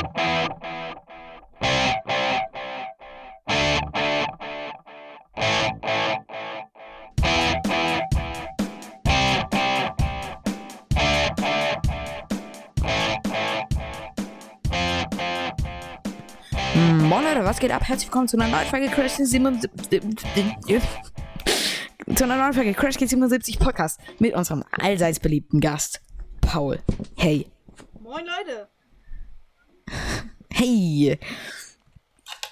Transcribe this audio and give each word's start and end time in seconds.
Moin 0.00 0.08
Leute, 17.24 17.44
was 17.44 17.58
geht 17.58 17.70
ab? 17.70 17.82
Herzlich 17.82 18.06
willkommen 18.06 18.26
zu 18.26 18.38
einer 18.38 18.48
neuen 18.48 18.66
Folge 18.66 18.88
Crash 18.88 19.12
77. 19.12 20.80
Zu 22.14 22.24
einer 22.24 22.38
neuen 22.38 22.54
Folge 22.54 22.72
Crash 22.72 22.96
77 22.96 23.58
Podcast 23.58 24.00
mit 24.18 24.34
unserem 24.34 24.64
allseits 24.80 25.20
beliebten 25.20 25.60
Gast, 25.60 26.00
Paul. 26.40 26.78
Hey. 27.18 27.50
Moin 28.00 28.24
Leute. 28.24 28.69
Hey. 30.60 31.18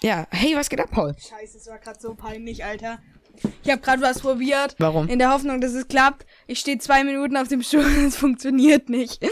Ja, 0.03 0.27
hey, 0.31 0.57
was 0.57 0.71
geht 0.71 0.81
ab, 0.81 0.91
Paul? 0.91 1.15
Scheiße, 1.19 1.59
es 1.59 1.67
war 1.67 1.79
gerade 1.79 2.01
so 2.01 2.15
peinlich, 2.15 2.65
Alter. 2.65 3.01
Ich 3.63 3.71
habe 3.71 3.83
gerade 3.83 4.01
was 4.01 4.21
probiert. 4.21 4.77
Warum? 4.79 5.09
In 5.09 5.19
der 5.19 5.31
Hoffnung, 5.31 5.61
dass 5.61 5.75
es 5.75 5.89
klappt. 5.89 6.25
Ich 6.47 6.59
stehe 6.59 6.79
zwei 6.79 7.05
Minuten 7.05 7.37
auf 7.37 7.49
dem 7.49 7.63
Stuhl 7.63 7.85
und 7.85 8.05
es 8.07 8.17
funktioniert 8.17 8.89
nicht. 8.89 9.21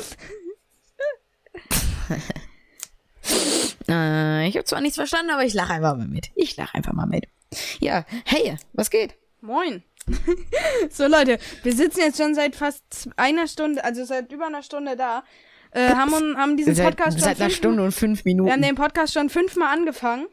Äh, 3.88 4.48
ich 4.48 4.56
habe 4.56 4.64
zwar 4.64 4.80
nichts 4.80 4.96
verstanden, 4.96 5.30
aber 5.30 5.44
ich 5.44 5.54
lache 5.54 5.74
einfach 5.74 5.96
mal 5.96 6.08
mit. 6.08 6.30
Ich 6.34 6.56
lache 6.56 6.74
einfach 6.74 6.92
mal 6.92 7.06
mit. 7.06 7.28
Ja, 7.78 8.04
hey, 8.24 8.56
was 8.72 8.90
geht? 8.90 9.14
Moin. 9.40 9.84
so 10.90 11.06
Leute, 11.06 11.38
wir 11.62 11.72
sitzen 11.72 12.00
jetzt 12.00 12.18
schon 12.20 12.34
seit 12.34 12.56
fast 12.56 13.08
einer 13.16 13.46
Stunde, 13.46 13.84
also 13.84 14.04
seit 14.04 14.32
über 14.32 14.46
einer 14.46 14.64
Stunde 14.64 14.96
da. 14.96 15.22
Äh, 15.72 15.90
haben, 15.94 16.12
un- 16.12 16.36
haben 16.36 16.56
diesen 16.56 16.74
Seit, 16.74 16.96
Podcast 16.96 17.18
seit 17.20 17.36
schon 17.36 17.42
einer 17.42 17.50
fünf- 17.50 17.56
Stunde 17.56 17.82
und 17.84 17.92
fünf 17.92 18.24
Wir 18.24 18.30
haben 18.32 18.36
Minuten. 18.44 18.62
den 18.62 18.74
Podcast 18.74 19.12
schon 19.14 19.28
fünfmal 19.30 19.72
angefangen. 19.76 20.26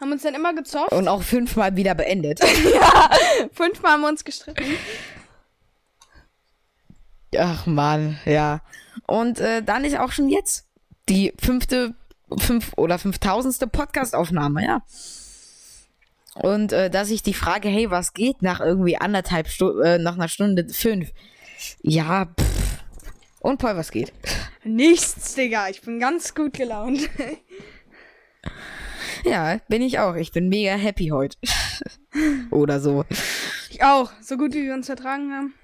Haben 0.00 0.12
uns 0.12 0.22
dann 0.22 0.34
immer 0.34 0.54
gezofft. 0.54 0.92
Und 0.92 1.08
auch 1.08 1.22
fünfmal 1.22 1.74
wieder 1.76 1.94
beendet. 1.94 2.40
Fünfmal 3.52 3.92
haben 3.92 4.02
wir 4.02 4.08
uns 4.08 4.24
gestritten. 4.24 4.62
Ach 7.38 7.66
man, 7.66 8.18
ja. 8.24 8.60
Und 9.06 9.40
äh, 9.40 9.62
dann 9.62 9.84
ist 9.84 9.98
auch 9.98 10.12
schon 10.12 10.28
jetzt 10.28 10.66
die 11.08 11.32
fünfte, 11.40 11.94
fünf 12.38 12.72
oder 12.76 12.98
fünftausendste 12.98 13.66
Podcast-Aufnahme, 13.66 14.64
ja. 14.64 14.82
Und 16.34 16.72
äh, 16.74 16.90
dass 16.90 17.08
ich 17.10 17.22
die 17.22 17.32
Frage, 17.34 17.68
hey, 17.68 17.90
was 17.90 18.12
geht 18.12 18.42
nach 18.42 18.60
irgendwie 18.60 18.98
anderthalb 18.98 19.48
Stunden, 19.48 19.82
äh, 19.82 19.98
nach 19.98 20.14
einer 20.14 20.28
Stunde 20.28 20.66
fünf? 20.68 21.10
Ja, 21.82 22.26
pff. 22.26 22.55
Und 23.46 23.58
Paul, 23.58 23.76
was 23.76 23.92
geht? 23.92 24.12
Nichts, 24.64 25.36
Digga. 25.36 25.68
Ich 25.68 25.80
bin 25.80 26.00
ganz 26.00 26.34
gut 26.34 26.54
gelaunt. 26.54 27.08
Ja, 29.24 29.58
bin 29.68 29.82
ich 29.82 29.98
auch. 29.98 30.14
Ich 30.14 30.30
bin 30.30 30.48
mega 30.48 30.74
happy 30.74 31.08
heute. 31.08 31.36
Oder 32.52 32.80
so. 32.80 33.04
Ich 33.70 33.82
auch. 33.82 34.12
So 34.20 34.36
gut 34.36 34.54
wie 34.54 34.62
wir 34.64 34.74
uns 34.74 34.86
vertragen 34.86 35.32
haben. 35.32 35.54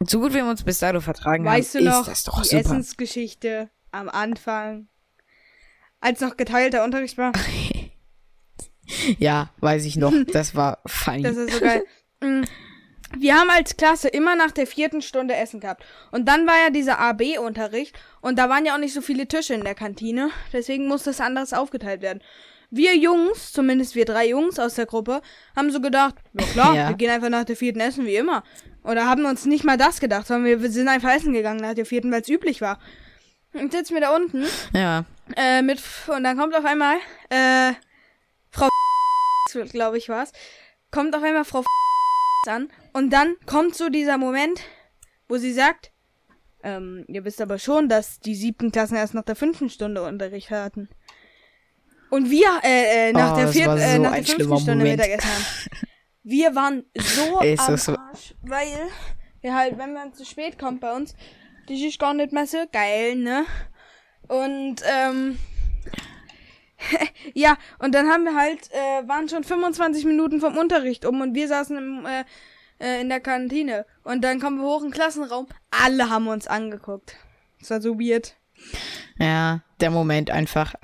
So 0.00 0.20
gut 0.20 0.32
wie 0.32 0.38
wir 0.38 0.46
uns 0.46 0.62
bis 0.62 0.80
dato 0.80 1.00
vertragen 1.00 1.46
Weißt 1.46 1.76
haben, 1.76 1.84
du 1.84 1.90
noch 1.90 2.00
ist 2.00 2.08
das 2.08 2.24
doch 2.24 2.42
die 2.42 2.48
super. 2.48 2.60
Essensgeschichte 2.60 3.70
am 3.90 4.10
Anfang? 4.10 4.88
Als 6.00 6.20
noch 6.20 6.36
geteilter 6.36 6.84
Unterricht 6.84 7.16
war. 7.16 7.32
Ja, 9.18 9.50
weiß 9.60 9.84
ich 9.84 9.96
noch. 9.96 10.12
Das 10.32 10.54
war 10.56 10.80
fein. 10.84 11.22
Das 11.22 11.36
ist 11.36 11.54
so 11.54 11.60
geil. 11.60 11.84
Wir 13.16 13.34
haben 13.34 13.50
als 13.50 13.76
Klasse 13.76 14.08
immer 14.08 14.36
nach 14.36 14.52
der 14.52 14.66
vierten 14.66 15.02
Stunde 15.02 15.34
Essen 15.34 15.60
gehabt. 15.60 15.84
Und 16.12 16.26
dann 16.26 16.46
war 16.46 16.54
ja 16.62 16.70
dieser 16.70 16.98
AB-Unterricht. 17.00 17.98
Und 18.20 18.38
da 18.38 18.48
waren 18.48 18.64
ja 18.64 18.74
auch 18.74 18.78
nicht 18.78 18.94
so 18.94 19.00
viele 19.00 19.26
Tische 19.26 19.54
in 19.54 19.64
der 19.64 19.74
Kantine. 19.74 20.30
Deswegen 20.52 20.86
musste 20.86 21.10
es 21.10 21.20
anders 21.20 21.52
aufgeteilt 21.52 22.02
werden. 22.02 22.22
Wir 22.70 22.96
Jungs, 22.96 23.52
zumindest 23.52 23.96
wir 23.96 24.04
drei 24.04 24.28
Jungs 24.28 24.60
aus 24.60 24.74
der 24.74 24.86
Gruppe, 24.86 25.22
haben 25.56 25.72
so 25.72 25.80
gedacht, 25.80 26.14
ja 26.34 26.46
klar, 26.46 26.74
Ja. 26.76 26.88
wir 26.88 26.96
gehen 26.96 27.10
einfach 27.10 27.28
nach 27.28 27.44
der 27.44 27.56
vierten 27.56 27.80
essen, 27.80 28.06
wie 28.06 28.14
immer. 28.14 28.44
Oder 28.84 29.06
haben 29.06 29.24
uns 29.24 29.44
nicht 29.44 29.64
mal 29.64 29.76
das 29.76 29.98
gedacht, 29.98 30.28
sondern 30.28 30.44
wir, 30.44 30.62
wir 30.62 30.70
sind 30.70 30.86
einfach 30.88 31.10
essen 31.10 31.32
gegangen 31.32 31.60
nach 31.60 31.74
der 31.74 31.84
vierten, 31.84 32.12
weil 32.12 32.22
es 32.22 32.28
üblich 32.28 32.60
war. 32.60 32.78
Und 33.52 33.72
sitzen 33.72 33.94
wir 33.94 34.00
da 34.00 34.14
unten 34.14 34.46
ja. 34.72 35.04
äh, 35.36 35.62
mit 35.62 35.82
und 36.06 36.22
dann 36.22 36.38
kommt 36.38 36.54
auf 36.54 36.64
einmal 36.64 36.96
äh, 37.30 37.72
Frau 38.50 38.68
glaube 39.72 39.98
ich 39.98 40.08
war's, 40.08 40.30
kommt 40.92 41.16
auf 41.16 41.22
einmal 41.24 41.44
Frau 41.44 41.64
an 42.46 42.70
und 42.92 43.10
dann 43.12 43.36
kommt 43.46 43.74
so 43.74 43.88
dieser 43.88 44.18
Moment, 44.18 44.60
wo 45.28 45.36
sie 45.36 45.52
sagt, 45.52 45.92
ähm, 46.62 47.04
ihr 47.08 47.24
wisst 47.24 47.40
aber 47.40 47.58
schon, 47.58 47.88
dass 47.88 48.20
die 48.20 48.34
siebten 48.34 48.70
Klassen 48.72 48.96
erst 48.96 49.14
nach 49.14 49.24
der 49.24 49.36
fünften 49.36 49.70
Stunde 49.70 50.02
Unterricht 50.02 50.50
hatten. 50.50 50.88
Und 52.10 52.30
wir 52.30 52.48
äh, 52.64 53.10
äh, 53.10 53.12
nach 53.12 53.34
Oh, 53.34 53.36
der 53.36 53.48
vierten, 53.48 53.78
äh, 53.78 53.96
so 53.96 54.02
nach 54.02 54.12
ein 54.12 54.24
der 54.24 54.34
fünften 54.34 54.56
Stunde 54.58 54.84
Moment. 54.84 54.98
Mittagessen 55.00 55.30
haben. 55.30 55.86
Wir 56.22 56.54
waren 56.54 56.84
so 56.96 57.40
Ist 57.42 57.60
am 57.68 57.76
so- 57.76 57.96
Arsch, 57.96 58.34
weil 58.42 58.66
wir 59.40 59.54
halt, 59.54 59.78
wenn 59.78 59.94
man 59.94 60.12
zu 60.12 60.24
spät 60.24 60.58
kommt 60.58 60.80
bei 60.80 60.92
uns, 60.92 61.14
das 61.68 61.78
ist 61.78 61.98
gar 61.98 62.12
nicht 62.14 62.32
mehr 62.32 62.46
so 62.46 62.58
geil, 62.72 63.14
ne? 63.14 63.44
Und 64.28 64.82
ähm, 64.84 65.38
ja, 67.34 67.56
und 67.78 67.94
dann 67.94 68.08
haben 68.08 68.24
wir 68.24 68.34
halt, 68.34 68.70
äh, 68.72 69.06
waren 69.08 69.28
schon 69.28 69.44
25 69.44 70.04
Minuten 70.04 70.40
vom 70.40 70.56
Unterricht 70.58 71.04
um 71.04 71.20
und 71.20 71.34
wir 71.34 71.46
saßen 71.48 71.76
im, 71.76 72.06
äh, 72.06 72.24
äh, 72.80 73.00
in 73.00 73.08
der 73.08 73.20
Kantine. 73.20 73.86
Und 74.02 74.22
dann 74.22 74.40
kommen 74.40 74.58
wir 74.58 74.64
hoch 74.64 74.82
in 74.82 74.88
den 74.88 74.94
Klassenraum. 74.94 75.46
Alle 75.70 76.10
haben 76.10 76.28
uns 76.28 76.46
angeguckt. 76.46 77.16
Das 77.60 77.70
war 77.70 77.80
so 77.80 77.98
weird. 77.98 78.34
Ja, 79.18 79.62
der 79.80 79.90
Moment 79.90 80.30
einfach. 80.30 80.74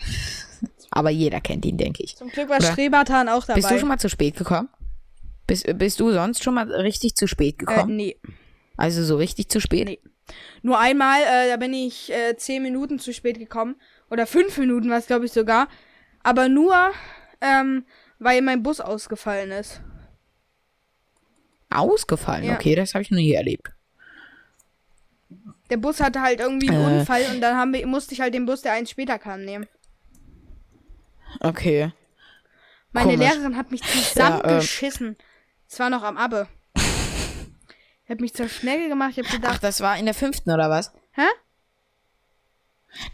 Aber 0.91 1.11
jeder 1.11 1.41
kennt 1.41 1.65
ihn, 1.65 1.77
denke 1.77 2.03
ich. 2.03 2.17
Zum 2.17 2.29
Glück 2.29 2.49
war 2.49 2.59
Oder? 2.59 2.73
Strebatan 2.73 3.29
auch 3.29 3.45
dabei. 3.45 3.61
Bist 3.61 3.71
du 3.71 3.79
schon 3.79 3.89
mal 3.89 3.99
zu 3.99 4.09
spät 4.09 4.37
gekommen? 4.37 4.69
Bist, 5.47 5.67
bist 5.79 6.01
du 6.01 6.13
sonst 6.13 6.43
schon 6.43 6.55
mal 6.55 6.71
richtig 6.73 7.15
zu 7.17 7.27
spät 7.27 7.55
äh, 7.55 7.65
gekommen? 7.65 7.97
nee. 7.97 8.17
Also 8.77 9.03
so 9.05 9.17
richtig 9.17 9.49
zu 9.49 9.61
spät? 9.61 9.87
Nee. 9.87 10.01
Nur 10.63 10.79
einmal, 10.79 11.21
äh, 11.23 11.49
da 11.49 11.57
bin 11.57 11.73
ich 11.73 12.13
äh, 12.13 12.37
10 12.37 12.63
Minuten 12.63 12.99
zu 12.99 13.13
spät 13.13 13.39
gekommen. 13.39 13.77
Oder 14.11 14.27
5 14.27 14.59
Minuten 14.59 14.91
war 14.91 14.99
es, 14.99 15.07
glaube 15.07 15.27
ich, 15.27 15.33
sogar. 15.33 15.69
Aber 16.23 16.49
nur, 16.49 16.75
ähm, 17.41 17.85
weil 18.19 18.43
mein 18.43 18.63
Bus 18.63 18.81
ausgefallen 18.81 19.51
ist. 19.51 19.81
Ausgefallen? 21.71 22.45
Ja. 22.45 22.55
Okay, 22.55 22.75
das 22.75 22.95
habe 22.95 23.03
ich 23.03 23.11
noch 23.11 23.19
nie 23.19 23.33
erlebt. 23.33 23.73
Der 25.71 25.77
Bus 25.79 26.01
hatte 26.01 26.23
halt 26.23 26.39
irgendwie 26.41 26.71
einen 26.71 26.81
Äh. 26.97 27.01
Unfall 27.01 27.25
und 27.35 27.41
dann 27.41 27.57
haben 27.57 27.73
wir, 27.73 27.87
musste 27.87 28.15
ich 28.15 28.21
halt 28.21 28.35
den 28.35 28.47
Bus, 28.47 28.63
der 28.63 28.73
eins 28.73 28.91
später 28.91 29.19
kam, 29.19 29.45
nehmen. 29.45 29.67
Okay. 31.41 31.93
Meine 32.93 33.13
Komisch. 33.15 33.29
Lehrerin 33.35 33.57
hat 33.57 33.71
mich 33.73 33.81
Ja, 33.83 33.89
ähm. 33.97 34.03
zusammengeschissen. 34.05 35.17
Es 35.69 35.79
war 35.81 35.91
noch 35.91 36.03
am 36.05 36.17
Abbe. 36.17 36.49
Ich 36.75 38.11
hab 38.11 38.21
mich 38.21 38.33
zur 38.35 38.49
Schnecke 38.49 38.89
gemacht. 38.89 39.11
Ich 39.13 39.19
hab 39.19 39.27
Ach, 39.27 39.33
gedacht, 39.35 39.65
das 39.65 39.81
war 39.81 39.99
in 39.99 40.05
der 40.05 40.15
fünften 40.15 40.51
oder 40.53 40.71
was? 40.71 40.93
hä? 41.13 41.27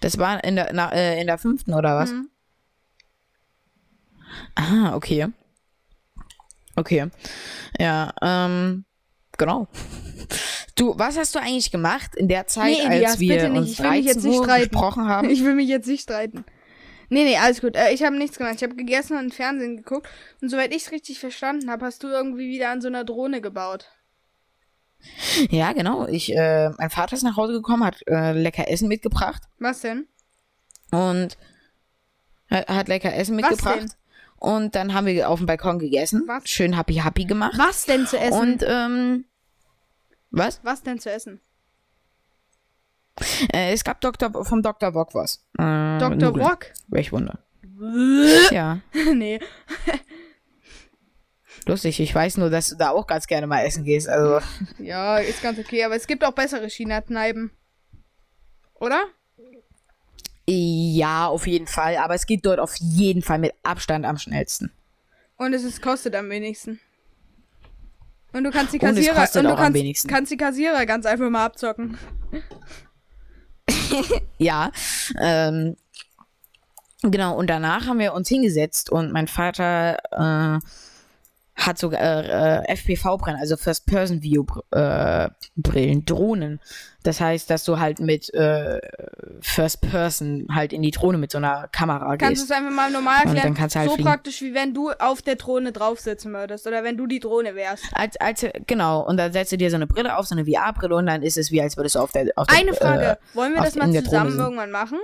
Das 0.00 0.19
war 0.19 0.44
in 0.44 0.54
der, 0.56 0.70
na, 0.74 0.92
äh, 0.92 1.19
in 1.20 1.26
der 1.26 1.38
fünften 1.38 1.72
oder 1.72 1.96
was? 1.96 2.10
Mhm. 2.12 2.28
Ah, 4.54 4.94
okay. 4.94 5.28
Okay. 6.77 7.09
Ja, 7.78 8.12
ähm, 8.22 8.84
genau. 9.38 9.69
Du, 10.75 10.94
was 10.99 11.19
hast 11.19 11.34
du 11.34 11.38
eigentlich 11.38 11.71
gemacht 11.71 12.15
in 12.16 12.28
der 12.28 12.47
Zeit, 12.47 12.72
Nee, 12.78 12.87
Elias, 12.97 13.10
als 13.12 13.21
wir 13.21 13.34
bitte 13.37 13.49
nicht. 13.50 13.59
uns 13.59 13.71
Ich 13.72 13.78
will 13.81 13.91
mich 13.91 14.05
13 14.05 14.06
jetzt 14.06 14.25
nicht 14.25 14.43
streiten. 14.43 14.71
gesprochen 14.71 15.09
haben? 15.09 15.31
Ich 15.31 15.44
will 15.44 15.55
mich 15.55 15.69
jetzt 15.69 15.87
nicht 15.87 16.03
streiten. 16.03 16.44
Nee, 17.11 17.25
nee, 17.25 17.37
alles 17.37 17.61
gut. 17.61 17.77
Äh, 17.77 17.93
ich 17.93 18.03
habe 18.03 18.16
nichts 18.16 18.38
gemacht. 18.38 18.55
Ich 18.56 18.62
habe 18.62 18.75
gegessen 18.75 19.19
und 19.19 19.34
Fernsehen 19.34 19.77
geguckt. 19.77 20.09
Und 20.41 20.49
soweit 20.49 20.75
ich 20.75 20.84
es 20.84 20.93
richtig 20.93 21.21
verstanden 21.21 21.71
habe, 21.71 21.84
hast 21.84 22.03
du 22.03 22.09
irgendwie 22.09 22.49
wieder 22.49 22.71
an 22.71 22.81
so 22.81 22.88
einer 22.88 23.05
Drohne 23.05 23.43
gebaut. 23.43 23.91
Ja, 25.50 25.72
genau. 25.72 26.06
Ich, 26.06 26.34
äh, 26.34 26.71
mein 26.78 26.88
Vater 26.91 27.15
ist 27.16 27.22
nach 27.22 27.37
Hause 27.37 27.53
gekommen, 27.55 27.84
hat 27.84 27.97
äh, 28.06 28.32
lecker 28.32 28.71
Essen 28.71 28.88
mitgebracht 28.88 29.43
Was 29.59 29.81
denn? 29.81 30.06
und 30.93 31.37
hat, 32.49 32.69
hat 32.69 32.88
lecker 32.88 33.12
Essen 33.14 33.37
Was 33.43 33.50
mitgebracht. 33.50 33.81
denn? 33.81 33.93
Und 34.43 34.75
dann 34.75 34.93
haben 34.93 35.06
wir 35.06 35.29
auf 35.29 35.39
dem 35.39 35.47
Balkon 35.47 35.79
gegessen. 35.79 36.25
Was? 36.27 36.49
Schön 36.49 36.77
happy 36.77 36.94
happy 36.94 37.27
gemacht. 37.27 37.55
Was 37.56 37.87
denn 37.87 38.09
zu 38.09 38.19
essen? 38.19 38.41
Und 38.41 38.65
ähm, 38.67 39.25
was? 40.33 40.59
Was 40.65 40.83
denn 40.83 40.99
zu 40.99 41.12
essen? 41.12 41.41
Äh, 43.53 43.73
es 43.73 43.85
gab 43.85 44.00
Dr. 44.00 44.44
vom 44.44 44.61
Dr. 44.61 44.91
Bock 44.91 45.15
was. 45.15 45.47
Äh, 45.61 45.99
Dr. 46.00 46.17
Nudeln. 46.17 46.44
Rock? 46.44 46.67
Welch 46.89 47.12
Wunder. 47.12 47.39
ja, 48.50 48.81
nee. 49.15 49.39
lustig. 51.67 52.00
Ich 52.00 52.12
weiß 52.12 52.39
nur, 52.39 52.50
dass 52.50 52.71
du 52.71 52.77
da 52.77 52.91
auch 52.91 53.06
ganz 53.06 53.29
gerne 53.29 53.47
mal 53.47 53.65
essen 53.65 53.85
gehst. 53.85 54.09
Also, 54.09 54.44
Ja, 54.79 55.19
ist 55.19 55.41
ganz 55.41 55.61
okay. 55.61 55.85
Aber 55.85 55.94
es 55.94 56.09
gibt 56.09 56.25
auch 56.25 56.33
bessere 56.33 56.69
China-Kneipen. 56.69 57.53
Oder? 58.75 59.05
Ja, 60.49 61.27
auf 61.27 61.47
jeden 61.47 61.67
Fall. 61.67 61.97
Aber 61.97 62.15
es 62.15 62.27
geht 62.27 62.44
dort 62.44 62.59
auf 62.59 62.75
jeden 62.77 63.23
Fall 63.23 63.39
mit 63.39 63.53
Abstand 63.62 64.05
am 64.05 64.19
schnellsten. 64.19 64.73
Und 65.37 65.55
es 65.55 65.65
ist, 65.65 65.83
kostet 65.83 66.15
am 66.15 66.29
wenigsten. 66.31 66.81
Und 68.33 68.44
du 68.44 68.50
kannst 68.50 68.73
die 68.73 68.79
Und 68.79 68.94
Kassierer 68.94 69.15
kostet 69.15 69.44
und 69.44 69.50
du 69.50 69.56
kannst, 69.56 70.09
kannst 70.09 70.33
die 70.33 70.37
Kassierer 70.37 70.87
ganz 70.87 71.06
einfach 71.06 71.29
mal 71.31 71.44
abzocken. 71.44 71.99
Ja, 74.39 74.73
Ähm, 75.21 75.77
genau, 77.03 77.37
und 77.37 77.49
danach 77.49 77.87
haben 77.87 77.99
wir 77.99 78.15
uns 78.15 78.29
hingesetzt 78.29 78.91
und 78.91 79.12
mein 79.12 79.29
Vater 79.29 79.99
äh, 80.11 80.59
hat 81.67 81.79
sogar 81.79 82.00
äh, 82.00 82.73
FPV-Brillen, 82.76 83.38
also 83.38 83.56
First-Person-View-Brillen, 83.56 85.99
äh, 85.99 86.03
Drohnen. 86.05 86.61
Das 87.03 87.20
heißt, 87.20 87.50
dass 87.50 87.64
du 87.64 87.81
halt 87.81 87.99
mit 87.99 88.32
äh, 88.32 88.79
First-Person 89.41 90.47
halt 90.55 90.73
in 90.73 90.82
die 90.82 90.91
Drohne 90.93 91.19
mit 91.19 91.32
so 91.32 91.38
einer 91.38 91.69
Kamera 91.69 92.17
Kannst 92.17 92.43
du 92.43 92.44
gehst. 92.44 92.44
es 92.44 92.50
einfach 92.56 92.70
mal 92.70 92.91
normal 92.91 93.17
Und 93.23 93.26
erklären? 93.29 93.47
dann 93.49 93.55
kannst 93.55 93.75
du 93.75 93.81
halt 93.81 93.88
so 93.91 93.94
fliegen. 93.97 94.09
praktisch, 94.09 94.41
wie 94.43 94.55
wenn 94.55 94.73
du 94.73 94.91
auf 94.93 95.23
der 95.23 95.37
Drohne 95.37 95.73
drauf 95.73 96.00
sitzen 96.00 96.32
würdest 96.32 96.67
oder 96.67 96.85
wenn 96.85 96.97
du 96.97 97.06
die 97.06 97.20
Drohne 97.20 97.55
wärst. 97.55 97.85
Als, 97.93 98.17
als, 98.19 98.47
genau, 98.67 99.05
und 99.06 99.17
dann 99.17 99.32
setzt 99.32 99.53
du 99.53 99.56
dir 99.56 99.70
so 99.70 99.76
eine 99.76 99.87
Brille 99.87 100.17
auf, 100.17 100.26
so 100.26 100.35
eine 100.37 100.44
VR-Brille 100.44 100.94
und 100.94 101.06
dann 101.06 101.23
ist 101.23 101.37
es 101.37 101.50
wie, 101.50 101.61
als 101.61 101.76
würdest 101.76 101.97
du 101.97 102.00
auf 102.00 102.12
der. 102.12 102.26
Auf 102.37 102.47
der 102.47 102.58
Eine 102.58 102.75
Frage, 102.75 103.03
Äh, 103.03 103.17
wollen 103.35 103.55
wir 103.55 103.62
das 103.62 103.75
mal 103.75 103.91
der 103.91 104.05
zusammen 104.05 104.38
irgendwann 104.38 104.70
machen? 104.70 104.99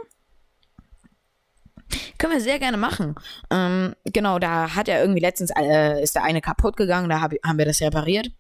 Können 2.19 2.35
wir 2.35 2.41
sehr 2.41 2.59
gerne 2.59 2.77
machen. 2.77 3.15
Ähm, 3.51 3.95
genau, 4.05 4.39
da 4.39 4.75
hat 4.75 4.89
er 4.89 5.01
irgendwie 5.01 5.21
letztens, 5.21 5.51
äh, 5.59 6.03
ist 6.03 6.15
der 6.15 6.25
eine 6.25 6.41
kaputt 6.41 6.77
gegangen, 6.77 7.09
da 7.09 7.21
hab, 7.21 7.33
haben 7.45 7.59
wir 7.59 7.65
das 7.65 7.81
repariert. 7.81 8.31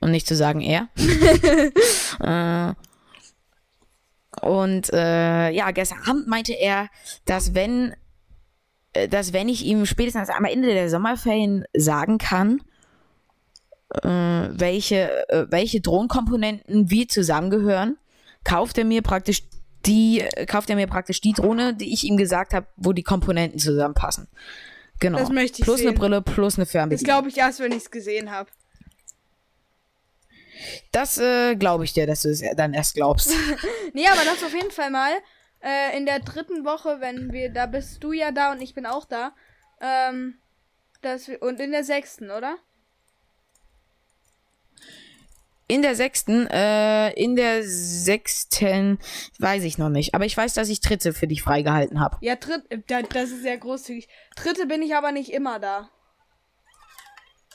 Und 0.00 0.10
nicht 0.10 0.26
zu 0.26 0.36
sagen 0.36 0.60
er. 0.60 0.88
äh, 2.20 2.74
und 4.42 4.92
äh, 4.92 5.50
ja, 5.50 5.70
gestern 5.70 6.00
Abend 6.06 6.26
meinte 6.26 6.52
er, 6.52 6.88
dass 7.24 7.54
wenn, 7.54 7.94
äh, 8.92 9.08
dass 9.08 9.32
wenn 9.32 9.48
ich 9.48 9.64
ihm 9.64 9.86
spätestens 9.86 10.28
am 10.28 10.44
Ende 10.44 10.68
der 10.68 10.90
Sommerferien 10.90 11.64
sagen 11.74 12.18
kann, 12.18 12.60
äh, 14.02 14.08
welche, 14.08 15.28
äh, 15.30 15.46
welche 15.50 15.80
Drohnenkomponenten 15.80 16.90
wie 16.90 17.06
zusammengehören, 17.06 17.96
kauft 18.44 18.78
er 18.78 18.84
mir 18.84 19.02
praktisch 19.02 19.42
die, 19.86 20.20
äh, 20.20 20.46
kauft 20.46 20.70
er 20.70 20.76
mir 20.76 20.86
praktisch 20.86 21.20
die 21.20 21.32
Drohne, 21.32 21.74
die 21.74 21.92
ich 21.92 22.04
ihm 22.04 22.16
gesagt 22.16 22.54
habe, 22.54 22.66
wo 22.76 22.92
die 22.92 23.02
Komponenten 23.02 23.58
zusammenpassen. 23.58 24.28
Genau. 25.00 25.18
Das 25.18 25.30
möchte 25.30 25.58
ich 25.60 25.64
plus 25.64 25.80
eine 25.80 25.90
sehen. 25.90 25.98
Brille, 25.98 26.22
plus 26.22 26.56
eine 26.56 26.64
Das 26.64 26.72
Fernbedienung. 26.72 27.04
glaube 27.04 27.28
ich 27.28 27.36
erst, 27.36 27.60
wenn 27.60 27.72
ich 27.72 27.78
es 27.78 27.90
gesehen 27.90 28.30
habe. 28.30 28.50
Das 30.90 31.18
äh, 31.18 31.54
glaube 31.54 31.84
ich 31.84 31.92
dir, 31.92 32.06
dass 32.06 32.22
du 32.22 32.30
es 32.30 32.42
dann 32.56 32.72
erst 32.74 32.94
glaubst. 32.94 33.30
Nee, 33.92 34.06
aber 34.08 34.24
das 34.24 34.42
auf 34.42 34.52
jeden 34.52 34.70
Fall 34.70 34.90
mal. 34.90 35.12
Äh, 35.62 35.96
in 35.96 36.04
der 36.06 36.20
dritten 36.20 36.64
Woche, 36.64 37.00
wenn 37.00 37.32
wir, 37.32 37.50
da 37.50 37.66
bist 37.66 38.04
du 38.04 38.12
ja 38.12 38.30
da 38.30 38.52
und 38.52 38.60
ich 38.60 38.74
bin 38.74 38.84
auch 38.84 39.06
da. 39.06 39.32
Ähm, 39.80 40.34
wir, 41.00 41.42
und 41.42 41.60
in 41.60 41.72
der 41.72 41.84
sechsten, 41.84 42.30
oder? 42.30 42.56
In 45.68 45.82
der 45.82 45.96
sechsten, 45.96 46.46
äh, 46.46 47.10
in 47.14 47.34
der 47.34 47.62
sechsten, 47.64 48.98
weiß 49.40 49.64
ich 49.64 49.78
noch 49.78 49.88
nicht. 49.88 50.14
Aber 50.14 50.24
ich 50.24 50.36
weiß, 50.36 50.54
dass 50.54 50.68
ich 50.68 50.80
dritte 50.80 51.12
für 51.12 51.26
dich 51.26 51.42
freigehalten 51.42 51.98
habe. 52.00 52.18
Ja, 52.20 52.36
dritt, 52.36 52.62
äh, 52.70 52.78
da, 52.86 53.02
das 53.02 53.30
ist 53.30 53.42
sehr 53.42 53.58
großzügig. 53.58 54.08
Dritte 54.36 54.66
bin 54.66 54.80
ich 54.82 54.94
aber 54.94 55.10
nicht 55.10 55.32
immer 55.32 55.58
da. 55.58 55.90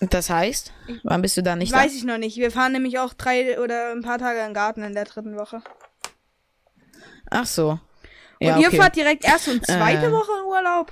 Das 0.02 0.30
heißt, 0.30 0.74
wann 1.04 1.22
bist 1.22 1.38
du 1.38 1.44
da 1.44 1.56
nicht 1.56 1.72
Weiß 1.72 1.94
ich 1.96 2.04
noch 2.04 2.18
nicht. 2.18 2.36
Wir 2.38 2.50
fahren 2.52 2.72
nämlich 2.72 2.98
auch 3.00 3.14
drei 3.14 3.60
oder 3.62 3.92
ein 3.92 4.02
paar 4.02 4.18
Tage 4.18 4.40
in 4.40 4.46
den 4.48 4.54
Garten 4.56 4.82
in 4.84 4.94
der 4.96 5.06
dritten 5.06 5.38
Woche. 5.38 5.62
da? 5.64 5.72
Ach 7.30 7.46
so. 7.46 7.70
Und 8.42 8.48
Ja, 8.48 8.58
ihr 8.58 8.68
okay. 8.68 8.78
fahrt 8.78 8.96
direkt 8.96 9.24
erste 9.24 9.52
und 9.52 9.66
zweite 9.66 10.08
Äh. 10.08 10.12
Woche 10.12 10.32
in 10.40 10.46
Urlaub? 10.48 10.92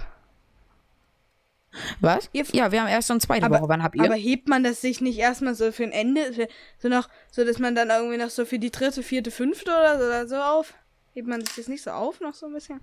Was? 2.01 2.29
Ihr 2.33 2.45
Ja, 2.51 2.71
wir 2.71 2.81
haben 2.81 2.87
erste 2.87 3.13
und 3.13 3.21
zweite 3.21 3.45
Aber- 3.45 3.59
Woche. 3.59 3.69
Wann 3.69 3.83
habt 3.83 3.95
ihr? 3.95 4.03
Aber 4.03 4.15
hebt 4.15 4.47
man 4.47 4.63
das 4.63 4.81
sich 4.81 5.01
nicht 5.01 5.19
erstmal 5.19 5.53
so 5.55 5.71
für 5.71 5.83
ein 5.83 5.91
Ende, 5.91 6.33
für, 6.33 6.47
so 6.79 6.87
noch, 6.89 7.09
so 7.31 7.45
dass 7.45 7.59
man 7.59 7.75
dann 7.75 7.89
irgendwie 7.89 8.17
noch 8.17 8.29
so 8.29 8.45
für 8.45 8.57
die 8.59 8.71
dritte, 8.71 9.03
vierte, 9.03 9.31
fünfte 9.31 9.69
oder 9.71 9.97
so, 9.99 10.05
oder 10.05 10.27
so 10.27 10.35
auf? 10.37 10.73
Hebt 11.13 11.27
man 11.27 11.41
sich 11.45 11.55
das 11.55 11.67
nicht 11.67 11.83
so 11.83 11.91
auf, 11.91 12.21
noch 12.21 12.33
so 12.33 12.47
ein 12.47 12.53
bisschen? 12.53 12.79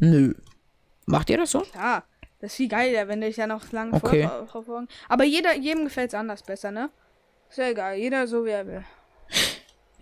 Nö. 0.00 0.34
Macht 1.06 1.30
ihr 1.30 1.38
das 1.38 1.50
so? 1.50 1.64
Ja, 1.74 2.04
das 2.40 2.52
ist 2.52 2.56
viel 2.56 2.68
geiler, 2.68 3.08
wenn 3.08 3.20
du 3.20 3.26
dich 3.26 3.36
ja 3.36 3.46
noch 3.46 3.70
lange 3.72 3.94
Okay. 3.94 4.28
vor, 4.46 4.62
folgen. 4.62 4.88
Aber 5.08 5.24
jeder, 5.24 5.54
jedem 5.56 5.84
gefällt's 5.84 6.14
anders 6.14 6.42
besser, 6.42 6.70
ne? 6.70 6.90
Ist 7.48 7.58
ja 7.58 7.68
egal, 7.70 7.96
jeder 7.96 8.26
so 8.26 8.44
wie 8.44 8.50
er 8.50 8.66
will. 8.66 8.84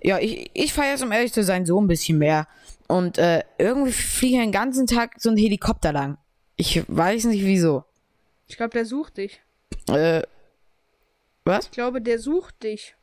Ja, 0.03 0.19
ich, 0.19 0.51
ich 0.53 0.73
feiere 0.73 0.95
es, 0.95 1.03
um 1.03 1.13
ehrlich 1.13 1.33
zu 1.33 1.43
sein, 1.43 1.65
so 1.65 1.81
ein 1.81 1.87
bisschen 1.87 2.19
mehr. 2.19 2.47
Und 2.89 3.19
äh, 3.19 3.43
irgendwie 3.59 3.93
fliege 3.93 4.37
ich 4.37 4.43
den 4.43 4.53
ganzen 4.53 4.87
Tag 4.87 5.15
so 5.19 5.31
ein 5.31 5.37
Helikopter 5.37 5.93
lang. 5.93 6.19
Ich 6.57 6.83
weiß 6.89 7.25
nicht 7.25 7.45
wieso. 7.45 7.85
Ich 8.49 8.57
glaube, 8.57 8.71
der 8.71 8.87
sucht 8.87 9.19
dich. 9.19 9.41
Äh, 9.89 10.23
was? 11.45 11.67
Ich 11.67 11.71
glaube, 11.71 12.01
der 12.01 12.19
sucht 12.19 12.63
dich. 12.63 12.95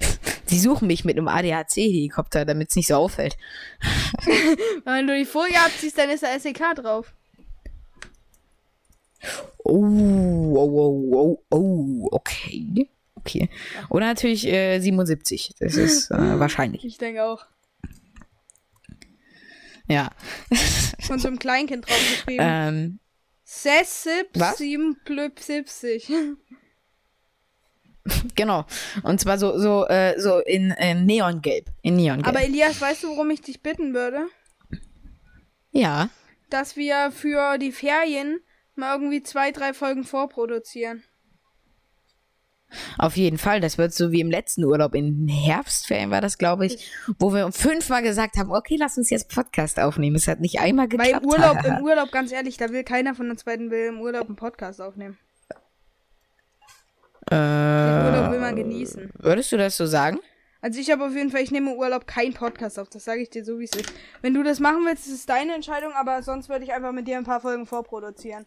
Sie 0.46 0.58
suchen 0.58 0.88
mich 0.88 1.04
mit 1.04 1.16
einem 1.16 1.28
ADAC-Helikopter, 1.28 2.44
damit 2.44 2.70
es 2.70 2.76
nicht 2.76 2.88
so 2.88 2.96
auffällt. 2.96 3.36
Wenn 4.84 5.06
du 5.06 5.16
die 5.16 5.24
Folie 5.24 5.58
abziehst, 5.58 5.96
dann 5.96 6.10
ist 6.10 6.22
da 6.22 6.38
SEK 6.38 6.74
drauf. 6.76 7.14
Oh, 9.58 9.72
oh, 9.72 11.08
oh, 11.12 11.38
oh, 11.50 11.56
oh, 11.56 12.08
okay. 12.12 12.88
Okay. 13.16 13.48
Oder 13.88 14.06
natürlich 14.06 14.46
äh, 14.46 14.78
77. 14.80 15.54
Das 15.58 15.76
ist 15.76 16.10
äh, 16.10 16.16
wahrscheinlich. 16.38 16.84
Ich 16.84 16.98
denke 16.98 17.24
auch. 17.24 17.46
Ja. 19.88 20.10
Von 21.00 21.18
so 21.18 21.28
einem 21.28 21.38
Kleinkind 21.38 21.86
draufgeschrieben. 21.88 22.46
Ähm, 22.46 23.00
Sessip 23.44 24.28
was? 24.34 24.56
77. 24.58 26.10
genau. 28.34 28.64
Und 29.02 29.20
zwar 29.20 29.38
so, 29.38 29.58
so, 29.58 29.86
äh, 29.86 30.18
so 30.18 30.38
in, 30.38 30.70
in 30.72 31.04
Neongelb. 31.04 31.70
In 31.82 31.96
Neongelb. 31.96 32.26
Aber 32.26 32.42
Elias, 32.42 32.80
weißt 32.80 33.04
du, 33.04 33.08
worum 33.08 33.30
ich 33.30 33.42
dich 33.42 33.62
bitten 33.62 33.94
würde? 33.94 34.26
ja. 35.72 36.08
Dass 36.50 36.76
wir 36.76 37.10
für 37.10 37.58
die 37.58 37.72
Ferien 37.72 38.40
mal 38.76 38.94
irgendwie 38.94 39.22
zwei, 39.22 39.50
drei 39.50 39.74
Folgen 39.74 40.04
vorproduzieren. 40.04 41.02
Auf 42.98 43.16
jeden 43.16 43.38
Fall. 43.38 43.60
Das 43.60 43.78
wird 43.78 43.92
so 43.94 44.12
wie 44.12 44.20
im 44.20 44.30
letzten 44.30 44.64
Urlaub. 44.64 44.94
In 44.94 45.28
Herbstferien 45.28 46.10
war 46.10 46.20
das, 46.20 46.38
glaube 46.38 46.66
ich, 46.66 46.90
wo 47.18 47.32
wir 47.32 47.50
fünfmal 47.52 48.02
gesagt 48.02 48.36
haben, 48.36 48.50
okay, 48.52 48.76
lass 48.78 48.96
uns 48.98 49.10
jetzt 49.10 49.28
Podcast 49.34 49.78
aufnehmen. 49.80 50.16
Es 50.16 50.28
hat 50.28 50.40
nicht 50.40 50.60
einmal 50.60 50.86
Weil 50.92 50.98
geklappt. 50.98 51.24
im 51.24 51.30
Urlaub, 51.30 51.64
im 51.64 51.78
Urlaub, 51.84 52.12
ganz 52.12 52.32
ehrlich, 52.32 52.56
da 52.56 52.70
will 52.70 52.84
keiner 52.84 53.14
von 53.14 53.30
uns 53.30 53.44
beiden 53.44 53.70
will 53.70 53.86
im 53.88 54.00
Urlaub 54.00 54.26
einen 54.26 54.36
Podcast 54.36 54.80
aufnehmen. 54.80 55.18
Den 57.30 57.38
äh, 57.38 58.06
Urlaub 58.10 58.32
will 58.32 58.40
man 58.40 58.54
genießen. 58.56 59.10
würdest 59.18 59.50
du 59.52 59.56
das 59.56 59.76
so 59.76 59.86
sagen? 59.86 60.18
Also 60.60 60.80
ich 60.80 60.90
habe 60.90 61.04
auf 61.04 61.14
jeden 61.14 61.30
Fall, 61.30 61.42
ich 61.42 61.50
nehme 61.50 61.72
im 61.72 61.78
Urlaub 61.78 62.06
keinen 62.06 62.32
Podcast 62.32 62.78
auf. 62.78 62.88
Das 62.88 63.04
sage 63.04 63.20
ich 63.20 63.28
dir 63.30 63.44
so, 63.44 63.58
wie 63.58 63.64
es 63.64 63.74
ist. 63.74 63.92
Wenn 64.22 64.32
du 64.32 64.42
das 64.42 64.60
machen 64.60 64.80
willst, 64.86 65.06
ist 65.06 65.12
es 65.12 65.26
deine 65.26 65.54
Entscheidung, 65.54 65.92
aber 65.92 66.22
sonst 66.22 66.48
würde 66.48 66.64
ich 66.64 66.72
einfach 66.72 66.92
mit 66.92 67.06
dir 67.06 67.18
ein 67.18 67.24
paar 67.24 67.40
Folgen 67.40 67.66
vorproduzieren. 67.66 68.46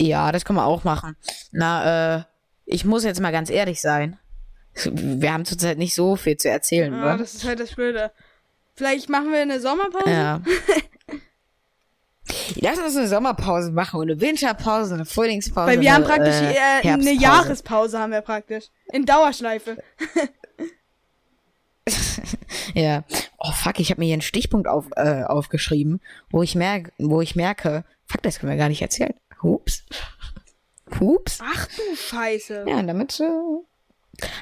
Ja, 0.00 0.32
das 0.32 0.44
können 0.44 0.58
wir 0.58 0.66
auch 0.66 0.84
machen. 0.84 1.16
Na, 1.52 2.16
äh, 2.18 2.22
ich 2.64 2.84
muss 2.84 3.04
jetzt 3.04 3.20
mal 3.20 3.32
ganz 3.32 3.50
ehrlich 3.50 3.80
sein. 3.80 4.18
Wir 4.84 5.32
haben 5.32 5.44
zurzeit 5.46 5.78
nicht 5.78 5.94
so 5.94 6.16
viel 6.16 6.36
zu 6.36 6.50
erzählen, 6.50 6.92
Ja, 6.92 7.00
oder? 7.02 7.18
das 7.18 7.34
ist 7.34 7.44
halt 7.44 7.60
das 7.60 7.74
Blöde. 7.74 8.12
Vielleicht 8.74 9.08
machen 9.08 9.32
wir 9.32 9.40
eine 9.40 9.58
Sommerpause. 9.60 10.10
Ja. 10.10 10.42
Lass 12.56 12.78
uns 12.78 12.96
eine 12.96 13.08
Sommerpause 13.08 13.70
machen 13.70 14.00
und 14.00 14.10
eine 14.10 14.20
Winterpause, 14.20 14.94
eine 14.94 15.04
Frühlingspause. 15.06 15.68
Weil 15.68 15.80
wir 15.80 15.94
haben 15.94 16.04
praktisch 16.04 16.34
äh, 16.34 16.80
äh, 16.82 16.90
eine. 16.90 17.12
Jahrespause 17.12 17.98
haben 17.98 18.12
wir 18.12 18.20
praktisch. 18.20 18.64
In 18.92 19.06
Dauerschleife. 19.06 19.78
Ja. 22.74 23.04
Oh 23.38 23.52
fuck, 23.52 23.80
ich 23.80 23.90
habe 23.90 24.00
mir 24.00 24.06
hier 24.06 24.14
einen 24.14 24.22
Stichpunkt 24.22 24.68
auf, 24.68 24.86
äh, 24.96 25.22
aufgeschrieben, 25.22 26.00
wo 26.30 26.42
ich 26.42 26.54
merke, 26.54 26.92
wo 26.98 27.22
ich 27.22 27.34
merke, 27.36 27.84
fuck, 28.04 28.22
das 28.22 28.38
können 28.38 28.52
wir 28.52 28.58
gar 28.58 28.68
nicht 28.68 28.82
erzählen. 28.82 29.14
Hups. 29.42 29.84
Hups. 31.00 31.38
Ach 31.42 31.66
du 31.66 31.96
Scheiße. 31.96 32.64
Ja, 32.68 32.82
damit. 32.82 33.20
Äh, 33.20 33.28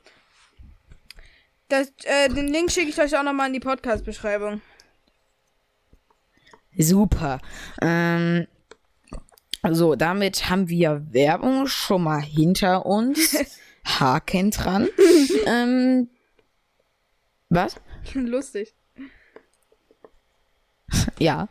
Das, 1.69 1.93
äh, 2.05 2.31
den 2.31 2.49
Link 2.49 2.73
schicke 2.73 2.89
ich 2.89 2.99
euch 2.99 3.15
auch 3.15 3.25
nochmal 3.25 3.49
in 3.49 3.53
die 3.53 3.61
Podcast-Beschreibung. 3.61 4.63
Super. 6.79 7.43
Ähm, 7.83 8.47
so, 9.73 9.95
damit 9.95 10.51
haben 10.51 10.69
wir 10.69 11.07
Werbung 11.11 11.67
schon 11.67 12.03
mal 12.03 12.21
hinter 12.21 12.85
uns. 12.85 13.37
Haken 13.85 14.51
dran. 14.51 14.89
ähm, 15.47 16.09
was? 17.49 17.77
Lustig. 18.15 18.75
Ja. 21.19 21.49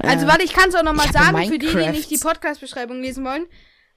Also 0.00 0.24
Äh, 0.24 0.28
warte, 0.28 0.44
ich 0.44 0.52
kann 0.52 0.68
es 0.68 0.74
auch 0.74 0.82
nochmal 0.82 1.10
sagen, 1.10 1.48
für 1.48 1.58
die, 1.58 1.66
die 1.66 1.90
nicht 1.90 2.10
die 2.10 2.18
Podcast-Beschreibung 2.18 3.00
lesen 3.00 3.24
wollen. 3.24 3.46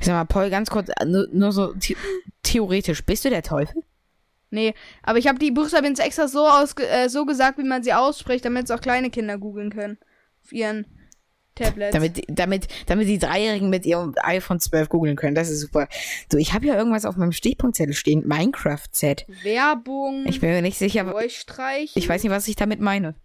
Sag 0.01 0.15
mal, 0.15 0.25
Paul, 0.25 0.51
ganz 0.51 0.71
kurz, 0.71 0.89
äh, 0.89 1.05
nur, 1.05 1.29
nur 1.33 1.53
so 1.53 1.75
the 1.79 1.97
theoretisch, 2.43 3.05
bist 3.05 3.25
du 3.25 3.31
der 3.31 3.43
Teufel? 3.43 3.83
Nee, 4.51 4.75
aber 5.03 5.19
ich 5.19 5.29
habe 5.29 5.39
die 5.39 5.51
Buchstaben 5.51 5.87
jetzt 5.87 6.01
extra 6.01 6.27
so, 6.27 6.49
ausge 6.49 6.87
äh, 6.89 7.09
so 7.09 7.27
gesagt, 7.27 7.59
wie 7.59 7.65
man 7.65 7.83
sie 7.83 7.93
ausspricht, 7.93 8.45
damit 8.45 8.65
es 8.65 8.71
auch 8.71 8.81
kleine 8.81 9.11
Kinder 9.11 9.37
googeln 9.37 9.71
können. 9.71 9.99
Auf 10.43 10.53
ihren 10.53 10.87
Tablets. 11.55 11.93
Damit, 11.93 12.25
damit, 12.29 12.69
damit 12.87 13.09
die 13.09 13.19
Dreijährigen 13.19 13.69
mit 13.69 13.85
ihrem 13.85 14.15
iPhone 14.23 14.61
12 14.61 14.89
googeln 14.89 15.17
können. 15.17 15.35
Das 15.35 15.51
ist 15.51 15.61
super. 15.61 15.89
Du, 16.31 16.39
ich 16.39 16.55
habe 16.55 16.67
ja 16.67 16.77
irgendwas 16.77 17.05
auf 17.05 17.17
meinem 17.17 17.33
Stichpunktzettel 17.33 17.95
stehen. 17.95 18.27
Minecraft-Set. 18.27 19.27
Werbung, 19.43 20.25
Ich 20.27 20.41
bin 20.41 20.51
mir 20.51 20.63
nicht 20.63 20.79
sicher. 20.79 21.13
Ich 21.95 22.09
weiß 22.09 22.23
nicht, 22.23 22.33
was 22.33 22.49
ich 22.49 22.57
damit 22.57 22.81
meine. 22.81 23.17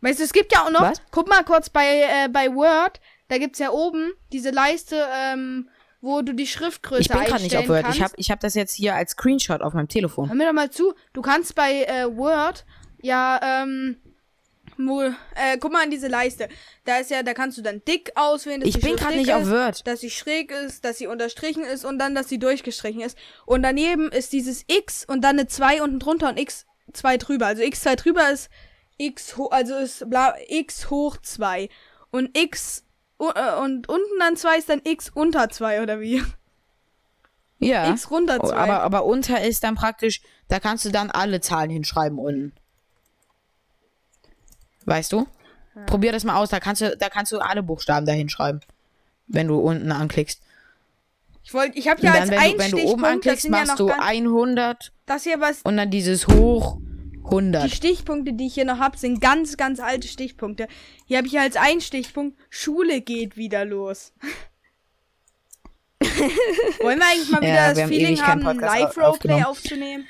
Weißt 0.00 0.18
du, 0.20 0.24
es 0.24 0.32
gibt 0.32 0.52
ja 0.52 0.64
auch 0.64 0.70
noch, 0.70 0.82
Was? 0.82 1.02
guck 1.10 1.28
mal 1.28 1.42
kurz 1.44 1.70
bei, 1.70 2.02
äh, 2.02 2.28
bei 2.28 2.54
Word, 2.54 3.00
da 3.28 3.38
gibt's 3.38 3.58
ja 3.58 3.70
oben 3.70 4.12
diese 4.32 4.50
Leiste, 4.50 5.06
ähm, 5.12 5.68
wo 6.00 6.22
du 6.22 6.32
die 6.34 6.46
Schriftgröße 6.46 7.02
Ich 7.02 7.08
bin 7.08 7.20
gerade 7.24 7.42
nicht 7.42 7.56
auf 7.56 7.68
Word. 7.68 7.82
kannst. 7.82 7.96
Ich 7.98 8.02
habe 8.02 8.14
ich 8.16 8.30
hab 8.30 8.40
das 8.40 8.54
jetzt 8.54 8.74
hier 8.74 8.94
als 8.94 9.12
Screenshot 9.12 9.60
auf 9.62 9.74
meinem 9.74 9.88
Telefon. 9.88 10.28
Hör 10.28 10.34
mir 10.34 10.46
doch 10.46 10.52
mal 10.52 10.70
zu. 10.70 10.94
Du 11.12 11.22
kannst 11.22 11.54
bei 11.54 11.84
äh, 11.84 12.16
Word 12.16 12.64
ja, 13.02 13.40
ähm, 13.64 13.96
wo, 14.78 15.02
äh, 15.02 15.58
guck 15.58 15.72
mal 15.72 15.82
an 15.84 15.90
diese 15.90 16.08
Leiste. 16.08 16.48
Da 16.84 16.98
ist 16.98 17.10
ja, 17.10 17.22
da 17.22 17.34
kannst 17.34 17.58
du 17.58 17.62
dann 17.62 17.82
dick 17.86 18.12
auswählen, 18.14 18.60
dass 18.60 18.68
Ich 18.70 18.80
bin 18.80 18.96
gerade 18.96 19.16
nicht 19.16 19.32
auf 19.32 19.42
ist, 19.42 19.50
Word. 19.50 19.86
dass 19.86 20.00
sie 20.00 20.10
schräg 20.10 20.50
ist, 20.50 20.84
dass 20.84 20.98
sie 20.98 21.06
unterstrichen 21.06 21.64
ist 21.64 21.84
und 21.84 21.98
dann, 21.98 22.14
dass 22.14 22.28
sie 22.28 22.38
durchgestrichen 22.38 23.00
ist. 23.02 23.16
Und 23.46 23.62
daneben 23.62 24.10
ist 24.10 24.32
dieses 24.32 24.64
X 24.68 25.04
und 25.04 25.22
dann 25.22 25.38
eine 25.38 25.48
2 25.48 25.82
unten 25.82 25.98
drunter 25.98 26.28
und 26.30 26.38
X 26.38 26.66
2 26.92 27.18
drüber. 27.18 27.46
Also 27.46 27.62
X 27.62 27.82
2 27.82 27.96
drüber 27.96 28.30
ist 28.30 28.50
X 29.00 29.36
hoch, 29.36 29.50
also 29.50 29.76
ist 29.76 30.08
bla, 30.10 30.34
X 30.48 30.90
hoch 30.90 31.16
2. 31.16 31.68
Und 32.10 32.36
X 32.36 32.84
äh, 33.18 33.54
und 33.62 33.88
unten 33.88 34.18
dann 34.18 34.36
2 34.36 34.58
ist 34.58 34.68
dann 34.68 34.80
X 34.84 35.10
unter 35.14 35.48
2 35.48 35.82
oder 35.82 36.00
wie? 36.00 36.22
Ja. 37.58 37.90
X 37.90 38.10
runter 38.10 38.38
Oh, 38.40 38.48
2. 38.48 38.56
aber, 38.56 38.82
aber 38.82 39.04
unter 39.04 39.42
ist 39.42 39.64
dann 39.64 39.74
praktisch, 39.74 40.22
da 40.48 40.60
kannst 40.60 40.84
du 40.86 40.90
dann 40.90 41.10
alle 41.10 41.40
Zahlen 41.40 41.70
hinschreiben 41.70 42.18
unten. 42.18 42.52
Weißt 44.86 45.12
du? 45.12 45.26
Probier 45.86 46.12
das 46.12 46.24
mal 46.24 46.36
aus, 46.36 46.48
da 46.48 46.58
kannst 46.58 46.82
du, 46.82 46.96
da 46.96 47.08
kannst 47.08 47.32
du 47.32 47.38
alle 47.38 47.62
Buchstaben 47.62 48.06
da 48.06 48.12
hinschreiben. 48.12 48.60
Wenn 49.26 49.46
du 49.46 49.58
unten 49.58 49.92
anklickst. 49.92 50.40
ich 51.44 51.54
wollte, 51.54 51.78
ich 51.78 51.88
habe 51.88 52.02
ja 52.02 52.12
als 52.12 52.30
du, 52.30 52.36
wenn 52.36 52.70
du 52.70 52.78
oben 52.80 53.04
anklickst, 53.04 53.44
ja 53.44 53.50
machst 53.50 53.68
noch 53.68 53.76
du 53.76 53.86
ganz, 53.86 54.02
100 54.02 54.92
das 55.06 55.22
hier 55.22 55.40
was 55.40 55.62
und 55.62 55.76
dann 55.76 55.90
dieses 55.90 56.26
hoch 56.26 56.78
Die 57.30 57.36
100. 57.36 57.70
Stichpunkte, 57.70 58.32
die 58.32 58.46
ich 58.46 58.54
hier 58.54 58.64
noch 58.64 58.78
habe, 58.78 58.98
sind 58.98 59.20
ganz, 59.20 59.56
ganz 59.56 59.80
alte 59.80 60.08
Stichpunkte. 60.08 60.68
Hier 61.06 61.18
habe 61.18 61.28
ich 61.28 61.38
als 61.38 61.56
einen 61.56 61.80
Stichpunkt, 61.80 62.36
Schule 62.48 63.00
geht 63.00 63.36
wieder 63.36 63.64
los. 63.64 64.12
Wollen 66.80 66.98
wir 66.98 67.06
eigentlich 67.06 67.30
mal 67.30 67.42
Ja, 67.44 67.50
wieder 67.50 67.76
wir 67.76 67.82
das 67.82 67.88
Feeling 67.90 68.20
haben, 68.22 68.46
ein 68.46 68.58
Live-Roleplay 68.58 69.44
aufzunehmen? 69.44 70.06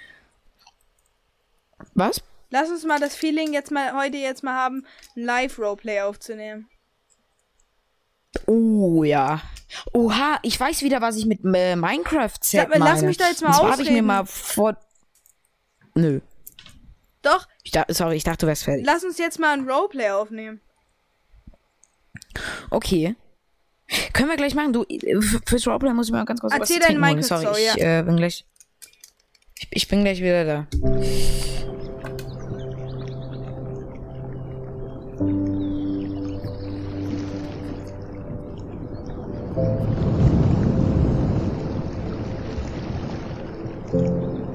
Was? 1.95 2.23
Lass 2.51 2.69
uns 2.71 2.85
mal 2.85 2.99
das 2.99 3.15
Feeling 3.15 3.53
jetzt 3.53 3.71
mal 3.71 3.95
heute 3.95 4.17
jetzt 4.17 4.43
mal 4.43 4.55
haben, 4.55 4.87
ein 5.17 5.25
Live-Roleplay 5.25 6.01
aufzunehmen. 6.03 6.69
Oh 8.47 9.05
ja. 9.05 9.43
Oha, 9.93 10.39
ich 10.43 10.59
weiß 10.59 10.83
wieder, 10.83 11.01
was 11.01 11.17
ich 11.17 11.27
mit 11.27 11.41
äh, 11.45 11.77
Minecraft 11.77 12.31
Set 12.41 12.61
Sag 12.63 12.69
mal, 12.71 12.79
meine. 12.79 12.91
lass 12.93 13.03
mich 13.03 13.17
da 13.17 13.29
jetzt 13.29 13.43
mal 13.43 13.49
Und 13.49 13.55
zwar 13.57 13.73
habe 13.73 13.83
ich 13.83 13.89
mir 13.91 13.95
ausreden. 13.95 14.07
mal 14.07 14.27
vor 14.27 14.77
Nö. 15.95 16.21
Doch, 17.23 17.47
Ich 17.65 17.71
da, 17.71 17.85
sorry, 17.89 18.17
ich 18.17 18.25
dachte, 18.25 18.47
du 18.47 18.47
wärst 18.47 18.65
fertig. 18.65 18.85
lass 18.87 19.05
uns 19.05 19.19
jetzt 19.19 19.39
mal 19.39 19.53
ein 19.53 19.69
Roleplay 19.69 20.11
aufnehmen. 20.11 20.61
Okay. 22.71 23.15
Können 24.13 24.29
wir 24.31 24.37
gleich 24.37 24.55
machen. 24.55 24.73
Du, 24.73 24.85
fürs 25.47 25.67
Roleplay 25.67 25.93
muss 25.93 26.07
ich 26.07 26.13
mal 26.13 26.25
ganz 26.25 26.41
kurz 26.41 26.53
Erzähl 26.55 26.79
was 26.79 26.87
trinken 26.87 27.05
holen. 27.05 27.23
Sorry, 27.23 27.43
Minecraft-Story, 27.45 27.79
ich 27.81 27.85
äh, 27.85 28.03
bin 28.03 28.17
gleich. 28.17 28.47
Ich, 29.59 29.69
ich 29.71 29.89
bin 29.89 30.05
gleich 30.05 30.21
wieder 30.21 30.45
da. 30.45 30.67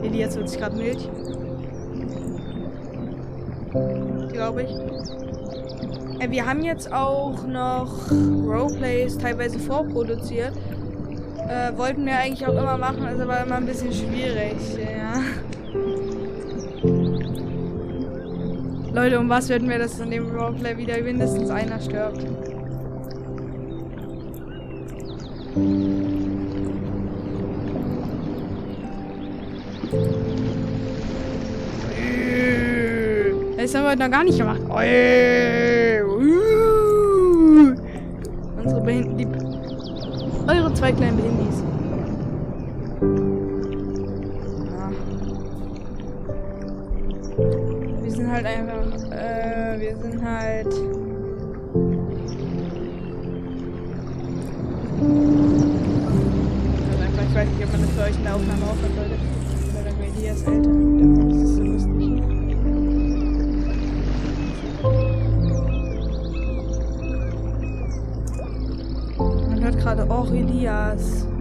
Elias 0.04 0.36
wird 0.36 0.50
sich 0.50 0.60
gerade 0.60 0.76
Milch. 0.76 1.10
Glaube 4.32 4.64
ich. 4.64 6.22
Äh, 6.22 6.30
wir 6.30 6.46
haben 6.46 6.64
jetzt 6.64 6.92
auch 6.92 7.46
noch 7.46 8.12
Roleplays 8.12 9.18
teilweise 9.18 9.60
vorproduziert. 9.60 10.54
Äh, 11.48 11.78
wollten 11.78 12.06
wir 12.06 12.18
eigentlich 12.18 12.46
auch 12.48 12.54
immer 12.54 12.78
machen, 12.78 13.08
ist 13.08 13.20
aber 13.20 13.42
immer 13.44 13.56
ein 13.56 13.66
bisschen 13.66 13.94
schwierig. 13.94 14.56
Ja. 14.78 15.14
Leute, 18.94 19.20
um 19.20 19.30
was 19.30 19.50
würden 19.50 19.70
wir 19.70 19.78
das 19.78 20.00
in 20.00 20.10
dem 20.10 20.34
Roleplay 20.36 20.78
wieder 20.78 21.02
mindestens 21.02 21.50
einer 21.50 21.80
stirbt? 21.80 22.26
Das 33.66 33.74
haben 33.74 33.84
wir 33.86 33.90
heute 33.90 34.04
noch 34.04 34.12
gar 34.12 34.24
nicht 34.24 34.38
gemacht. 34.38 34.62
Unsere 38.64 38.82
Behind 38.82 39.20
die 39.20 39.26
Eure 40.48 40.72
zwei 40.76 40.92
kleinen 40.92 41.18
Behindis. 41.18 41.64
Ja. 44.70 44.92
Wir 48.04 48.12
sind 48.12 48.32
halt 48.32 48.46
einfach. 48.46 48.86
Äh, 49.10 49.80
wir 49.80 49.96
sind 49.96 50.24
halt. 50.24 50.68
Ich 57.18 57.36
weiß 57.36 57.50
nicht, 57.50 57.64
ob 57.66 57.72
man 57.72 57.82
das 57.82 57.90
für 57.90 58.04
euch 58.04 58.16
in 58.16 58.24
der 58.24 58.36
Aufnahme 58.36 58.64
aufhören 58.64 58.94
sollte. 58.96 59.18
Weil 59.74 59.84
dann 59.86 59.98
wäre 59.98 60.12
Elias 60.20 60.44
älter. 60.44 60.70
Das 61.30 61.38
ist 61.42 61.56
so 61.56 61.64
lustig. 61.64 62.05
Hört 69.66 69.80
gerade 69.80 70.08
auch 70.12 70.32
Elias. 70.32 71.26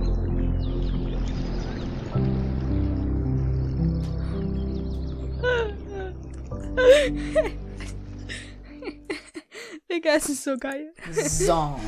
Digga, 9.90 10.14
es 10.14 10.31
ist 10.31 10.43
so 10.43 10.57
geil. 10.57 10.95
So. 11.12 11.78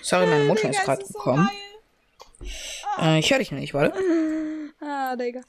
Sorry, 0.00 0.26
meine 0.26 0.44
Mutter 0.44 0.70
ist 0.70 0.76
Digga, 0.76 0.84
gerade 0.84 1.02
ist 1.02 1.12
so 1.12 1.18
gekommen. 1.18 1.46
geil. 1.46 2.48
Äh, 2.98 3.18
ich 3.18 3.30
höre 3.30 3.38
dich 3.40 3.50
noch 3.50 3.58
nicht, 3.58 3.74
warte. 3.74 3.92
Ah, 4.80 5.14
Digga. 5.14 5.42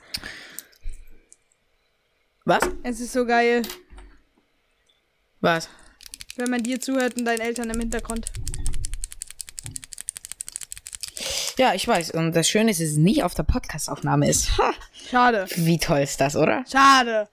Was? 2.43 2.63
Es 2.84 3.00
ist 3.00 3.13
so 3.13 3.25
geil, 3.25 3.62
Was? 5.39 5.70
wenn 6.36 6.50
man 6.50 6.63
dir 6.63 6.81
zuhört 6.81 7.15
und 7.17 7.24
deinen 7.25 7.39
Eltern 7.39 7.70
im 7.70 7.79
Hintergrund. 7.79 8.25
Ja, 11.62 11.75
ich 11.75 11.88
weiß. 11.88 12.10
Und 12.10 12.36
das 12.36 12.50
Schöne 12.50 12.72
ist, 12.72 12.80
dass 12.80 12.88
es 12.88 12.98
nicht 12.98 13.24
auf 13.24 13.36
der 13.36 13.44
Podcast-Aufnahme 13.44 14.27
ist. 14.27 14.58
Ha, 14.58 14.74
Schade. 15.12 15.46
wie 15.58 15.77
toll 15.77 16.00
ist 16.00 16.20
das, 16.20 16.36
oder? 16.36 16.65
Schade. 16.68 17.30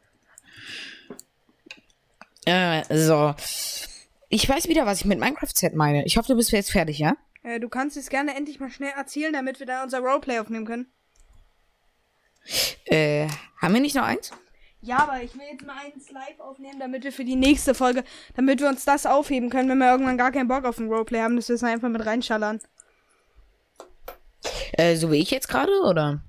Äh, 2.44 2.82
so. 2.94 3.34
Ich 4.28 4.46
weiß 4.46 4.68
wieder, 4.68 4.84
was 4.84 5.00
ich 5.00 5.06
mit 5.06 5.18
Minecraft-Set 5.18 5.74
meine. 5.74 6.04
Ich 6.04 6.18
hoffe, 6.18 6.28
du 6.28 6.36
bist 6.36 6.50
jetzt 6.50 6.72
fertig, 6.72 6.98
ja? 6.98 7.16
Äh, 7.42 7.58
du 7.58 7.70
kannst 7.70 7.96
es 7.96 8.10
gerne 8.10 8.36
endlich 8.36 8.60
mal 8.60 8.68
schnell 8.68 8.92
erzählen, 8.94 9.32
damit 9.32 9.60
wir 9.60 9.66
da 9.66 9.82
unser 9.82 10.00
Roleplay 10.00 10.40
aufnehmen 10.40 10.66
können. 10.66 10.92
Äh, 12.84 13.28
haben 13.62 13.72
wir 13.72 13.80
nicht 13.80 13.96
noch 13.96 14.04
eins? 14.04 14.30
Ja, 14.82 14.98
aber 14.98 15.22
ich 15.22 15.34
will 15.36 15.46
jetzt 15.50 15.64
mal 15.64 15.76
eins 15.82 16.10
live 16.10 16.38
aufnehmen, 16.40 16.78
damit 16.78 17.02
wir 17.02 17.12
für 17.12 17.24
die 17.24 17.34
nächste 17.34 17.72
Folge, 17.72 18.04
damit 18.34 18.60
wir 18.60 18.68
uns 18.68 18.84
das 18.84 19.06
aufheben 19.06 19.48
können, 19.48 19.70
wenn 19.70 19.78
wir 19.78 19.90
irgendwann 19.90 20.18
gar 20.18 20.32
keinen 20.32 20.48
Bock 20.48 20.66
auf 20.66 20.76
ein 20.76 20.88
Roleplay 20.88 21.20
haben, 21.22 21.36
dass 21.36 21.48
wir 21.48 21.54
es 21.54 21.64
einfach 21.64 21.88
mit 21.88 22.04
reinschallern. 22.04 22.60
Äh, 24.72 24.96
so 24.96 25.10
wie 25.10 25.16
ich 25.16 25.30
jetzt 25.30 25.48
gerade, 25.48 25.72
oder? 25.84 26.20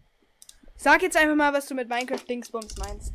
Sag 0.78 1.02
jetzt 1.02 1.18
einfach 1.18 1.36
mal, 1.36 1.54
was 1.54 1.68
du 1.68 1.76
mit 1.76 1.90
Minecraft 1.90 2.24
Dingsbums 2.28 2.78
meinst. 2.78 3.14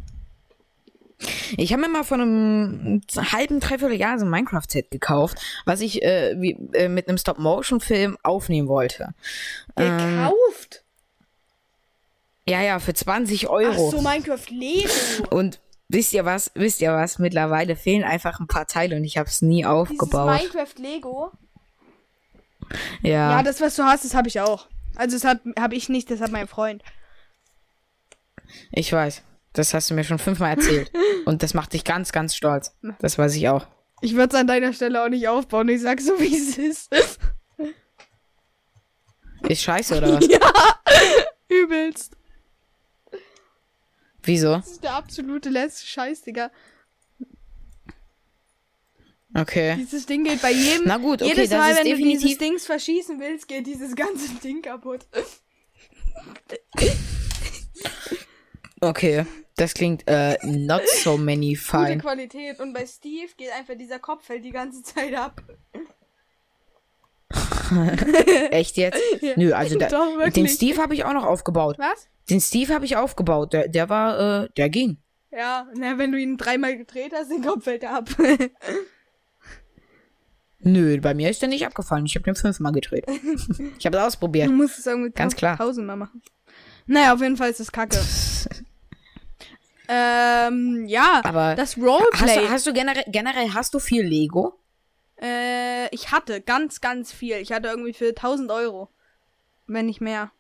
Ich 1.57 1.73
habe 1.73 1.83
mir 1.83 1.89
mal 1.89 2.05
vor 2.05 2.19
einem 2.19 3.01
halben, 3.17 3.61
dreiviertel 3.61 3.97
Jahr 3.97 4.19
so 4.19 4.25
ein 4.25 4.31
Minecraft-Set 4.31 4.91
gekauft, 4.91 5.39
was 5.65 5.81
ich 5.81 6.03
äh, 6.03 6.35
wie, 6.39 6.53
äh, 6.75 6.89
mit 6.89 7.09
einem 7.09 7.19
Stop-Motion-Film 7.19 8.19
aufnehmen 8.23 8.69
wollte. 8.69 9.15
Ähm, 9.77 9.97
Gekauft? 9.97 10.85
ja, 12.47 12.61
ja, 12.63 12.79
für 12.79 12.93
20 12.93 13.47
Ach 13.47 13.53
Euro. 13.53 13.91
so, 13.91 14.03
Minecraft 14.03 14.47
Lego. 14.51 14.91
Und 15.31 15.61
wisst 15.89 16.13
ihr 16.13 16.25
was? 16.25 16.51
Wisst 16.55 16.81
ihr 16.83 16.93
was? 16.93 17.19
Mittlerweile 17.19 17.77
fehlen 17.77 18.05
einfach 18.05 18.41
ein 18.41 18.47
paar 18.47 18.67
Teile 18.67 18.97
und 18.97 19.05
ich 19.05 19.17
habe 19.17 19.29
es 19.29 19.41
nie 19.41 19.63
Dieses 19.63 19.71
aufgebaut. 19.71 20.27
Minecraft 20.27 20.75
Lego. 20.79 21.33
Ja, 23.03 23.31
Ja, 23.31 23.43
das, 23.43 23.61
was 23.61 23.77
du 23.77 23.85
hast, 23.85 24.05
das 24.05 24.15
habe 24.15 24.29
ich 24.29 24.41
auch. 24.41 24.67
Also, 24.97 25.17
das 25.17 25.25
habe 25.25 25.53
hab 25.59 25.73
ich 25.73 25.89
nicht, 25.89 26.11
das 26.11 26.21
hat 26.21 26.31
mein 26.31 26.49
Freund. 26.49 26.83
ich 28.73 28.93
weiß. 28.93 29.23
Das 29.53 29.73
hast 29.73 29.89
du 29.89 29.95
mir 29.95 30.05
schon 30.05 30.19
fünfmal 30.19 30.57
erzählt. 30.57 30.91
und 31.27 31.43
das 31.43 31.55
macht 31.55 31.73
dich 31.73 31.85
ganz, 31.85 32.13
ganz 32.13 32.35
stolz. 32.35 32.77
Das 32.99 33.19
weiß 33.19 33.35
ich 33.37 33.49
auch. 33.49 33.67
Ich 34.01 34.15
würde 34.15 34.35
es 34.35 34.41
an 34.41 34.47
deiner 34.47 34.73
Stelle 34.73 35.03
auch 35.03 35.09
nicht 35.09 35.29
aufbauen. 35.29 35.69
Ich 35.69 35.81
sag 35.81 36.01
so, 36.01 36.19
wie 36.19 36.37
es 36.37 36.59
ist. 36.59 36.93
Ist 39.49 39.63
scheiße 39.63 39.99
oder 39.99 40.15
was? 40.15 40.29
Übelst. 41.49 42.17
Wieso? 44.23 44.57
Das 44.57 44.71
ist 44.71 44.83
der 44.83 44.95
absolute 44.95 45.51
letzte 45.51 45.87
Scheiß, 45.87 46.23
Digga. 46.23 46.51
Okay. 49.37 49.77
Dieses 49.79 50.07
Ding 50.07 50.23
geht 50.23 50.41
bei 50.41 50.53
jedem. 50.53 50.87
Na 50.87 50.97
gut, 50.97 51.21
okay, 51.21 51.33
jedes 51.33 51.51
das 51.51 51.59
Mal, 51.59 51.71
ist 51.73 51.85
wenn 51.85 51.91
du 51.91 51.97
dieses 51.97 52.39
Dings 52.39 52.67
verschießen 52.67 53.19
willst, 53.19 53.49
geht 53.49 53.67
dieses 53.67 53.97
ganze 53.97 54.33
Ding 54.43 54.63
kaputt. 54.63 55.07
Okay. 58.81 59.27
Das 59.57 59.75
klingt 59.75 60.05
äh, 60.07 60.37
not 60.45 60.83
so 60.89 61.17
many 61.17 61.55
Gute 61.55 61.61
fine. 61.61 61.99
Qualität. 61.99 62.61
Und 62.61 62.73
bei 62.73 62.87
Steve 62.87 63.29
geht 63.37 63.53
einfach 63.53 63.75
dieser 63.77 63.99
Kopf 63.99 64.25
fällt 64.25 64.45
die 64.45 64.51
ganze 64.51 64.83
Zeit 64.83 65.15
ab. 65.15 65.43
Echt 68.51 68.77
jetzt? 68.77 69.01
Nö, 69.37 69.53
also 69.53 69.79
da, 69.79 69.89
Doch, 69.89 70.29
den 70.31 70.49
Steve 70.49 70.81
habe 70.81 70.95
ich 70.95 71.05
auch 71.05 71.13
noch 71.13 71.25
aufgebaut. 71.25 71.77
Was? 71.79 72.09
Den 72.31 72.41
Steve 72.41 72.73
habe 72.73 72.85
ich 72.85 72.97
aufgebaut. 72.97 73.53
Der, 73.53 73.69
der 73.69 73.89
war, 73.89 74.45
äh, 74.45 74.49
der 74.57 74.69
ging. 74.69 74.99
Ja, 75.31 75.67
na, 75.75 75.99
wenn 75.99 76.13
du 76.13 76.19
ihn 76.19 76.37
dreimal 76.37 76.77
gedreht 76.77 77.13
hast, 77.15 77.31
den 77.31 77.43
Kopf 77.43 77.65
fällt 77.65 77.83
er 77.83 77.97
ab. 77.97 78.11
Nö, 80.65 80.99
bei 81.01 81.15
mir 81.15 81.31
ist 81.31 81.43
der 81.43 81.49
nicht 81.49 81.67
abgefallen. 81.67 82.07
Ich 82.07 82.15
habe 82.15 82.25
den 82.25 82.35
fünfmal 82.35 82.73
gedreht. 82.73 83.05
ich 83.79 83.87
habe 83.87 83.99
es 83.99 84.03
ausprobiert. 84.03 84.49
du 84.49 84.53
musst 84.53 84.79
es 84.79 84.87
irgendwie 84.87 85.11
Ganz 85.11 85.37
klar. 85.37 85.59
tausendmal 85.59 85.97
machen. 85.97 86.23
Naja, 86.87 87.15
auf 87.15 87.21
jeden 87.21 87.37
Fall 87.37 87.51
ist 87.51 87.61
es 87.61 87.71
kacke. 87.71 87.99
ähm, 89.89 90.85
ja. 90.87 91.21
Aber 91.23 91.55
das 91.55 91.77
hast 91.77 91.83
Roleplay. 91.83 92.47
du, 92.47 92.51
hast 92.51 92.67
du 92.67 92.73
generell, 92.73 93.05
generell 93.09 93.53
hast 93.53 93.75
du 93.75 93.79
viel 93.79 94.03
Lego? 94.03 94.59
Äh, 95.21 95.89
ich 95.95 96.11
hatte 96.13 96.41
ganz, 96.41 96.81
ganz 96.81 97.13
viel. 97.13 97.37
Ich 97.37 97.53
hatte 97.53 97.69
irgendwie 97.69 97.93
für 97.93 98.09
1000 98.09 98.51
Euro. 98.51 98.89
Wenn 99.67 99.87
nicht 99.87 100.01
mehr. 100.01 100.31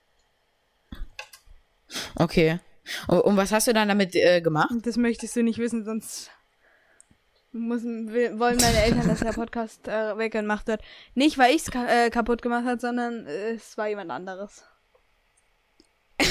Okay. 2.14 2.60
Und, 3.06 3.20
und 3.20 3.36
was 3.36 3.52
hast 3.52 3.66
du 3.66 3.72
dann 3.72 3.88
damit 3.88 4.14
äh, 4.14 4.40
gemacht? 4.40 4.70
Das 4.82 4.96
möchtest 4.96 5.36
du 5.36 5.42
nicht 5.42 5.58
wissen, 5.58 5.84
sonst 5.84 6.30
müssen, 7.54 8.12
will, 8.12 8.38
wollen 8.38 8.56
meine 8.56 8.82
Eltern, 8.82 9.08
dass 9.08 9.20
der 9.20 9.32
Podcast 9.32 9.88
äh, 9.88 10.18
weggemacht 10.18 10.66
wird. 10.66 10.82
Nicht, 11.14 11.38
weil 11.38 11.54
ich 11.54 11.62
es 11.62 11.70
ka 11.70 11.86
äh, 11.86 12.10
kaputt 12.10 12.42
gemacht 12.42 12.64
hat, 12.64 12.80
sondern 12.80 13.26
äh, 13.26 13.52
es 13.52 13.78
war 13.78 13.88
jemand 13.88 14.10
anderes. 14.10 14.64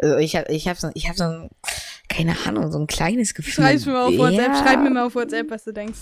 Also 0.00 0.16
ich 0.16 0.36
habe 0.36 0.50
ich 0.50 0.68
hab 0.68 0.76
so, 0.78 0.90
ich 0.94 1.08
hab 1.08 1.16
so 1.16 1.24
ein, 1.24 1.50
keine 2.08 2.36
Ahnung, 2.46 2.70
so 2.72 2.78
ein 2.78 2.86
kleines 2.86 3.34
Gefühl. 3.34 3.52
Schreib's 3.52 3.86
mir 3.86 3.92
mal 3.92 4.06
auf 4.06 4.16
WhatsApp. 4.16 4.48
Ja. 4.48 4.62
Schreib 4.62 4.80
mir 4.80 4.90
mal 4.90 5.06
auf 5.06 5.14
WhatsApp, 5.14 5.50
was 5.50 5.64
du 5.64 5.72
denkst. 5.72 6.00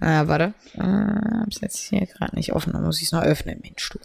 Ah, 0.00 0.26
warte. 0.26 0.54
Äh, 0.74 1.40
hab's 1.40 1.60
jetzt 1.60 1.78
hier 1.78 2.06
gerade 2.06 2.34
nicht 2.36 2.52
offen. 2.52 2.72
Dann 2.72 2.84
muss 2.84 2.98
ich 3.00 3.06
es 3.06 3.12
noch 3.12 3.22
öffnen, 3.22 3.60
Mensch, 3.62 3.90
du. 3.90 3.98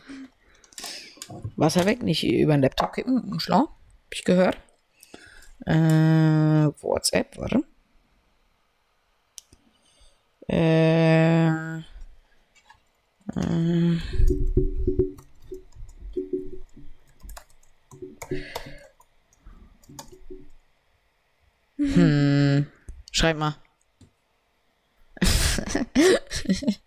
Wasser 1.55 1.85
weg, 1.85 2.03
nicht 2.03 2.25
über 2.25 2.53
den 2.53 2.61
Laptop 2.61 2.93
kippen. 2.93 3.39
Schlau. 3.39 3.59
Hab 3.59 4.13
ich 4.13 4.23
gehört. 4.23 4.57
Äh, 5.65 5.73
WhatsApp, 6.81 7.37
warte. 7.37 7.63
Äh. 10.49 11.77
äh. 11.77 11.81
Hm. 21.77 22.65
Schreib 23.12 23.38
mal. 23.38 23.55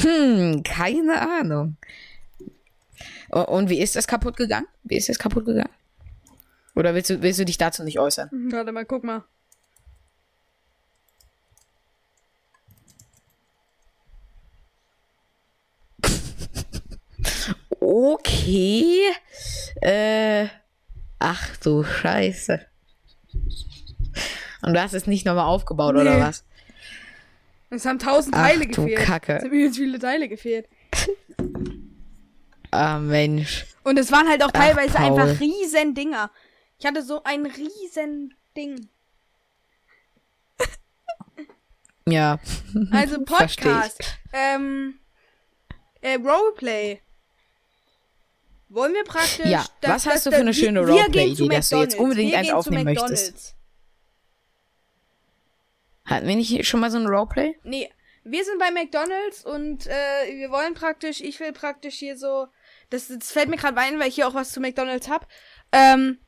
Hm, 0.00 0.62
keine 0.62 1.20
Ahnung. 1.40 1.76
O- 3.30 3.40
Und 3.40 3.68
wie 3.68 3.80
ist 3.80 3.96
das 3.96 4.06
kaputt 4.06 4.36
gegangen? 4.36 4.66
Wie 4.84 4.96
ist 4.96 5.08
das 5.08 5.18
kaputt 5.18 5.44
gegangen? 5.44 5.72
Oder 6.76 6.94
willst 6.94 7.10
du, 7.10 7.20
willst 7.22 7.40
du 7.40 7.44
dich 7.44 7.58
dazu 7.58 7.82
nicht 7.82 7.98
äußern? 7.98 8.30
Warte 8.52 8.70
mal, 8.70 8.84
guck 8.84 9.02
mal. 9.02 9.24
Okay. 17.90 19.00
Äh. 19.80 20.48
Ach 21.18 21.56
du 21.56 21.82
Scheiße. 21.84 22.60
Und 24.62 24.74
du 24.74 24.82
hast 24.82 24.92
es 24.92 25.06
nicht 25.06 25.24
nochmal 25.24 25.46
aufgebaut, 25.46 25.94
oder 25.94 26.16
Nee. 26.16 26.20
was? 26.20 26.44
Es 27.70 27.86
haben 27.86 27.98
1000 27.98 28.34
Ach, 28.36 28.42
Teile 28.46 28.66
du 28.66 28.82
gefehlt. 28.84 28.98
Kacke. 29.06 29.36
Es 29.38 29.44
haben 29.44 29.52
übelst 29.52 29.78
viele 29.78 29.98
Teile 29.98 30.28
gefehlt. 30.28 30.68
Ah, 32.70 32.98
Mensch. 32.98 33.64
Und 33.84 33.98
es 33.98 34.12
waren 34.12 34.28
halt 34.28 34.42
auch 34.42 34.50
Ach, 34.52 34.60
teilweise 34.60 34.92
Paul. 34.94 35.18
einfach 35.20 35.40
riesen 35.40 35.94
Dinger. 35.94 36.30
Ich 36.78 36.84
hatte 36.86 37.02
so 37.02 37.22
ein 37.24 37.46
riesen 37.46 38.34
Ding. 38.56 38.88
Ja. 42.06 42.38
Also. 42.90 43.20
Podcast. 43.24 44.02
ähm, 44.32 44.98
äh, 46.02 46.16
Roleplay. 46.16 47.00
Wollen 48.68 48.94
wir 48.94 49.04
praktisch. 49.04 49.46
Ja, 49.46 49.64
was 49.82 50.06
hast 50.06 50.26
du 50.26 50.30
für 50.30 50.36
eine 50.36 50.52
schöne 50.52 50.80
Roleplay-Idee, 50.80 51.48
dass 51.48 51.70
du 51.70 51.76
jetzt 51.78 51.98
unbedingt 51.98 52.32
wir 52.32 52.38
eins 52.38 52.48
gehen 52.48 52.52
zu 52.52 52.58
aufnehmen 52.58 52.84
möchtest? 52.84 53.10
McDonald's. 53.10 53.54
Hatten 56.04 56.26
wir 56.28 56.36
nicht 56.36 56.66
schon 56.66 56.80
mal 56.80 56.90
so 56.90 56.98
ein 56.98 57.06
Roleplay? 57.06 57.58
Nee, 57.64 57.90
wir 58.24 58.44
sind 58.44 58.58
bei 58.58 58.70
McDonalds 58.70 59.44
und 59.44 59.86
äh, 59.86 60.36
wir 60.36 60.50
wollen 60.50 60.74
praktisch, 60.74 61.20
ich 61.20 61.40
will 61.40 61.52
praktisch 61.52 61.94
hier 61.94 62.16
so, 62.16 62.46
das, 62.90 63.08
das 63.08 63.32
fällt 63.32 63.48
mir 63.48 63.56
gerade 63.56 63.76
ein, 63.78 63.98
weil 63.98 64.08
ich 64.08 64.16
hier 64.16 64.28
auch 64.28 64.34
was 64.34 64.52
zu 64.52 64.60
McDonalds 64.60 65.08
hab. 65.08 65.26
Ähm, 65.72 66.18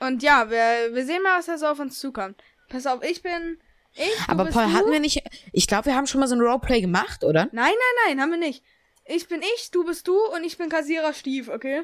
und 0.00 0.22
ja, 0.22 0.50
wir, 0.50 0.94
wir 0.94 1.04
sehen 1.04 1.22
mal, 1.22 1.38
was 1.38 1.46
da 1.46 1.58
so 1.58 1.66
auf 1.66 1.80
uns 1.80 1.98
zukommt. 1.98 2.40
Pass 2.68 2.86
auf, 2.86 3.02
ich 3.02 3.22
bin 3.22 3.58
ich, 3.94 4.28
Aber 4.28 4.44
Paul, 4.46 4.66
du. 4.66 4.72
hatten 4.72 4.92
wir 4.92 5.00
nicht. 5.00 5.22
Ich 5.52 5.66
glaube, 5.66 5.86
wir 5.86 5.94
haben 5.96 6.06
schon 6.06 6.20
mal 6.20 6.28
so 6.28 6.34
ein 6.34 6.40
Roleplay 6.40 6.80
gemacht, 6.80 7.24
oder? 7.24 7.48
Nein, 7.52 7.72
nein, 7.72 8.06
nein, 8.06 8.20
haben 8.20 8.30
wir 8.30 8.38
nicht. 8.38 8.62
Ich 9.10 9.26
bin 9.26 9.40
ich, 9.56 9.70
du 9.70 9.84
bist 9.84 10.06
du 10.06 10.16
und 10.34 10.44
ich 10.44 10.58
bin 10.58 10.68
Kassierer 10.68 11.14
Steve, 11.14 11.50
okay? 11.50 11.82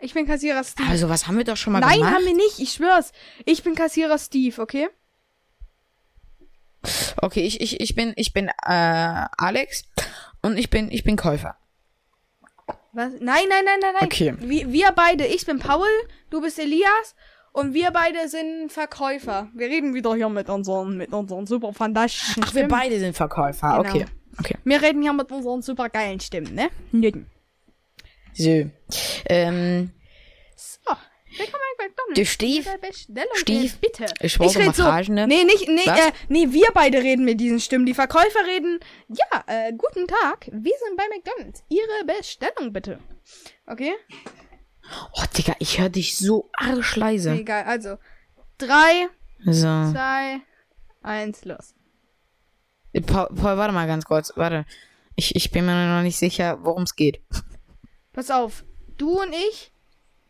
Ich 0.00 0.14
bin 0.14 0.26
Kassierer 0.26 0.64
Steve. 0.64 0.88
Aber 0.88 0.96
sowas 0.96 1.26
haben 1.26 1.36
wir 1.36 1.44
doch 1.44 1.58
schon 1.58 1.74
mal 1.74 1.80
nein, 1.80 1.98
gemacht. 1.98 2.14
haben 2.14 2.24
wir 2.24 2.34
nicht, 2.34 2.58
ich 2.60 2.72
schwör's. 2.72 3.12
Ich 3.44 3.62
bin 3.62 3.74
Kassierer 3.74 4.18
Steve, 4.18 4.60
okay? 4.60 4.88
Okay, 7.20 7.42
ich, 7.42 7.60
ich, 7.60 7.78
ich 7.80 7.94
bin, 7.94 8.14
ich 8.16 8.32
bin 8.32 8.48
äh, 8.48 9.26
Alex 9.36 9.84
und 10.40 10.56
ich 10.56 10.70
bin, 10.70 10.90
ich 10.90 11.04
bin 11.04 11.16
Käufer. 11.16 11.56
Was? 12.92 13.12
Nein, 13.20 13.44
nein, 13.48 13.64
nein, 13.64 13.78
nein, 13.80 13.94
nein. 14.00 14.04
Okay. 14.04 14.34
Wir, 14.38 14.72
wir 14.72 14.92
beide, 14.92 15.26
ich 15.26 15.44
bin 15.44 15.58
Paul, 15.58 15.88
du 16.30 16.40
bist 16.40 16.58
Elias 16.58 17.14
und 17.52 17.74
wir 17.74 17.90
beide 17.90 18.28
sind 18.28 18.72
Verkäufer. 18.72 19.50
Wir 19.54 19.68
reden 19.68 19.92
wieder 19.92 20.14
hier 20.14 20.30
mit 20.30 20.48
unseren, 20.48 20.96
mit 20.96 21.12
unseren 21.12 21.46
super 21.46 21.74
fantastischen 21.74 22.44
Ach, 22.46 22.54
wir 22.54 22.66
beide 22.66 22.98
sind 22.98 23.14
Verkäufer. 23.14 23.82
Genau. 23.82 23.90
Okay. 23.90 24.06
Okay. 24.38 24.56
Wir 24.64 24.82
reden 24.82 25.02
hier 25.02 25.12
mit 25.12 25.30
unseren 25.30 25.62
super 25.62 25.88
geilen 25.88 26.20
Stimmen, 26.20 26.54
ne? 26.54 26.70
Nüden. 26.92 27.30
So. 28.32 28.68
Ähm, 29.26 29.90
So, 30.56 30.90
willkommen 31.38 31.62
bei 31.78 31.84
McDonald's. 31.86 32.16
der 32.16 32.24
Stief. 32.26 32.68
Stief. 33.36 33.78
bitte. 33.78 34.06
Ich 34.20 34.36
brauche 34.38 34.58
red 34.58 34.66
Massagene. 34.66 35.26
Nee, 35.28 35.44
nicht, 35.44 35.68
nee, 35.68 35.82
Was? 35.86 35.98
äh, 36.08 36.12
nee, 36.28 36.46
wir 36.50 36.68
beide 36.74 36.98
reden 37.02 37.24
mit 37.24 37.38
diesen 37.40 37.60
Stimmen. 37.60 37.86
Die 37.86 37.94
Verkäufer 37.94 38.44
reden, 38.46 38.80
ja, 39.08 39.44
äh, 39.46 39.72
guten 39.72 40.08
Tag, 40.08 40.48
wir 40.50 40.72
sind 40.84 40.96
bei 40.96 41.04
McDonald's. 41.14 41.62
Ihre 41.68 42.04
Bestellung 42.18 42.72
bitte. 42.72 42.98
Okay? 43.66 43.92
Oh, 45.16 45.22
Digga, 45.36 45.54
ich 45.60 45.78
höre 45.78 45.88
dich 45.90 46.16
so 46.18 46.50
arschleise. 46.52 47.32
Egal, 47.32 47.64
also. 47.64 47.96
Drei, 48.58 49.08
So. 49.44 49.90
zwei, 49.92 50.40
eins, 51.02 51.44
los. 51.44 51.74
Paul, 53.06 53.28
Paul, 53.34 53.56
warte 53.56 53.74
mal 53.74 53.86
ganz 53.86 54.04
kurz. 54.04 54.32
Warte. 54.36 54.64
Ich, 55.16 55.34
ich 55.36 55.50
bin 55.50 55.64
mir 55.66 55.96
noch 55.96 56.02
nicht 56.02 56.16
sicher, 56.18 56.58
worum 56.62 56.82
es 56.82 56.96
geht. 56.96 57.20
Pass 58.12 58.30
auf, 58.30 58.64
du 58.98 59.20
und 59.20 59.32
ich 59.32 59.72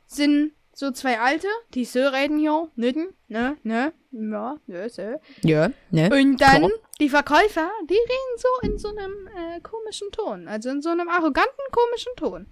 sind 0.07 0.53
so 0.74 0.90
zwei 0.90 1.20
Alte, 1.20 1.46
die 1.74 1.85
so 1.85 2.00
reden 2.00 2.38
hier, 2.38 2.68
nüden, 2.77 3.09
ne, 3.29 3.57
ne, 3.62 3.92
ja, 4.12 4.57
ne, 4.66 4.88
so. 4.90 5.20
Ja, 5.42 5.70
ne? 5.90 6.11
Und 6.12 6.40
dann 6.40 6.62
Warum? 6.62 6.72
die 7.00 7.09
Verkäufer, 7.09 7.70
die 7.88 7.94
reden 7.94 8.37
so 8.37 8.48
in 8.68 8.79
so 8.79 8.88
einem 8.88 9.29
äh, 9.29 9.61
komischen 9.61 10.11
Ton, 10.12 10.48
also 10.48 10.70
in 10.70 10.83
so 10.83 10.90
einem 10.90 11.09
arroganten, 11.09 11.64
komischen 11.70 12.12
Ton. 12.16 12.46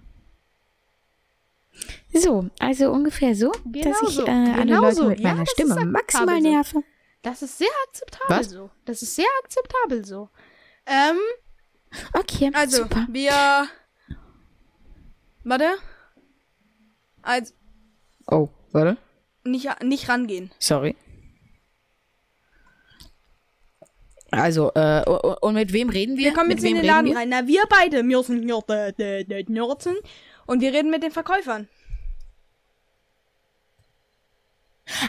So, 2.13 2.45
also 2.59 2.91
ungefähr 2.91 3.35
so, 3.35 3.51
Genau 3.65 3.89
dass 3.89 4.01
ich 4.09 4.15
so. 4.15 4.25
äh, 4.25 4.29
alle 4.29 4.65
Genau 4.65 4.81
Leute 4.81 4.95
so. 4.95 5.07
mit 5.09 5.19
Ja, 5.19 5.29
meiner 5.31 5.43
ist 5.43 5.51
Stimme 5.51 5.85
maximal 5.85 6.41
so. 6.41 6.49
nerve. 6.49 6.83
Das 7.23 7.41
ist 7.41 7.57
sehr 7.57 7.69
akzeptabel 7.87 8.37
Was? 8.37 8.49
so. 8.49 8.69
Das 8.85 9.01
ist 9.01 9.15
sehr 9.15 9.25
akzeptabel 9.43 10.05
so. 10.05 10.29
Ähm, 10.85 11.17
Okay, 12.13 12.49
also, 12.53 12.83
super. 12.83 13.05
wir. 13.09 13.67
Warte. 15.43 15.75
Also, 17.21 17.53
Oh, 18.27 18.49
warte. 18.71 18.97
nicht, 19.43 19.69
nicht 19.83 20.09
rangehen. 20.09 20.51
Sorry. 20.59 20.95
Also, 24.31 24.71
äh, 24.73 25.03
und 25.41 25.53
mit 25.53 25.71
wem 25.73 25.89
reden 25.89 26.17
wir? 26.17 26.25
Wir 26.25 26.33
kommen 26.33 26.47
mit 26.47 26.57
jetzt 26.57 26.63
in 26.67 26.75
wem 26.75 26.81
den 26.81 26.87
Laden 26.87 27.05
wir? 27.11 27.17
rein. 27.17 27.29
Na, 27.29 27.45
wir 27.45 27.63
beide, 27.69 28.03
wir 28.03 28.23
sind 28.23 28.43
hier 28.43 28.59
der, 28.67 28.91
der, 28.93 29.23
der 29.23 29.43
Nürzen. 29.47 29.95
Und 30.47 30.61
wir 30.61 30.73
reden 30.73 30.89
mit 30.89 31.03
den 31.03 31.11
Verkäufern. 31.11 31.69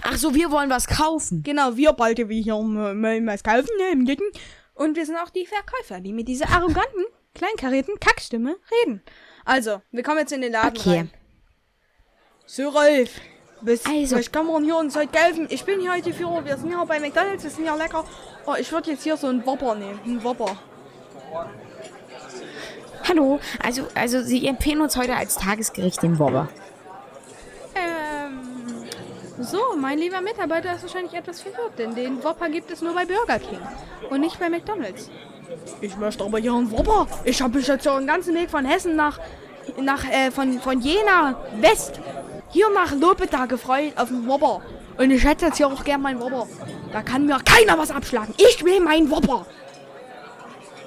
Ach 0.02 0.16
so, 0.16 0.34
wir 0.34 0.50
wollen 0.50 0.70
was 0.70 0.86
kaufen. 0.86 1.42
Genau, 1.42 1.76
wir 1.76 1.92
beide, 1.92 2.28
wie 2.28 2.42
hier 2.42 2.54
m- 2.54 3.04
m- 3.04 3.26
was 3.26 3.42
kaufen, 3.42 3.68
ne. 3.78 4.16
Und 4.74 4.96
wir 4.96 5.06
sind 5.06 5.16
auch 5.16 5.30
die 5.30 5.46
Verkäufer, 5.46 6.00
die 6.00 6.12
mit 6.12 6.28
dieser 6.28 6.48
arroganten, 6.48 7.04
kleinkarierten 7.34 7.98
Kackstimme 8.00 8.56
reden. 8.84 9.02
Also, 9.44 9.82
wir 9.90 10.02
kommen 10.02 10.18
jetzt 10.18 10.32
in 10.32 10.40
den 10.42 10.52
Laden 10.52 10.78
Okay. 10.78 10.96
rein. 10.98 11.10
So, 12.46 12.68
Rolf. 12.68 13.10
Bis, 13.62 13.84
Also- 13.86 14.16
ich 14.18 14.30
kann 14.30 14.46
man 14.46 14.62
hier 14.64 14.76
uns 14.76 14.94
heute 14.94 15.18
helfen. 15.18 15.46
Ich 15.50 15.64
bin 15.64 15.80
hier 15.80 15.92
heute 15.92 16.12
Führer. 16.12 16.44
Wir 16.44 16.56
sind 16.58 16.68
hier 16.68 16.84
bei 16.86 17.00
McDonalds. 17.00 17.42
Wir 17.44 17.50
sind 17.50 17.64
hier 17.64 17.76
lecker. 17.76 18.04
Oh, 18.46 18.54
ich 18.58 18.70
würde 18.70 18.90
jetzt 18.90 19.02
hier 19.04 19.16
so 19.16 19.26
einen 19.28 19.44
Whopper 19.46 19.74
nehmen. 19.74 19.98
Einen 20.04 20.22
Whopper. 20.22 20.56
Hallo, 23.08 23.38
also, 23.62 23.86
also 23.94 24.22
Sie 24.22 24.46
empfehlen 24.46 24.80
uns 24.80 24.96
heute 24.96 25.14
als 25.16 25.36
Tagesgericht 25.36 26.02
den 26.02 26.18
Wobber. 26.18 26.48
So, 29.50 29.76
mein 29.76 29.98
lieber 29.98 30.20
Mitarbeiter 30.20 30.74
ist 30.74 30.82
wahrscheinlich 30.82 31.12
etwas 31.14 31.42
verwirrt, 31.42 31.78
denn 31.78 31.94
den 31.94 32.22
Whopper 32.22 32.48
gibt 32.48 32.70
es 32.70 32.80
nur 32.80 32.94
bei 32.94 33.04
Burger 33.04 33.38
King 33.38 33.60
und 34.10 34.20
nicht 34.20 34.38
bei 34.38 34.48
McDonalds. 34.48 35.10
Ich 35.80 35.96
möchte 35.96 36.24
aber 36.24 36.38
hier 36.38 36.54
einen 36.54 36.70
Whopper. 36.70 37.06
Ich 37.24 37.42
habe 37.42 37.58
mich 37.58 37.66
jetzt 37.66 37.84
schon 37.84 37.98
den 37.98 38.06
ganzen 38.06 38.34
Weg 38.34 38.50
von 38.50 38.64
Hessen 38.64 38.96
nach, 38.96 39.18
nach 39.80 40.04
äh, 40.10 40.30
von, 40.30 40.58
von 40.60 40.80
Jena 40.80 41.36
West 41.60 42.00
hier 42.50 42.70
nach 42.70 42.92
Lopeta 42.92 43.46
gefreut 43.46 43.92
auf 43.96 44.08
den 44.08 44.26
Whopper. 44.26 44.62
Und 44.96 45.10
ich 45.10 45.24
hätte 45.24 45.46
jetzt 45.46 45.56
hier 45.56 45.66
auch 45.66 45.84
gern 45.84 46.00
meinen 46.00 46.20
Whopper. 46.20 46.46
Da 46.92 47.02
kann 47.02 47.26
mir 47.26 47.38
keiner 47.44 47.76
was 47.76 47.90
abschlagen. 47.90 48.34
Ich 48.38 48.64
will 48.64 48.80
meinen 48.80 49.10
Whopper. 49.10 49.44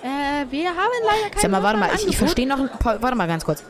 Äh, 0.02 0.50
wir 0.50 0.70
haben 0.70 0.78
leider 1.04 1.30
keinen 1.30 1.42
Sag 1.42 1.52
mal, 1.52 1.64
warte 1.64 1.80
mal, 1.80 1.90
ich, 1.94 2.08
ich 2.08 2.18
verstehe 2.18 2.48
noch, 2.48 2.58
Paul, 2.80 2.98
warte 3.02 3.18
mal 3.18 3.28
ganz 3.28 3.44
kurz. 3.44 3.64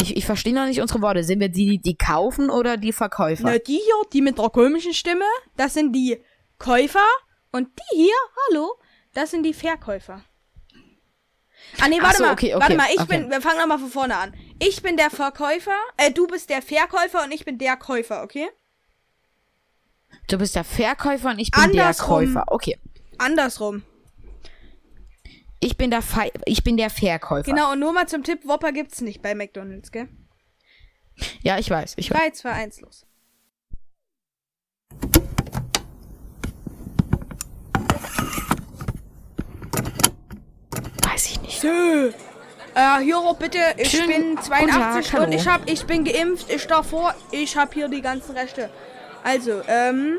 Ich, 0.00 0.16
ich 0.16 0.26
verstehe 0.26 0.54
noch 0.54 0.66
nicht 0.66 0.80
unsere 0.80 1.02
Worte. 1.02 1.24
Sind 1.24 1.40
wir 1.40 1.48
die, 1.48 1.78
die 1.78 1.96
kaufen 1.96 2.50
oder 2.50 2.76
die 2.76 2.92
Verkäufer? 2.92 3.42
Na, 3.44 3.58
die 3.58 3.76
hier, 3.76 3.94
die 4.12 4.22
mit 4.22 4.38
der 4.38 4.48
komischen 4.50 4.94
Stimme, 4.94 5.24
das 5.56 5.74
sind 5.74 5.92
die 5.92 6.18
Käufer. 6.58 7.06
Und 7.50 7.68
die 7.78 7.96
hier, 7.96 8.14
hallo, 8.48 8.74
das 9.14 9.30
sind 9.30 9.42
die 9.42 9.54
Verkäufer. 9.54 10.22
Ah, 11.80 11.88
nee, 11.88 12.00
warte 12.00 12.18
so, 12.18 12.24
mal, 12.24 12.32
okay, 12.32 12.54
okay, 12.54 12.60
warte 12.60 12.76
mal, 12.76 12.88
ich 12.94 13.00
okay. 13.00 13.18
bin, 13.18 13.30
wir 13.30 13.40
fangen 13.40 13.58
nochmal 13.58 13.78
von 13.78 13.90
vorne 13.90 14.16
an. 14.16 14.34
Ich 14.58 14.82
bin 14.82 14.96
der 14.96 15.10
Verkäufer, 15.10 15.76
äh, 15.96 16.10
du 16.10 16.26
bist 16.26 16.50
der 16.50 16.62
Verkäufer 16.62 17.24
und 17.24 17.32
ich 17.32 17.44
bin 17.44 17.58
der 17.58 17.76
Käufer, 17.76 18.22
okay? 18.22 18.48
Du 20.28 20.38
bist 20.38 20.56
der 20.56 20.64
Verkäufer 20.64 21.30
und 21.30 21.38
ich 21.38 21.50
bin 21.50 21.62
Andersrum. 21.62 22.24
der 22.24 22.34
Käufer. 22.34 22.52
Okay. 22.52 22.78
Andersrum. 23.18 23.82
Ich 25.60 25.76
bin 25.76 25.90
der, 25.90 26.02
Fe 26.02 26.30
ich 26.44 26.62
bin 26.62 26.76
der 26.76 26.90
Verkäufer. 26.90 27.50
Genau, 27.50 27.72
und 27.72 27.80
nur 27.80 27.92
mal 27.92 28.06
zum 28.06 28.22
Tipp, 28.22 28.46
Whopper 28.46 28.72
gibt's 28.72 29.00
nicht 29.00 29.22
bei 29.22 29.34
McDonalds, 29.34 29.90
gell? 29.90 30.08
Ja, 31.42 31.58
ich 31.58 31.68
weiß. 31.68 31.94
Ich 31.96 32.10
weiß. 32.10 32.18
3, 32.18 32.30
2, 32.30 32.52
1, 32.52 32.80
los. 32.80 33.06
Weiß 41.02 41.26
ich 41.26 41.42
nicht. 41.42 41.60
So. 41.60 41.68
Äh, 41.68 43.12
auch 43.12 43.36
bitte, 43.36 43.58
ich 43.76 43.90
Schönen 43.90 44.06
bin 44.06 44.36
guten 44.36 44.42
82 44.42 45.10
Tag, 45.10 45.26
und 45.26 45.32
ich 45.32 45.48
hab, 45.48 45.68
ich 45.68 45.84
bin 45.84 46.04
geimpft, 46.04 46.48
ich 46.48 46.64
darf 46.68 46.90
vor, 46.90 47.12
ich 47.32 47.56
hab 47.56 47.74
hier 47.74 47.88
die 47.88 48.00
ganzen 48.00 48.36
Rechte. 48.36 48.70
Also, 49.24 49.62
ähm, 49.66 50.18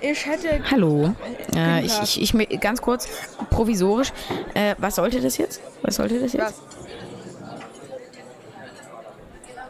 ich 0.00 0.26
hätte, 0.26 0.60
Hallo. 0.70 1.14
Äh, 1.54 1.84
ich, 1.84 2.18
ich, 2.18 2.34
ich, 2.34 2.60
ganz 2.60 2.80
kurz, 2.80 3.08
provisorisch. 3.50 4.12
Äh, 4.54 4.74
was 4.78 4.96
sollte 4.96 5.20
das 5.20 5.36
jetzt? 5.36 5.60
Was 5.82 5.96
sollte 5.96 6.20
das 6.20 6.32
jetzt? 6.32 6.54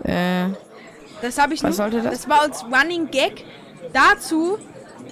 was? 0.02 0.08
Äh, 0.10 0.48
Das 1.22 1.38
habe 1.38 1.54
ich 1.54 1.62
Was 1.62 1.76
sollte 1.76 2.00
das? 2.02 2.12
Das 2.12 2.28
war 2.28 2.42
als 2.42 2.64
Running 2.64 3.10
Gag 3.10 3.44
dazu, 3.92 4.58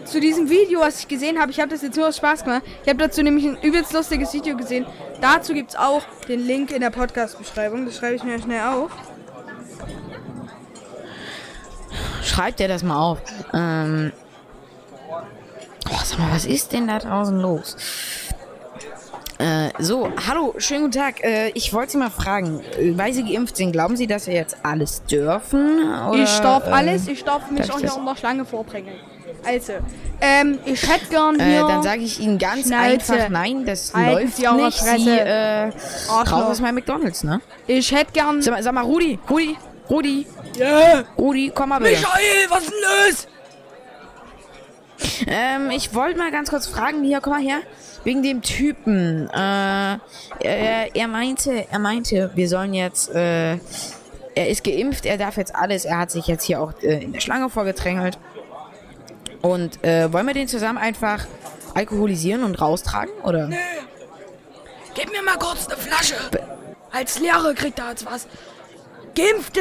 zu 0.05 0.20
diesem 0.20 0.48
Video, 0.48 0.81
was 0.81 1.00
ich 1.00 1.09
gesehen 1.09 1.40
habe. 1.40 1.50
Ich 1.50 1.59
habe 1.59 1.70
das 1.70 1.83
jetzt 1.83 1.96
nur 1.96 2.09
aus 2.09 2.16
Spaß 2.18 2.44
gemacht. 2.44 2.62
Ich 2.83 2.88
habe 2.88 2.98
dazu 2.98 3.22
nämlich 3.22 3.44
ein 3.44 3.59
übelst 3.62 3.92
lustiges 3.92 4.33
Video 4.33 4.57
gesehen. 4.57 4.87
Dazu 5.20 5.52
gibt's 5.52 5.74
auch 5.74 6.02
den 6.29 6.46
Link 6.46 6.70
in 6.70 6.81
der 6.81 6.90
Podcast-Beschreibung. 6.90 7.87
Das 7.87 7.96
schreibe 7.96 8.14
ich 8.14 8.22
mir 8.22 8.40
schnell 8.40 8.62
auf. 8.62 8.90
schreibt 12.22 12.61
dir 12.61 12.68
das 12.68 12.83
mal 12.83 13.00
auf. 13.00 13.18
Ähm, 13.55 14.12
oh, 15.90 15.99
sag 16.05 16.18
mal, 16.18 16.33
was 16.33 16.44
ist 16.44 16.72
denn 16.72 16.87
da 16.88 16.99
draußen 16.99 17.40
los? 17.40 17.77
Äh, 19.38 19.68
so, 19.79 20.09
hallo, 20.27 20.55
schönen 20.57 20.85
guten 20.85 20.99
Tag. 20.99 21.22
Äh, 21.22 21.51
ich 21.51 21.72
wollte 21.75 21.92
Sie 21.92 21.99
mal 21.99 22.11
fragen, 22.11 22.61
äh, 22.79 22.96
weil 22.96 23.12
Sie 23.12 23.22
geimpft 23.22 23.57
sind, 23.59 23.72
glauben 23.72 23.94
Sie, 23.96 24.07
dass 24.07 24.27
wir 24.27 24.35
jetzt 24.35 24.57
alles 24.62 25.05
dürfen? 25.05 25.81
Oder, 26.09 26.22
ich 26.22 26.38
darf 26.38 26.66
ähm, 26.66 26.72
alles, 26.72 27.07
ich 27.07 27.22
darf 27.22 27.51
mich 27.51 27.70
auch 27.70 27.79
hier 27.79 27.88
das? 27.88 27.96
um 27.99 28.07
der 28.07 28.16
Schlange 28.16 28.46
vorbringen. 28.46 28.94
Also, 29.44 29.75
ähm, 30.22 30.59
ich 30.64 30.83
hätte 30.88 31.07
gern 31.11 31.38
Äh, 31.38 31.44
hier... 31.44 31.66
dann 31.66 31.83
sage 31.83 32.01
ich 32.01 32.18
Ihnen 32.18 32.38
ganz 32.38 32.68
Schnauze. 32.68 32.79
einfach, 32.79 33.29
nein, 33.29 33.66
das 33.66 33.92
Halten 33.92 34.33
läuft 34.59 34.79
Sie 34.79 34.92
nicht. 34.92 35.05
Sie 35.05 35.11
äh, 35.11 35.64
raus 36.11 36.33
aus 36.33 36.61
meinem 36.61 36.77
McDonalds, 36.77 37.22
ne? 37.22 37.42
ich 37.66 37.92
hätte 37.92 38.12
gern... 38.12 38.40
Sag 38.40 38.55
mal, 38.55 38.62
sag 38.62 38.72
mal, 38.72 38.85
Rudi, 38.85 39.18
Rudi, 39.29 39.57
Rudi, 39.90 40.27
Yeah. 40.59 41.05
Rudi, 41.18 41.53
komm 41.55 41.68
mal 41.68 41.79
bitte. 41.79 42.01
Michael, 42.01 42.46
was 42.49 42.62
ist 42.62 42.70
denn 42.70 43.07
los? 43.11 43.29
Ähm, 45.26 45.70
ich 45.70 45.94
wollte 45.94 46.18
mal 46.18 46.30
ganz 46.30 46.50
kurz 46.50 46.66
fragen, 46.66 47.04
hier, 47.04 47.20
komm 47.20 47.32
mal 47.35 47.42
her. 47.42 47.59
Wegen 48.04 48.22
dem 48.22 48.42
Typen. 48.42 49.28
Äh, 49.30 49.98
er, 50.40 50.94
er 50.94 51.09
meinte, 51.09 51.66
er 51.70 51.78
meinte, 51.78 52.30
wir 52.35 52.48
sollen 52.48 52.72
jetzt, 52.74 53.11
äh, 53.14 53.59
er 54.35 54.48
ist 54.48 54.64
geimpft, 54.64 55.06
er 55.06 55.18
darf 55.18 55.37
jetzt 55.37 55.54
alles. 55.54 55.85
Er 55.85 55.98
hat 55.98 56.11
sich 56.11 56.26
jetzt 56.26 56.44
hier 56.44 56.61
auch 56.61 56.72
äh, 56.82 57.02
in 57.02 57.12
der 57.12 57.20
Schlange 57.20 57.50
vorgedrängelt. 57.50 58.18
Und 59.42 59.85
äh, 59.85 60.12
wollen 60.12 60.26
wir 60.26 60.35
den 60.35 60.48
zusammen 60.48 60.78
einfach 60.78 61.26
alkoholisieren 61.74 62.42
und 62.42 62.61
raustragen, 62.61 63.12
oder? 63.22 63.50
Gib 64.94 65.12
mir 65.12 65.22
mal 65.22 65.37
kurz 65.38 65.66
eine 65.68 65.76
Flasche. 65.76 66.14
Als 66.90 67.18
Lehrer 67.18 67.52
kriegt 67.54 67.78
er 67.78 67.90
jetzt 67.90 68.06
was. 68.06 68.26
Geimpfte. 69.14 69.61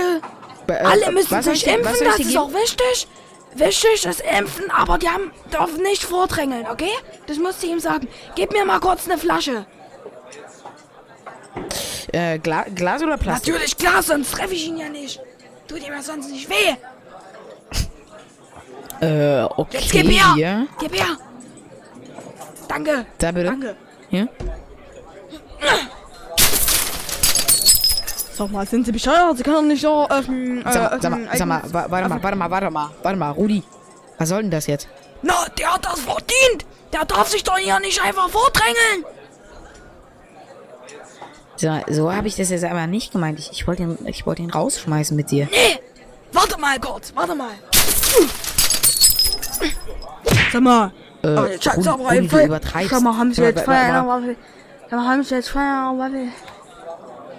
Be- 0.65 0.73
äh, 0.79 0.83
Alle 0.83 1.11
müssen 1.11 1.31
was 1.31 1.45
sich 1.45 1.67
impfen, 1.67 2.05
das 2.05 2.19
ist 2.19 2.37
auch 2.37 2.53
wichtig. 2.53 3.07
Wichtig 3.55 4.05
ist 4.05 4.21
impfen, 4.21 4.69
aber 4.69 4.97
die 4.97 5.07
haben, 5.07 5.31
dürfen 5.51 5.81
nicht 5.81 6.03
vordrängeln, 6.03 6.67
okay? 6.69 6.91
Das 7.25 7.37
musst 7.37 7.63
du 7.63 7.67
ihm 7.67 7.79
sagen. 7.79 8.07
Gib 8.35 8.51
mir 8.51 8.65
mal 8.65 8.79
kurz 8.79 9.05
eine 9.05 9.17
Flasche. 9.17 9.65
Äh, 12.11 12.37
Gla 12.39 12.63
Glas 12.63 13.01
oder 13.01 13.17
Plastik? 13.17 13.53
Natürlich 13.53 13.77
Glas, 13.77 14.07
sonst 14.07 14.31
treffe 14.31 14.53
ich 14.53 14.67
ihn 14.67 14.77
ja 14.77 14.89
nicht. 14.89 15.21
Tut 15.67 15.79
ihm 15.79 15.93
ja 15.93 16.01
sonst 16.01 16.29
nicht 16.29 16.49
weh. 16.49 16.75
Äh, 19.01 19.43
okay. 19.43 19.77
Jetzt 19.77 19.91
gib 19.91 20.09
her. 20.09 20.67
Gib 20.79 20.93
her. 20.93 21.17
Danke. 22.67 23.05
Da 23.17 23.31
bitte. 23.31 23.45
Danke. 23.45 23.75
Hier. 24.09 24.27
Sag 28.35 28.51
mal, 28.51 28.65
sind 28.67 28.85
Sie 28.85 28.91
bescheuert? 28.91 29.37
Sie 29.37 29.43
können 29.43 29.55
doch 29.55 29.61
nicht 29.63 29.81
so 29.81 30.09
öffnen. 30.09 30.65
Äh, 30.65 30.71
Sag, 30.73 30.81
mal, 30.91 30.99
sag, 31.01 31.09
mal, 31.11 31.27
sag 31.33 31.47
mal, 31.47 31.89
warte 31.89 32.09
mal, 32.09 32.21
warte 32.23 32.35
mal, 32.37 32.51
warte 32.51 32.69
mal, 32.69 32.89
warte 33.01 33.17
mal, 33.17 33.31
Rudi. 33.31 33.63
Was 34.17 34.29
soll 34.29 34.41
denn 34.41 34.51
das 34.51 34.67
jetzt? 34.67 34.87
Na, 35.21 35.33
der 35.57 35.73
hat 35.73 35.85
das 35.85 35.99
verdient. 36.01 36.65
Der 36.91 37.05
darf 37.05 37.29
sich 37.29 37.43
doch 37.43 37.57
hier 37.57 37.79
nicht 37.79 38.01
einfach 38.01 38.29
vordrängeln. 38.29 39.05
So, 41.57 41.79
so 41.89 42.13
habe 42.13 42.27
ich 42.27 42.35
das 42.35 42.49
jetzt 42.49 42.65
aber 42.65 42.85
nicht 42.87 43.13
gemeint. 43.13 43.39
Ich, 43.39 43.51
ich 43.51 43.65
wollte 43.67 43.83
ihn, 43.83 43.97
ich 44.05 44.25
wollte 44.25 44.41
ihn 44.41 44.49
rausschmeißen 44.51 45.15
mit 45.15 45.31
dir. 45.31 45.47
Nee. 45.49 45.79
Warte 46.33 46.59
mal 46.59 46.77
kurz. 46.79 47.13
Warte 47.15 47.33
mal. 47.35 47.51
Sag 50.51 50.61
mal. 50.61 50.91
Äh, 51.23 51.27
Oh, 51.27 51.45
jetzt 51.45 51.67
Rudi, 51.77 52.27
du 52.27 52.39
übertreibst. 52.43 52.89
Sag 52.91 53.01
mal, 53.01 53.17
haben 53.17 53.33
Sie 53.33 53.41
jetzt 53.41 53.63
Feierabend? 53.63 54.37
Sag 54.89 54.99
mal, 54.99 55.07
haben 55.07 55.23
Sie 55.23 55.35
jetzt 55.35 55.49
Feierabend? 55.49 56.33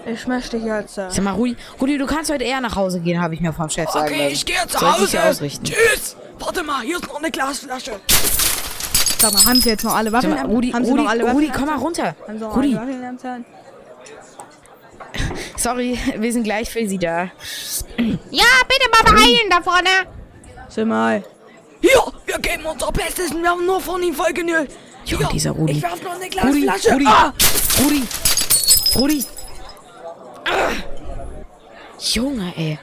Ich 0.06 0.26
möchte 0.26 0.56
jetzt. 0.56 0.98
Äh, 0.98 1.10
Sag 1.10 1.24
mal, 1.24 1.32
Rudi, 1.32 1.56
Rudi, 1.80 1.98
du 1.98 2.06
kannst 2.06 2.30
heute 2.30 2.44
eher 2.44 2.60
nach 2.60 2.76
Hause 2.76 3.00
gehen, 3.00 3.20
habe 3.20 3.34
ich 3.34 3.40
mir 3.40 3.52
vom 3.52 3.68
Chef 3.68 3.90
sagen 3.90 4.06
okay, 4.06 4.22
lassen. 4.24 4.32
ich 4.34 4.46
gehe 4.46 4.56
zu 4.68 4.78
Soll 4.78 4.88
ich 4.88 4.94
Hause. 4.94 5.06
dich 5.10 5.20
ausrichten? 5.20 5.64
Tschüss. 5.64 6.16
Warte 6.38 6.62
mal, 6.62 6.82
hier 6.82 6.96
ist 6.96 7.08
noch 7.08 7.16
eine 7.18 7.30
Glasflasche. 7.30 7.98
Sag 9.18 9.32
mal, 9.32 9.44
haben 9.44 9.60
Sie 9.60 9.68
jetzt 9.70 9.82
noch 9.84 9.94
alle 9.96 10.12
Waffen? 10.12 10.30
mal, 10.30 10.44
Rudi, 10.46 10.70
haben 10.70 10.84
Sie 10.84 10.90
Rudi, 10.92 11.02
noch 11.02 11.10
alle 11.10 11.32
Rudi, 11.32 11.48
Waffen? 11.48 11.58
komm 11.60 11.68
mal 11.68 11.78
runter. 11.78 12.14
Haben 12.28 12.38
Sie 12.38 12.44
noch 12.44 12.56
Rudi, 12.56 12.76
alle 12.76 13.02
Waffen 13.02 13.44
sorry, 15.56 15.98
wir 16.18 16.32
sind 16.32 16.42
gleich 16.44 16.68
für 16.70 16.86
Sie 16.86 16.98
da. 16.98 17.30
Ja, 18.30 18.44
bitte 18.68 18.90
mal 18.92 19.12
beeilen 19.12 19.48
da 19.50 19.62
vorne. 19.62 19.88
Sag 20.68 20.86
mal. 20.86 21.24
Hier, 21.80 21.90
wir 22.26 22.38
geben 22.38 22.64
unser 22.66 22.92
Bestes 22.92 23.30
und 23.32 23.42
wir 23.42 23.48
haben 23.50 23.64
nur 23.64 23.80
von 23.80 24.02
ihm 24.02 24.14
voll 24.14 24.32
genügt. 24.32 24.72
Jo, 25.06 25.18
Hier, 25.18 25.28
dieser 25.28 25.50
Rudi. 25.52 25.72
Ich 25.72 25.82
werf 25.82 26.02
noch 26.02 26.12
eine 26.12 26.24
Rudi, 26.24 26.60
Glasflasche. 26.60 26.92
Rudi, 26.94 27.06
Ah! 27.06 27.32
Rudi, 27.82 28.02
Rudi. 28.96 29.24
Junge, 31.98 32.52
ey. 32.56 32.78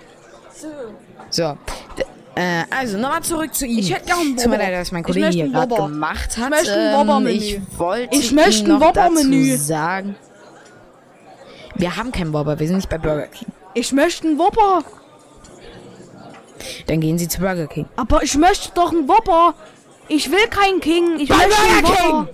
So. 1.29 1.57
Äh, 2.35 2.63
also, 2.75 2.97
nochmal 2.97 3.21
zurück 3.21 3.53
zu 3.53 3.65
ihm. 3.67 3.77
Ich 3.79 3.93
hätte 3.93 4.05
gern 4.07 4.19
einen 4.19 4.37
Tut 4.37 4.47
mir 4.49 4.57
leid, 4.57 4.73
dass 4.73 4.91
mein 4.91 5.01
Ich 5.01 5.07
Kollege 5.07 5.29
hier 5.29 5.43
einen 5.43 5.53
gerade 5.53 5.75
gemacht 5.75 6.37
hat. 6.37 6.49
möchte 6.49 6.73
ein 6.73 6.79
Ähm, 6.93 6.99
Wobber-Menü. 6.99 7.29
Ich 7.37 7.59
wollte 7.77 8.17
Ich 8.17 8.31
möchte 8.31 8.73
ein 8.73 8.93
dazu 8.93 9.55
sagen. 9.57 10.15
Wir 11.75 11.95
haben 11.95 12.11
keinen 12.11 12.33
Wobber, 12.33 12.59
wir 12.59 12.67
sind 12.67 12.77
nicht 12.77 12.89
bei 12.89 12.97
Burger 12.97 13.27
King. 13.27 13.47
Ich 13.75 13.91
möchte 13.91 14.27
einen 14.27 14.37
Whopper. 14.39 14.83
Dann 16.87 17.01
gehen 17.01 17.17
Sie 17.17 17.27
zu 17.27 17.39
Burger 17.39 17.67
King. 17.67 17.85
Aber 17.95 18.23
ich 18.23 18.35
möchte 18.35 18.71
doch 18.73 18.91
einen 18.91 19.07
Whopper. 19.07 19.53
Ich 20.07 20.29
will 20.31 20.47
keinen 20.47 20.79
King. 20.79 21.19
Ich 21.19 21.29
Bei 21.29 21.35
möchte 21.37 21.61
einen 21.61 21.81
Burger 21.83 21.97
King! 21.97 22.11
Whopper. 22.13 22.29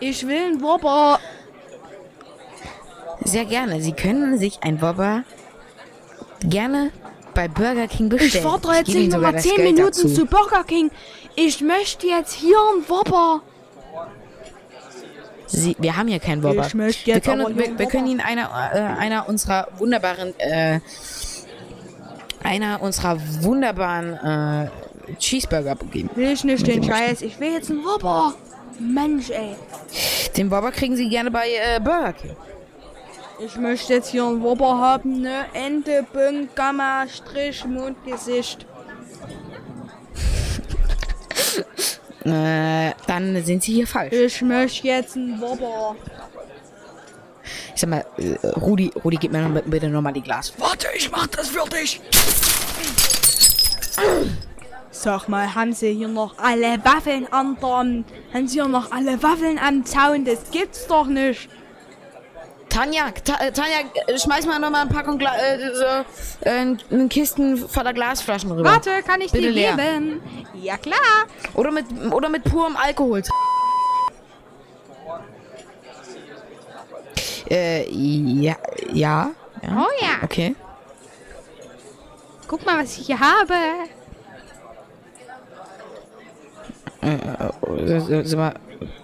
Ich 0.00 0.26
will 0.26 0.44
einen 0.44 0.60
Whopper. 0.62 1.18
Sehr 3.32 3.46
gerne. 3.46 3.80
Sie 3.80 3.92
können 3.92 4.36
sich 4.36 4.58
ein 4.62 4.82
Wobber 4.82 5.24
gerne 6.40 6.90
bei 7.34 7.48
Burger 7.48 7.88
King 7.88 8.12
Ich 8.12 8.18
bestellen. 8.18 8.44
fahre 8.44 8.76
jetzt 8.76 8.86
gebe 8.88 8.98
Ihnen 8.98 9.06
nicht 9.08 9.14
nochmal 9.14 9.32
das 9.32 9.42
10 9.44 9.56
Geld 9.56 9.72
Minuten 9.74 9.86
dazu. 9.86 10.08
zu 10.14 10.26
Burger 10.26 10.64
King. 10.64 10.90
Ich 11.34 11.62
möchte 11.62 12.06
jetzt 12.08 12.34
hier 12.34 12.58
einen 12.74 12.86
Whopper. 12.90 13.40
Sie, 15.46 15.74
wir 15.78 15.96
haben 15.96 16.08
hier 16.08 16.20
keinen 16.20 16.42
Wobber. 16.42 16.66
Ich 16.66 16.74
möchte 16.74 17.06
wir 17.06 17.14
jetzt 17.14 17.24
können, 17.24 17.40
aber 17.40 17.50
hier 17.54 17.58
wir, 17.58 17.64
einen 17.68 17.78
wir 17.78 17.86
können 17.86 18.04
Whopper. 18.04 18.10
Ihnen 18.12 18.20
einer, 18.20 18.70
äh, 18.74 19.00
einer 19.00 19.28
unserer 19.30 19.68
wunderbaren, 19.78 20.38
äh, 20.38 20.80
einer 22.42 22.82
unserer 22.82 23.16
wunderbaren 23.40 24.12
äh, 24.12 25.14
Cheeseburger 25.18 25.76
geben. 25.90 26.10
Will 26.16 26.32
ich 26.32 26.44
nicht 26.44 26.66
den 26.66 26.84
Scheiß. 26.84 27.22
Ich 27.22 27.40
will 27.40 27.52
jetzt 27.52 27.70
einen 27.70 27.82
Whopper. 27.82 28.34
Mensch, 28.78 29.30
ey. 29.30 29.56
Den 30.36 30.50
Wobber 30.50 30.70
kriegen 30.70 30.96
Sie 30.96 31.08
gerne 31.08 31.30
bei 31.30 31.48
äh, 31.48 31.80
Burger 31.80 32.12
King. 32.12 32.36
Ich 33.44 33.56
möchte 33.56 33.94
jetzt 33.94 34.10
hier 34.10 34.24
einen 34.24 34.42
Whopper 34.42 34.78
haben, 34.78 35.20
ne? 35.20 35.46
Ente, 35.52 36.06
Punkt, 36.12 36.54
Gamma, 36.54 37.06
Strich, 37.08 37.64
Mund, 37.64 37.96
Gesicht. 38.04 38.66
Äh, 42.24 42.92
dann 43.08 43.44
sind 43.44 43.64
Sie 43.64 43.72
hier 43.74 43.86
falsch. 43.88 44.12
Ich 44.12 44.42
möchte 44.42 44.86
jetzt 44.86 45.16
einen 45.16 45.40
Whopper. 45.40 45.96
Ich 47.74 47.80
sag 47.80 47.90
mal, 47.90 48.04
äh, 48.16 48.46
Rudi, 48.60 48.92
Rudi, 49.04 49.16
gib 49.16 49.32
mir 49.32 49.42
noch- 49.48 49.60
bitte 49.62 49.88
nochmal 49.88 50.12
die 50.12 50.20
Glas. 50.20 50.52
Warte, 50.56 50.86
ich 50.94 51.10
mach 51.10 51.26
das 51.26 51.48
für 51.48 51.68
dich. 51.68 52.00
Sag 54.92 55.28
mal, 55.28 55.52
haben 55.52 55.72
Sie 55.72 55.92
hier 55.94 56.06
noch 56.06 56.38
alle 56.38 56.78
Waffeln 56.84 57.26
an 57.32 57.56
der, 57.60 58.04
haben 58.32 58.46
Sie 58.46 58.54
hier 58.60 58.68
noch 58.68 58.92
alle 58.92 59.20
Waffeln 59.20 59.58
am 59.58 59.84
Zaun? 59.84 60.24
Das 60.24 60.48
gibt's 60.52 60.86
doch 60.86 61.06
nicht. 61.08 61.48
Tanja, 62.72 63.10
Ta 63.24 63.34
äh, 63.44 63.52
Tanja, 63.52 63.80
äh, 64.06 64.18
schmeiß 64.18 64.46
mal 64.46 64.58
nochmal 64.58 64.82
eine 64.82 64.90
Packung 64.90 65.18
Gla 65.18 65.36
äh, 65.36 65.74
so, 65.74 65.84
äh, 66.48 66.50
einen 66.50 67.08
Kisten 67.10 67.68
voller 67.68 67.92
Glasflaschen 67.92 68.50
rüber. 68.50 68.64
Warte, 68.64 69.02
kann 69.06 69.20
ich 69.20 69.30
Bitte 69.30 69.48
dir 69.48 69.52
leer. 69.52 69.76
geben? 69.76 70.22
Ja, 70.54 70.78
klar. 70.78 70.96
Oder 71.52 71.70
mit, 71.70 71.84
oder 72.10 72.30
mit 72.30 72.44
purem 72.44 72.76
Alkohol. 72.76 73.22
Äh, 77.50 77.90
ja, 77.90 78.56
ja. 78.92 79.30
ja. 79.62 79.76
Oh 79.76 79.90
ja. 80.00 80.22
Okay. 80.22 80.54
Guck 82.48 82.64
mal, 82.64 82.82
was 82.82 82.96
ich 82.96 83.06
hier 83.06 83.20
habe. 83.20 83.54
Äh, 87.02 88.24
sag 88.24 88.38
mal, 88.38 88.54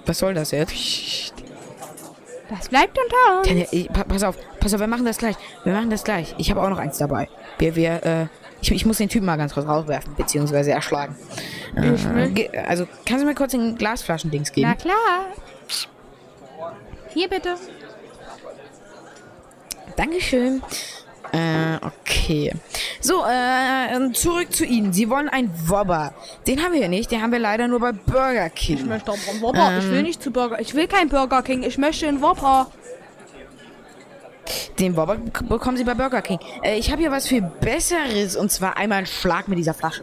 was 0.06 0.18
soll 0.18 0.32
das 0.32 0.52
jetzt? 0.52 0.72
Das 2.48 2.68
bleibt 2.68 2.98
unter 2.98 3.38
uns. 3.38 3.48
Tanja, 3.48 3.66
ich, 3.70 3.88
pa 3.88 4.04
pass 4.04 4.22
auf, 4.22 4.36
pass 4.58 4.72
auf, 4.72 4.80
wir 4.80 4.86
machen 4.86 5.04
das 5.04 5.18
gleich. 5.18 5.36
Wir 5.64 5.72
machen 5.72 5.90
das 5.90 6.04
gleich. 6.04 6.34
Ich 6.38 6.50
habe 6.50 6.62
auch 6.62 6.70
noch 6.70 6.78
eins 6.78 6.98
dabei. 6.98 7.28
Wir, 7.58 7.76
wir, 7.76 8.04
äh, 8.04 8.26
ich, 8.60 8.72
ich 8.72 8.86
muss 8.86 8.98
den 8.98 9.08
Typen 9.08 9.26
mal 9.26 9.36
ganz 9.36 9.54
kurz 9.54 9.66
rauswerfen, 9.66 10.14
beziehungsweise 10.16 10.72
erschlagen. 10.72 11.16
Äh, 11.76 12.48
also, 12.66 12.86
kannst 13.04 13.22
du 13.22 13.28
mir 13.28 13.34
kurz 13.34 13.52
den 13.52 13.76
Glasflaschendings 13.76 14.52
geben? 14.52 14.68
Na 14.68 14.74
klar. 14.74 15.26
Hier 17.10 17.28
bitte. 17.28 17.56
Dankeschön. 19.96 20.62
Äh, 21.32 21.78
okay. 21.84 22.52
So, 23.00 23.24
äh, 23.24 24.12
zurück 24.12 24.52
zu 24.52 24.64
Ihnen. 24.64 24.92
Sie 24.92 25.08
wollen 25.10 25.28
einen 25.28 25.50
Wobber. 25.68 26.14
Den 26.46 26.62
haben 26.62 26.72
wir 26.72 26.80
hier 26.80 26.88
nicht. 26.88 27.10
Den 27.10 27.22
haben 27.22 27.32
wir 27.32 27.38
leider 27.38 27.68
nur 27.68 27.80
bei 27.80 27.92
Burger 27.92 28.46
Ich 28.46 28.54
King. 28.54 28.86
möchte 28.86 29.10
aber 29.12 29.20
einen 29.30 29.40
Whopper. 29.40 29.78
ich 29.78 29.90
will 29.90 30.02
nicht 30.02 30.22
zu 30.22 30.30
Burger. 30.30 30.60
Ich 30.60 30.74
will 30.74 30.86
keinen 30.88 31.08
Burger 31.08 31.42
King. 31.42 31.62
Ich 31.62 31.78
möchte 31.78 32.06
einen 32.08 32.20
Whopper. 32.22 32.70
Den 34.78 34.96
Wobber 34.96 35.16
bekommen 35.16 35.76
Sie 35.76 35.84
bei 35.84 35.94
Burger 35.94 36.22
King. 36.22 36.38
Äh, 36.62 36.78
ich 36.78 36.90
habe 36.90 37.00
hier 37.02 37.10
was 37.10 37.28
viel 37.28 37.42
Besseres. 37.42 38.36
Und 38.36 38.50
zwar 38.50 38.76
einmal 38.76 38.98
einen 38.98 39.06
Schlag 39.06 39.48
mit 39.48 39.58
dieser 39.58 39.74
Flasche. 39.74 40.02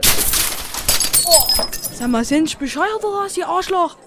Sag 1.93 2.09
mal, 2.09 2.23
sind 2.25 2.49
Sie 2.49 2.57
bescheuert 2.57 3.03
oder 3.03 3.23
was, 3.25 3.37
ihr 3.37 3.47
Arschloch? 3.47 3.97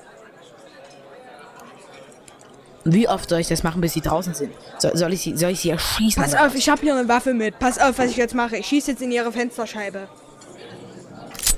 Wie 2.84 3.08
oft 3.08 3.28
soll 3.28 3.40
ich 3.40 3.48
das 3.48 3.62
machen, 3.62 3.80
bis 3.80 3.92
Sie 3.92 4.00
draußen 4.00 4.34
sind? 4.34 4.52
So, 4.78 4.88
soll, 4.94 5.12
ich 5.12 5.20
sie, 5.22 5.36
soll 5.36 5.50
ich 5.50 5.60
Sie 5.60 5.70
erschießen? 5.70 6.22
Pass 6.22 6.34
auf, 6.34 6.54
ich 6.54 6.68
habe 6.68 6.80
hier 6.80 6.96
eine 6.96 7.08
Waffe 7.08 7.34
mit. 7.34 7.58
Pass 7.58 7.78
auf, 7.78 7.98
was 7.98 8.06
ich 8.10 8.16
jetzt 8.16 8.34
mache. 8.34 8.56
Ich 8.56 8.66
schieße 8.66 8.92
jetzt 8.92 9.02
in 9.02 9.10
Ihre 9.10 9.30
Fensterscheibe. 9.32 10.08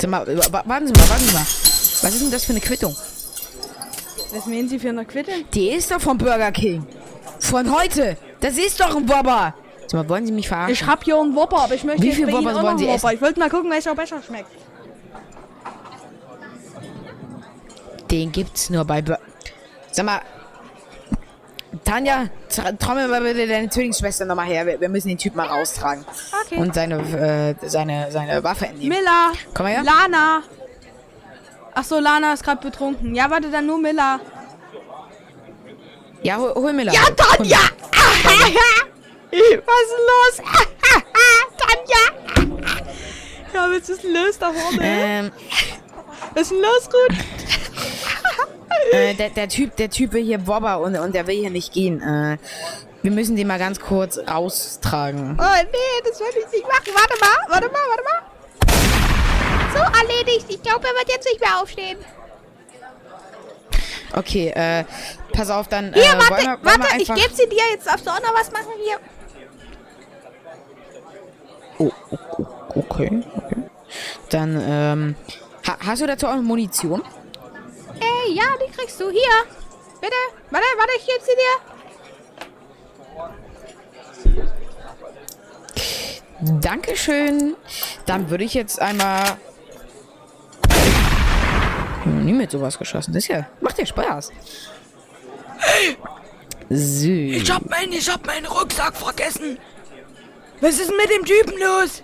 Sag 0.01 0.11
mal, 0.11 0.27
wa- 0.27 0.63
warten 0.67 0.87
Sie 0.87 0.93
mal, 0.93 1.09
warten 1.09 1.25
Sie 1.25 1.33
mal. 1.35 1.41
Was 1.43 2.15
ist 2.15 2.23
denn 2.23 2.31
das 2.31 2.45
für 2.47 2.53
eine 2.53 2.61
Quittung? 2.61 2.97
Was 4.33 4.47
meinen 4.47 4.69
Sie 4.69 4.79
für 4.79 4.89
eine 4.89 5.05
Quitte? 5.05 5.31
Die 5.55 5.69
ist 5.71 5.91
doch 5.91 6.01
vom 6.01 6.17
Burger 6.19 6.51
King. 6.53 6.87
Von 7.39 7.71
heute. 7.75 8.17
Das 8.41 8.57
ist 8.57 8.81
doch 8.81 8.97
ein 8.97 9.09
Wobber. 9.09 9.55
Sag 9.89 9.93
mal, 10.03 10.09
wollen 10.09 10.25
Sie 10.27 10.33
mich 10.33 10.49
verarschen? 10.49 10.73
Ich 10.73 10.87
habe 10.87 11.05
hier 11.05 11.21
einen 11.21 11.35
Whopper, 11.37 11.59
aber 11.65 11.75
ich 11.75 11.85
möchte 11.85 12.03
Wie 12.03 12.07
jetzt 12.07 12.17
viel 12.17 12.27
bei 12.27 12.33
Ihnen 12.33 12.45
Whoppers 12.45 12.57
auch 12.57 12.63
noch 12.63 12.69
wollen 12.69 12.79
Sie 12.79 12.85
einen 12.89 12.95
Whopper. 12.95 13.09
essen? 13.09 13.17
Ich 13.17 13.23
wollte 13.23 13.41
mal 13.41 13.51
gucken, 13.51 13.71
welcher 13.71 13.95
besser 13.95 14.23
schmeckt. 14.23 14.49
Den 18.11 18.33
gibt's 18.33 18.71
nur 18.71 18.85
bei 18.85 19.03
Bur 19.03 19.19
Sag 19.93 20.07
mal, 20.07 20.21
Tanja, 21.85 22.29
trommel 22.79 23.07
mal 23.09 23.21
bitte 23.21 23.47
deine 23.47 23.69
Zwillingsschwester 23.71 24.25
nochmal 24.25 24.47
her. 24.47 24.67
Wir, 24.67 24.81
wir 24.81 24.89
müssen 24.89 25.09
den 25.09 25.19
Typ 25.19 25.37
mal 25.37 25.47
raustragen. 25.47 26.05
Okay. 26.45 26.57
Und 26.57 26.75
seine, 26.75 26.97
äh, 27.63 27.69
seine, 27.69 28.11
seine 28.11 28.43
Waffe 28.43 28.67
entnehmen. 28.67 28.89
Miller. 28.89 29.33
Komm 29.55 29.67
mal 29.67 29.73
her. 29.73 29.83
Lana. 29.85 30.43
Ach 31.75 31.85
so, 31.85 32.01
Lana 32.01 32.33
ist 32.33 32.43
gerade 32.43 32.61
betrunken. 32.61 33.15
Ja, 33.15 33.31
warte, 33.31 33.51
dann 33.51 33.67
nur 33.67 33.79
Miller. 33.79 34.21
Ja, 36.23 36.37
hol, 36.37 36.53
hol 36.55 36.73
mir 36.73 36.85
Ja, 36.85 37.05
Tanja! 37.17 37.59
Was 39.31 39.39
ist 39.87 39.97
los? 40.11 40.43
Tanja! 41.57 42.61
Ja, 43.55 43.69
was 43.71 43.89
ist 43.89 44.05
denn 44.05 44.13
los 44.13 44.39
da 44.39 44.53
vorne? 44.53 44.79
Ähm, 44.83 45.33
Was 46.35 46.43
ist 46.43 46.51
denn 46.51 46.61
los, 46.61 46.89
Ruth? 46.93 47.60
Äh, 48.93 49.15
der, 49.15 49.31
der 49.31 49.49
Typ, 49.49 49.77
der 49.77 49.91
Typ 49.91 50.13
will 50.13 50.25
hier 50.25 50.47
Wobber 50.47 50.81
und, 50.81 50.97
und 50.97 51.15
der 51.15 51.27
will 51.27 51.37
hier 51.37 51.51
nicht 51.51 51.73
gehen. 51.73 52.01
Äh, 52.03 52.39
wir 53.03 53.11
müssen 53.11 53.37
den 53.37 53.47
mal 53.47 53.59
ganz 53.59 53.81
kurz 53.81 54.19
raustragen. 54.19 55.39
Oh 55.41 55.63
nee, 55.65 56.09
das 56.09 56.21
werde 56.21 56.39
ich 56.39 56.53
nicht 56.53 56.67
machen. 56.67 56.93
Warte 56.95 57.15
mal, 57.21 57.37
warte 57.49 57.69
mal, 57.69 57.81
warte 57.89 58.03
mal. 58.03 58.21
So, 59.73 59.79
erledigt. 59.79 60.47
Ich 60.49 60.63
glaube, 60.63 60.87
er 60.87 60.95
wird 60.95 61.09
jetzt 61.09 61.27
nicht 61.27 61.41
mehr 61.41 61.61
aufstehen. 61.61 61.99
Okay, 64.13 64.49
äh, 64.49 64.85
pass 65.33 65.51
auf, 65.51 65.69
dann. 65.69 65.95
Hier, 65.95 66.03
äh, 66.03 66.07
warte, 66.07 66.31
wollen 66.31 66.45
wir, 66.45 66.65
wollen 66.65 66.81
warte, 66.81 67.01
ich 67.01 67.09
gebe 67.09 67.33
sie 67.33 67.49
dir. 67.49 67.63
Jetzt 67.73 67.87
darfst 67.87 68.07
du 68.07 68.11
auch 68.11 68.21
noch 68.21 68.35
was 68.35 68.51
machen 68.51 68.73
hier. 68.85 68.97
Oh, 71.79 71.91
oh, 72.11 72.19
oh, 72.39 72.47
okay, 72.75 73.23
okay. 73.37 73.57
Dann, 74.29 74.61
ähm, 74.63 75.17
ha, 75.67 75.77
hast 75.87 76.03
du 76.03 76.07
dazu 76.07 76.27
auch 76.27 76.37
Munition? 76.37 77.03
Ey, 78.01 78.35
ja, 78.35 78.45
die 78.65 78.71
kriegst 78.73 79.01
du. 79.01 79.11
Hier. 79.11 79.45
Bitte. 80.01 80.17
Warte, 80.51 80.67
warte, 80.77 80.93
ich 80.99 81.07
gebe 81.07 81.25
sie 81.25 81.37
dir. 81.37 81.57
Dankeschön. 86.61 87.55
Dann 88.07 88.31
würde 88.31 88.45
ich 88.45 88.55
jetzt 88.55 88.81
einmal. 88.81 89.37
Ich 92.05 92.07
nie 92.07 92.33
mit 92.33 92.51
sowas 92.51 92.79
geschossen. 92.79 93.13
Das 93.13 93.25
ist 93.25 93.29
ja. 93.29 93.47
Macht 93.61 93.79
ja 93.79 93.85
Spaß. 93.85 94.33
So. 96.71 97.09
Ich 97.09 97.51
hab, 97.51 97.69
mein, 97.69 97.93
ich 97.93 98.09
hab 98.09 98.27
meinen 98.27 98.47
Rucksack 98.47 98.97
vergessen. 98.97 99.59
Was 100.61 100.79
ist 100.79 100.91
denn 100.91 100.97
mit 100.97 101.11
dem 101.11 101.25
Typen 101.25 101.59
los? 101.59 102.03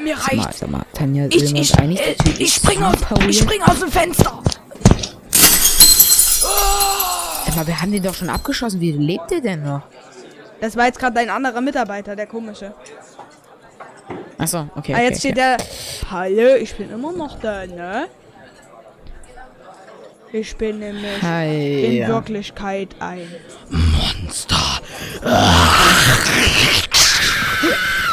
Mir 0.00 0.16
Sag 0.16 0.36
mal, 0.36 0.52
sag 0.52 0.70
mal, 0.70 0.82
Tanja, 0.94 1.26
Ich, 1.30 1.54
ich, 1.54 1.78
einig, 1.78 2.00
äh, 2.00 2.14
ich, 2.24 2.40
ist 2.40 2.54
spring 2.56 2.82
aus, 2.82 2.96
ich 3.28 3.38
spring 3.38 3.62
aus 3.62 3.80
dem 3.80 3.90
Fenster. 3.90 4.42
Sag 7.46 7.56
mal, 7.56 7.66
wir 7.66 7.80
haben 7.80 7.92
den 7.92 8.02
doch 8.02 8.14
schon 8.14 8.30
abgeschossen. 8.30 8.80
Wie 8.80 8.92
lebt 8.92 9.30
der 9.30 9.40
denn 9.40 9.62
noch? 9.62 9.82
Das 10.60 10.76
war 10.76 10.86
jetzt 10.86 10.98
gerade 10.98 11.20
ein 11.20 11.30
anderer 11.30 11.60
Mitarbeiter, 11.60 12.16
der 12.16 12.26
komische. 12.26 12.74
Achso, 14.38 14.66
okay. 14.74 14.94
ah, 14.94 14.96
okay, 14.96 15.04
jetzt 15.04 15.18
steht 15.20 15.32
okay. 15.32 15.56
der. 15.58 16.10
Hallo, 16.10 16.56
ich 16.56 16.74
bin 16.74 16.90
immer 16.90 17.12
noch 17.12 17.38
da, 17.38 17.66
ne? 17.66 18.08
Ich 20.32 20.56
bin 20.56 20.78
nämlich 20.78 21.22
Hi. 21.22 21.84
in 21.84 21.92
ja. 21.98 22.08
Wirklichkeit 22.08 22.96
ein. 22.98 23.28
Monster. 23.68 24.80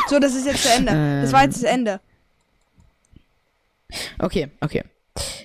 So, 0.10 0.20
das 0.20 0.34
ist 0.34 0.46
jetzt 0.46 0.64
zu 0.64 0.70
Ende. 0.70 1.22
Das 1.22 1.32
war 1.32 1.44
jetzt 1.44 1.58
das 1.58 1.64
Ende. 1.64 2.00
Okay, 4.20 4.50
okay. 4.62 4.84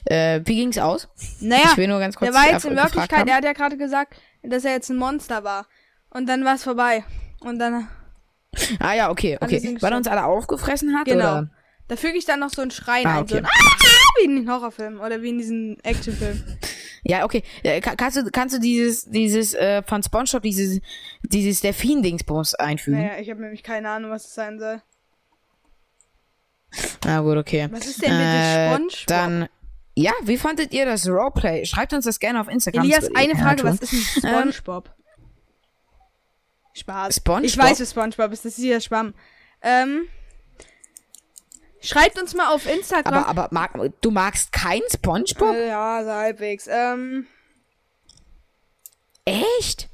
Äh, 0.07 0.41
wie 0.45 0.57
ging's 0.57 0.79
aus? 0.79 1.09
Naja, 1.41 1.71
Ich 1.71 1.77
will 1.77 1.89
nur 1.89 1.99
ganz 1.99 2.17
kurz 2.17 2.31
der 2.31 2.41
war 2.41 2.51
jetzt 2.51 2.65
in 2.65 2.77
Wirklichkeit, 2.77 3.27
er 3.27 3.37
hat 3.37 3.45
ja 3.45 3.53
gerade 3.53 3.77
gesagt, 3.77 4.15
dass 4.43 4.65
er 4.65 4.73
jetzt 4.73 4.91
ein 4.91 4.97
Monster 4.97 5.45
war. 5.45 5.67
Und 6.11 6.27
dann 6.29 6.45
war 6.45 6.55
es 6.55 6.63
vorbei. 6.63 7.05
Und 7.41 7.59
dann, 7.59 7.89
Ah 8.79 8.95
ja, 8.95 9.11
okay, 9.11 9.37
okay. 9.41 9.77
Weil 9.81 9.93
er 9.93 9.97
uns 9.97 10.07
alle 10.07 10.25
aufgefressen 10.25 10.97
hat? 10.97 11.07
genau. 11.07 11.39
Oder? 11.39 11.51
Da 11.89 11.97
füge 11.97 12.17
ich 12.17 12.25
dann 12.25 12.41
noch 12.41 12.51
so 12.51 12.63
einen 12.63 12.71
Schreien 12.71 13.07
Ah, 13.07 13.21
ein. 13.21 13.29
So 13.29 13.37
okay. 13.37 13.45
ein 13.45 13.47
ah, 13.47 14.19
wie 14.21 14.25
in 14.25 14.37
den 14.37 14.51
Horrorfilmen 14.51 15.01
oder 15.01 15.21
wie 15.21 15.31
in 15.31 15.39
diesen 15.39 15.85
Actionfilmen. 15.85 16.59
Ja, 17.07 17.25
okay. 17.25 17.43
Äh, 17.63 17.81
ka- 17.81 17.97
kannst 17.97 18.17
du, 18.17 18.31
kannst 18.31 18.55
du 18.55 18.59
dieses, 18.61 19.05
dieses, 19.05 19.53
äh, 19.55 19.83
von 19.83 20.03
Spongebob, 20.03 20.43
dieses, 20.43 20.81
dieses 21.23 21.61
Delfin-Dingsbums 21.61 22.55
einfügen? 22.55 22.99
Naja, 23.01 23.19
ich 23.21 23.29
habe 23.31 23.41
nämlich 23.43 23.63
keine 23.63 23.91
Ahnung, 23.91 24.11
was 24.11 24.25
es 24.25 24.35
sein 24.35 24.59
soll. 24.59 24.81
Na 27.05 27.21
gut, 27.21 27.37
okay. 27.37 27.69
Was 27.71 27.87
ist 27.87 28.03
denn 28.03 28.11
bitte 28.11 28.23
äh, 28.23 28.69
SpongeBob? 28.75 29.07
Dann, 29.07 29.49
ja, 29.95 30.13
wie 30.23 30.39
fandet 30.39 30.73
ihr 30.73 30.87
das 30.87 31.07
Roleplay? 31.07 31.65
Schreibt 31.67 31.93
uns 31.93 32.05
das 32.07 32.19
gerne 32.19 32.41
auf 32.41 32.49
Instagram. 32.49 32.85
Elias, 32.85 33.15
eine 33.15 33.37
Frage, 33.37 33.63
was 33.65 33.81
ist 33.81 33.93
ein 34.25 34.53
Spongebob? 34.53 34.91
Spaß. 36.73 37.17
SpongeBob? 37.17 37.45
Ich 37.47 37.59
weiß, 37.59 37.81
was 37.81 37.91
Spongebob 37.91 38.33
ist, 38.33 38.45
das 38.45 38.57
ist 38.59 38.65
hier 38.65 38.81
Schwamm. 38.81 39.15
Ähm, 39.63 40.07
schreibt 41.89 42.21
uns 42.21 42.35
mal 42.35 42.53
auf 42.53 42.67
Instagram. 42.67 43.25
Aber, 43.25 43.29
aber 43.29 43.49
mag, 43.51 43.73
du 44.01 44.11
magst 44.11 44.53
kein 44.53 44.83
Spongebob? 44.93 45.55
Äh, 45.55 45.69
ja, 45.69 46.03
so 46.05 46.11
halbwegs. 46.11 46.67
Ähm, 46.69 47.27
Echt? 49.25 49.89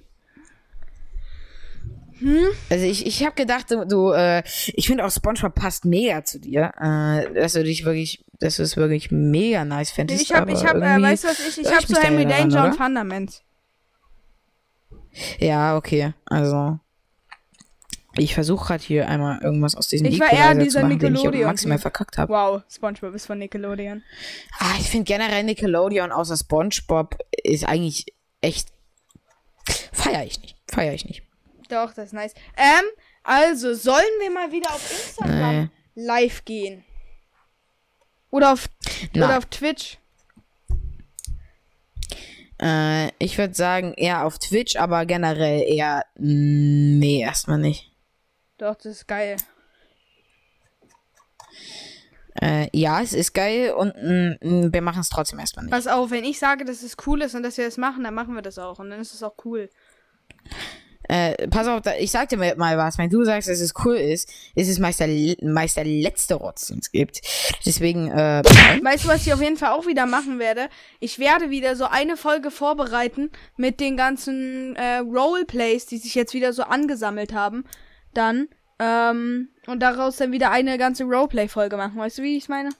Hm? 2.19 2.49
Also 2.69 2.85
ich, 2.85 3.07
ich 3.07 3.25
habe 3.25 3.35
gedacht, 3.35 3.71
du, 3.71 3.87
du 3.87 4.13
äh, 4.13 4.43
ich 4.67 4.87
finde 4.87 5.05
auch 5.05 5.11
SpongeBob 5.11 5.55
passt 5.55 5.85
mega 5.87 6.23
zu 6.23 6.39
dir, 6.39 6.73
äh, 6.79 7.33
dass 7.33 7.55
du 7.55 7.65
dich 7.65 7.85
wirklich, 7.85 8.25
dass 8.41 8.57
du 8.57 8.63
es 8.63 8.77
wirklich 8.77 9.11
mega 9.11 9.65
nice 9.65 9.91
fändest. 9.91 10.23
ich 10.23 10.35
habe, 10.35 10.53
ich 10.53 10.65
habe, 10.67 10.81
äh, 10.81 11.01
weißt 11.01 11.25
du 11.25 11.29
was 11.29 11.41
ich, 11.41 11.59
ich 11.59 11.75
habe 11.75 11.87
so 11.87 11.97
Henry 11.97 12.25
ja 12.25 12.29
daran, 12.29 12.51
Danger 12.51 12.65
und? 12.67 12.77
Fundament. 12.77 13.43
Ja, 15.39 15.77
okay, 15.77 16.13
also 16.27 16.79
ich 18.21 18.35
versuche 18.35 18.67
gerade 18.67 18.83
hier 18.85 19.09
einmal 19.09 19.41
irgendwas 19.43 19.75
aus 19.75 19.89
diesem 19.89 20.07
Ich 20.07 20.21
war 20.21 20.33
eher 20.33 20.55
dieser 20.55 20.83
den 20.83 20.93
ich 21.15 21.23
Nickelodeon- 21.23 21.47
maximal 21.47 21.79
verkackt 21.79 22.19
habe. 22.19 22.33
Wow, 22.33 22.63
Spongebob 22.71 23.15
ist 23.15 23.27
von 23.27 23.39
Nickelodeon. 23.39 24.03
Ah, 24.59 24.75
ich 24.79 24.89
finde 24.91 25.05
generell 25.05 25.43
Nickelodeon 25.45 26.13
außer 26.13 26.37
SpongeBob 26.37 27.17
ist 27.43 27.65
eigentlich 27.67 28.07
echt 28.41 28.69
feier 29.93 30.25
ich 30.25 30.41
nicht, 30.41 30.57
feier 30.71 30.93
ich 30.93 31.05
nicht. 31.05 31.23
Doch, 31.69 31.95
das 31.95 32.07
ist 32.07 32.13
nice. 32.13 32.35
Ähm, 32.57 32.85
also, 33.23 33.75
sollen 33.75 34.05
wir 34.21 34.31
mal 34.31 34.51
wieder 34.53 34.71
auf 34.71 34.91
Instagram 34.91 35.71
Nee. 35.95 36.03
live 36.07 36.45
gehen? 36.45 36.85
Oder 38.31 38.53
auf, 38.53 38.69
Na. 39.15 39.27
oder 39.27 39.39
auf 39.39 39.47
Twitch? 39.47 39.99
Äh, 42.63 43.09
ich 43.19 43.39
würde 43.39 43.55
sagen 43.55 43.95
eher 43.95 44.25
auf 44.27 44.39
Twitch, 44.39 44.77
aber 44.77 45.07
generell 45.07 45.63
eher 45.63 46.05
mm, 46.17 46.99
nee, 46.99 47.21
erstmal 47.21 47.59
nicht. 47.59 47.90
Doch, 48.61 48.75
das 48.75 48.93
ist 48.93 49.09
geil. 49.09 49.37
Äh, 52.35 52.69
ja, 52.73 53.01
es 53.01 53.15
ist 53.15 53.33
geil 53.33 53.73
und 53.73 53.95
mm, 53.97 54.67
mm, 54.67 54.73
wir 54.73 54.83
machen 54.83 55.01
es 55.01 55.09
trotzdem 55.09 55.39
erstmal 55.39 55.65
nicht. 55.65 55.73
Pass 55.73 55.87
auf, 55.87 56.11
wenn 56.11 56.25
ich 56.25 56.39
sage, 56.39 56.67
dass 56.67 56.83
es 56.83 56.97
cool 57.07 57.23
ist 57.23 57.35
und 57.35 57.43
dass 57.43 57.57
wir 57.57 57.65
das 57.65 57.79
machen, 57.79 58.05
dann 58.05 58.13
machen 58.13 58.35
wir 58.35 58.43
das 58.43 58.59
auch. 58.59 58.79
Und 58.79 58.91
dann 58.91 59.01
ist 59.01 59.15
es 59.15 59.23
auch 59.23 59.35
cool. 59.47 59.71
Äh, 61.09 61.49
pass 61.49 61.67
auf, 61.67 61.81
da, 61.81 61.95
ich 61.97 62.11
sag 62.11 62.29
dir 62.29 62.37
mal 62.37 62.55
mal 62.57 62.77
was. 62.77 62.99
Wenn 62.99 63.09
du 63.09 63.25
sagst, 63.25 63.49
dass 63.49 63.61
es 63.61 63.73
cool 63.83 63.97
ist, 63.97 64.29
ist 64.55 64.69
es 64.69 64.79
meist 64.79 65.01
der, 65.01 65.09
meist 65.43 65.79
der 65.79 65.87
letzte 65.87 66.35
Rotz, 66.35 66.67
den 66.67 66.81
es 66.81 66.93
gibt. 66.93 67.23
Deswegen, 67.65 68.11
äh, 68.11 68.43
Weißt 68.83 69.05
du, 69.05 69.09
was 69.09 69.27
ich 69.27 69.33
auf 69.33 69.41
jeden 69.41 69.57
Fall 69.57 69.71
auch 69.71 69.87
wieder 69.87 70.05
machen 70.05 70.39
werde? 70.39 70.69
Ich 71.01 71.19
werde 71.19 71.49
wieder 71.49 71.77
so 71.77 71.87
eine 71.87 72.19
Folge 72.19 72.51
vorbereiten 72.51 73.31
mit 73.57 73.81
den 73.81 73.97
ganzen 73.97 74.77
äh, 74.77 74.99
Roleplays, 74.99 75.87
die 75.87 75.97
sich 75.97 76.15
jetzt 76.15 76.35
wieder 76.35 76.53
so 76.53 76.65
angesammelt 76.65 77.33
haben. 77.33 77.65
Dann, 78.15 78.49
ähm, 78.79 79.49
und 79.67 79.81
daraus 79.81 80.17
dann 80.17 80.33
wieder 80.33 80.51
eine 80.51 80.79
ganze 80.79 81.05
Roleplay-Folge 81.05 81.77
machen. 81.77 81.99
Weißt 81.99 82.19
du, 82.19 82.23
wie 82.23 82.37
ich 82.37 82.49
meine? 82.49 82.71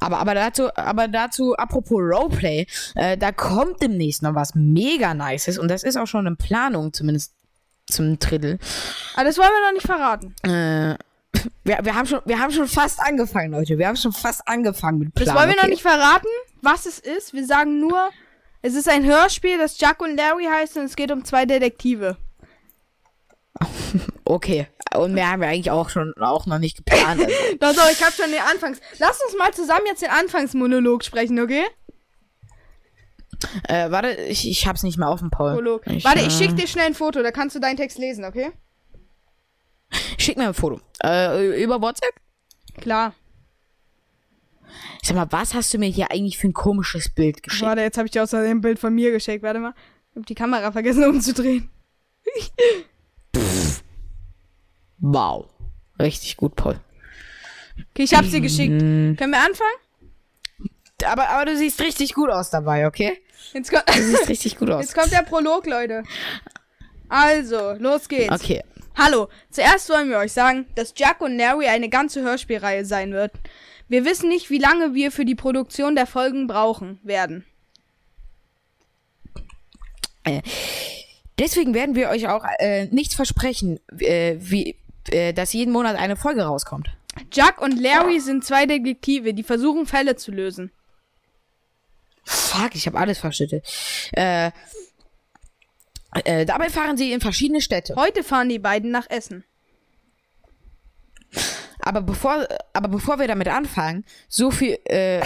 aber, 0.00 0.18
aber 0.18 0.34
dazu, 0.34 0.68
aber 0.74 1.08
dazu, 1.08 1.54
apropos 1.56 2.00
Roleplay, 2.00 2.66
äh, 2.94 3.16
da 3.16 3.32
kommt 3.32 3.80
demnächst 3.82 4.22
noch 4.22 4.34
was 4.34 4.54
mega 4.54 5.14
Nices 5.14 5.58
und 5.58 5.68
das 5.68 5.84
ist 5.84 5.96
auch 5.96 6.06
schon 6.06 6.26
in 6.26 6.36
Planung, 6.36 6.92
zumindest 6.92 7.34
zum 7.86 8.18
Drittel. 8.18 8.58
Aber 9.14 9.24
das 9.24 9.38
wollen 9.38 9.50
wir 9.50 9.66
noch 9.66 9.74
nicht 9.74 9.86
verraten. 9.86 10.34
Äh, 10.42 10.96
wir, 11.64 11.78
wir, 11.82 11.94
haben 11.94 12.06
schon, 12.06 12.20
wir 12.24 12.38
haben 12.38 12.52
schon 12.52 12.68
fast 12.68 13.00
angefangen, 13.00 13.52
Leute. 13.52 13.78
Wir 13.78 13.88
haben 13.88 13.96
schon 13.96 14.12
fast 14.12 14.46
angefangen 14.48 14.98
mit 14.98 15.14
Plan. 15.14 15.26
Das 15.26 15.34
wollen 15.34 15.48
wir 15.48 15.56
noch 15.56 15.64
okay? 15.64 15.70
nicht 15.70 15.82
verraten, 15.82 16.28
was 16.62 16.86
es 16.86 16.98
ist. 16.98 17.32
Wir 17.34 17.46
sagen 17.46 17.80
nur, 17.80 18.10
es 18.62 18.74
ist 18.74 18.88
ein 18.88 19.04
Hörspiel, 19.04 19.58
das 19.58 19.78
Jack 19.78 20.00
und 20.00 20.16
Larry 20.16 20.46
heißt 20.50 20.76
und 20.78 20.84
es 20.84 20.96
geht 20.96 21.12
um 21.12 21.24
zwei 21.24 21.44
Detektive. 21.46 22.16
Okay. 24.24 24.66
Und 24.94 25.12
mehr 25.12 25.30
haben 25.30 25.40
wir 25.40 25.48
eigentlich 25.48 25.70
auch 25.70 25.88
schon 25.88 26.14
auch 26.20 26.46
noch 26.46 26.58
nicht 26.58 26.76
geplant. 26.76 27.20
Also. 27.20 27.32
Doch, 27.60 27.74
doch, 27.74 27.90
ich 27.90 28.02
hab 28.02 28.12
schon 28.12 28.30
den 28.30 28.40
Anfangs. 28.40 28.80
Lass 28.98 29.20
uns 29.24 29.36
mal 29.36 29.52
zusammen 29.52 29.86
jetzt 29.86 30.02
den 30.02 30.10
Anfangsmonolog 30.10 31.04
sprechen, 31.04 31.40
okay? 31.40 31.64
äh, 33.68 33.90
warte, 33.90 34.12
ich, 34.12 34.48
ich 34.48 34.66
hab's 34.66 34.82
nicht 34.82 34.98
mehr 34.98 35.08
auf 35.08 35.20
dem 35.20 35.30
Paul. 35.30 35.50
Monolog. 35.54 35.86
Ich, 35.86 36.04
Warte, 36.04 36.20
äh, 36.20 36.26
ich 36.26 36.32
schick 36.32 36.56
dir 36.56 36.66
schnell 36.66 36.86
ein 36.86 36.94
Foto, 36.94 37.22
da 37.22 37.30
kannst 37.30 37.56
du 37.56 37.60
deinen 37.60 37.76
Text 37.76 37.98
lesen, 37.98 38.24
okay? 38.24 38.52
Schick 40.18 40.36
mir 40.36 40.48
ein 40.48 40.54
Foto. 40.54 40.80
Äh, 41.02 41.62
über 41.62 41.80
WhatsApp? 41.80 42.14
Klar. 42.80 43.14
Sag 45.02 45.16
mal, 45.16 45.26
was 45.30 45.54
hast 45.54 45.72
du 45.74 45.78
mir 45.78 45.88
hier 45.88 46.10
eigentlich 46.10 46.38
für 46.38 46.48
ein 46.48 46.54
komisches 46.54 47.08
Bild 47.08 47.42
geschickt? 47.42 47.66
Warte, 47.66 47.82
jetzt 47.82 47.98
habe 47.98 48.06
ich 48.06 48.12
dir 48.12 48.22
außerdem 48.22 48.58
ein 48.58 48.60
Bild 48.60 48.78
von 48.78 48.94
mir 48.94 49.10
geschickt. 49.10 49.42
Warte 49.42 49.60
mal. 49.60 49.74
Ich 50.10 50.16
hab 50.16 50.26
die 50.26 50.34
Kamera 50.34 50.72
vergessen 50.72 51.04
umzudrehen. 51.08 51.70
Wow. 54.98 55.46
Richtig 55.98 56.36
gut, 56.36 56.56
Paul. 56.56 56.80
Okay, 57.90 58.02
ich 58.04 58.14
hab's 58.14 58.30
dir 58.30 58.40
geschickt. 58.40 58.72
Mm, 58.72 59.14
Können 59.16 59.32
wir 59.32 59.40
anfangen? 59.40 59.70
aber, 61.04 61.28
aber 61.28 61.44
du 61.46 61.56
siehst 61.56 61.80
richtig 61.80 62.14
gut 62.14 62.30
aus 62.30 62.50
dabei, 62.50 62.86
okay? 62.86 63.20
Jetzt 63.52 63.70
kommt, 63.70 63.88
Du 63.88 64.02
siehst 64.02 64.28
richtig 64.28 64.56
gut 64.56 64.70
aus. 64.70 64.82
jetzt 64.84 64.94
kommt 64.94 65.12
der 65.12 65.22
Prolog, 65.22 65.66
Leute. 65.66 66.02
Also, 67.08 67.72
los 67.74 68.08
geht's. 68.08 68.32
Okay. 68.32 68.62
Hallo, 68.96 69.28
zuerst 69.50 69.88
wollen 69.90 70.08
wir 70.08 70.18
euch 70.18 70.32
sagen, 70.32 70.66
dass 70.76 70.94
Jack 70.96 71.20
und 71.20 71.36
Larry 71.36 71.66
eine 71.66 71.88
ganze 71.88 72.22
Hörspielreihe 72.22 72.84
sein 72.84 73.12
wird. 73.12 73.32
Wir 73.88 74.04
wissen 74.04 74.28
nicht, 74.28 74.50
wie 74.50 74.58
lange 74.58 74.94
wir 74.94 75.10
für 75.12 75.24
die 75.24 75.34
Produktion 75.34 75.94
der 75.96 76.06
Folgen 76.06 76.46
brauchen 76.46 77.00
werden. 77.02 77.44
Deswegen 81.38 81.74
werden 81.74 81.94
wir 81.94 82.10
euch 82.10 82.28
auch 82.28 82.44
äh, 82.58 82.86
nichts 82.86 83.14
versprechen, 83.14 83.80
äh, 83.98 84.36
wie, 84.38 84.76
äh, 85.10 85.32
dass 85.32 85.52
jeden 85.52 85.72
Monat 85.72 85.96
eine 85.96 86.16
Folge 86.16 86.44
rauskommt. 86.44 86.88
Jack 87.32 87.60
und 87.60 87.80
Larry 87.80 88.20
sind 88.20 88.44
zwei 88.44 88.66
Detektive, 88.66 89.34
die 89.34 89.42
versuchen 89.42 89.86
Fälle 89.86 90.16
zu 90.16 90.30
lösen. 90.30 90.70
Fuck, 92.24 92.74
ich 92.74 92.86
habe 92.86 92.98
alles 92.98 93.18
verschüttet. 93.18 93.66
Äh, 94.12 94.50
äh, 96.24 96.46
dabei 96.46 96.70
fahren 96.70 96.96
sie 96.96 97.12
in 97.12 97.20
verschiedene 97.20 97.60
Städte. 97.60 97.96
Heute 97.96 98.22
fahren 98.22 98.48
die 98.48 98.58
beiden 98.58 98.90
nach 98.90 99.10
Essen. 99.10 99.44
Aber 101.80 102.00
bevor, 102.00 102.46
aber 102.72 102.88
bevor 102.88 103.18
wir 103.18 103.26
damit 103.26 103.48
anfangen, 103.48 104.04
so 104.28 104.50
viel, 104.50 104.78
äh, 104.84 105.22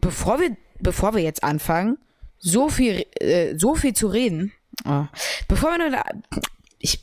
bevor 0.00 0.40
wir, 0.40 0.56
bevor 0.78 1.14
wir 1.14 1.22
jetzt 1.22 1.42
anfangen, 1.42 1.98
so 2.38 2.68
viel, 2.68 3.04
äh, 3.18 3.56
so 3.56 3.74
viel 3.74 3.94
zu 3.94 4.08
reden, 4.08 4.52
oh, 4.84 5.04
bevor 5.48 5.70
wir, 5.70 5.90
nur- 5.90 6.02
ich, 6.78 7.02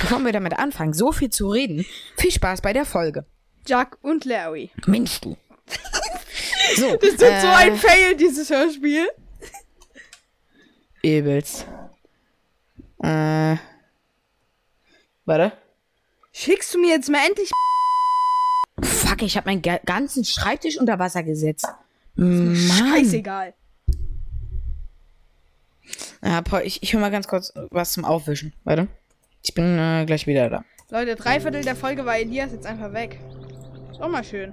bevor 0.00 0.18
wir 0.20 0.32
damit 0.32 0.58
anfangen, 0.58 0.92
so 0.92 1.12
viel 1.12 1.30
zu 1.30 1.48
reden, 1.50 1.84
viel 2.16 2.30
Spaß 2.30 2.60
bei 2.62 2.72
der 2.72 2.84
Folge. 2.84 3.24
Jack 3.66 3.98
und 4.02 4.24
Larry. 4.24 4.70
Mensch, 4.86 5.20
du. 5.20 5.36
So, 6.76 6.96
Das 7.00 7.10
ist 7.10 7.20
so 7.20 7.26
ein 7.26 7.76
Fail, 7.76 8.16
dieses 8.16 8.50
Hörspiel. 8.50 9.06
Übelst. 11.02 11.66
Äh. 13.02 13.56
Warte. 15.24 15.52
Schickst 16.32 16.72
du 16.74 16.78
mir 16.78 16.90
jetzt 16.94 17.08
mal 17.10 17.24
endlich 17.26 17.50
Fuck, 18.82 19.22
ich 19.22 19.36
habe 19.36 19.50
meinen 19.50 19.62
ga- 19.62 19.80
ganzen 19.84 20.24
Schreibtisch 20.24 20.78
unter 20.78 20.98
Wasser 20.98 21.22
gesetzt. 21.22 21.66
Mann. 22.14 22.56
Scheißegal. 22.56 23.54
Ja, 26.24 26.40
Paul, 26.42 26.62
ich, 26.64 26.82
ich 26.82 26.94
hol 26.94 27.00
mal 27.00 27.10
ganz 27.10 27.26
kurz 27.28 27.52
was 27.70 27.92
zum 27.92 28.04
Aufwischen. 28.04 28.52
Warte. 28.64 28.88
Ich 29.42 29.54
bin 29.54 29.78
äh, 29.78 30.04
gleich 30.06 30.26
wieder 30.26 30.48
da. 30.50 30.64
Leute, 30.90 31.14
drei 31.16 31.40
Viertel 31.40 31.62
der 31.62 31.74
Folge 31.74 32.04
war 32.04 32.16
Elias 32.18 32.52
jetzt 32.52 32.66
einfach 32.66 32.92
weg. 32.92 33.18
Ist 33.90 34.00
auch 34.00 34.08
mal 34.08 34.22
schön. 34.22 34.52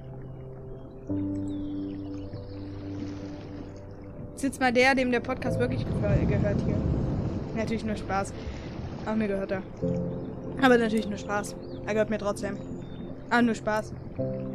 Sitzt 4.35 4.59
mal 4.59 4.71
der, 4.71 4.95
dem 4.95 5.11
der 5.11 5.19
Podcast 5.19 5.59
wirklich 5.59 5.85
gehört 5.85 6.61
hier. 6.65 6.77
Natürlich 7.55 7.83
nur 7.83 7.97
Spaß. 7.97 8.33
Aber 9.05 9.15
mir 9.15 9.27
gehört 9.27 9.51
er. 9.51 9.61
Aber 10.61 10.77
natürlich 10.77 11.07
nur 11.07 11.17
Spaß. 11.17 11.55
Er 11.85 11.93
gehört 11.93 12.09
mir 12.09 12.17
trotzdem. 12.19 12.57
Ah, 13.29 13.41
nur 13.41 13.55
Spaß. 13.55 13.93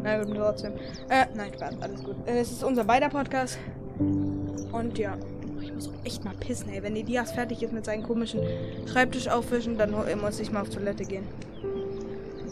Er 0.05 0.19
gehört 0.19 0.29
mir 0.31 0.37
trotzdem. 0.43 0.73
Äh, 1.09 1.27
nein, 1.35 1.53
Spaß, 1.55 1.75
alles 1.81 2.03
gut. 2.03 2.17
Äh, 2.27 2.39
Es 2.41 2.51
ist 2.51 2.65
unser 2.65 2.85
beider 2.85 3.09
Podcast. 3.09 3.59
Und 3.99 4.99
ja. 4.99 5.17
Ich 5.65 5.73
muss 5.73 5.89
auch 5.89 6.05
echt 6.05 6.25
mal 6.25 6.35
pissen, 6.35 6.69
ey. 6.69 6.83
Wenn 6.83 6.95
Elias 6.95 7.33
fertig 7.33 7.63
ist 7.63 7.73
mit 7.73 7.87
seinen 7.87 8.03
komischen 8.03 8.41
Schreibtisch 8.87 9.29
aufwischen, 9.29 9.79
dann 9.79 9.95
muss 10.21 10.39
ich 10.39 10.53
mal 10.53 10.61
auf 10.61 10.69
Toilette 10.69 11.05
gehen. 11.05 11.25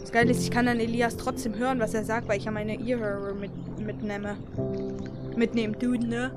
Das 0.01 0.11
Geile 0.11 0.31
ist, 0.31 0.41
ich 0.41 0.49
kann 0.49 0.65
dann 0.65 0.79
Elias 0.79 1.15
trotzdem 1.15 1.55
hören, 1.55 1.79
was 1.79 1.93
er 1.93 2.03
sagt, 2.03 2.27
weil 2.27 2.39
ich 2.39 2.45
ja 2.45 2.51
meine 2.51 2.73
Earhörer 2.79 3.35
mit, 3.35 3.51
mitnehme. 3.79 4.35
Mitnehmen, 5.35 5.77
dude, 5.77 6.07
ne? 6.07 6.31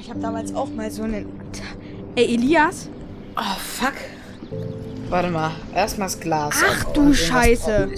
Ich 0.00 0.10
habe 0.10 0.18
damals 0.20 0.52
auch 0.54 0.68
mal 0.68 0.90
so 0.90 1.04
einen. 1.04 1.26
Ey, 2.16 2.34
Elias? 2.34 2.88
Oh, 3.36 3.58
fuck. 3.58 3.94
Warte 5.08 5.30
mal. 5.30 5.52
Erstmal 5.74 6.08
das 6.08 6.18
Glas. 6.18 6.60
Ach 6.68 6.84
du 6.92 7.14
Scheiße. 7.14 7.90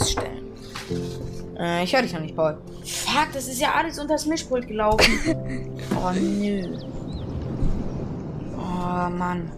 Äh, 1.58 1.84
ich 1.84 1.94
höre 1.94 2.02
dich 2.02 2.12
noch 2.12 2.20
nicht, 2.20 2.36
Paul. 2.36 2.58
Fuck, 2.84 3.32
das 3.32 3.48
ist 3.48 3.60
ja 3.60 3.72
alles 3.74 3.98
unter 3.98 4.14
das 4.14 4.26
Mischpult 4.26 4.68
gelaufen. 4.68 5.02
oh, 5.96 6.12
nö. 6.12 6.76
Oh, 8.56 9.10
Mann. 9.10 9.50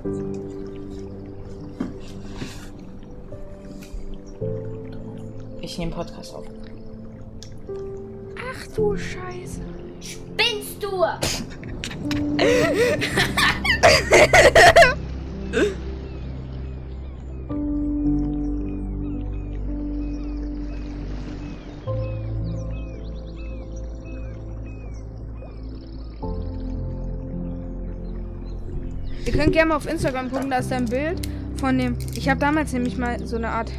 Ich 5.61 5.79
nehme 5.79 5.93
Podcast 5.93 6.35
auf. 6.35 6.47
Ach 8.37 8.67
du 8.75 8.97
Scheiße. 8.97 9.61
Spinnst 10.01 10.83
du? 10.83 11.05
Ihr 29.29 29.35
könnt 29.39 29.53
gerne 29.53 29.69
mal 29.69 29.77
auf 29.77 29.87
Instagram 29.87 30.31
gucken, 30.31 30.49
da 30.49 30.57
ist 30.57 30.71
da 30.71 30.77
ein 30.77 30.87
Bild 30.87 31.21
von 31.57 31.77
dem. 31.77 31.99
Ich 32.15 32.31
habe 32.31 32.41
damals 32.41 32.73
nämlich 32.73 32.97
mal 32.97 33.27
so 33.27 33.37
eine 33.37 33.51
Art 33.51 33.71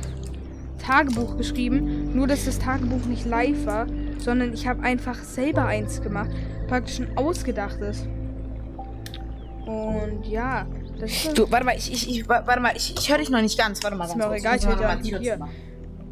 Tagebuch 0.77 1.37
geschrieben. 1.37 2.13
Nur, 2.15 2.27
dass 2.27 2.45
das 2.45 2.59
Tagebuch 2.59 3.03
nicht 3.07 3.25
live 3.25 3.65
war, 3.65 3.87
sondern 4.19 4.53
ich 4.53 4.67
habe 4.67 4.83
einfach 4.83 5.17
selber 5.23 5.65
eins 5.65 6.03
gemacht. 6.03 6.29
Praktisch 6.67 6.99
ein 6.99 7.17
ausgedachtes. 7.17 8.05
Und 9.65 10.23
ja, 10.27 10.67
das 10.99 11.09
ist, 11.11 11.35
Du, 11.35 11.49
warte 11.49 11.65
mal, 11.65 11.75
ich, 11.75 11.91
ich, 11.91 12.07
ich 12.09 12.29
wa- 12.29 12.43
warte 12.45 12.61
mal, 12.61 12.73
ich, 12.75 12.95
ich 12.95 13.09
höre 13.09 13.17
dich 13.17 13.31
noch 13.31 13.41
nicht 13.41 13.57
ganz. 13.57 13.81
Warte 13.83 13.97
mal, 13.97 14.05
Ist 14.05 14.11
ganz 14.11 14.17
mir 14.19 14.25
auch 14.25 14.29
kurz. 14.29 14.39
egal, 14.41 14.57
ich 14.57 14.67
höre 14.67 14.81
ja 14.81 14.87
mal 14.87 15.01
nicht 15.01 15.17
hier. 15.17 15.39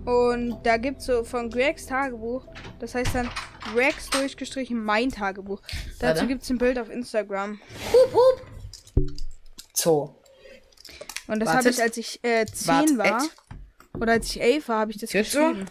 Und 0.06 0.58
da 0.64 0.78
gibt's 0.78 1.06
so 1.06 1.24
von 1.24 1.52
Gregs 1.52 1.86
Tagebuch, 1.86 2.48
das 2.80 2.96
heißt 2.96 3.14
dann 3.14 3.30
Gregs 3.76 4.10
durchgestrichen 4.10 4.84
mein 4.84 5.10
Tagebuch. 5.10 5.62
Dazu 6.00 6.22
Warte. 6.22 6.28
gibt's 6.28 6.50
ein 6.50 6.58
Bild 6.58 6.80
auf 6.80 6.90
Instagram. 6.90 7.60
Hup, 7.94 8.14
hup. 8.14 8.42
So. 9.78 10.16
Und 11.28 11.40
das 11.40 11.50
habe 11.50 11.70
ich, 11.70 11.82
als 11.82 11.98
ich 11.98 12.24
äh, 12.24 12.46
10 12.46 12.68
Warte. 12.68 12.98
war. 12.98 13.24
Oder 14.00 14.14
als 14.14 14.28
ich 14.32 14.42
11 14.42 14.68
war, 14.70 14.80
habe 14.80 14.92
ich 14.92 14.98
das 14.98 15.14
Hörst 15.14 15.34
du? 15.36 15.40
geschrieben. 15.40 15.66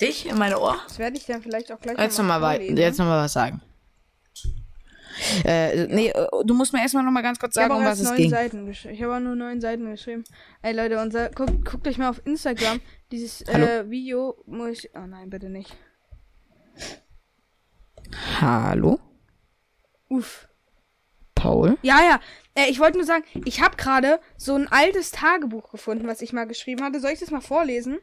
Dich 0.00 0.26
in 0.26 0.38
meine 0.38 0.58
Ohr? 0.58 0.78
Das 0.88 0.98
werde 0.98 1.16
ich 1.16 1.26
dann 1.26 1.42
vielleicht 1.42 1.70
auch 1.72 1.80
gleich 1.80 1.98
Jetzt 1.98 2.16
noch 2.18 2.24
nochmal 2.24 2.40
wei- 2.42 2.54
vorlesen. 2.56 2.76
jetzt 2.78 2.98
noch 2.98 3.06
mal 3.06 3.22
was 3.24 3.32
sagen. 3.32 3.60
Äh, 5.44 5.86
nee, 5.86 6.08
äh, 6.08 6.26
du 6.44 6.54
musst 6.54 6.72
mir 6.72 6.80
erstmal 6.80 7.04
noch 7.04 7.12
mal 7.12 7.22
ganz 7.22 7.38
kurz 7.38 7.54
sagen, 7.54 7.72
um 7.74 7.84
was 7.84 8.00
es 8.00 8.12
ging. 8.14 8.30
Seiten 8.30 8.66
geschrieben. 8.66 8.94
Ich 8.94 9.02
habe 9.02 9.14
auch 9.16 9.20
nur 9.20 9.36
neun 9.36 9.60
Seiten 9.60 9.88
geschrieben. 9.90 10.24
Ey 10.62 10.72
Leute, 10.74 11.00
unser, 11.00 11.28
guckt, 11.30 11.64
guckt 11.64 11.86
euch 11.86 11.98
mal 11.98 12.08
auf 12.10 12.20
Instagram 12.26 12.80
dieses 13.12 13.42
äh, 13.42 13.88
Video. 13.88 14.36
Muss 14.46 14.70
ich, 14.84 14.90
oh 14.96 15.06
nein, 15.06 15.30
bitte 15.30 15.48
nicht. 15.50 15.76
Hallo? 18.40 18.98
Uff. 20.08 20.48
Paul? 21.44 21.76
Ja, 21.82 22.00
ja. 22.02 22.20
Äh, 22.54 22.70
ich 22.70 22.80
wollte 22.80 22.96
nur 22.96 23.06
sagen, 23.06 23.24
ich 23.44 23.60
habe 23.60 23.76
gerade 23.76 24.18
so 24.38 24.54
ein 24.54 24.66
altes 24.70 25.10
Tagebuch 25.10 25.70
gefunden, 25.70 26.06
was 26.06 26.22
ich 26.22 26.32
mal 26.32 26.46
geschrieben 26.46 26.82
hatte. 26.82 27.00
Soll 27.00 27.10
ich 27.10 27.20
das 27.20 27.30
mal 27.30 27.42
vorlesen? 27.42 27.98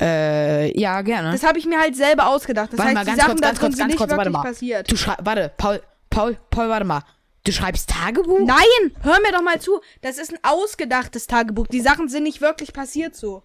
Äh, 0.00 0.78
ja, 0.78 1.02
gerne. 1.02 1.32
Das 1.32 1.42
habe 1.42 1.58
ich 1.58 1.66
mir 1.66 1.78
halt 1.78 1.94
selber 1.96 2.28
ausgedacht. 2.28 2.72
Das 2.72 2.78
Warte 2.78 2.88
heißt, 2.88 2.94
mal, 2.94 3.04
die 3.04 3.10
ganz 3.10 3.20
Sachen 3.20 3.32
kurz, 3.32 3.40
ganz 3.42 3.60
kurz, 3.60 3.76
ganz 3.76 3.88
nicht 3.88 3.98
kurz, 3.98 4.10
warte 4.16 4.30
mal. 4.30 4.42
passiert. 4.42 4.90
Du 4.90 4.96
schreibst, 4.96 5.26
warte, 5.26 5.52
Paul, 5.58 5.82
Paul, 6.08 6.38
Paul, 6.48 6.70
warte 6.70 6.86
mal. 6.86 7.02
Du 7.44 7.52
schreibst 7.52 7.90
Tagebuch? 7.90 8.40
Nein, 8.40 8.96
hör 9.02 9.20
mir 9.20 9.32
doch 9.32 9.42
mal 9.42 9.60
zu. 9.60 9.80
Das 10.00 10.16
ist 10.16 10.32
ein 10.32 10.38
ausgedachtes 10.42 11.26
Tagebuch. 11.26 11.66
Die 11.66 11.80
Sachen 11.82 12.08
sind 12.08 12.22
nicht 12.22 12.40
wirklich 12.40 12.72
passiert 12.72 13.14
so. 13.14 13.42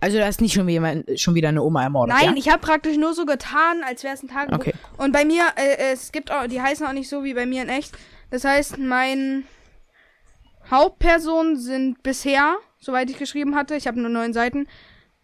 Also 0.00 0.18
da 0.18 0.28
ist 0.28 0.40
nicht 0.40 0.52
schon, 0.52 0.68
jemand, 0.68 1.18
schon 1.18 1.34
wieder 1.34 1.48
eine 1.48 1.62
Oma 1.62 1.82
ermordet, 1.82 2.14
Nein, 2.14 2.30
ja? 2.30 2.36
ich 2.36 2.48
habe 2.50 2.60
praktisch 2.60 2.96
nur 2.96 3.14
so 3.14 3.24
getan, 3.24 3.82
als 3.84 4.04
wäre 4.04 4.14
es 4.14 4.22
ein 4.22 4.28
Tagebuch. 4.28 4.58
Okay. 4.58 4.74
Und 4.98 5.12
bei 5.12 5.24
mir, 5.24 5.42
äh, 5.56 5.92
es 5.92 6.12
gibt 6.12 6.30
auch, 6.30 6.46
die 6.46 6.60
heißen 6.60 6.86
auch 6.86 6.92
nicht 6.92 7.08
so 7.08 7.24
wie 7.24 7.34
bei 7.34 7.46
mir 7.46 7.62
in 7.62 7.68
echt. 7.68 7.96
Das 8.30 8.44
heißt, 8.44 8.78
mein 8.78 9.44
Hauptpersonen 10.70 11.56
sind 11.56 12.02
bisher, 12.02 12.56
soweit 12.78 13.08
ich 13.10 13.18
geschrieben 13.18 13.54
hatte, 13.54 13.74
ich 13.76 13.86
habe 13.86 14.00
nur 14.00 14.10
neun 14.10 14.32
Seiten, 14.32 14.66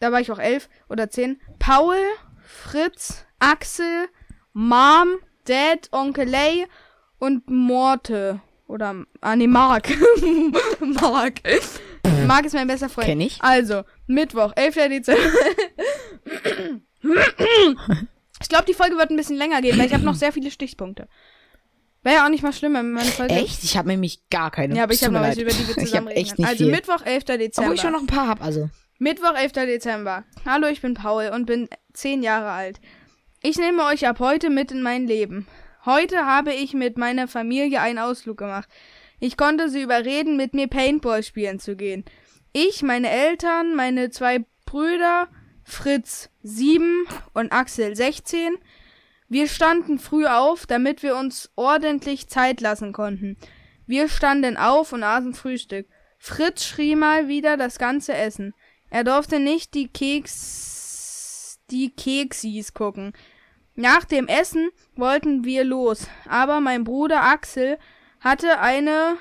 da 0.00 0.10
war 0.10 0.20
ich 0.20 0.32
auch 0.32 0.38
elf 0.38 0.68
oder 0.88 1.10
zehn. 1.10 1.40
Paul, 1.58 1.96
Fritz, 2.40 3.24
Axel, 3.38 4.08
Mom, 4.52 5.18
Dad, 5.44 5.88
Onkel 5.92 6.28
Lay 6.28 6.66
und 7.18 7.48
Morte. 7.48 8.40
Oder, 8.66 8.94
ah 9.20 9.36
nee, 9.36 9.46
Mark. 9.46 9.88
Mark. 10.80 11.40
Mark 12.26 12.46
ist 12.46 12.54
mein 12.54 12.66
bester 12.66 12.88
Freund. 12.88 13.06
Kenn 13.06 13.20
ich. 13.20 13.38
Also, 13.42 13.82
Mittwoch, 14.12 14.52
11. 14.56 14.74
Dezember. 14.88 15.22
ich 18.40 18.48
glaube, 18.48 18.64
die 18.66 18.74
Folge 18.74 18.96
wird 18.96 19.10
ein 19.10 19.16
bisschen 19.16 19.36
länger 19.36 19.60
gehen, 19.62 19.78
weil 19.78 19.86
ich 19.86 19.94
habe 19.94 20.04
noch 20.04 20.14
sehr 20.14 20.32
viele 20.32 20.50
Stichpunkte. 20.50 21.08
Wäre 22.02 22.16
ja 22.16 22.24
auch 22.24 22.30
nicht 22.30 22.42
mal 22.42 22.52
schlimm, 22.52 22.74
wenn 22.74 22.92
meine 22.92 23.10
Folge. 23.10 23.34
Echt? 23.34 23.62
Ich 23.62 23.76
habe 23.76 23.88
nämlich 23.88 24.28
gar 24.28 24.50
keine. 24.50 24.76
Ja, 24.76 24.84
aber 24.84 24.92
ich 24.92 25.04
habe 25.04 25.14
noch 25.14 25.22
welche, 25.22 25.42
über 25.42 25.52
die 25.52 25.68
wir 25.68 25.74
zusammen 25.74 26.08
habe 26.08 26.10
reden. 26.10 26.20
echt 26.20 26.38
nicht 26.38 26.48
also 26.48 26.64
viel. 26.64 26.72
Mittwoch, 26.72 27.04
11. 27.04 27.24
Dezember. 27.24 27.50
Obwohl 27.58 27.74
ich 27.74 27.80
schon 27.80 27.92
noch 27.92 28.00
ein 28.00 28.06
paar 28.06 28.28
hab, 28.28 28.42
also. 28.42 28.68
Mittwoch, 28.98 29.34
11. 29.36 29.52
Dezember. 29.52 30.24
Hallo, 30.44 30.66
ich 30.66 30.80
bin 30.80 30.94
Paul 30.94 31.30
und 31.32 31.46
bin 31.46 31.68
10 31.92 32.22
Jahre 32.22 32.50
alt. 32.50 32.80
Ich 33.42 33.56
nehme 33.56 33.84
euch 33.84 34.06
ab 34.06 34.18
heute 34.18 34.50
mit 34.50 34.72
in 34.72 34.82
mein 34.82 35.06
Leben. 35.06 35.46
Heute 35.84 36.26
habe 36.26 36.52
ich 36.52 36.74
mit 36.74 36.98
meiner 36.98 37.28
Familie 37.28 37.80
einen 37.80 37.98
Ausflug 37.98 38.38
gemacht. 38.38 38.68
Ich 39.20 39.36
konnte 39.36 39.68
sie 39.68 39.82
überreden, 39.82 40.36
mit 40.36 40.54
mir 40.54 40.66
Paintball 40.66 41.22
spielen 41.22 41.60
zu 41.60 41.76
gehen. 41.76 42.04
Ich, 42.52 42.82
meine 42.82 43.08
Eltern, 43.08 43.74
meine 43.74 44.10
zwei 44.10 44.44
Brüder, 44.66 45.28
Fritz 45.64 46.28
sieben 46.42 47.06
und 47.32 47.52
Axel 47.52 47.96
sechzehn. 47.96 48.56
Wir 49.28 49.48
standen 49.48 49.98
früh 49.98 50.26
auf, 50.26 50.66
damit 50.66 51.02
wir 51.02 51.16
uns 51.16 51.50
ordentlich 51.56 52.28
Zeit 52.28 52.60
lassen 52.60 52.92
konnten. 52.92 53.38
Wir 53.86 54.08
standen 54.08 54.56
auf 54.58 54.92
und 54.92 55.02
aßen 55.02 55.32
Frühstück. 55.32 55.86
Fritz 56.18 56.64
schrie 56.64 56.94
mal 56.94 57.28
wieder 57.28 57.56
das 57.56 57.78
ganze 57.78 58.14
Essen. 58.14 58.54
Er 58.90 59.04
durfte 59.04 59.40
nicht 59.40 59.72
die 59.72 59.88
Keks, 59.88 61.58
die 61.70 61.90
Keksis 61.90 62.74
gucken. 62.74 63.14
Nach 63.74 64.04
dem 64.04 64.28
Essen 64.28 64.68
wollten 64.94 65.44
wir 65.44 65.64
los, 65.64 66.06
aber 66.28 66.60
mein 66.60 66.84
Bruder 66.84 67.22
Axel 67.22 67.78
hatte 68.20 68.60
eine 68.60 69.16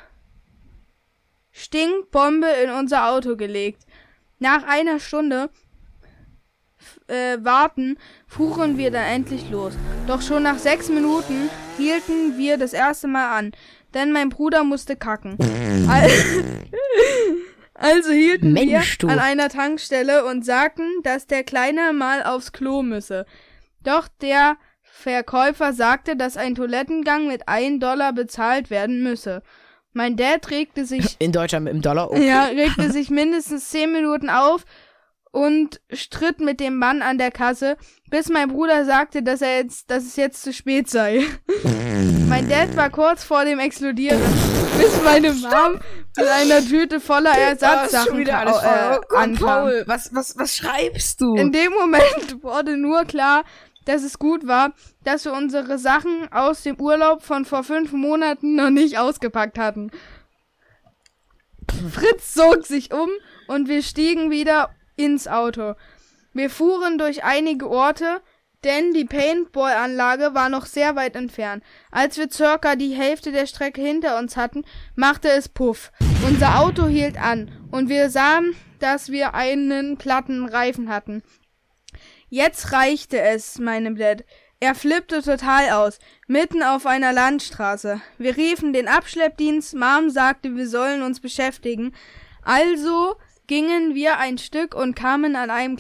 Stinkbombe 1.52 2.48
in 2.64 2.70
unser 2.70 3.10
Auto 3.10 3.36
gelegt. 3.36 3.84
Nach 4.40 4.64
einer 4.64 5.00
Stunde 5.00 5.50
äh, 7.08 7.38
Warten 7.42 7.98
fuhren 8.28 8.78
wir 8.78 8.92
dann 8.92 9.06
endlich 9.06 9.50
los. 9.50 9.74
Doch 10.08 10.22
schon 10.22 10.44
nach 10.44 10.58
sechs 10.58 10.90
Minuten 10.90 11.50
hielten 11.78 12.38
wir 12.38 12.58
das 12.58 12.74
erste 12.74 13.08
Mal 13.08 13.38
an, 13.38 13.52
denn 13.94 14.12
mein 14.12 14.30
Bruder 14.30 14.64
musste 14.64 14.96
kacken. 14.96 15.38
also 17.74 18.12
hielten 18.12 18.54
Mensch, 18.54 19.00
wir 19.00 19.08
du. 19.08 19.08
an 19.10 19.20
einer 19.20 19.50
Tankstelle 19.50 20.26
und 20.26 20.46
sagten, 20.46 20.88
dass 21.04 21.28
der 21.28 21.44
Kleine 21.44 21.94
mal 21.94 22.24
aufs 22.24 22.52
Klo 22.52 22.82
müsse. 22.82 23.26
Doch 23.84 24.08
der 24.08 24.58
Verkäufer 24.82 25.74
sagte, 25.74 26.16
dass 26.16 26.38
ein 26.38 26.56
Toilettengang 26.56 27.28
mit 27.28 27.48
1 27.48 27.80
Dollar 27.80 28.14
bezahlt 28.14 28.70
werden 28.70 29.04
müsse. 29.04 29.42
Mein 29.94 30.16
Dad 30.16 30.50
regte 30.50 30.86
sich 30.86 31.16
In 31.20 31.32
Deutschland 31.32 31.66
mit 31.66 31.74
dem 31.74 31.82
Dollar. 31.82 32.10
Okay. 32.12 32.28
ja, 32.28 32.46
regte 32.46 32.92
sich 32.92 33.10
mindestens 33.10 33.70
zehn 33.70 33.92
Minuten 33.92 34.30
auf 34.30 34.66
und 35.32 35.80
stritt 35.94 36.42
mit 36.42 36.60
dem 36.60 36.78
Mann 36.78 37.02
an 37.02 37.18
der 37.18 37.32
Kasse, 37.32 37.78
bis 38.10 38.28
mein 38.28 38.50
Bruder 38.50 38.84
sagte, 38.84 39.24
dass 39.24 39.42
er 39.42 39.58
jetzt, 39.58 39.90
dass 39.90 40.04
es 40.04 40.18
jetzt 40.18 40.44
zu 40.44 40.52
spät 40.52 40.90
sei. 40.90 41.24
mein 42.28 42.50
Dad 42.50 42.76
war 42.76 42.90
kurz 42.90 43.24
vor 43.24 43.46
dem 43.46 43.60
Explodieren, 43.60 44.20
bis 44.78 45.02
meine 45.04 45.32
Mom 45.34 45.80
mit 46.18 46.28
einer 46.28 46.60
Tüte 46.62 47.00
voller 47.00 47.32
Ah, 47.32 47.38
Ersatzsachen 47.38 48.18
wieder 48.18 48.40
alles 48.40 48.58
äh, 48.58 48.98
Oh 48.98 49.02
Gott, 49.08 49.18
ankam. 49.18 49.46
Paul, 49.48 49.84
was, 49.88 50.14
was, 50.14 50.38
was 50.38 50.58
schreibst 50.58 51.22
du? 51.22 51.36
In 51.36 51.54
dem 51.54 51.72
Moment 51.72 52.04
wurde 52.44 52.76
nur 52.76 53.06
klar, 53.06 53.44
dass 53.86 54.04
es 54.04 54.20
gut 54.20 54.48
war, 54.48 54.74
dass 55.04 55.26
wir 55.26 55.34
unsere 55.34 55.78
Sachen 55.78 56.32
aus 56.32 56.64
dem 56.64 56.80
Urlaub 56.80 57.24
von 57.24 57.46
vor 57.46 57.64
fünf 57.64 57.92
Monaten 57.92 58.56
noch 58.56 58.70
nicht 58.70 58.98
ausgepackt 58.98 59.58
hatten. 59.58 59.92
Fritz 61.92 62.34
zog 62.34 62.66
sich 62.66 62.94
um 62.94 63.10
und 63.48 63.68
wir 63.68 63.82
stiegen 63.82 64.30
wieder 64.30 64.70
ins 64.96 65.28
Auto. 65.28 65.76
Wir 66.34 66.50
fuhren 66.50 66.98
durch 66.98 67.24
einige 67.24 67.70
Orte, 67.70 68.22
denn 68.64 68.94
die 68.94 69.06
Paintball-Anlage 69.06 70.34
war 70.34 70.50
noch 70.50 70.66
sehr 70.66 70.96
weit 70.96 71.16
entfernt. 71.16 71.64
Als 71.90 72.18
wir 72.18 72.30
circa 72.30 72.76
die 72.76 72.94
Hälfte 72.94 73.32
der 73.32 73.48
Strecke 73.48 73.82
hinter 73.82 74.20
uns 74.20 74.38
hatten, 74.38 74.64
machte 74.96 75.30
es 75.30 75.50
Puff. 75.50 75.92
Unser 76.28 76.60
Auto 76.60 76.86
hielt 76.86 77.20
an 77.20 77.52
und 77.72 77.90
wir 77.90 78.10
sahen, 78.10 78.56
dass 78.80 79.12
wir 79.12 79.34
einen 79.34 79.98
platten 79.98 80.46
Reifen 80.46 80.90
hatten. 80.90 81.24
Jetzt 82.34 82.72
reichte 82.72 83.20
es, 83.20 83.60
meinem 83.60 83.98
Dad. 83.98 84.24
Er 84.62 84.74
flippte 84.74 85.22
total 85.22 85.70
aus, 85.72 86.00
mitten 86.28 86.64
auf 86.64 86.86
einer 86.86 87.12
Landstraße. 87.12 88.00
Wir 88.18 88.38
riefen 88.38 88.72
den 88.72 88.88
Abschleppdienst, 88.88 89.76
Mom 89.76 90.10
sagte, 90.10 90.56
wir 90.56 90.70
sollen 90.70 91.02
uns 91.02 91.20
beschäftigen. 91.20 91.94
Also 92.42 93.18
gingen 93.48 93.96
wir 93.96 94.18
ein 94.18 94.38
Stück 94.38 94.76
und 94.76 94.96
kamen 94.96 95.36
an 95.36 95.50
einem, 95.50 95.78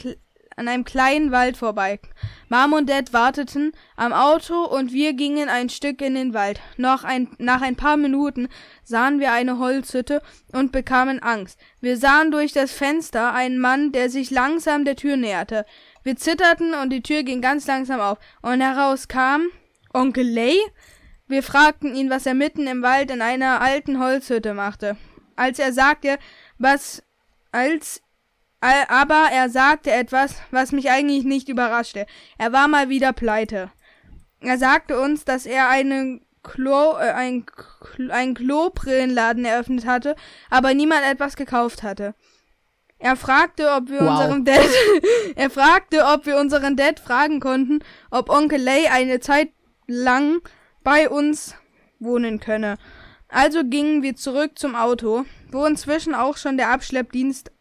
an 0.57 0.67
einem 0.67 0.83
kleinen 0.83 1.31
Wald 1.31 1.55
vorbei. 1.55 2.01
Mom 2.49 2.73
und 2.73 2.89
Dad 2.89 3.13
warteten 3.13 3.71
am 3.95 4.11
Auto 4.11 4.65
und 4.65 4.91
wir 4.91 5.13
gingen 5.13 5.47
ein 5.47 5.69
Stück 5.69 6.01
in 6.01 6.15
den 6.15 6.33
Wald. 6.33 6.59
Noch 6.75 7.05
ein, 7.05 7.29
nach 7.37 7.61
ein 7.61 7.77
paar 7.77 7.95
Minuten 7.95 8.49
sahen 8.83 9.21
wir 9.21 9.31
eine 9.31 9.57
Holzhütte 9.57 10.21
und 10.51 10.73
bekamen 10.73 11.23
Angst. 11.23 11.57
Wir 11.79 11.95
sahen 11.95 12.29
durch 12.29 12.51
das 12.51 12.73
Fenster 12.73 13.33
einen 13.33 13.57
Mann, 13.57 13.93
der 13.93 14.09
sich 14.09 14.31
langsam 14.31 14.83
der 14.83 14.97
Tür 14.97 15.15
näherte. 15.15 15.65
Wir 16.03 16.15
zitterten 16.15 16.73
und 16.73 16.89
die 16.89 17.03
Tür 17.03 17.23
ging 17.23 17.41
ganz 17.41 17.67
langsam 17.67 17.99
auf. 17.99 18.17
Und 18.41 18.61
heraus 18.61 19.07
kam 19.07 19.47
Onkel 19.93 20.27
Lay. 20.27 20.57
Wir 21.27 21.43
fragten 21.43 21.95
ihn, 21.95 22.09
was 22.09 22.25
er 22.25 22.33
mitten 22.33 22.67
im 22.67 22.81
Wald 22.81 23.11
in 23.11 23.21
einer 23.21 23.61
alten 23.61 23.99
Holzhütte 23.99 24.53
machte. 24.53 24.97
Als 25.35 25.59
er 25.59 25.73
sagte, 25.73 26.17
was 26.57 27.03
als 27.51 28.01
Al- 28.63 28.85
aber 28.89 29.29
er 29.31 29.49
sagte 29.49 29.91
etwas, 29.91 30.35
was 30.51 30.71
mich 30.71 30.91
eigentlich 30.91 31.23
nicht 31.23 31.49
überraschte. 31.49 32.05
Er 32.37 32.53
war 32.53 32.67
mal 32.67 32.89
wieder 32.89 33.11
pleite. 33.11 33.71
Er 34.39 34.57
sagte 34.59 34.99
uns, 34.99 35.25
dass 35.25 35.47
er 35.47 35.67
einen 35.69 36.23
Klo, 36.43 36.93
äh, 36.93 37.11
ein, 37.11 37.45
einen 38.09 38.33
Klobrillenladen 38.35 39.45
eröffnet 39.45 39.85
hatte, 39.85 40.15
aber 40.49 40.73
niemand 40.73 41.03
etwas 41.03 41.35
gekauft 41.35 41.81
hatte. 41.81 42.13
Er 43.01 43.15
fragte, 43.15 43.71
ob 43.71 43.89
wir 43.89 44.01
Wow. 44.01 44.09
unserem 44.09 44.45
Dad, 44.45 44.69
er 45.35 45.49
fragte, 45.49 46.05
ob 46.05 46.27
wir 46.27 46.37
unseren 46.37 46.75
Dad 46.75 46.99
fragen 46.99 47.39
konnten, 47.39 47.79
ob 48.11 48.29
Onkel 48.29 48.61
Lay 48.61 48.87
eine 48.87 49.19
Zeit 49.19 49.49
lang 49.87 50.41
bei 50.83 51.09
uns 51.09 51.55
wohnen 51.99 52.39
könne. 52.39 52.77
Also 53.27 53.63
gingen 53.63 54.03
wir 54.03 54.15
zurück 54.15 54.59
zum 54.59 54.75
Auto, 54.75 55.25
wo 55.51 55.65
inzwischen 55.65 56.13
auch 56.13 56.37
schon 56.37 56.57
der 56.57 56.69
Abschleppdienst 56.69 57.51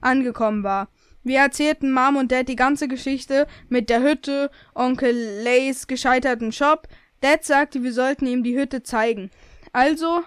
angekommen 0.00 0.62
war. 0.62 0.88
Wir 1.24 1.40
erzählten 1.40 1.90
Mom 1.90 2.16
und 2.16 2.30
Dad 2.30 2.48
die 2.48 2.54
ganze 2.56 2.86
Geschichte 2.86 3.48
mit 3.68 3.90
der 3.90 4.02
Hütte, 4.02 4.48
Onkel 4.76 5.42
Lays 5.42 5.88
gescheiterten 5.88 6.52
Shop. 6.52 6.86
Dad 7.20 7.44
sagte, 7.44 7.82
wir 7.82 7.92
sollten 7.92 8.28
ihm 8.28 8.44
die 8.44 8.56
Hütte 8.56 8.84
zeigen. 8.84 9.30
Also 9.72 10.22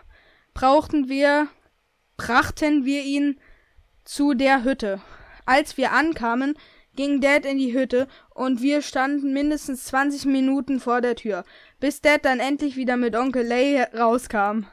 brauchten 0.54 1.08
wir, 1.08 1.48
brachten 2.18 2.84
wir 2.84 3.04
ihn 3.04 3.40
zu 4.04 4.34
der 4.34 4.64
Hütte. 4.64 5.02
Als 5.46 5.78
wir 5.78 5.92
ankamen, 5.92 6.56
ging 6.96 7.22
Dad 7.22 7.46
in 7.46 7.58
die 7.58 7.74
Hütte 7.74 8.08
und 8.34 8.62
wir 8.62 8.82
standen 8.82 9.34
mindestens 9.34 9.86
20 9.86 10.26
Minuten 10.26 10.80
vor 10.80 11.02
der 11.02 11.16
Tür, 11.16 11.44
bis 11.80 12.02
Dad 12.02 12.26
dann 12.26 12.40
endlich 12.40 12.76
wieder 12.76 12.98
mit 12.98 13.16
Onkel 13.16 13.46
Lay 13.46 13.82
rauskam. 13.98 14.66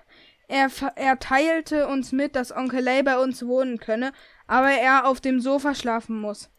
Er, 0.48 0.70
er 0.96 1.18
teilte 1.18 1.86
uns 1.88 2.12
mit, 2.12 2.34
dass 2.34 2.54
Onkel 2.56 2.80
Lay 2.80 3.02
bei 3.02 3.18
uns 3.18 3.46
wohnen 3.46 3.78
könne, 3.78 4.12
aber 4.46 4.70
er 4.70 5.06
auf 5.06 5.20
dem 5.20 5.40
Sofa 5.40 5.74
schlafen 5.74 6.20
muss. 6.20 6.50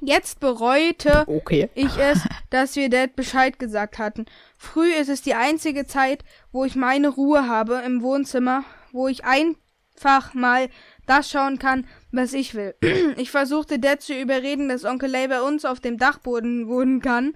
Jetzt 0.00 0.40
bereute 0.40 1.24
Okay. 1.26 1.68
ich 1.74 1.98
es, 1.98 2.26
dass 2.50 2.76
wir 2.76 2.88
Dad 2.88 3.14
Bescheid 3.14 3.58
gesagt 3.58 3.98
hatten. 3.98 4.24
Früh 4.56 4.90
ist 4.90 5.10
es 5.10 5.20
die 5.20 5.34
einzige 5.34 5.86
Zeit, 5.86 6.24
wo 6.50 6.64
ich 6.64 6.74
meine 6.76 7.08
Ruhe 7.08 7.46
habe 7.46 7.82
im 7.84 8.02
Wohnzimmer, 8.02 8.64
wo 8.90 9.06
ich 9.08 9.22
einfach 9.24 10.32
mal 10.32 10.70
das 11.06 11.30
schauen 11.30 11.58
kann, 11.58 11.86
was 12.10 12.32
ich 12.32 12.54
will. 12.54 12.74
Ich 13.16 13.30
versuchte 13.30 13.78
Dad 13.78 14.02
zu 14.02 14.18
überreden, 14.18 14.68
dass 14.68 14.84
Onkel 14.84 15.10
Lay 15.10 15.28
bei 15.28 15.42
uns 15.42 15.64
auf 15.64 15.80
dem 15.80 15.98
Dachboden 15.98 16.68
wohnen 16.68 17.00
kann, 17.00 17.34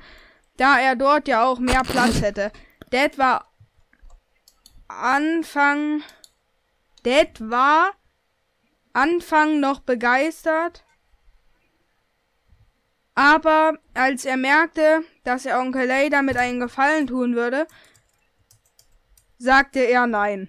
da 0.56 0.78
er 0.78 0.96
dort 0.96 1.28
ja 1.28 1.44
auch 1.44 1.58
mehr 1.58 1.82
Platz 1.82 2.22
hätte. 2.22 2.52
Dad 2.90 3.18
war 3.18 3.46
Anfang 4.88 6.02
Dad 7.02 7.38
war 7.40 7.92
Anfang 8.92 9.60
noch 9.60 9.80
begeistert, 9.80 10.84
aber 13.14 13.78
als 13.94 14.24
er 14.24 14.36
merkte, 14.36 15.02
dass 15.24 15.46
er 15.46 15.60
Onkel 15.60 15.86
Lay 15.86 16.08
damit 16.08 16.36
einen 16.36 16.60
Gefallen 16.60 17.06
tun 17.06 17.34
würde, 17.34 17.66
sagte 19.38 19.80
er 19.80 20.06
nein. 20.06 20.48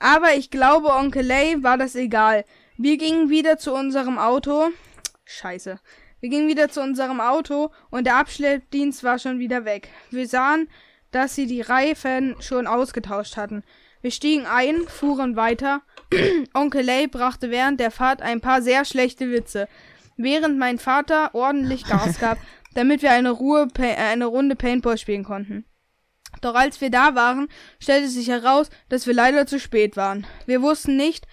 Aber 0.00 0.34
ich 0.34 0.50
glaube, 0.50 0.88
Onkel 0.88 1.24
Lay 1.24 1.62
war 1.62 1.76
das 1.78 1.94
egal. 1.94 2.44
Wir 2.78 2.96
gingen 2.96 3.28
wieder 3.28 3.58
zu 3.58 3.72
unserem 3.74 4.18
Auto. 4.18 4.70
Scheiße. 5.26 5.78
Wir 6.20 6.28
gingen 6.28 6.48
wieder 6.48 6.70
zu 6.70 6.82
unserem 6.82 7.20
Auto 7.20 7.70
und 7.90 8.04
der 8.04 8.16
Abschleppdienst 8.16 9.04
war 9.04 9.18
schon 9.18 9.38
wieder 9.38 9.64
weg. 9.64 9.88
Wir 10.10 10.26
sahen, 10.26 10.68
dass 11.10 11.34
sie 11.34 11.46
die 11.46 11.60
Reifen 11.60 12.36
schon 12.40 12.66
ausgetauscht 12.66 13.36
hatten. 13.36 13.62
Wir 14.00 14.10
stiegen 14.10 14.46
ein, 14.46 14.88
fuhren 14.88 15.36
weiter. 15.36 15.82
Onkel 16.54 16.82
Lay 16.82 17.06
brachte 17.06 17.50
während 17.50 17.78
der 17.78 17.90
Fahrt 17.90 18.22
ein 18.22 18.40
paar 18.40 18.62
sehr 18.62 18.86
schlechte 18.86 19.30
Witze, 19.30 19.68
während 20.16 20.58
mein 20.58 20.78
Vater 20.78 21.34
ordentlich 21.34 21.86
Gas 21.86 22.18
gab, 22.18 22.38
damit 22.74 23.02
wir 23.02 23.12
eine, 23.12 23.30
Ruhe, 23.30 23.68
äh, 23.78 23.96
eine 23.96 24.26
Runde 24.26 24.56
Paintball 24.56 24.96
spielen 24.96 25.24
konnten. 25.24 25.66
Doch 26.40 26.54
als 26.54 26.80
wir 26.80 26.90
da 26.90 27.14
waren, 27.14 27.48
stellte 27.78 28.08
sich 28.08 28.28
heraus, 28.28 28.70
dass 28.88 29.06
wir 29.06 29.14
leider 29.14 29.46
zu 29.46 29.58
spät 29.58 29.96
waren. 29.96 30.26
Wir 30.46 30.62
wussten 30.62 30.96
nicht, 30.96 31.26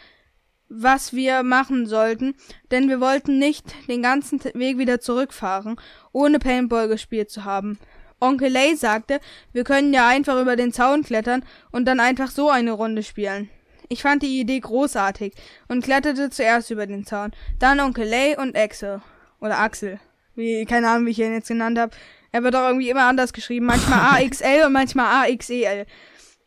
was 0.70 1.14
wir 1.14 1.44
machen 1.44 1.88
sollten, 1.88 2.36
denn 2.72 2.90
wir 2.90 3.00
wollten 3.00 3.40
nicht 3.40 3.66
den 3.88 4.02
ganzen 4.02 4.44
Weg 4.54 4.78
wieder 4.78 5.00
zurückfahren, 5.00 5.80
ohne 6.12 6.40
Paintball 6.40 6.88
gespielt 6.88 7.30
zu 7.30 7.46
haben. 7.46 7.80
Onkel 8.20 8.52
Lay 8.52 8.76
sagte, 8.76 9.20
wir 9.54 9.64
können 9.64 9.94
ja 9.94 10.08
einfach 10.08 10.42
über 10.42 10.56
den 10.56 10.74
Zaun 10.74 11.04
klettern 11.04 11.46
und 11.72 11.86
dann 11.86 12.00
einfach 12.00 12.32
so 12.32 12.50
eine 12.50 12.72
Runde 12.72 13.04
spielen. 13.04 13.50
Ich 13.90 14.02
fand 14.02 14.24
die 14.24 14.40
Idee 14.40 14.60
großartig 14.60 15.34
und 15.68 15.84
kletterte 15.84 16.30
zuerst 16.30 16.72
über 16.72 16.88
den 16.88 17.06
Zaun, 17.06 17.32
dann 17.60 17.80
Onkel 17.80 18.08
Lay 18.08 18.36
und 18.36 18.58
Axel. 18.58 19.02
Oder 19.40 19.60
Axel. 19.60 20.00
Wie, 20.36 20.66
keine 20.66 20.90
Ahnung, 20.90 21.06
wie 21.06 21.12
ich 21.12 21.20
ihn 21.20 21.34
jetzt 21.34 21.48
genannt 21.48 21.78
habe. 21.80 21.96
Er 22.32 22.44
wird 22.44 22.56
auch 22.56 22.68
irgendwie 22.68 22.90
immer 22.90 23.04
anders 23.04 23.34
geschrieben. 23.34 23.66
Manchmal 23.66 24.00
AXL 24.24 24.66
und 24.66 24.74
manchmal 24.74 25.30
AXEL. 25.30 25.86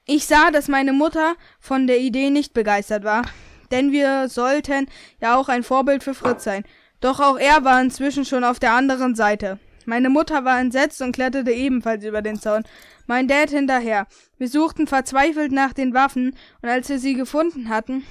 Ich 0.07 0.26
sah, 0.26 0.51
dass 0.51 0.68
meine 0.68 0.93
Mutter 0.93 1.35
von 1.61 1.87
der 1.87 1.99
Idee 2.01 2.31
nicht 2.31 2.53
begeistert 2.53 3.05
war. 3.05 3.22
Denn 3.70 3.93
wir 3.93 4.28
sollten 4.28 4.89
ja 5.20 5.37
auch 5.37 5.49
ein 5.49 5.62
Vorbild 5.62 6.03
für 6.03 6.14
Fritz 6.14 6.45
sein. 6.45 6.64
Doch 7.01 7.20
auch 7.20 7.39
er 7.39 7.64
war 7.64 7.81
inzwischen 7.81 8.24
schon 8.24 8.45
auf 8.45 8.59
der 8.59 8.72
anderen 8.72 9.14
Seite. 9.14 9.59
Meine 9.87 10.11
Mutter 10.11 10.45
war 10.45 10.61
entsetzt 10.61 11.01
und 11.01 11.12
kletterte 11.12 11.53
ebenfalls 11.53 12.05
über 12.05 12.22
den 12.22 12.39
Zaun. 12.39 12.64
Mein 13.07 13.28
Dad 13.28 13.51
hinterher. 13.51 14.07
Wir 14.39 14.49
suchten 14.49 14.87
verzweifelt 14.87 15.53
nach 15.53 15.72
den 15.72 15.95
Waffen, 15.95 16.37
und 16.62 16.68
als 16.68 16.89
wir 16.89 16.99
sie 16.99 17.14
gefunden 17.14 17.68
hatten, 17.70 18.05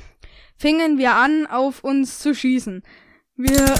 fingen 0.57 0.97
wir 0.97 1.15
an, 1.15 1.45
auf 1.45 1.83
uns 1.83 2.19
zu 2.19 2.33
schießen. 2.33 2.83
Wir 3.35 3.75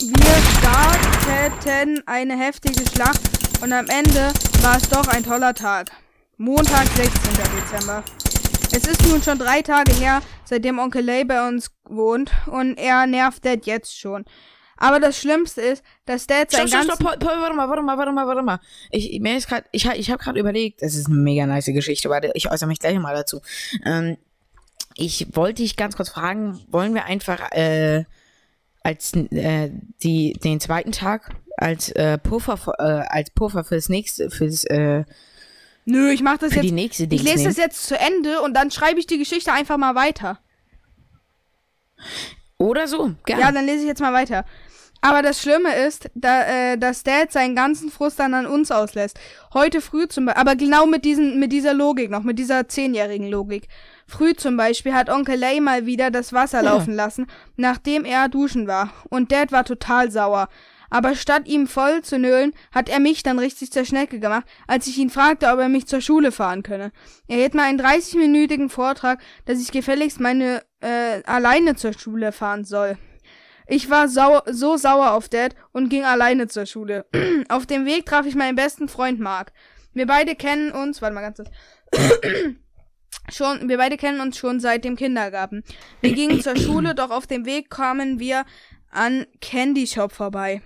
wir 0.00 1.50
starteten 1.50 2.02
eine 2.06 2.38
heftige 2.38 2.86
Schlacht 2.88 3.20
und 3.62 3.72
am 3.72 3.86
Ende 3.88 4.32
war 4.62 4.76
es 4.76 4.88
doch 4.88 5.08
ein 5.08 5.24
toller 5.24 5.54
Tag. 5.54 5.90
Montag, 6.36 6.86
16. 6.86 7.12
Dezember. 7.34 8.04
Es 8.70 8.86
ist 8.86 9.04
nun 9.08 9.20
schon 9.20 9.38
drei 9.38 9.60
Tage 9.60 9.92
her, 9.94 10.22
seitdem 10.44 10.78
Onkel 10.78 11.04
Lay 11.04 11.24
bei 11.24 11.48
uns 11.48 11.72
wohnt 11.84 12.30
und 12.46 12.78
er 12.78 13.06
nervt 13.06 13.44
Dad 13.44 13.66
jetzt 13.66 13.98
schon. 13.98 14.24
Aber 14.76 15.00
das 15.00 15.18
Schlimmste 15.18 15.62
ist, 15.62 15.82
dass 16.06 16.28
Dad 16.28 16.52
sein 16.52 16.68
Stopp, 16.68 16.84
stopp, 16.84 17.00
stopp, 17.00 17.18
Paul, 17.18 17.40
warte 17.40 17.56
mal, 17.56 17.68
warte 17.68 17.82
mal, 17.82 17.98
warte 17.98 18.12
mal, 18.12 18.26
warte 18.28 18.42
mal. 18.42 18.60
Ich, 18.92 19.18
mir 19.20 19.36
ist 19.36 19.48
grad, 19.48 19.64
ich, 19.72 19.86
ich 19.86 20.10
habe 20.12 20.22
gerade 20.22 20.38
überlegt, 20.38 20.80
es 20.80 20.94
ist 20.94 21.06
eine 21.06 21.16
mega 21.16 21.44
nice 21.44 21.66
Geschichte, 21.66 22.08
warte, 22.08 22.30
ich 22.34 22.48
äußere 22.48 22.68
mich 22.68 22.78
gleich 22.78 22.96
mal 23.00 23.16
dazu. 23.16 23.40
Ähm, 23.84 24.16
ich 24.94 25.26
wollte 25.32 25.62
dich 25.62 25.76
ganz 25.76 25.96
kurz 25.96 26.10
fragen, 26.10 26.60
wollen 26.68 26.94
wir 26.94 27.04
einfach, 27.04 27.50
äh, 27.50 28.04
als 28.82 29.12
äh, 29.14 29.70
die 30.02 30.32
den 30.32 30.60
zweiten 30.60 30.92
Tag 30.92 31.30
als 31.56 31.90
äh, 31.90 32.18
Puffer 32.18 32.74
äh, 32.78 33.06
als 33.08 33.30
Puffer 33.30 33.64
fürs 33.64 33.88
nächste 33.88 34.30
fürs 34.30 34.64
äh, 34.64 35.04
Nö, 35.84 36.10
ich 36.10 36.22
mach 36.22 36.36
das 36.38 36.52
für 36.52 36.60
die 36.60 36.68
jetzt... 36.68 36.74
nächste 36.74 37.04
Ich 37.04 37.22
lese 37.22 37.36
nehmen. 37.36 37.44
das 37.44 37.56
jetzt 37.56 37.86
zu 37.86 37.98
Ende 37.98 38.42
und 38.42 38.54
dann 38.54 38.70
schreibe 38.70 39.00
ich 39.00 39.06
die 39.06 39.18
Geschichte 39.18 39.52
einfach 39.52 39.78
mal 39.78 39.94
weiter. 39.94 40.38
oder 42.58 42.86
so 42.88 43.14
gerne. 43.24 43.42
Ja, 43.42 43.52
dann 43.52 43.64
lese 43.64 43.80
ich 43.80 43.86
jetzt 43.86 44.00
mal 44.00 44.12
weiter. 44.12 44.44
Aber 45.00 45.22
das 45.22 45.40
Schlimme 45.40 45.74
ist, 45.76 46.10
da, 46.14 46.72
äh, 46.72 46.78
dass 46.78 47.04
Dad 47.04 47.30
seinen 47.30 47.54
ganzen 47.54 47.90
Frust 47.90 48.18
dann 48.18 48.34
an 48.34 48.46
uns 48.46 48.70
auslässt. 48.70 49.18
Heute 49.54 49.80
früh 49.80 50.08
zum 50.08 50.26
Beispiel, 50.26 50.40
aber 50.40 50.56
genau 50.56 50.86
mit 50.86 51.04
diesen, 51.04 51.38
mit 51.38 51.52
dieser 51.52 51.72
Logik 51.72 52.10
noch, 52.10 52.24
mit 52.24 52.38
dieser 52.38 52.68
zehnjährigen 52.68 53.30
Logik. 53.30 53.68
Früh 54.08 54.34
zum 54.34 54.56
Beispiel 54.56 54.94
hat 54.94 55.10
Onkel 55.10 55.36
Lay 55.38 55.60
mal 55.60 55.84
wieder 55.86 56.10
das 56.10 56.32
Wasser 56.32 56.62
Ja. 56.64 56.72
laufen 56.72 56.94
lassen, 56.94 57.26
nachdem 57.56 58.04
er 58.06 58.28
duschen 58.28 58.66
war. 58.66 58.90
Und 59.10 59.30
Dad 59.30 59.52
war 59.52 59.64
total 59.64 60.10
sauer. 60.10 60.48
Aber 60.90 61.14
statt 61.14 61.42
ihm 61.46 61.66
voll 61.66 62.00
zu 62.00 62.18
nölen, 62.18 62.54
hat 62.72 62.88
er 62.88 62.98
mich 62.98 63.22
dann 63.22 63.38
richtig 63.38 63.70
zur 63.70 63.84
Schnecke 63.84 64.18
gemacht, 64.20 64.46
als 64.66 64.86
ich 64.86 64.96
ihn 64.96 65.10
fragte, 65.10 65.48
ob 65.52 65.58
er 65.58 65.68
mich 65.68 65.86
zur 65.86 66.00
Schule 66.00 66.32
fahren 66.32 66.62
könne. 66.62 66.92
Er 67.26 67.36
hielt 67.36 67.52
mal 67.54 67.64
einen 67.64 67.78
30-minütigen 67.78 68.70
Vortrag, 68.70 69.20
dass 69.44 69.60
ich 69.60 69.70
gefälligst 69.70 70.18
meine 70.18 70.62
äh, 70.80 71.22
alleine 71.24 71.76
zur 71.76 71.92
Schule 71.92 72.32
fahren 72.32 72.64
soll. 72.64 72.96
Ich 73.66 73.90
war 73.90 74.08
sau 74.08 74.40
so 74.46 74.78
sauer 74.78 75.12
auf 75.12 75.28
Dad 75.28 75.54
und 75.72 75.90
ging 75.90 76.04
alleine 76.06 76.48
zur 76.48 76.64
Schule. 76.64 77.04
auf 77.50 77.66
dem 77.66 77.84
Weg 77.84 78.06
traf 78.06 78.24
ich 78.24 78.34
meinen 78.34 78.56
besten 78.56 78.88
Freund 78.88 79.20
Mark. 79.20 79.52
Wir 79.92 80.06
beide 80.06 80.34
kennen 80.34 80.72
uns, 80.72 81.02
warte 81.02 81.14
mal 81.14 81.20
ganz 81.20 81.36
kurz. 81.36 81.50
schon, 83.30 83.68
wir 83.68 83.78
beide 83.78 83.96
kennen 83.96 84.20
uns 84.20 84.38
schon 84.38 84.60
seit 84.60 84.84
dem 84.84 84.96
Kindergarten. 84.96 85.64
Wir 86.00 86.12
gingen 86.12 86.40
zur 86.40 86.56
Schule, 86.56 86.94
doch 86.94 87.10
auf 87.10 87.26
dem 87.26 87.46
Weg 87.46 87.70
kamen 87.70 88.18
wir 88.18 88.44
an 88.90 89.26
Candy 89.40 89.86
Shop 89.86 90.12
vorbei. 90.12 90.62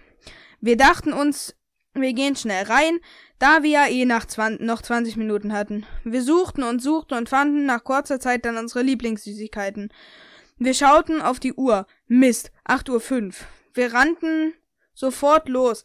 Wir 0.61 0.77
dachten 0.77 1.13
uns, 1.13 1.55
wir 1.95 2.13
gehen 2.13 2.37
schnell 2.37 2.65
rein, 2.65 3.01
da 3.39 3.63
wir 3.63 3.71
ja 3.71 3.87
eh 3.89 4.05
nach 4.05 4.25
20, 4.25 4.65
noch 4.65 4.83
20 4.83 5.17
Minuten 5.17 5.53
hatten. 5.53 5.85
Wir 6.05 6.23
suchten 6.23 6.63
und 6.63 6.81
suchten 6.81 7.15
und 7.15 7.29
fanden 7.29 7.67
nach 7.67 7.83
kurzer 7.83 8.21
Zeit 8.21 8.45
dann 8.45 8.57
unsere 8.57 8.83
Lieblingssüßigkeiten. 8.83 9.93
Wir 10.59 10.75
schauten 10.75 11.21
auf 11.21 11.41
die 11.41 11.55
Uhr. 11.55 11.87
Mist, 12.07 12.53
8.05 12.69 13.27
Uhr. 13.27 13.33
Wir 13.75 13.93
rannten 13.93 14.55
sofort 14.95 15.49
los. 15.49 15.85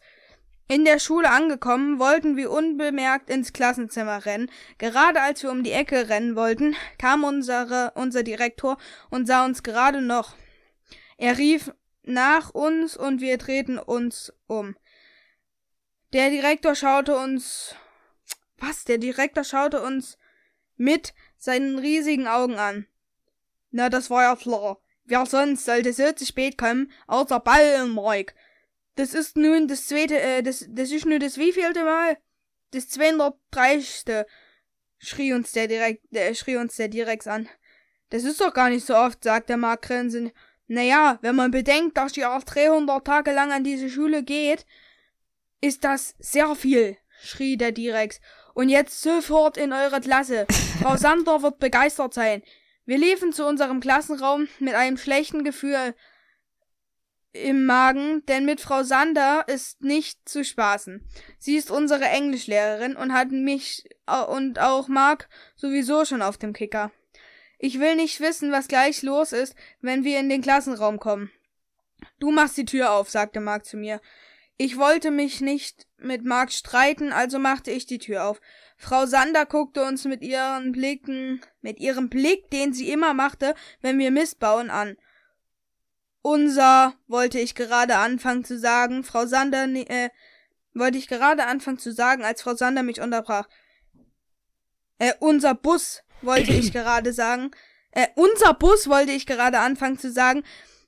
In 0.70 0.84
der 0.84 0.98
Schule 0.98 1.30
angekommen, 1.30 1.98
wollten 1.98 2.36
wir 2.36 2.50
unbemerkt 2.50 3.30
ins 3.30 3.54
Klassenzimmer 3.54 4.26
rennen. 4.26 4.50
Gerade 4.76 5.22
als 5.22 5.42
wir 5.42 5.50
um 5.50 5.64
die 5.64 5.72
Ecke 5.72 6.10
rennen 6.10 6.36
wollten, 6.36 6.76
kam 6.98 7.24
unsere, 7.24 7.92
unser 7.94 8.22
Direktor 8.22 8.76
und 9.08 9.26
sah 9.26 9.46
uns 9.46 9.62
gerade 9.62 10.02
noch. 10.02 10.36
Er 11.16 11.38
rief 11.38 11.72
nach 12.02 12.50
uns 12.50 12.98
und 12.98 13.22
wir 13.22 13.38
drehten 13.38 13.78
uns 13.78 14.30
um. 14.46 14.76
Der 16.12 16.28
Direktor 16.28 16.74
schaute 16.74 17.16
uns. 17.16 17.74
Was? 18.58 18.84
Der 18.84 18.98
Direktor 18.98 19.44
schaute 19.44 19.80
uns 19.80 20.18
mit 20.76 21.14
seinen 21.38 21.78
riesigen 21.78 22.26
Augen 22.26 22.56
an. 22.56 22.86
Na, 23.70 23.88
das 23.88 24.10
war 24.10 24.22
ja 24.22 24.36
klar. 24.36 24.78
Wer 25.04 25.24
sonst 25.24 25.64
sollte 25.64 25.94
so 25.94 26.12
zu 26.12 26.26
spät 26.26 26.58
kommen, 26.58 26.92
außer 27.06 27.40
Ball 27.40 27.82
und 27.82 27.94
Mike. 27.94 28.34
Das 28.98 29.14
ist 29.14 29.36
nun 29.36 29.68
das 29.68 29.86
zweite, 29.86 30.20
äh, 30.20 30.42
das, 30.42 30.66
das 30.68 30.90
ist 30.90 31.06
nun 31.06 31.20
das 31.20 31.38
wievielte 31.38 31.84
Mal? 31.84 32.18
Das 32.72 32.88
230. 32.88 34.26
schrie 34.98 35.32
uns 35.32 35.52
der 35.52 35.68
direkt, 35.68 36.12
äh, 36.12 36.34
schrie 36.34 36.56
uns 36.56 36.74
der 36.74 36.88
Direx 36.88 37.28
an. 37.28 37.48
Das 38.10 38.24
ist 38.24 38.40
doch 38.40 38.52
gar 38.52 38.70
nicht 38.70 38.84
so 38.84 38.96
oft, 38.96 39.22
sagt 39.22 39.50
der 39.50 39.56
Mark 39.56 39.82
grinsend. 39.82 40.32
Naja, 40.66 41.20
wenn 41.22 41.36
man 41.36 41.52
bedenkt, 41.52 41.96
dass 41.96 42.16
ihr 42.16 42.28
auch 42.28 42.42
300 42.42 43.06
Tage 43.06 43.30
lang 43.30 43.52
an 43.52 43.62
diese 43.62 43.88
Schule 43.88 44.24
geht, 44.24 44.66
ist 45.60 45.84
das 45.84 46.16
sehr 46.18 46.56
viel, 46.56 46.96
schrie 47.22 47.56
der 47.56 47.70
Direx. 47.70 48.20
Und 48.52 48.68
jetzt 48.68 49.00
sofort 49.00 49.58
in 49.58 49.72
eure 49.72 50.00
Klasse. 50.00 50.48
Frau 50.82 50.96
Sander 50.96 51.40
wird 51.42 51.60
begeistert 51.60 52.14
sein. 52.14 52.42
Wir 52.84 52.98
liefen 52.98 53.32
zu 53.32 53.46
unserem 53.46 53.78
Klassenraum 53.78 54.48
mit 54.58 54.74
einem 54.74 54.96
schlechten 54.96 55.44
Gefühl 55.44 55.94
im 57.44 57.64
Magen, 57.64 58.24
denn 58.26 58.44
mit 58.44 58.60
Frau 58.60 58.82
Sander 58.82 59.44
ist 59.46 59.82
nicht 59.82 60.28
zu 60.28 60.44
spaßen. 60.44 61.06
Sie 61.38 61.56
ist 61.56 61.70
unsere 61.70 62.04
Englischlehrerin 62.04 62.96
und 62.96 63.12
hat 63.12 63.30
mich 63.30 63.88
äh, 64.06 64.22
und 64.22 64.58
auch 64.58 64.88
Mark 64.88 65.28
sowieso 65.56 66.04
schon 66.04 66.22
auf 66.22 66.38
dem 66.38 66.52
Kicker. 66.52 66.90
Ich 67.58 67.80
will 67.80 67.96
nicht 67.96 68.20
wissen, 68.20 68.52
was 68.52 68.68
gleich 68.68 69.02
los 69.02 69.32
ist, 69.32 69.54
wenn 69.80 70.04
wir 70.04 70.20
in 70.20 70.28
den 70.28 70.42
Klassenraum 70.42 70.98
kommen. 71.00 71.30
Du 72.20 72.30
machst 72.30 72.56
die 72.56 72.64
Tür 72.64 72.92
auf, 72.92 73.10
sagte 73.10 73.40
Mark 73.40 73.64
zu 73.64 73.76
mir. 73.76 74.00
Ich 74.56 74.76
wollte 74.76 75.10
mich 75.10 75.40
nicht 75.40 75.86
mit 75.98 76.24
Mark 76.24 76.52
streiten, 76.52 77.12
also 77.12 77.38
machte 77.38 77.70
ich 77.70 77.86
die 77.86 77.98
Tür 77.98 78.24
auf. 78.24 78.40
Frau 78.76 79.06
Sander 79.06 79.46
guckte 79.46 79.84
uns 79.84 80.04
mit 80.04 80.22
ihren 80.22 80.72
Blicken, 80.72 81.40
mit 81.60 81.78
ihrem 81.80 82.08
Blick, 82.08 82.50
den 82.50 82.72
sie 82.72 82.90
immer 82.90 83.14
machte, 83.14 83.54
wenn 83.82 83.98
wir 83.98 84.10
Mist 84.10 84.38
bauen, 84.38 84.70
an. 84.70 84.96
Unser, 86.22 86.94
wollte 87.06 87.38
ich 87.38 87.54
gerade 87.54 87.96
anfangen 87.96 88.44
zu 88.44 88.58
sagen, 88.58 89.04
Frau 89.04 89.26
Sander, 89.26 89.64
äh, 89.64 90.10
wollte 90.74 90.98
ich 90.98 91.08
gerade 91.08 91.46
anfangen 91.46 91.78
zu 91.78 91.92
sagen, 91.92 92.24
als 92.24 92.42
Frau 92.42 92.54
Sander 92.54 92.82
mich 92.82 93.00
unterbrach. 93.00 93.48
Äh, 94.98 95.14
unser 95.20 95.54
Bus, 95.54 96.02
wollte 96.22 96.52
ich 96.52 96.72
gerade 96.72 97.12
sagen. 97.12 97.50
Äh, 97.92 98.08
unser 98.16 98.54
Bus, 98.54 98.88
wollte 98.88 99.12
ich 99.12 99.26
gerade 99.26 99.60
anfangen 99.60 99.98
zu 99.98 100.10
sagen, 100.10 100.44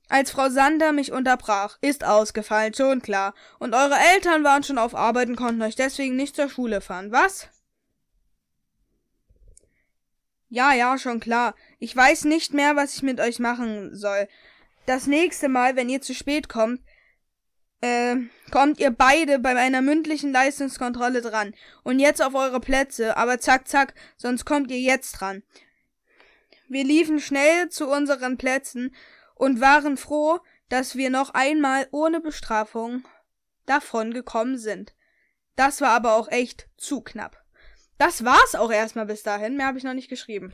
als 0.09 0.33
Frau 0.33 0.49
Sander 0.49 0.93
mich 0.93 1.13
unterbrach. 1.13 1.79
Ist 1.81 2.05
ausgefallen, 2.05 2.75
schon 2.75 3.01
klar. 3.01 3.35
Und 3.59 3.75
eure 3.75 3.97
Eltern 4.15 4.45
waren 4.45 4.65
schon 4.65 4.79
auf 4.79 4.95
Arbeit 4.95 5.29
und 5.29 5.37
konnten 5.37 5.63
euch 5.63 5.77
deswegen 5.77 6.17
nicht 6.17 6.35
zur 6.35 6.49
Schule 6.49 6.81
fahren, 6.81 7.13
was? 7.13 7.49
Ja, 10.49 10.73
ja, 10.73 10.99
schon 10.99 11.21
klar. 11.21 11.55
Ich 11.79 11.95
weiß 11.95 12.25
nicht 12.25 12.53
mehr, 12.53 12.75
was 12.75 12.97
ich 12.97 13.03
mit 13.05 13.21
euch 13.21 13.39
machen 13.39 13.95
soll. 13.95 14.27
Das 14.91 15.07
nächste 15.07 15.49
Mal, 15.49 15.77
wenn 15.77 15.89
ihr 15.89 16.01
zu 16.01 16.17
spät 16.17 16.49
kommt, 16.49 16.81
äh, 17.81 18.17
kommt 18.51 18.81
ihr 18.81 18.91
beide 18.91 19.39
bei 19.39 19.55
einer 19.57 19.83
mündlichen 19.83 20.33
Leistungskontrolle 20.33 21.21
dran. 21.21 21.55
Und 21.85 22.01
jetzt 22.01 22.21
auf 22.21 22.35
eure 22.35 22.59
Plätze, 22.59 23.17
aber 23.17 23.39
zack, 23.39 23.69
zack, 23.69 23.95
sonst 24.17 24.45
kommt 24.45 24.69
ihr 24.73 24.81
jetzt 24.81 25.13
dran. 25.13 25.45
Wir 26.69 26.83
liefen 26.83 27.21
schnell 27.21 27.69
zu 27.69 27.89
unseren 27.89 28.37
Plätzen 28.37 28.93
und 29.37 29.61
waren 29.61 29.97
froh, 29.97 30.41
dass 30.69 30.97
wir 30.97 31.09
noch 31.09 31.35
einmal 31.35 31.87
ohne 31.93 32.21
Bestrafung 32.21 33.05
davon 33.67 34.13
gekommen 34.13 34.59
sind. 34.59 34.93
Das 35.55 35.81
war 35.81 35.91
aber 35.91 36.15
auch 36.15 36.27
echt 36.33 36.69
zu 36.77 37.01
knapp. 37.01 37.41
Das 37.97 38.25
war's 38.25 38.57
auch 38.57 38.73
erstmal 38.73 39.07
bis 39.07 39.23
dahin. 39.23 39.57
Mehr 39.57 39.69
habe 39.69 39.79
ich 39.79 39.85
noch 39.85 39.95
nicht 39.95 40.11
geschrieben. 40.11 40.53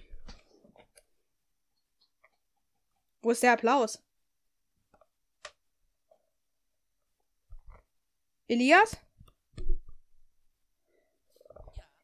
Wo 3.23 3.31
ist 3.31 3.43
der 3.43 3.55
Applaus? 3.55 4.06
Elias? 8.49 8.97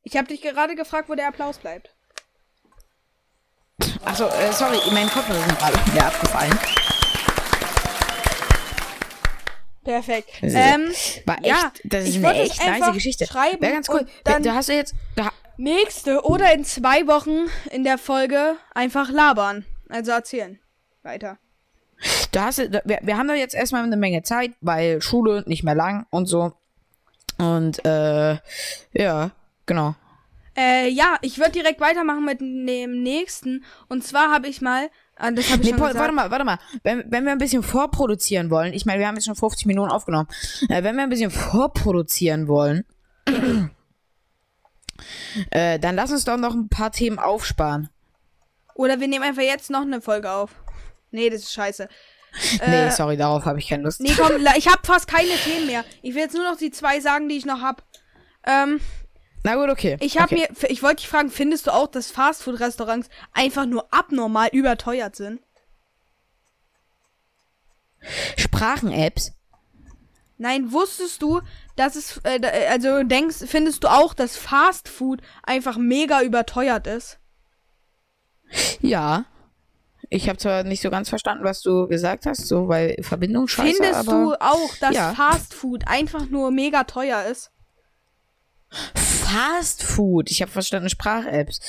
Ich 0.03 0.16
habe 0.16 0.26
dich 0.28 0.43
gerade 0.43 0.74
gefragt, 0.74 1.09
wo 1.09 1.14
der 1.14 1.28
Applaus 1.28 1.59
bleibt. 1.59 1.95
Achso, 4.05 4.26
äh, 4.28 4.53
sorry, 4.53 4.78
mein 4.93 5.09
Kopfhörer 5.09 5.40
sind 5.45 5.59
gerade 5.59 5.74
wieder 5.93 6.07
abgefallen. 6.07 6.59
Perfekt. 9.84 10.43
Ist- 10.43 10.55
Ähm, 10.55 10.93
War 11.26 11.38
echt, 11.38 11.47
ja, 11.47 11.72
das 11.84 12.09
ist 12.09 12.16
eine 12.16 12.34
echt 12.34 12.64
nice 12.64 12.93
Geschichte. 12.93 13.26
schreiben 13.26 13.61
Wäre 13.61 13.72
ganz 13.72 13.88
cool. 13.88 14.07
dann- 14.24 14.43
da 14.43 14.55
hast 14.55 14.68
du 14.68 14.74
jetzt, 14.74 14.95
da, 15.16 15.30
nächste 15.57 16.22
oder 16.24 16.53
in 16.53 16.64
zwei 16.64 17.07
Wochen 17.07 17.49
in 17.70 17.82
der 17.84 17.99
Folge 17.99 18.57
einfach 18.74 19.11
labern. 19.11 19.64
Also 19.88 20.12
erzählen. 20.12 20.61
Weiter. 21.03 21.38
Da 22.33 22.47
hast 22.47 22.59
du, 22.59 22.68
da, 22.68 22.80
wir, 22.85 22.99
wir 23.03 23.16
haben 23.16 23.28
da 23.28 23.35
jetzt 23.35 23.55
erstmal 23.55 23.83
eine 23.85 23.97
Menge 23.97 24.22
Zeit, 24.22 24.53
weil 24.61 25.01
Schule 25.01 25.45
nicht 25.47 25.62
mehr 25.62 25.74
lang 25.74 26.07
und 26.11 26.26
so. 26.26 26.53
Und, 27.39 27.85
äh, 27.85 28.39
ja, 28.93 29.30
genau. 29.66 29.95
Äh, 30.57 30.89
ja, 30.89 31.16
ich 31.22 31.39
würde 31.39 31.53
direkt 31.53 31.80
weitermachen 31.80 32.24
mit 32.24 32.41
dem 32.41 33.03
nächsten. 33.03 33.64
Und 33.89 34.05
zwar 34.05 34.30
habe 34.30 34.49
ich 34.49 34.61
mal, 34.61 34.91
ah, 35.16 35.30
das 35.30 35.51
habe 35.51 35.62
ich 35.62 35.66
Nee, 35.66 35.70
schon 35.70 35.78
Paul, 35.78 35.89
gesagt. 35.89 36.01
warte 36.03 36.14
mal, 36.14 36.30
warte 36.30 36.45
mal. 36.45 36.59
Wenn, 36.83 37.05
wenn 37.11 37.24
wir 37.24 37.33
ein 37.33 37.39
bisschen 37.39 37.62
vorproduzieren 37.62 38.51
wollen, 38.51 38.74
ich 38.74 38.85
meine, 38.85 39.01
wir 39.01 39.07
haben 39.09 39.14
jetzt 39.14 39.24
schon 39.26 39.35
50 39.35 39.66
Minuten 39.66 39.91
aufgenommen. 39.91 40.28
Äh, 40.68 40.83
wenn 40.83 40.97
wir 40.97 41.05
ein 41.05 41.09
bisschen 41.09 41.30
vorproduzieren 41.30 42.49
wollen, 42.49 42.85
äh, 45.51 45.78
dann 45.78 45.97
lass 45.97 46.12
uns 46.12 46.24
doch 46.24 46.37
noch 46.37 46.55
ein 46.55 46.68
paar 46.68 46.93
Themen 46.93 47.18
aufsparen. 47.18 47.89
Oder 48.74 49.01
wir 49.01 49.09
nehmen 49.09 49.24
einfach 49.24 49.43
jetzt 49.43 49.70
noch 49.70 49.83
eine 49.83 50.01
Folge 50.01 50.30
auf. 50.30 50.55
Nee, 51.11 51.30
das 51.30 51.43
ist 51.43 51.53
scheiße. 51.53 51.89
Nee, 52.66 52.87
Äh, 52.87 52.91
sorry, 52.91 53.16
darauf 53.16 53.45
habe 53.45 53.59
ich 53.59 53.68
keine 53.68 53.83
Lust. 53.83 54.01
Nee, 54.01 54.14
komm, 54.16 54.33
ich 54.57 54.68
habe 54.68 54.80
fast 54.85 55.07
keine 55.09 55.35
Themen 55.45 55.66
mehr. 55.66 55.85
Ich 56.03 56.14
will 56.14 56.22
jetzt 56.22 56.35
nur 56.35 56.45
noch 56.45 56.57
die 56.57 56.70
zwei 56.70 57.01
sagen, 57.01 57.28
die 57.28 57.37
ich 57.37 57.45
noch 57.47 57.61
hab. 57.61 57.85
Ähm, 58.45 58.80
Na 59.45 59.55
gut, 59.57 59.68
okay. 59.70 59.97
ich 60.01 60.18
habe 60.18 60.35
okay. 60.35 60.49
mir, 60.51 60.70
ich 60.70 60.83
wollte 60.83 60.97
dich 60.97 61.09
fragen, 61.09 61.30
findest 61.30 61.66
du 61.66 61.72
auch, 61.72 61.89
dass 61.89 62.11
Fastfood-Restaurants 62.11 63.09
einfach 63.33 63.66
nur 63.66 63.93
abnormal 63.93 64.49
überteuert 64.53 65.16
sind? 65.16 65.41
Sprachen-Apps. 68.37 69.33
Nein, 70.39 70.72
wusstest 70.72 71.22
du, 71.22 71.41
dass 71.76 71.95
es, 71.95 72.16
äh, 72.24 72.39
äh, 72.39 72.66
also 72.66 73.05
denkst, 73.05 73.37
findest 73.47 73.85
du 73.85 73.89
auch, 73.89 74.12
dass 74.12 74.37
Fastfood 74.37 75.20
einfach 75.45 75.76
mega 75.76 76.20
überteuert 76.22 76.89
ist? 76.89 77.20
Ja. 78.80 79.24
Ich 80.14 80.28
habe 80.28 80.36
zwar 80.36 80.62
nicht 80.62 80.82
so 80.82 80.90
ganz 80.90 81.08
verstanden, 81.08 81.42
was 81.42 81.62
du 81.62 81.88
gesagt 81.88 82.26
hast, 82.26 82.46
so 82.46 82.68
weil 82.68 82.96
Verbindung 83.00 83.48
scheiße, 83.48 83.76
Findest 83.76 83.94
aber 83.94 84.12
du 84.12 84.34
auch, 84.40 84.76
dass 84.78 84.94
ja. 84.94 85.14
Fastfood 85.14 85.88
einfach 85.88 86.28
nur 86.28 86.50
mega 86.50 86.84
teuer 86.84 87.24
ist? 87.24 87.50
Fast 88.94 89.82
Food. 89.82 90.30
Ich 90.30 90.42
habe 90.42 90.50
verstanden 90.50 90.90
Sprach-Apps. 90.90 91.60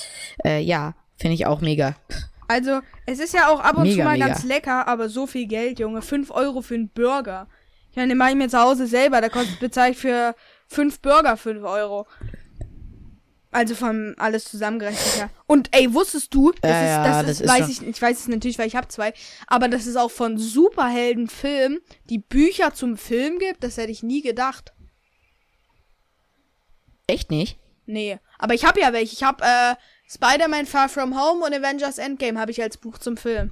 Äh, 0.43 0.59
ja, 0.59 0.93
finde 1.15 1.35
ich 1.35 1.45
auch 1.45 1.61
mega. 1.61 1.95
Also, 2.49 2.81
es 3.05 3.19
ist 3.19 3.33
ja 3.33 3.47
auch 3.47 3.61
ab 3.61 3.77
und 3.77 3.85
zu 3.85 3.91
Mega, 3.91 4.03
mal 4.03 4.13
mega. 4.17 4.27
ganz 4.27 4.43
lecker, 4.43 4.89
aber 4.89 5.07
so 5.07 5.25
viel 5.25 5.47
Geld, 5.47 5.79
Junge. 5.79 6.01
5 6.01 6.29
Euro 6.31 6.61
für 6.61 6.75
einen 6.75 6.89
Burger. 6.89 7.47
Ich 7.91 7.95
meine, 7.95 8.09
den 8.09 8.17
mache 8.17 8.31
ich 8.31 8.35
mir 8.35 8.49
zu 8.49 8.59
Hause 8.59 8.87
selber. 8.87 9.21
Da 9.21 9.29
kostet 9.29 9.59
bezahle 9.61 9.91
ich 9.91 9.97
für 9.97 10.35
5 10.67 10.99
Burger 10.99 11.37
5 11.37 11.63
Euro. 11.63 12.07
Also 13.53 13.75
von 13.75 14.15
alles 14.17 14.45
zusammengerechnet, 14.45 15.17
ja. 15.17 15.29
Und 15.45 15.69
ey, 15.71 15.93
wusstest 15.93 16.33
du, 16.33 16.51
das 16.61 16.71
Ja, 16.71 16.81
ist, 16.81 16.87
ja, 16.87 17.03
das 17.03 17.21
das 17.21 17.29
ist, 17.29 17.41
ist 17.41 17.49
weiß 17.49 17.69
ich, 17.69 17.87
ich 17.87 18.01
weiß 18.01 18.19
es 18.19 18.27
natürlich, 18.27 18.57
weil 18.59 18.67
ich 18.67 18.75
habe 18.75 18.87
zwei, 18.87 19.13
aber 19.47 19.67
dass 19.67 19.85
es 19.85 19.95
auch 19.95 20.11
von 20.11 20.37
Superheldenfilmen 20.37 21.79
die 22.09 22.17
Bücher 22.19 22.73
zum 22.73 22.97
Film 22.97 23.39
gibt, 23.39 23.63
das 23.63 23.77
hätte 23.77 23.91
ich 23.91 24.03
nie 24.03 24.21
gedacht. 24.21 24.73
Echt 27.07 27.31
nicht? 27.31 27.57
Nee, 27.85 28.17
aber 28.39 28.53
ich 28.53 28.65
habe 28.65 28.79
ja 28.79 28.93
welche. 28.93 29.13
Ich 29.13 29.23
habe 29.23 29.43
äh, 29.43 29.75
Spider-Man 30.09 30.65
Far 30.65 30.89
From 30.89 31.19
Home 31.19 31.45
und 31.45 31.53
Avengers 31.53 31.97
Endgame 31.97 32.39
habe 32.39 32.51
ich 32.51 32.61
als 32.61 32.77
Buch 32.77 32.97
zum 32.97 33.17
Film. 33.17 33.51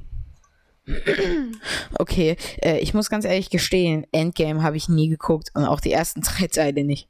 Okay, 1.99 2.37
äh, 2.61 2.79
ich 2.79 2.93
muss 2.93 3.09
ganz 3.09 3.25
ehrlich 3.25 3.49
gestehen, 3.49 4.05
Endgame 4.11 4.63
habe 4.63 4.77
ich 4.77 4.89
nie 4.89 5.09
geguckt 5.09 5.49
und 5.53 5.65
auch 5.65 5.79
die 5.79 5.91
ersten 5.91 6.21
drei 6.21 6.47
Teile 6.47 6.83
nicht. 6.83 7.07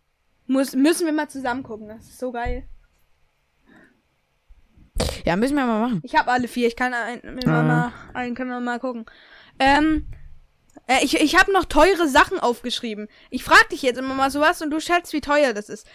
Muss, 0.47 0.75
müssen 0.75 1.05
wir 1.05 1.13
mal 1.13 1.29
zusammen 1.29 1.63
gucken. 1.63 1.87
Das 1.87 2.03
ist 2.03 2.19
so 2.19 2.31
geil. 2.31 2.67
Ja, 5.25 5.35
müssen 5.35 5.55
wir 5.55 5.65
mal 5.65 5.79
machen. 5.81 6.01
Ich 6.03 6.15
habe 6.15 6.31
alle 6.31 6.47
vier. 6.47 6.67
Ich 6.67 6.75
kann 6.75 6.93
einen, 6.93 7.39
Ah. 7.47 7.61
mal, 7.63 7.93
einen 8.13 8.35
können 8.35 8.49
wir 8.49 8.59
mal 8.59 8.79
gucken. 8.79 9.05
Ähm, 9.59 10.07
äh, 10.87 11.03
ich, 11.03 11.19
ich 11.19 11.37
habe 11.39 11.51
noch 11.53 11.65
teure 11.65 12.07
Sachen 12.07 12.39
aufgeschrieben. 12.39 13.07
Ich 13.29 13.43
frage 13.43 13.67
dich 13.71 13.81
jetzt 13.81 13.97
immer 13.97 14.13
mal 14.13 14.31
sowas 14.31 14.61
und 14.61 14.71
du 14.71 14.79
schätzt, 14.79 15.13
wie 15.13 15.21
teuer 15.21 15.53
das 15.53 15.69
ist. 15.69 15.87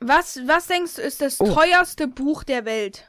Was, 0.00 0.40
was 0.46 0.66
denkst 0.66 0.96
du, 0.96 1.02
ist 1.02 1.20
das 1.22 1.40
Oh. 1.40 1.52
teuerste 1.52 2.06
Buch 2.08 2.44
der 2.44 2.64
Welt? 2.64 3.08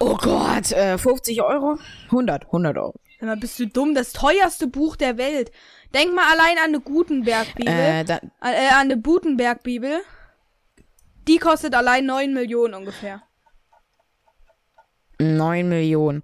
Oh 0.00 0.16
Gott, 0.16 0.72
äh, 0.72 0.98
50 0.98 1.42
Euro? 1.42 1.78
100, 2.10 2.46
100 2.50 2.76
Euro. 2.78 2.94
Sag 3.20 3.26
mal, 3.28 3.36
bist 3.36 3.58
du 3.60 3.66
dumm? 3.66 3.94
Das 3.94 4.12
teuerste 4.12 4.66
Buch 4.66 4.96
der 4.96 5.16
Welt. 5.16 5.52
Denk 5.94 6.12
mal 6.14 6.24
allein 6.32 6.56
an 6.58 6.64
eine 6.68 6.80
Gutenberg-Bibel. 6.80 7.72
Äh, 7.72 8.00
Äh, 8.00 8.16
an 8.40 8.90
eine 8.90 8.98
Gutenberg-Bibel. 9.00 10.00
Die 11.28 11.38
kostet 11.38 11.74
allein 11.74 12.06
9 12.06 12.32
Millionen 12.32 12.74
ungefähr. 12.74 13.22
9 15.18 15.68
Millionen. 15.68 16.22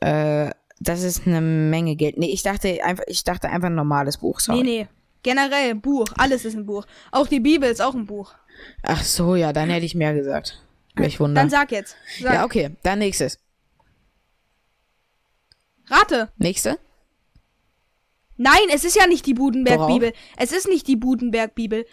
Äh, 0.00 0.50
das 0.80 1.02
ist 1.02 1.26
eine 1.26 1.40
Menge 1.40 1.94
Geld. 1.96 2.18
Nee, 2.18 2.32
ich 2.32 2.42
dachte 2.42 2.82
einfach, 2.82 3.04
ich 3.06 3.22
dachte 3.22 3.48
einfach 3.48 3.68
ein 3.68 3.74
normales 3.74 4.18
Buch. 4.18 4.40
Sorry. 4.40 4.62
Nee, 4.62 4.82
nee. 4.82 4.88
Generell, 5.22 5.70
ein 5.70 5.80
Buch. 5.80 6.06
Alles 6.16 6.44
ist 6.44 6.54
ein 6.54 6.64
Buch. 6.64 6.86
Auch 7.12 7.26
die 7.26 7.40
Bibel 7.40 7.70
ist 7.70 7.82
auch 7.82 7.94
ein 7.94 8.06
Buch. 8.06 8.34
Ach 8.82 9.04
so, 9.04 9.36
ja, 9.36 9.52
dann 9.52 9.68
hätte 9.68 9.84
ich 9.84 9.94
mehr 9.94 10.14
gesagt. 10.14 10.62
Welch 10.94 11.20
Wunder. 11.20 11.40
Dann 11.40 11.50
sag 11.50 11.70
jetzt. 11.72 11.96
Sag. 12.20 12.34
ja, 12.34 12.44
okay, 12.44 12.70
dann 12.82 12.98
nächstes. 12.98 13.38
Rate. 15.88 16.30
Nächste? 16.38 16.78
Nein, 18.36 18.68
es 18.72 18.84
ist 18.84 18.96
ja 18.96 19.06
nicht 19.06 19.26
die 19.26 19.34
Gutenberg-Bibel. 19.34 20.14
Es 20.38 20.52
ist 20.52 20.66
nicht 20.66 20.86
die 20.86 20.98
Gutenberg-Bibel. 20.98 21.84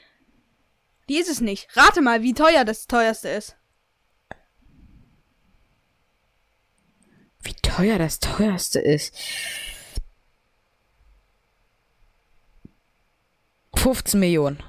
Die 1.10 1.18
ist 1.18 1.30
es 1.30 1.41
nicht. 1.41 1.68
Rate 1.76 2.01
mal, 2.01 2.22
wie 2.24 2.34
teuer 2.34 2.66
das 2.66 2.88
teuerste 2.88 3.30
ist. 3.30 3.55
Wie 7.41 7.53
teuer 7.53 7.97
das 7.97 8.20
teuerste 8.20 8.80
ist. 8.80 9.16
15 13.76 14.20
Millionen. 14.20 14.62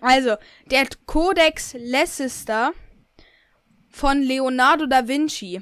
Also, 0.00 0.36
der 0.70 0.88
Codex 1.06 1.74
Leicester 1.78 2.72
von 3.90 4.22
Leonardo 4.22 4.86
da 4.86 5.06
Vinci 5.06 5.60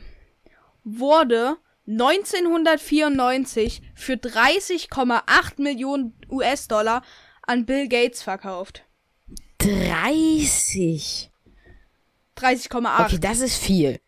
wurde 0.84 1.56
1994 1.88 3.82
für 3.94 4.14
30,8 4.14 5.60
Millionen 5.60 6.18
US-Dollar 6.30 7.02
an 7.42 7.66
Bill 7.66 7.88
Gates 7.88 8.22
verkauft. 8.22 8.85
30. 9.58 11.30
30,8. 12.36 13.04
Okay, 13.04 13.18
das 13.18 13.40
ist 13.40 13.56
viel. 13.56 14.00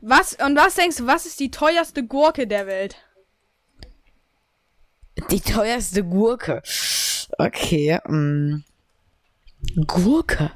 Was, 0.00 0.34
und 0.34 0.56
was 0.56 0.74
denkst 0.74 0.98
du, 0.98 1.06
was 1.06 1.26
ist 1.26 1.40
die 1.40 1.50
teuerste 1.50 2.04
Gurke 2.04 2.46
der 2.46 2.66
Welt? 2.66 2.96
Die 5.30 5.40
teuerste 5.40 6.04
Gurke. 6.04 6.62
Okay, 7.38 7.98
mm. 8.06 8.62
Gurke. 9.86 10.52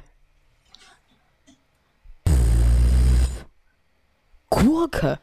Pff. 2.27 3.45
Gurke. 4.49 5.19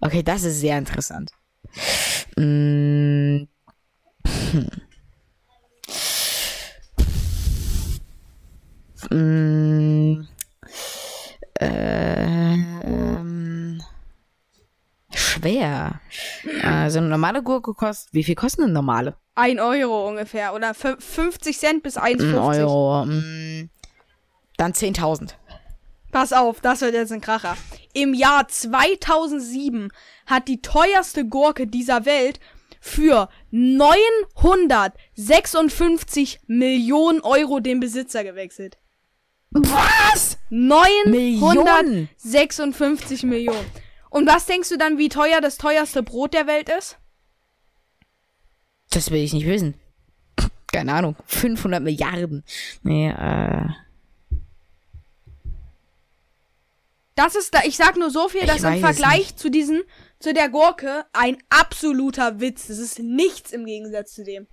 Okay, 0.00 0.22
das 0.22 0.44
ist 0.44 0.60
sehr 0.60 0.78
interessant. 0.78 1.30
Mm. 2.36 3.46
Hm. 4.26 4.68
Mm. 9.10 10.26
Ähm. 11.60 13.82
Schwer. 15.14 16.00
Also 16.62 16.98
eine 16.98 17.08
normale 17.08 17.42
Gurke 17.42 17.72
kostet. 17.74 18.12
Wie 18.12 18.24
viel 18.24 18.34
kostet 18.34 18.64
eine 18.64 18.72
normale? 18.72 19.16
1 19.36 19.60
Euro 19.60 20.08
ungefähr. 20.08 20.52
Oder 20.54 20.72
fü- 20.72 21.00
50 21.00 21.58
Cent 21.58 21.82
bis 21.82 21.96
1,50. 21.96 22.28
Ein 22.28 22.34
Euro. 22.38 23.04
mm, 23.06 23.70
Dann 24.58 24.72
10.000. 24.72 25.34
Pass 26.12 26.32
auf, 26.32 26.60
das 26.60 26.80
wird 26.80 26.94
jetzt 26.94 27.12
ein 27.12 27.20
Kracher. 27.20 27.56
Im 27.92 28.14
Jahr 28.14 28.48
2007 28.48 29.90
hat 30.26 30.48
die 30.48 30.62
teuerste 30.62 31.26
Gurke 31.26 31.66
dieser 31.66 32.06
Welt 32.06 32.40
für 32.80 33.28
956 33.50 36.40
Millionen 36.46 37.20
Euro 37.20 37.60
den 37.60 37.80
Besitzer 37.80 38.24
gewechselt. 38.24 38.78
Was? 39.50 40.38
956 40.50 43.24
Millionen. 43.24 43.66
Und 44.10 44.26
was 44.26 44.46
denkst 44.46 44.68
du 44.68 44.76
dann, 44.78 44.98
wie 44.98 45.08
teuer 45.08 45.40
das 45.40 45.58
teuerste 45.58 46.02
Brot 46.02 46.34
der 46.34 46.46
Welt 46.46 46.68
ist? 46.68 46.98
Das 48.90 49.10
will 49.10 49.22
ich 49.22 49.32
nicht 49.32 49.46
wissen. 49.46 49.74
keine 50.72 50.92
Ahnung, 50.92 51.16
500 51.26 51.82
Milliarden. 51.82 52.44
Nee, 52.82 53.08
äh, 53.10 53.68
Das 57.14 57.34
ist 57.34 57.54
da, 57.54 57.60
ich 57.64 57.76
sag 57.76 57.96
nur 57.96 58.10
so 58.10 58.28
viel, 58.28 58.46
dass 58.46 58.62
im 58.62 58.80
Vergleich 58.80 59.36
zu 59.36 59.50
diesen, 59.50 59.82
zu 60.18 60.34
der 60.34 60.50
Gurke 60.50 61.06
ein 61.14 61.38
absoluter 61.48 62.40
Witz. 62.40 62.66
Das 62.66 62.76
ist 62.78 62.98
nichts 62.98 63.52
im 63.52 63.64
Gegensatz 63.64 64.12
zu 64.14 64.22
dem. 64.22 64.46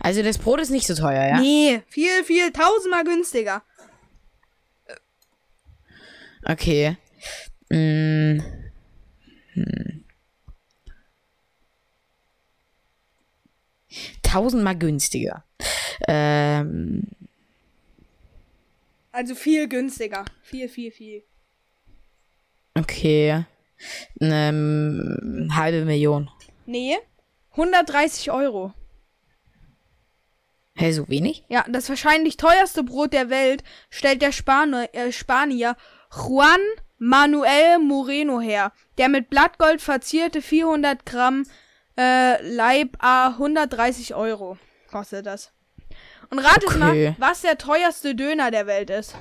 Also 0.00 0.22
das 0.22 0.38
Brot 0.38 0.60
ist 0.60 0.70
nicht 0.70 0.86
so 0.86 0.94
teuer, 0.94 1.24
ja? 1.26 1.40
Nee, 1.40 1.82
viel, 1.88 2.24
viel, 2.24 2.52
tausendmal 2.52 3.04
günstiger. 3.04 3.62
Okay. 6.44 6.96
Mm. 7.70 8.40
Hm. 9.54 10.04
Tausendmal 14.22 14.76
günstiger. 14.76 15.44
Ähm, 16.06 17.04
Also 19.12 19.34
viel 19.34 19.68
günstiger. 19.68 20.24
Viel, 20.42 20.68
viel, 20.68 20.92
viel. 20.92 21.22
okay. 22.78 23.44
Ähm, 24.20 25.48
halbe 25.54 25.84
Million. 25.84 26.30
Nee, 26.66 26.96
130 27.52 28.30
Euro. 28.30 28.72
Hä, 30.78 30.92
so 30.92 31.08
wenig? 31.08 31.44
Ja, 31.48 31.64
das 31.68 31.88
wahrscheinlich 31.88 32.36
teuerste 32.36 32.84
Brot 32.84 33.12
der 33.12 33.30
Welt 33.30 33.64
stellt 33.90 34.22
der 34.22 34.32
Spanier, 34.32 34.88
äh, 34.92 35.10
Spanier 35.12 35.76
Juan 36.14 36.60
Manuel 36.98 37.78
Moreno 37.80 38.40
her, 38.40 38.72
der 38.96 39.08
mit 39.08 39.28
Blattgold 39.28 39.80
verzierte 39.82 40.40
400 40.40 41.04
Gramm 41.04 41.44
äh, 41.98 42.40
Leib 42.42 42.96
a 43.00 43.28
130 43.28 44.14
Euro 44.14 44.56
kostet 44.90 45.26
das. 45.26 45.52
Und 46.30 46.38
ratet 46.38 46.68
Okay. 46.68 46.78
mal, 46.78 47.14
was 47.18 47.42
der 47.42 47.58
teuerste 47.58 48.14
Döner 48.14 48.50
der 48.50 48.66
Welt 48.66 48.90
ist. 48.90 49.14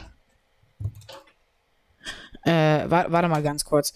Äh, 2.43 2.89
wa 2.89 3.05
warte 3.09 3.27
mal 3.27 3.43
ganz 3.43 3.65
kurz. 3.65 3.93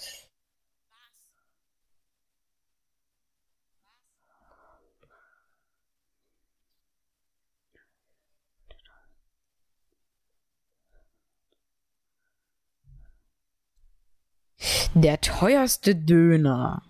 Der 14.94 15.20
teuerste 15.22 15.96
Döner. 15.96 16.84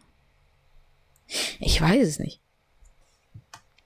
Ich 1.60 1.80
weiß 1.82 2.08
es 2.08 2.20
nicht. 2.20 2.42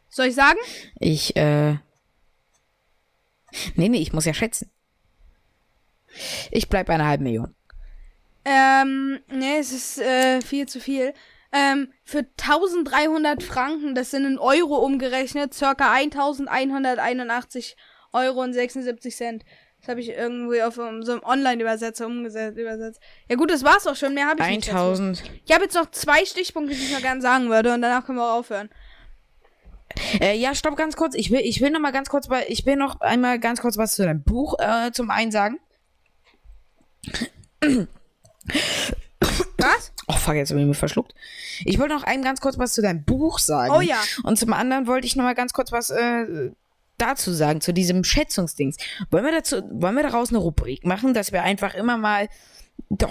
Soll 0.09 0.27
ich 0.27 0.35
sagen? 0.35 0.59
Ich, 0.99 1.35
äh. 1.35 1.73
Nee, 3.75 3.89
nee, 3.89 3.99
ich 3.99 4.13
muss 4.13 4.25
ja 4.25 4.33
schätzen. 4.33 4.69
Ich 6.51 6.69
bleib 6.69 6.87
bei 6.87 6.95
einer 6.95 7.07
halben 7.07 7.23
Million. 7.23 7.53
Ähm, 8.45 9.19
nee, 9.27 9.57
es 9.59 9.71
ist 9.71 9.99
äh, 9.99 10.41
viel 10.41 10.67
zu 10.67 10.79
viel. 10.79 11.13
Ähm, 11.51 11.91
für 12.03 12.19
1300 12.19 13.43
Franken, 13.43 13.95
das 13.95 14.11
sind 14.11 14.25
in 14.25 14.37
Euro 14.37 14.77
umgerechnet, 14.77 15.53
circa 15.53 15.91
1181 15.91 17.75
Euro 18.13 18.41
und 18.41 18.53
76 18.53 19.15
Cent. 19.15 19.45
Das 19.85 19.91
habe 19.91 20.01
ich 20.01 20.09
irgendwie 20.09 20.63
auf 20.63 20.79
um, 20.79 21.03
so 21.03 21.11
einem 21.11 21.21
Online-Übersetzer 21.23 22.07
umgesetzt, 22.07 22.57
übersetzt. 22.57 22.99
Ja 23.29 23.35
gut, 23.35 23.51
das 23.51 23.63
war's 23.63 23.85
auch 23.85 23.95
schon, 23.95 24.15
mehr 24.15 24.25
habe 24.25 24.41
ich 24.41 24.47
nicht. 24.47 24.67
dazu. 24.67 24.77
1000. 24.77 25.23
Ich 25.45 25.53
habe 25.53 25.65
jetzt 25.65 25.75
noch 25.75 25.91
zwei 25.91 26.25
Stichpunkte, 26.25 26.73
die 26.73 26.85
ich 26.85 26.91
noch 26.91 27.03
gerne 27.03 27.21
sagen 27.21 27.49
würde 27.51 27.71
und 27.71 27.83
danach 27.83 28.03
können 28.03 28.17
wir 28.17 28.25
auch 28.25 28.39
aufhören. 28.39 28.69
Äh, 30.19 30.39
ja, 30.39 30.55
stopp 30.55 30.75
ganz 30.75 30.95
kurz. 30.95 31.13
Ich 31.13 31.29
will, 31.29 31.41
ich 31.41 31.61
will 31.61 31.69
noch 31.69 31.79
mal 31.79 31.91
ganz 31.91 32.09
kurz, 32.09 32.29
bei, 32.29 32.47
ich 32.47 32.65
will 32.65 32.77
noch 32.77 32.99
einmal 32.99 33.37
ganz 33.37 33.61
kurz 33.61 33.77
was 33.77 33.93
zu 33.93 34.03
deinem 34.03 34.23
Buch 34.23 34.57
äh, 34.57 34.91
zum 34.91 35.11
einen 35.11 35.31
sagen. 35.31 35.59
Was? 39.57 39.91
Oh 40.07 40.13
fuck, 40.13 40.33
jetzt 40.33 40.49
habe 40.49 40.61
ich 40.61 40.65
mich 40.65 40.77
verschluckt. 40.77 41.13
Ich 41.63 41.77
wollte 41.77 41.93
noch 41.93 42.03
einem 42.03 42.23
ganz 42.23 42.41
kurz 42.41 42.57
was 42.57 42.73
zu 42.73 42.81
deinem 42.81 43.03
Buch 43.03 43.37
sagen. 43.37 43.71
Oh 43.71 43.81
ja. 43.81 44.01
Und 44.23 44.39
zum 44.39 44.51
anderen 44.51 44.87
wollte 44.87 45.05
ich 45.05 45.15
noch 45.15 45.25
mal 45.25 45.35
ganz 45.35 45.53
kurz 45.53 45.71
was 45.71 45.91
äh, 45.91 46.49
dazu 46.97 47.33
sagen, 47.33 47.61
zu 47.61 47.73
diesem 47.73 48.03
Schätzungsdings. 48.03 48.77
Wollen 49.11 49.25
wir 49.25 49.31
dazu, 49.31 49.61
wollen 49.71 49.95
wir 49.95 50.03
daraus 50.03 50.29
eine 50.29 50.39
Rubrik 50.39 50.85
machen, 50.85 51.13
dass 51.13 51.31
wir 51.31 51.43
einfach 51.43 51.73
immer 51.75 51.97
mal 51.97 52.27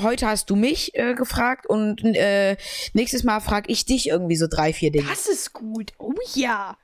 heute 0.02 0.26
hast 0.26 0.50
du 0.50 0.56
mich 0.56 0.94
äh, 0.94 1.14
gefragt 1.14 1.66
und 1.66 2.04
äh, 2.04 2.56
nächstes 2.92 3.24
Mal 3.24 3.40
frage 3.40 3.72
ich 3.72 3.86
dich 3.86 4.08
irgendwie 4.08 4.36
so 4.36 4.46
drei, 4.46 4.72
vier 4.72 4.92
Dinge. 4.92 5.08
Das 5.08 5.26
ist 5.26 5.52
gut. 5.52 5.92
Oh 5.98 6.12
ja. 6.34 6.76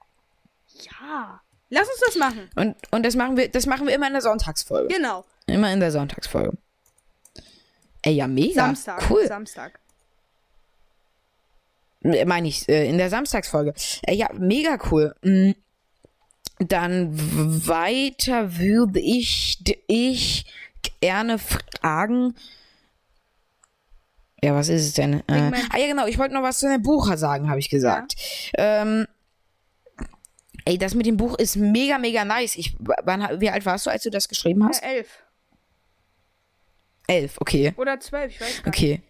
Ja. 0.83 1.41
Lass 1.69 1.89
uns 1.89 2.01
das 2.07 2.17
machen. 2.17 2.51
Und, 2.57 2.77
und 2.91 3.05
das 3.05 3.15
machen 3.15 3.37
wir, 3.37 3.49
das 3.49 3.67
machen 3.67 3.87
wir 3.87 3.95
immer 3.95 4.07
in 4.07 4.13
der 4.13 4.23
Sonntagsfolge. 4.23 4.93
Genau. 4.93 5.25
Immer 5.47 5.73
in 5.73 5.81
der 5.81 5.93
Sonntagsfolge. 5.93 6.57
Ey, 8.03 8.15
ja, 8.15 8.27
mega. 8.27 8.55
Samstag. 8.55 9.11
Cool. 9.11 9.27
Samstag. 9.27 9.79
Äh, 12.03 12.25
Meine 12.25 12.49
ich, 12.49 12.69
äh, 12.69 12.89
in 12.89 12.99
der 12.99 13.11
Samstagsfolge. 13.11 13.75
Ey, 14.03 14.17
ja, 14.17 14.31
mega 14.33 14.79
cool. 14.91 15.15
Mm. 15.23 15.53
Dann 16.61 17.11
weiter 17.67 18.59
würde 18.59 19.01
ich, 19.01 19.59
ich 19.87 20.45
gerne 21.01 21.39
fragen. 21.39 22.35
Ja, 24.43 24.55
was 24.55 24.69
ist 24.69 24.87
es 24.87 24.93
denn? 24.95 25.23
Äh, 25.27 25.53
ah 25.71 25.79
ja, 25.79 25.87
genau, 25.87 26.07
ich 26.07 26.19
wollte 26.19 26.35
noch 26.35 26.43
was 26.43 26.59
zu 26.59 26.69
dem 26.69 26.83
Buch 26.83 27.11
sagen, 27.17 27.49
habe 27.49 27.59
ich 27.59 27.71
gesagt. 27.71 28.15
Ähm, 28.57 29.07
ey, 30.65 30.79
das 30.79 30.95
mit 30.95 31.07
dem 31.07 31.17
Buch 31.17 31.39
ist 31.39 31.57
mega, 31.57 31.99
mega 31.99 32.25
nice. 32.25 32.57
Ich, 32.57 32.77
wann, 32.79 33.41
wie 33.41 33.51
alt 33.51 33.65
warst 33.65 33.87
du, 33.87 33.91
als 33.91 34.03
du 34.03 34.11
das 34.11 34.29
geschrieben 34.29 34.67
hast? 34.67 34.83
Äh, 34.83 34.97
elf. 34.97 35.09
Elf, 37.07 37.37
okay. 37.41 37.73
Oder 37.77 38.01
zwölf, 38.01 38.33
ich 38.33 38.41
weiß 38.41 38.63
gar 38.63 38.71
nicht. 38.71 38.79
Okay. 38.79 39.03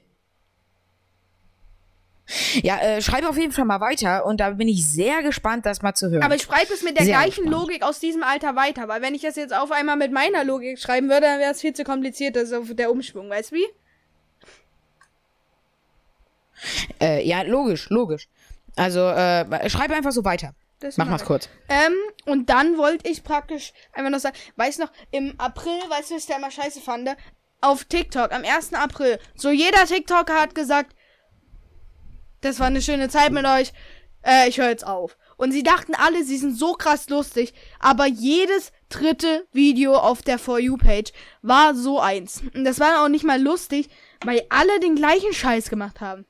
Ja, 2.63 2.79
äh, 2.79 3.03
schreib 3.03 3.25
auf 3.25 3.37
jeden 3.37 3.53
Fall 3.53 3.65
mal 3.65 3.81
weiter 3.81 4.25
und 4.25 4.39
da 4.41 4.51
bin 4.51 4.69
ich 4.69 4.87
sehr 4.87 5.23
gespannt, 5.23 5.67
das 5.67 5.83
mal 5.83 5.95
zu 5.95 6.11
hören. 6.11 6.23
Aber 6.23 6.35
ich 6.35 6.43
schreibe 6.43 6.73
es 6.73 6.83
mit 6.83 6.97
der 6.97 7.05
Sehr 7.05 7.17
gleichen 7.17 7.45
gespannt. 7.45 7.69
Logik 7.69 7.83
aus 7.83 7.99
diesem 7.99 8.23
Alter 8.23 8.57
weiter, 8.57 8.89
weil 8.89 9.03
wenn 9.03 9.15
ich 9.15 9.23
das 9.23 9.37
jetzt 9.37 9.55
auf 9.55 9.73
einmal 9.73 9.97
mit 9.97 10.13
meiner 10.13 10.45
Logik 10.45 10.79
schreiben 10.79 11.09
würde, 11.09 11.23
dann 11.23 11.41
wäre 11.41 11.53
es 11.53 11.61
viel 11.61 11.73
zu 11.73 11.85
kompliziert, 11.85 12.37
das 12.37 12.45
ist 12.45 12.53
auf 12.53 12.69
der 12.71 12.91
Umschwung, 12.91 13.29
weißt 13.31 13.51
du 13.53 13.57
wie? 13.57 13.67
äh, 17.01 17.27
ja, 17.27 17.43
logisch, 17.43 17.89
logisch. 17.91 18.29
Also, 18.77 19.01
äh, 19.01 19.69
schreib 19.69 19.91
einfach 19.91 20.13
so 20.13 20.25
weiter. 20.25 20.55
Das 20.81 20.97
Mach 20.97 21.07
mal's 21.07 21.23
ich. 21.23 21.29
kurz. 21.29 21.49
Ähm, 21.69 21.95
und 22.25 22.49
dann 22.49 22.79
wollte 22.79 23.09
ich 23.09 23.23
praktisch 23.23 23.73
einfach 23.93 24.11
noch 24.11 24.19
sagen, 24.19 24.37
weißt 24.57 24.79
noch, 24.79 24.91
im 25.11 25.39
April, 25.39 25.79
weißt 25.89 26.11
du, 26.11 26.15
was 26.15 26.23
ich 26.23 26.29
da 26.29 26.37
immer 26.37 26.51
scheiße 26.51 26.81
fand? 26.81 27.11
Auf 27.61 27.85
TikTok, 27.85 28.33
am 28.33 28.45
1. 28.45 28.73
April, 28.73 29.19
so 29.35 29.51
jeder 29.51 29.85
TikToker 29.85 30.41
hat 30.41 30.55
gesagt, 30.55 30.95
das 32.41 32.61
war 32.61 32.67
eine 32.67 32.83
schöne 32.83 33.09
Zeit 33.09 33.33
mit 33.33 33.45
euch, 33.45 33.73
äh, 34.23 34.49
ich 34.49 34.59
höre 34.59 34.69
jetzt 34.69 34.87
auf. 34.87 35.17
Und 35.37 35.53
sie 35.53 35.63
dachten 35.63 35.95
alle, 35.95 36.23
sie 36.25 36.37
sind 36.37 36.57
so 36.57 36.75
krass 36.75 37.09
lustig, 37.09 37.55
aber 37.79 38.07
jedes 38.07 38.73
dritte 38.89 39.47
Video 39.53 39.95
auf 39.97 40.23
der 40.23 40.39
For 40.39 40.59
You-Page 40.59 41.13
war 41.43 41.75
so 41.75 42.01
eins. 42.01 42.43
Und 42.55 42.65
das 42.65 42.79
war 42.81 43.03
auch 43.03 43.09
nicht 43.09 43.25
mal 43.25 43.41
lustig, 43.41 43.89
weil 44.25 44.43
alle 44.51 44.81
den 44.81 44.97
gleichen 44.97 45.33
Scheiß 45.33 45.71
gemacht 45.71 46.01
haben. 46.01 46.27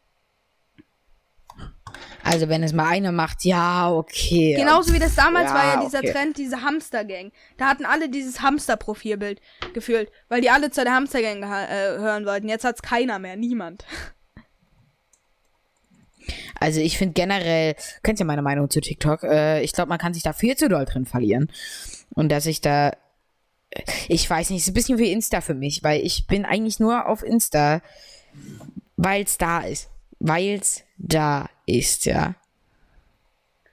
Also, 2.23 2.49
wenn 2.49 2.63
es 2.63 2.73
mal 2.73 2.87
einer 2.87 3.13
macht, 3.13 3.45
ja, 3.45 3.91
okay. 3.91 4.55
Genauso 4.57 4.93
wie 4.93 4.99
das 4.99 5.17
damals 5.17 5.51
Ja, 5.51 5.55
war 5.55 5.65
ja 5.65 5.83
dieser 5.83 5.99
okay. 5.99 6.13
Trend, 6.13 6.37
diese 6.37 6.63
Hamster-Gang. 6.63 7.33
Da 7.57 7.67
hatten 7.67 7.85
alle 7.85 8.09
dieses 8.09 8.43
Hamster-Profilbild 8.43 9.41
gefühlt, 9.73 10.11
weil 10.29 10.41
die 10.41 10.51
alle 10.51 10.71
zu 10.71 10.85
der 10.85 10.95
Hamster-Gang 10.95 11.43
äh, 11.43 11.99
hören 11.99 12.27
wollten. 12.27 12.49
Jetzt 12.49 12.65
hat's 12.65 12.83
keiner 12.83 13.19
mehr, 13.19 13.37
niemand. 13.37 13.85
Also, 16.59 16.81
ich 16.81 16.99
finde 16.99 17.14
generell, 17.14 17.74
kennst 18.03 18.20
ja 18.20 18.26
meine 18.26 18.43
Meinung 18.43 18.70
zu 18.70 18.81
TikTok, 18.81 19.22
äh, 19.24 19.62
ich 19.62 19.72
glaube, 19.72 19.89
man 19.89 19.99
kann 19.99 20.14
sich 20.14 20.22
da 20.22 20.33
viel 20.33 20.57
zu 20.57 20.68
doll 20.68 20.85
drin 20.85 21.07
verlieren. 21.07 21.51
Und 22.14 22.31
dass 22.31 22.47
ich 22.47 22.61
da, 22.61 22.91
äh, 23.70 23.83
ich 24.09 24.28
weiß 24.28 24.51
nicht, 24.51 24.61
es 24.61 24.64
ist 24.66 24.70
ein 24.70 24.74
bisschen 24.74 24.99
wie 24.99 25.12
Insta 25.12 25.41
für 25.41 25.55
mich, 25.55 25.83
weil 25.83 26.01
ich 26.05 26.26
bin 26.26 26.45
eigentlich 26.45 26.81
nur 26.81 27.07
auf 27.07 27.22
Insta, 27.22 27.81
weil 28.97 29.24
es 29.24 29.39
da 29.39 29.61
ist. 29.61 29.89
Weil 30.18 30.59
es 30.61 30.83
da 30.99 31.49
ist, 31.66 32.05
ja. 32.05 32.35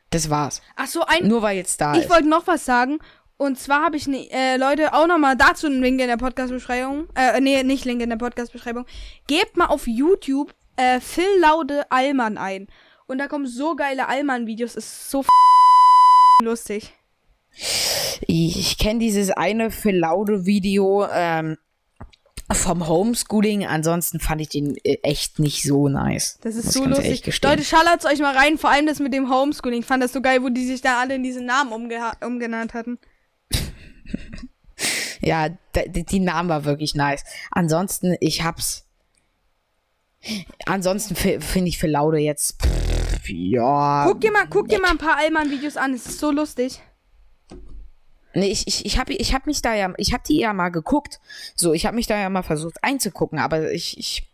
Das 0.10 0.30
war's. 0.30 0.62
Ach 0.78 0.88
so, 0.88 1.04
ein. 1.06 1.28
Nur 1.28 1.42
weil 1.42 1.60
es 1.60 1.76
da 1.76 1.94
Ich 1.96 2.04
ist. 2.04 2.10
wollte 2.10 2.30
noch 2.30 2.48
was 2.48 2.64
sagen. 2.66 3.00
Und 3.36 3.60
zwar 3.60 3.84
habe 3.84 3.98
ich, 3.98 4.08
ne, 4.08 4.28
äh, 4.32 4.58
Leute, 4.58 4.94
auch 4.94 5.06
nochmal 5.06 5.36
dazu 5.36 5.68
einen 5.68 5.82
Link 5.82 6.00
in 6.02 6.08
der 6.08 6.18
Podcast-Beschreibung. 6.18 7.08
Äh, 7.16 7.40
nee, 7.42 7.62
nicht 7.64 7.86
Link 7.86 8.02
in 8.02 8.10
der 8.10 8.18
Podcast-Beschreibung. 8.18 8.86
Gebt 9.28 9.58
mal 9.58 9.66
auf 9.68 9.86
YouTube 9.86 10.56
äh, 10.78 11.00
Phil 11.00 11.28
Laude 11.40 11.86
Allmann 11.92 12.38
ein. 12.38 12.68
Und 13.08 13.18
da 13.20 13.28
kommen 13.28 13.48
so 13.48 13.76
geile 13.76 14.08
Allmann-Videos. 14.08 14.76
Ist 14.76 15.10
so 15.10 15.24
lustig. 16.44 16.94
Ich, 18.28 18.78
kenne 18.78 19.00
dieses 19.00 19.32
eine 19.32 19.72
für 19.72 19.92
laude 19.92 20.46
Video, 20.46 21.08
ähm, 21.12 21.58
vom 22.54 22.88
Homeschooling, 22.88 23.66
ansonsten 23.66 24.20
fand 24.22 24.40
ich 24.40 24.48
den 24.50 24.78
äh, 24.84 24.98
echt 25.04 25.38
nicht 25.40 25.64
so 25.64 25.90
nice. 25.90 26.38
Das 26.42 26.56
ist 26.56 26.72
so 26.72 26.86
lustig. 26.86 27.42
Leute, 27.44 27.64
schallert's 27.66 28.06
euch 28.06 28.20
mal 28.20 28.36
rein, 28.38 28.58
vor 28.58 28.70
allem 28.70 28.86
das 28.86 29.00
mit 29.00 29.14
dem 29.14 29.30
Homeschooling. 29.30 29.82
Ich 29.82 29.86
fand 29.86 30.02
das 30.02 30.14
so 30.14 30.22
geil, 30.22 30.42
wo 30.44 30.50
die 30.50 30.66
sich 30.66 30.82
da 30.82 31.00
alle 31.02 31.16
in 31.16 31.24
diesen 31.24 31.46
Namen 31.46 31.74
umgenannt 31.74 32.74
hatten. 32.74 33.00
Ja, 35.20 35.50
d- 35.50 35.90
d- 35.90 36.04
die 36.04 36.20
Namen 36.20 36.48
war 36.48 36.64
wirklich 36.64 36.94
nice. 36.94 37.24
Ansonsten, 37.52 38.16
ich 38.20 38.44
hab's. 38.44 38.86
Ansonsten 40.66 41.16
fi- 41.16 41.40
finde 41.40 41.70
ich 41.70 41.78
für 41.78 41.88
Laude 41.88 42.18
jetzt. 42.18 42.62
Pff, 42.62 43.30
ja. 43.30 44.06
Guck 44.08 44.22
dir 44.22 44.32
mal, 44.32 44.48
guck 44.50 44.68
dir 44.70 44.80
mal 44.80 44.92
ein 44.92 44.98
paar 44.98 45.18
Allmann-Videos 45.18 45.78
an, 45.78 45.94
es 45.94 46.06
ist 46.06 46.20
so 46.20 46.32
lustig. 46.32 46.82
Nee, 48.34 48.50
ich, 48.52 48.68
ich, 48.68 48.86
ich 48.86 49.00
habe 49.00 49.14
ich 49.14 49.34
hab 49.34 49.46
mich 49.48 49.62
da 49.62 49.74
ja, 49.74 49.92
ich 49.98 50.14
habe 50.14 50.24
die 50.28 50.40
ja 50.40 50.54
mal 50.54 50.70
geguckt. 50.70 51.20
So, 51.56 51.74
ich 51.74 51.86
habe 51.86 51.96
mich 51.96 52.06
da 52.08 52.18
ja 52.18 52.30
mal 52.30 52.44
versucht 52.44 52.84
einzugucken, 52.84 53.40
aber 53.40 53.72
ich, 53.72 53.98
ich, 53.98 54.30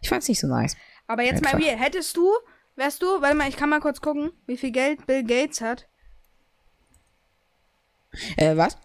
ich 0.00 0.08
fand's 0.08 0.28
nicht 0.28 0.38
so 0.40 0.46
nice. 0.46 0.76
Aber 1.08 1.22
jetzt 1.22 1.42
mal 1.42 1.54
Einfach. 1.54 1.66
real, 1.66 1.76
hättest 1.76 2.16
du, 2.16 2.30
wärst 2.76 3.02
du, 3.02 3.06
warte 3.20 3.34
mal, 3.34 3.48
ich 3.48 3.56
kann 3.56 3.68
mal 3.68 3.80
kurz 3.80 4.00
gucken, 4.00 4.30
wie 4.46 4.56
viel 4.56 4.70
Geld 4.70 5.06
Bill 5.06 5.24
Gates 5.24 5.60
hat. 5.60 5.86
Äh, 8.36 8.56
was? 8.56 8.76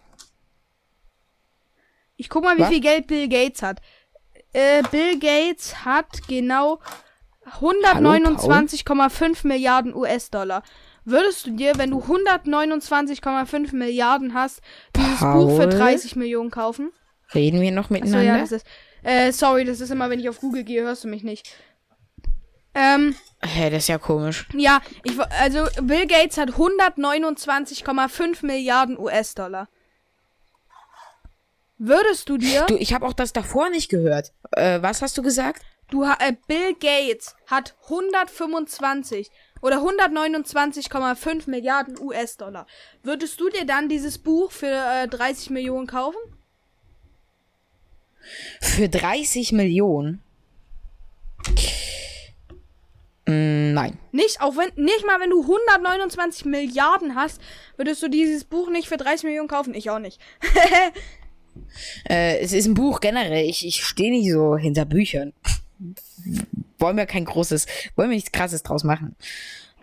Ich 2.16 2.28
guck 2.28 2.42
mal, 2.42 2.56
wie 2.56 2.62
Was? 2.62 2.68
viel 2.70 2.80
Geld 2.80 3.06
Bill 3.06 3.28
Gates 3.28 3.62
hat. 3.62 3.80
Äh, 4.52 4.82
Bill 4.90 5.18
Gates 5.18 5.84
hat 5.84 6.26
genau 6.28 6.80
129,5 7.60 9.46
Milliarden 9.46 9.94
US-Dollar. 9.94 10.62
Würdest 11.04 11.46
du 11.46 11.52
dir, 11.52 11.72
wenn 11.76 11.90
du 11.90 12.00
129,5 12.00 13.74
Milliarden 13.74 14.34
hast, 14.34 14.60
dieses 14.94 15.20
Buch 15.20 15.56
für 15.56 15.68
Paul? 15.68 15.78
30 15.78 16.16
Millionen 16.16 16.50
kaufen? 16.50 16.92
Reden 17.34 17.60
wir 17.60 17.70
noch 17.72 17.84
Achso, 17.84 17.94
miteinander? 17.94 18.24
ja, 18.24 18.38
das 18.38 18.52
ist. 18.52 18.66
Äh, 19.02 19.32
sorry, 19.32 19.64
das 19.64 19.80
ist 19.80 19.90
immer, 19.90 20.10
wenn 20.10 20.20
ich 20.20 20.28
auf 20.28 20.40
Google 20.40 20.64
gehe, 20.64 20.82
hörst 20.82 21.04
du 21.04 21.08
mich 21.08 21.22
nicht. 21.22 21.50
Ähm, 22.74 23.14
Hä, 23.42 23.70
das 23.70 23.84
ist 23.84 23.88
ja 23.88 23.98
komisch. 23.98 24.46
ja, 24.54 24.80
ich, 25.04 25.18
also 25.40 25.64
Bill 25.82 26.06
Gates 26.06 26.36
hat 26.36 26.50
129,5 26.50 28.44
Milliarden 28.44 28.98
US-Dollar. 28.98 29.68
Würdest 31.78 32.28
du 32.28 32.36
dir, 32.38 32.66
Du, 32.66 32.76
ich 32.76 32.92
habe 32.92 33.06
auch 33.06 33.12
das 33.12 33.32
davor 33.32 33.70
nicht 33.70 33.88
gehört. 33.88 34.32
Äh, 34.52 34.82
was 34.82 35.00
hast 35.02 35.16
du 35.16 35.22
gesagt? 35.22 35.62
du, 35.90 36.06
ha- 36.06 36.18
äh, 36.20 36.34
Bill 36.46 36.74
Gates 36.74 37.34
hat 37.46 37.74
125 37.84 39.30
oder 39.62 39.78
129,5 39.78 41.48
Milliarden 41.48 41.98
US-Dollar. 41.98 42.66
Würdest 43.02 43.40
du 43.40 43.48
dir 43.48 43.64
dann 43.64 43.88
dieses 43.88 44.18
Buch 44.18 44.50
für 44.52 44.66
äh, 44.66 45.08
30 45.08 45.50
Millionen 45.50 45.86
kaufen? 45.86 46.18
Für 48.60 48.88
30 48.88 49.52
Millionen? 49.52 50.20
Mm, 53.26 53.72
nein. 53.72 53.98
Nicht, 54.12 54.40
auch 54.40 54.56
wenn, 54.56 54.72
nicht 54.82 55.06
mal 55.06 55.20
wenn 55.20 55.30
du 55.30 55.40
129 55.42 56.44
Milliarden 56.44 57.14
hast, 57.14 57.40
würdest 57.76 58.02
du 58.02 58.08
dieses 58.08 58.44
Buch 58.44 58.68
nicht 58.68 58.88
für 58.88 58.96
30 58.96 59.24
Millionen 59.24 59.48
kaufen? 59.48 59.74
Ich 59.74 59.90
auch 59.90 59.98
nicht. 59.98 60.20
Äh, 62.08 62.38
es 62.40 62.52
ist 62.52 62.66
ein 62.66 62.74
Buch 62.74 63.00
generell. 63.00 63.44
Ich, 63.48 63.66
ich 63.66 63.84
stehe 63.84 64.10
nicht 64.10 64.30
so 64.30 64.56
hinter 64.56 64.84
Büchern. 64.84 65.32
Wollen 66.78 66.96
wir 66.96 67.06
kein 67.06 67.24
großes, 67.24 67.66
wollen 67.96 68.10
wir 68.10 68.16
nichts 68.16 68.32
krasses 68.32 68.62
draus 68.62 68.84
machen. 68.84 69.16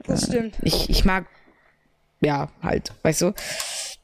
Das 0.05 0.25
stimmt. 0.25 0.55
Ich, 0.61 0.89
ich 0.89 1.05
mag, 1.05 1.25
ja, 2.21 2.49
halt, 2.61 2.91
weißt 3.03 3.21
du? 3.21 3.33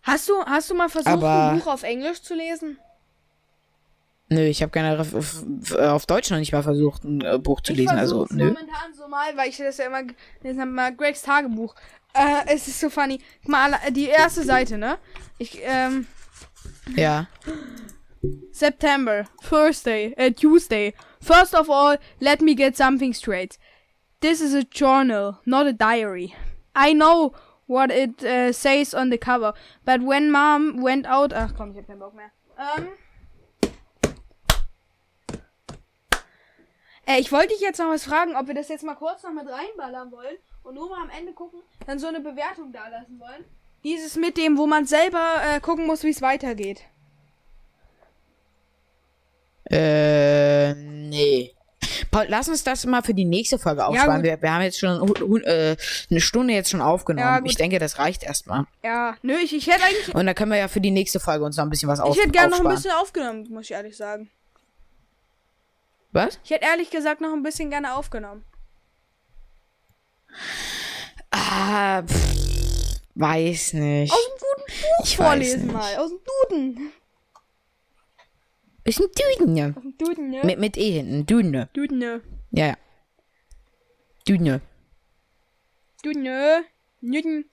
Hast 0.03 0.29
du, 0.29 0.33
hast 0.45 0.69
du 0.69 0.75
mal 0.75 0.89
versucht, 0.89 1.13
Aber- 1.13 1.51
ein 1.51 1.59
Buch 1.59 1.67
auf 1.67 1.83
Englisch 1.83 2.21
zu 2.21 2.33
lesen? 2.33 2.77
Nö, 4.29 4.45
ich 4.45 4.61
habe 4.61 4.71
gerne 4.71 4.97
auf, 4.97 5.13
auf, 5.13 5.75
auf 5.75 6.05
Deutsch 6.05 6.29
noch 6.29 6.37
nicht 6.37 6.53
mal 6.53 6.63
versucht, 6.63 7.03
ein 7.03 7.19
äh, 7.19 7.37
Buch 7.37 7.59
zu 7.59 7.73
Ich 7.73 7.79
lesen. 7.79 7.97
Also, 7.97 8.25
nö. 8.29 8.45
momentan 8.45 8.93
so 8.97 9.05
mal, 9.09 9.35
weil 9.35 9.49
ich 9.49 9.57
das 9.57 9.77
ja 9.77 9.87
immer 9.87 10.03
gelesen 10.03 10.61
habe, 10.61 10.71
mal 10.71 10.95
Gregs 10.95 11.21
Tagebuch. 11.21 11.75
Äh, 12.13 12.53
es 12.55 12.65
ist 12.69 12.79
so 12.79 12.89
funny. 12.89 13.19
Guck 13.41 13.51
mal, 13.51 13.73
die 13.91 14.07
erste 14.07 14.43
Seite, 14.43 14.77
ne? 14.77 14.97
Ich, 15.37 15.59
ähm, 15.63 16.07
Ja. 16.95 17.27
September, 18.51 19.25
Thursday, 19.41 20.13
äh, 20.17 20.31
Tuesday. 20.31 20.93
First 21.19 21.55
of 21.55 21.69
all, 21.69 21.97
let 22.19 22.41
me 22.41 22.53
get 22.53 22.75
something 22.77 23.13
straight. 23.13 23.57
This 24.19 24.41
is 24.41 24.53
a 24.53 24.63
journal, 24.63 25.39
not 25.45 25.65
a 25.65 25.73
diary. 25.73 26.35
I 26.75 26.93
know 26.93 27.33
what 27.65 27.89
it 27.89 28.23
uh, 28.23 28.51
says 28.51 28.93
on 28.93 29.09
the 29.09 29.17
cover, 29.17 29.53
but 29.83 30.01
when 30.01 30.31
mom 30.31 30.81
went 30.81 31.05
out, 31.07 31.33
ach 31.33 31.53
komm, 31.55 31.71
ich 31.71 31.77
hab 31.77 31.87
keinen 31.87 31.99
Bock 31.99 32.13
mehr. 32.13 32.31
Ähm. 32.57 32.89
Äh, 37.07 37.19
ich 37.19 37.31
wollte 37.31 37.49
dich 37.49 37.61
jetzt 37.61 37.79
noch 37.79 37.89
was 37.89 38.03
fragen, 38.03 38.35
ob 38.35 38.47
wir 38.47 38.53
das 38.53 38.69
jetzt 38.69 38.83
mal 38.83 38.95
kurz 38.95 39.23
noch 39.23 39.31
mit 39.31 39.47
reinballern 39.47 40.11
wollen 40.11 40.37
und 40.63 40.75
nur 40.75 40.89
mal 40.89 41.01
am 41.01 41.09
Ende 41.09 41.33
gucken, 41.33 41.61
dann 41.87 41.97
so 41.97 42.07
eine 42.07 42.19
Bewertung 42.19 42.71
da 42.71 42.87
lassen 42.87 43.19
wollen. 43.19 43.45
Dieses 43.83 44.15
mit 44.15 44.37
dem, 44.37 44.57
wo 44.57 44.67
man 44.67 44.85
selber 44.85 45.41
äh, 45.55 45.59
gucken 45.59 45.87
muss, 45.87 46.03
wie 46.03 46.09
es 46.11 46.21
weitergeht. 46.21 46.81
Äh, 49.69 50.73
nee. 50.73 51.55
Paul, 52.11 52.25
lass 52.27 52.49
uns 52.49 52.63
das 52.63 52.85
mal 52.85 53.01
für 53.01 53.13
die 53.13 53.25
nächste 53.25 53.57
Folge 53.57 53.85
aufsparen. 53.85 54.17
gut. 54.17 54.23
wir, 54.23 54.41
wir 54.41 54.53
haben 54.53 54.61
jetzt 54.63 54.79
schon 54.79 55.15
äh, 55.43 55.75
eine 56.09 56.21
Stunde 56.21 56.53
jetzt 56.53 56.69
schon 56.69 56.81
aufgenommen. 56.81 57.25
Ja, 57.25 57.41
ich 57.43 57.55
denke, 57.55 57.79
das 57.79 57.97
reicht 57.97 58.23
erstmal. 58.23 58.65
Ja, 58.83 59.15
nö, 59.21 59.35
ich, 59.37 59.55
ich 59.55 59.67
hätte 59.67 59.83
eigentlich 59.83 60.13
Und 60.13 60.25
dann 60.25 60.35
können 60.35 60.51
wir 60.51 60.57
ja 60.57 60.67
für 60.67 60.81
die 60.81 60.91
nächste 60.91 61.19
Folge 61.19 61.45
uns 61.45 61.57
noch 61.57 61.63
ein 61.63 61.69
bisschen 61.69 61.89
was 61.89 61.99
auf, 61.99 62.15
Ich 62.15 62.21
hätte 62.21 62.31
gerne 62.31 62.49
noch 62.49 62.59
ein 62.59 62.67
aufsparen. 62.67 62.75
bisschen 62.75 62.91
aufgenommen, 63.01 63.47
muss 63.49 63.65
ich 63.65 63.71
ehrlich 63.71 63.95
sagen. 63.97 64.29
Was? 66.11 66.39
Ich 66.43 66.51
hätte 66.51 66.65
ehrlich 66.65 66.89
gesagt 66.89 67.21
noch 67.21 67.31
ein 67.33 67.43
bisschen 67.43 67.69
gerne 67.69 67.95
aufgenommen. 67.95 68.43
Ah, 71.31 72.03
pff, 72.03 72.40
weiß 73.15 73.73
nicht. 73.73 74.11
Aus 74.11 74.25
dem 74.25 74.33
guten 74.39 74.71
Buch 74.71 75.05
Ich 75.05 75.17
vorlesen 75.17 75.71
mal. 75.71 75.97
Aus 75.97 76.09
dem 76.09 76.19
Duden. 76.49 76.91
Ist 78.83 78.99
ein 78.99 79.07
Düden, 79.37 79.55
ja. 79.55 79.67
Aus 79.69 79.83
dem 79.83 79.97
Duden, 79.97 80.29
ne? 80.29 80.41
Mit, 80.43 80.59
mit 80.59 80.77
E 80.77 80.91
hinten. 80.91 81.25
Düne. 81.25 81.69
Duden, 81.73 81.99
ne? 81.99 82.21
Ja, 82.51 82.67
ja. 82.67 82.77
Düne. 84.27 84.61
Duden, 86.03 86.23
ne? 86.23 86.63
Nüden. 87.01 87.45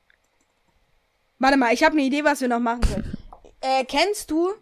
Warte 1.39 1.57
mal, 1.57 1.73
ich 1.73 1.83
habe 1.85 1.93
eine 1.93 2.03
Idee, 2.03 2.25
was 2.25 2.41
wir 2.41 2.49
noch 2.49 2.61
machen 2.61 2.81
können. 2.81 3.15
Äh, 3.61 3.85
kennst 3.87 4.31
du, 4.31 4.53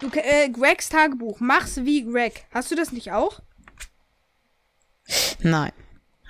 du 0.00 0.10
äh, 0.18 0.50
Gregs 0.50 0.90
Tagebuch? 0.90 1.40
Mach's 1.40 1.82
wie 1.82 2.04
Greg. 2.04 2.44
Hast 2.50 2.70
du 2.70 2.74
das 2.74 2.92
nicht 2.92 3.10
auch? 3.10 3.40
Nein. 5.40 5.72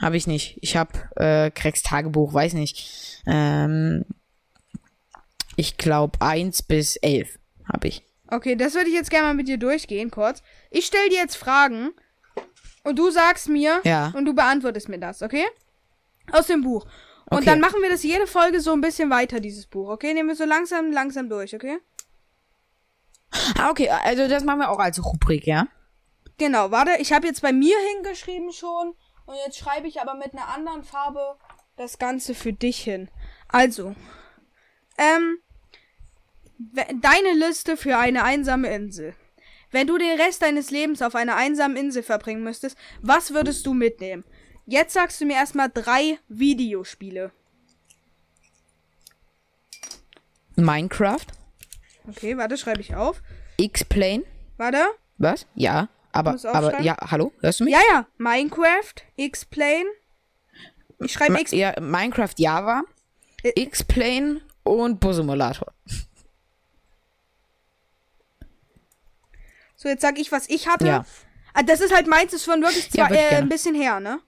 Habe 0.01 0.17
ich 0.17 0.27
nicht. 0.27 0.59
Ich 0.61 0.77
habe 0.77 0.93
äh, 1.17 1.51
Craigs 1.51 1.83
Tagebuch, 1.83 2.33
weiß 2.35 2.55
nicht. 2.55 3.23
Ähm, 3.27 4.05
ich 5.57 5.77
glaube 5.77 6.21
1 6.21 6.63
bis 6.65 6.97
11 6.97 7.39
habe 7.73 7.89
ich. 7.89 8.03
Okay, 8.29 8.57
das 8.57 8.75
würde 8.75 8.89
ich 8.89 8.95
jetzt 8.95 9.11
gerne 9.11 9.29
mal 9.29 9.35
mit 9.35 9.47
dir 9.49 9.59
durchgehen, 9.59 10.11
kurz. 10.11 10.43
Ich 10.71 10.87
stell 10.87 11.09
dir 11.11 11.19
jetzt 11.19 11.37
Fragen 11.37 11.91
und 12.83 12.99
du 12.99 13.11
sagst 13.11 13.49
mir 13.49 13.81
Ja. 13.85 14.13
und 14.17 14.25
du 14.25 14.35
beantwortest 14.35 14.89
mir 14.89 14.99
das, 14.99 15.23
okay? 15.23 15.45
Aus 16.33 16.47
dem 16.49 16.63
Buch. 16.63 16.85
Und 17.31 17.39
Okay. 17.39 17.47
dann 17.47 17.61
machen 17.61 17.81
wir 17.81 17.91
das 17.91 18.03
jede 18.03 18.27
Folge 18.27 18.61
so 18.61 18.73
ein 18.73 18.81
bisschen 18.81 19.11
weiter, 19.11 19.41
dieses 19.41 19.67
Buch, 19.67 19.89
okay? 19.89 20.13
Nehmen 20.13 20.29
wir 20.29 20.37
so 20.37 20.45
langsam, 20.45 20.91
langsam 20.91 21.29
durch, 21.29 21.55
okay? 21.55 21.79
Ah, 23.59 23.71
okay. 23.71 23.89
Also 23.89 24.29
das 24.29 24.45
machen 24.45 24.61
wir 24.61 24.71
auch 24.71 24.79
als 24.79 25.05
Rubrik, 25.05 25.47
ja? 25.47 25.67
Genau, 26.39 26.71
warte, 26.71 26.93
ich 26.99 27.13
habe 27.13 27.27
jetzt 27.27 27.43
bei 27.43 27.53
mir 27.53 27.77
hingeschrieben 27.95 28.53
schon 28.53 28.95
und 29.27 29.35
jetzt 29.45 29.59
schreibe 29.59 29.89
ich 29.89 30.01
aber 30.01 30.15
mit 30.15 30.33
einer 30.33 30.49
anderen 30.49 30.85
Farbe 30.85 31.37
das 31.77 31.99
Ganze 31.99 32.35
für 32.35 32.53
dich 32.53 32.79
hin. 32.83 33.11
Also, 33.49 33.95
ähm, 34.99 35.39
deine 37.01 37.33
Liste 37.35 37.77
für 37.77 37.99
eine 37.99 38.23
einsame 38.25 38.73
Insel. 38.75 39.15
Wenn 39.71 39.87
du 39.87 39.99
den 39.99 40.21
Rest 40.21 40.43
deines 40.43 40.71
Lebens 40.71 41.03
auf 41.03 41.15
einer 41.17 41.35
einsamen 41.35 41.77
Insel 41.77 42.03
verbringen 42.03 42.45
müsstest, 42.45 42.77
was 43.01 43.33
würdest 43.35 43.67
du 43.67 43.75
mitnehmen? 43.75 44.25
Jetzt 44.67 44.95
sagst 44.95 45.21
du 45.21 45.25
mir 45.25 45.35
erstmal 45.35 45.69
drei 45.69 46.19
Videospiele. 46.29 47.33
Minecraft, 50.57 51.27
Okay, 52.07 52.37
warte, 52.37 52.57
schreibe 52.59 52.81
ich 52.81 52.95
auf. 52.95 53.23
X-Plane. 53.57 54.25
Warte. 54.57 54.85
Was? 55.19 55.47
Ja. 55.55 55.89
Aber, 56.15 56.37
aber, 56.53 56.81
ja, 56.81 56.97
hallo? 57.11 57.33
Hörst 57.41 57.61
du 57.61 57.65
mich? 57.65 57.75
Ja, 57.75 57.81
ja. 57.91 58.07
Minecraft, 58.19 58.95
X-Plane. 59.17 59.87
Ich 61.01 61.13
schreibe 61.13 61.41
X. 61.41 61.51
ja, 61.51 61.75
Minecraft 61.81 62.35
Java, 62.39 62.83
Ä- 63.43 63.53
X-Plane 63.61 64.41
und 64.63 65.01
Bus-Simulator. 65.01 65.73
So, 69.77 69.89
jetzt 69.89 70.03
sag 70.03 70.19
ich, 70.19 70.31
was 70.33 70.49
ich 70.49 70.69
hatte. 70.69 70.87
Ja. 70.87 71.05
Ah, 71.53 71.63
das 71.63 71.81
ist 71.81 71.95
halt 71.95 72.07
meins, 72.07 72.33
ist 72.33 72.45
schon 72.45 72.63
wirklich 72.63 72.87
Ja, 72.95 73.07
zwar, 73.07 73.13
ich 73.13 73.19
äh, 73.19 73.37
ein 73.37 73.49
bisschen 73.49 73.75
her, 73.75 74.01
ne? 74.01 74.21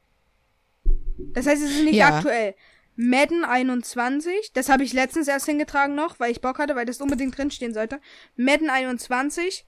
Das 1.18 1.46
heißt, 1.46 1.62
es 1.62 1.70
ist 1.70 1.84
nicht 1.84 1.94
Ja. 1.94 2.16
aktuell. 2.16 2.54
Madden 2.96 3.44
21, 3.44 4.52
das 4.54 4.68
habe 4.68 4.82
ich 4.82 4.92
letztens 4.92 5.28
erst 5.28 5.46
hingetragen 5.46 5.94
noch, 5.94 6.18
weil 6.18 6.30
ich 6.30 6.40
Bock 6.40 6.58
hatte, 6.58 6.76
weil 6.76 6.86
das 6.86 7.00
unbedingt 7.00 7.36
drinstehen 7.36 7.74
sollte. 7.74 8.00
Madden 8.36 8.70
21, 8.70 9.66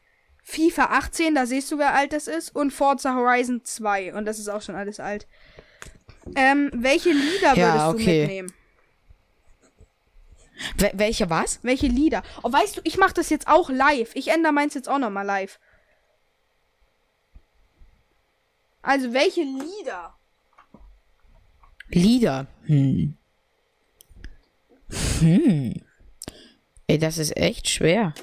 FIFA 0.50 0.84
18, 0.84 1.34
da 1.34 1.44
siehst 1.44 1.70
du, 1.70 1.78
wer 1.78 1.94
alt 1.94 2.14
das 2.14 2.26
ist, 2.26 2.56
und 2.56 2.70
Forza 2.70 3.14
Horizon 3.14 3.60
2. 3.64 4.14
Und 4.14 4.24
das 4.24 4.38
ist 4.38 4.48
auch 4.48 4.62
schon 4.62 4.76
alles 4.76 4.98
alt. 4.98 5.26
Ähm, 6.34 6.70
welche 6.72 7.10
Lieder 7.10 7.54
Ja, 7.54 7.56
würdest 7.56 7.86
du 7.86 8.02
okay. 8.02 8.20
mitnehmen? 8.22 8.52
Wel 10.78 10.92
welche 10.94 11.28
was? 11.28 11.58
Welche 11.62 11.88
Lieder? 11.88 12.22
Oh, 12.42 12.50
weißt 12.50 12.78
du, 12.78 12.80
ich 12.84 12.96
mache 12.96 13.12
das 13.12 13.28
jetzt 13.28 13.46
auch 13.46 13.68
live. 13.68 14.10
Ich 14.14 14.28
ändere 14.28 14.54
meins 14.54 14.72
jetzt 14.72 14.88
auch 14.88 14.98
nochmal 14.98 15.26
live. 15.26 15.60
Also, 18.80 19.12
welche 19.12 19.42
Lieder? 19.42 20.14
Lieder. 21.88 22.46
Hm. 22.64 23.18
Hm. 25.20 25.82
Ey, 26.86 26.98
das 26.98 27.18
ist 27.18 27.36
echt 27.36 27.68
schwer. 27.68 28.14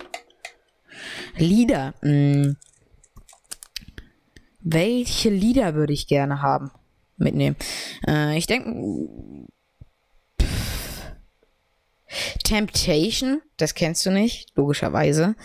Lieder. 1.37 1.93
Hm. 2.01 2.57
Welche 4.61 5.29
Lieder 5.29 5.75
würde 5.75 5.93
ich 5.93 6.07
gerne 6.07 6.41
haben? 6.41 6.71
Mitnehmen. 7.17 7.55
Äh, 8.07 8.37
ich 8.37 8.47
denke. 8.47 9.47
Temptation, 12.43 13.41
das 13.57 13.73
kennst 13.73 14.05
du 14.05 14.11
nicht, 14.11 14.55
logischerweise. 14.55 15.35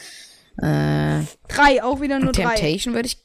Äh, 0.59 1.23
Drei, 1.49 1.83
auch 1.83 2.01
wieder 2.01 2.19
nur 2.19 2.33
drei. 2.33 2.55
Temptation 2.55 2.95
würde 2.95 3.09
ich. 3.09 3.19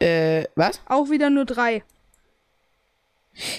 Äh, 0.00 0.44
was? 0.54 0.80
Auch 0.86 1.10
wieder 1.10 1.30
nur 1.30 1.44
drei. 1.44 1.82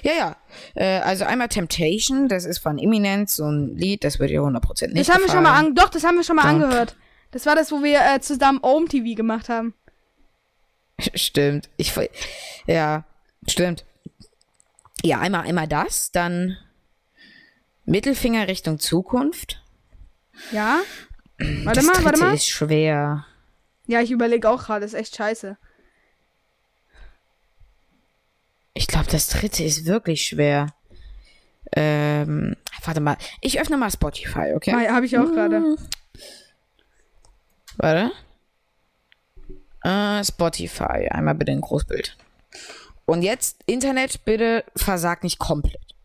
Ja, 0.04 0.12
ja. 0.14 0.36
Äh, 0.76 1.00
also 1.00 1.26
einmal 1.26 1.48
Temptation, 1.48 2.28
das 2.28 2.46
ist 2.46 2.60
von 2.60 2.78
Eminence, 2.78 3.36
so 3.38 3.46
ein 3.50 3.76
Lied, 3.78 4.04
das 4.04 4.20
wird 4.20 4.30
dir 4.30 4.42
100% 4.42 4.88
nicht 4.88 5.08
Das 5.08 5.16
haben 5.16 5.22
wir 5.24 5.30
schon 5.30 5.44
mal 5.44 5.52
gefallen. 5.52 5.68
an, 5.68 5.76
doch, 5.76 5.90
das 5.90 6.04
haben 6.04 6.16
wir 6.18 6.24
schon 6.24 6.36
mal 6.36 6.44
Dann- 6.44 6.64
angehört. 6.64 6.96
Das 7.32 7.46
war 7.46 7.56
das, 7.56 7.72
wo 7.72 7.84
wir 7.84 8.00
äh, 8.02 8.20
zusammen 8.22 8.60
Home 8.64 8.88
TV 8.88 9.16
gemacht 9.16 9.50
haben. 9.50 9.74
Stimmt. 11.16 11.70
Ich, 11.78 11.94
ja, 12.66 13.06
stimmt. 13.48 13.86
Ja, 15.04 15.20
einmal, 15.20 15.44
einmal 15.46 15.68
das, 15.68 16.12
dann 16.12 16.58
Mittelfinger 17.86 18.48
Richtung 18.48 18.80
Zukunft. 18.80 19.62
Ja? 20.52 20.80
Warte 21.38 21.80
das 21.80 21.86
mal, 21.86 22.04
warte 22.04 22.20
mal. 22.20 22.34
ist 22.34 22.48
schwer. 22.50 23.26
Ja, 23.88 24.02
ich 24.02 24.12
überlege 24.12 24.50
auch 24.50 24.66
gerade, 24.66 24.86
ist 24.86 24.94
echt 24.94 25.16
scheiße. 25.16 25.58
Ich 28.80 28.88
glaube, 28.88 29.08
das 29.12 29.28
dritte 29.28 29.62
ist 29.62 29.86
wirklich 29.86 30.26
schwer. 30.26 30.74
Ähm, 31.76 32.56
warte 32.86 33.02
mal. 33.02 33.18
Ich 33.42 33.60
öffne 33.60 33.76
mal 33.76 33.92
Spotify, 33.92 34.54
okay? 34.56 34.74
Ah, 34.74 34.82
ja, 34.82 34.94
habe 34.94 35.06
ich 35.06 35.18
auch 35.18 35.26
gerade. 35.26 35.76
Warte. 37.76 38.12
Äh, 39.84 40.24
Spotify. 40.24 41.10
Einmal 41.12 41.36
bitte 41.36 41.52
ein 41.52 41.60
Großbild. 41.60 42.16
Und 43.06 43.22
jetzt, 43.22 43.62
Internet, 43.66 44.24
bitte 44.24 44.64
versag 44.78 45.24
nicht 45.24 45.40
komplett. 45.40 45.96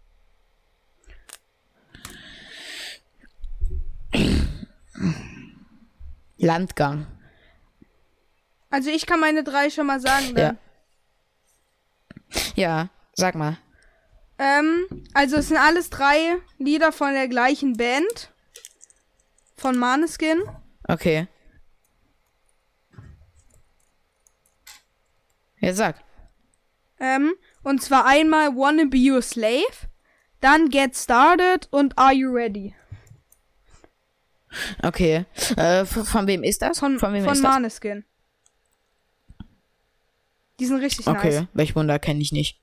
Landgang. 6.39 7.07
Also 8.69 8.91
ich 8.91 9.07
kann 9.07 9.21
meine 9.21 9.45
drei 9.45 9.71
schon 9.71 9.87
mal 9.87 10.01
sagen. 10.01 10.35
Dann. 10.35 10.57
Ja, 10.57 10.64
sag 13.15 13.35
mal. 13.35 13.59
Ähm, 14.39 14.87
also 15.15 15.37
es 15.37 15.49
sind 15.49 15.59
alles 15.59 15.91
drei 15.91 16.39
Lieder 16.59 16.93
von 16.93 17.13
der 17.13 17.29
gleichen 17.29 17.77
Band. 17.77 18.33
Von 19.57 19.79
Maneskin. 19.79 20.43
Okay. 20.89 21.29
Ja, 25.61 25.73
sag. 25.73 25.97
Ähm, 27.01 27.35
und 27.63 27.83
zwar 27.83 28.05
einmal 28.07 28.55
Wanna 28.55 28.85
Be 28.85 28.99
Your 28.99 29.23
Slave, 29.23 29.89
dann 30.41 30.69
Get 30.69 30.97
Started 30.97 31.69
und 31.71 31.97
Are 31.97 32.13
You 32.13 32.31
Ready? 32.31 32.75
Okay. 34.83 35.25
Äh, 35.57 35.85
von, 35.85 36.05
von 36.05 36.27
wem 36.27 36.43
ist 36.43 36.63
das? 36.63 36.79
Von, 36.79 36.99
von 36.99 37.13
wem 37.13 37.25
von 37.25 37.33
ist 37.33 37.43
das? 37.43 37.51
Maneskin. 37.51 38.05
Die 40.61 40.67
sind 40.67 40.81
richtig 40.81 41.07
Okay, 41.07 41.41
nice. 41.41 41.49
welch 41.53 41.75
Wunder 41.75 41.99
kenne 41.99 42.21
ich 42.21 42.33
nicht. 42.33 42.61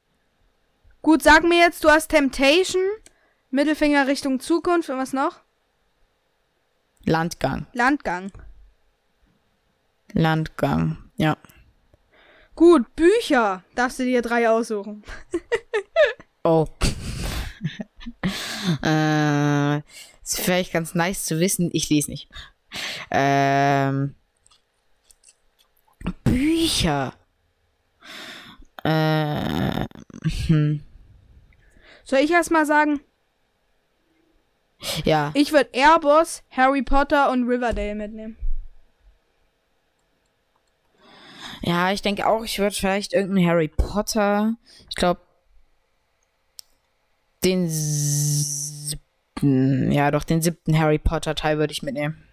Gut, 1.01 1.23
sag 1.23 1.43
mir 1.43 1.59
jetzt, 1.59 1.83
du 1.83 1.89
hast 1.89 2.09
Temptation, 2.09 2.81
Mittelfinger 3.49 4.07
Richtung 4.07 4.39
Zukunft 4.39 4.89
und 4.89 4.97
was 4.97 5.13
noch? 5.13 5.41
Landgang. 7.03 7.65
Landgang. 7.73 8.31
Landgang. 10.13 10.97
Ja. 11.15 11.37
Gut, 12.55 12.95
Bücher. 12.95 13.63
Darfst 13.75 13.99
du 13.99 14.03
dir 14.03 14.21
drei 14.21 14.49
aussuchen. 14.49 15.03
Oh. 16.43 16.65
äh, 18.83 19.77
ist 20.23 20.39
vielleicht 20.39 20.73
ganz 20.73 20.95
nice 20.95 21.23
zu 21.23 21.39
wissen. 21.39 21.69
Ich 21.71 21.87
lese 21.89 22.09
nicht. 22.09 22.29
Ähm, 23.11 24.15
Bücher. 26.23 27.13
Äh, 28.83 29.85
hm. 30.47 30.81
Soll 32.03 32.19
ich 32.19 32.31
erst 32.31 32.51
mal 32.51 32.65
sagen? 32.65 32.99
Ja. 35.05 35.31
Ich 35.35 35.51
würde 35.53 35.69
Airboss, 35.73 36.43
Harry 36.49 36.81
Potter 36.81 37.31
und 37.31 37.47
Riverdale 37.47 37.93
mitnehmen. 37.95 38.35
Ja, 41.61 41.91
ich 41.91 42.01
denke 42.01 42.25
auch, 42.27 42.43
ich 42.43 42.57
würde 42.57 42.75
vielleicht 42.75 43.13
irgendeinen 43.13 43.47
Harry 43.47 43.67
Potter. 43.67 44.55
Ich 44.89 44.95
glaube, 44.95 45.21
den 47.43 47.67
siebten, 47.69 49.01
ja 49.91 50.09
doch, 50.09 50.23
den 50.23 50.41
siebten 50.41 50.77
Harry 50.79 50.97
Potter 50.97 51.35
Teil 51.35 51.59
würde 51.59 51.71
ich 51.71 51.83
mitnehmen. 51.83 52.23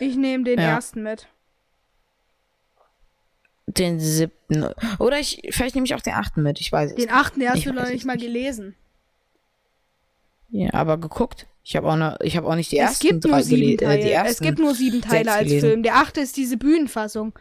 Ich 0.00 0.16
nehme 0.16 0.44
den 0.44 0.58
Ja. 0.58 0.70
ersten 0.70 1.02
mit. 1.02 1.28
Den 3.78 4.00
siebten. 4.00 4.66
Oder 4.98 5.18
ich, 5.20 5.40
vielleicht 5.50 5.74
nehme 5.74 5.84
ich 5.86 5.94
auch 5.94 6.00
den 6.00 6.14
achten 6.14 6.42
mit, 6.42 6.60
ich 6.60 6.70
weiß 6.70 6.90
es. 6.90 6.96
Den 6.96 7.10
achten, 7.10 7.46
hast 7.48 7.58
Ich 7.58 7.64
du 7.64 7.72
noch 7.72 7.84
nicht 7.86 8.00
es 8.00 8.04
mal 8.04 8.16
gelesen. 8.18 8.74
Ja, 10.50 10.74
aber 10.74 10.98
geguckt. 10.98 11.46
Ich 11.64 11.76
habe 11.76 11.88
auch 11.90 11.96
noch, 11.96 12.18
ich 12.20 12.36
habe 12.36 12.46
auch 12.48 12.56
nicht 12.56 12.72
die 12.72 12.78
Es 12.78 12.82
ersten 12.90 13.06
gibt 13.08 13.24
nur 13.24 13.32
drei 13.34 13.42
sieben 13.42 13.62
gele- 13.62 13.66
äh, 13.66 13.76
die 13.76 14.02
Teile. 14.02 14.10
ersten 14.10 14.32
es 14.32 14.40
gibt 14.40 14.58
nur 14.58 14.74
sieben 14.74 15.00
Teile 15.00 15.32
als 15.32 15.44
gelesen. 15.44 15.68
Film. 15.68 15.82
Der 15.84 15.96
achte 15.96 16.20
ist 16.20 16.36
diese 16.36 16.56
Bühnenfassung. 16.56 17.32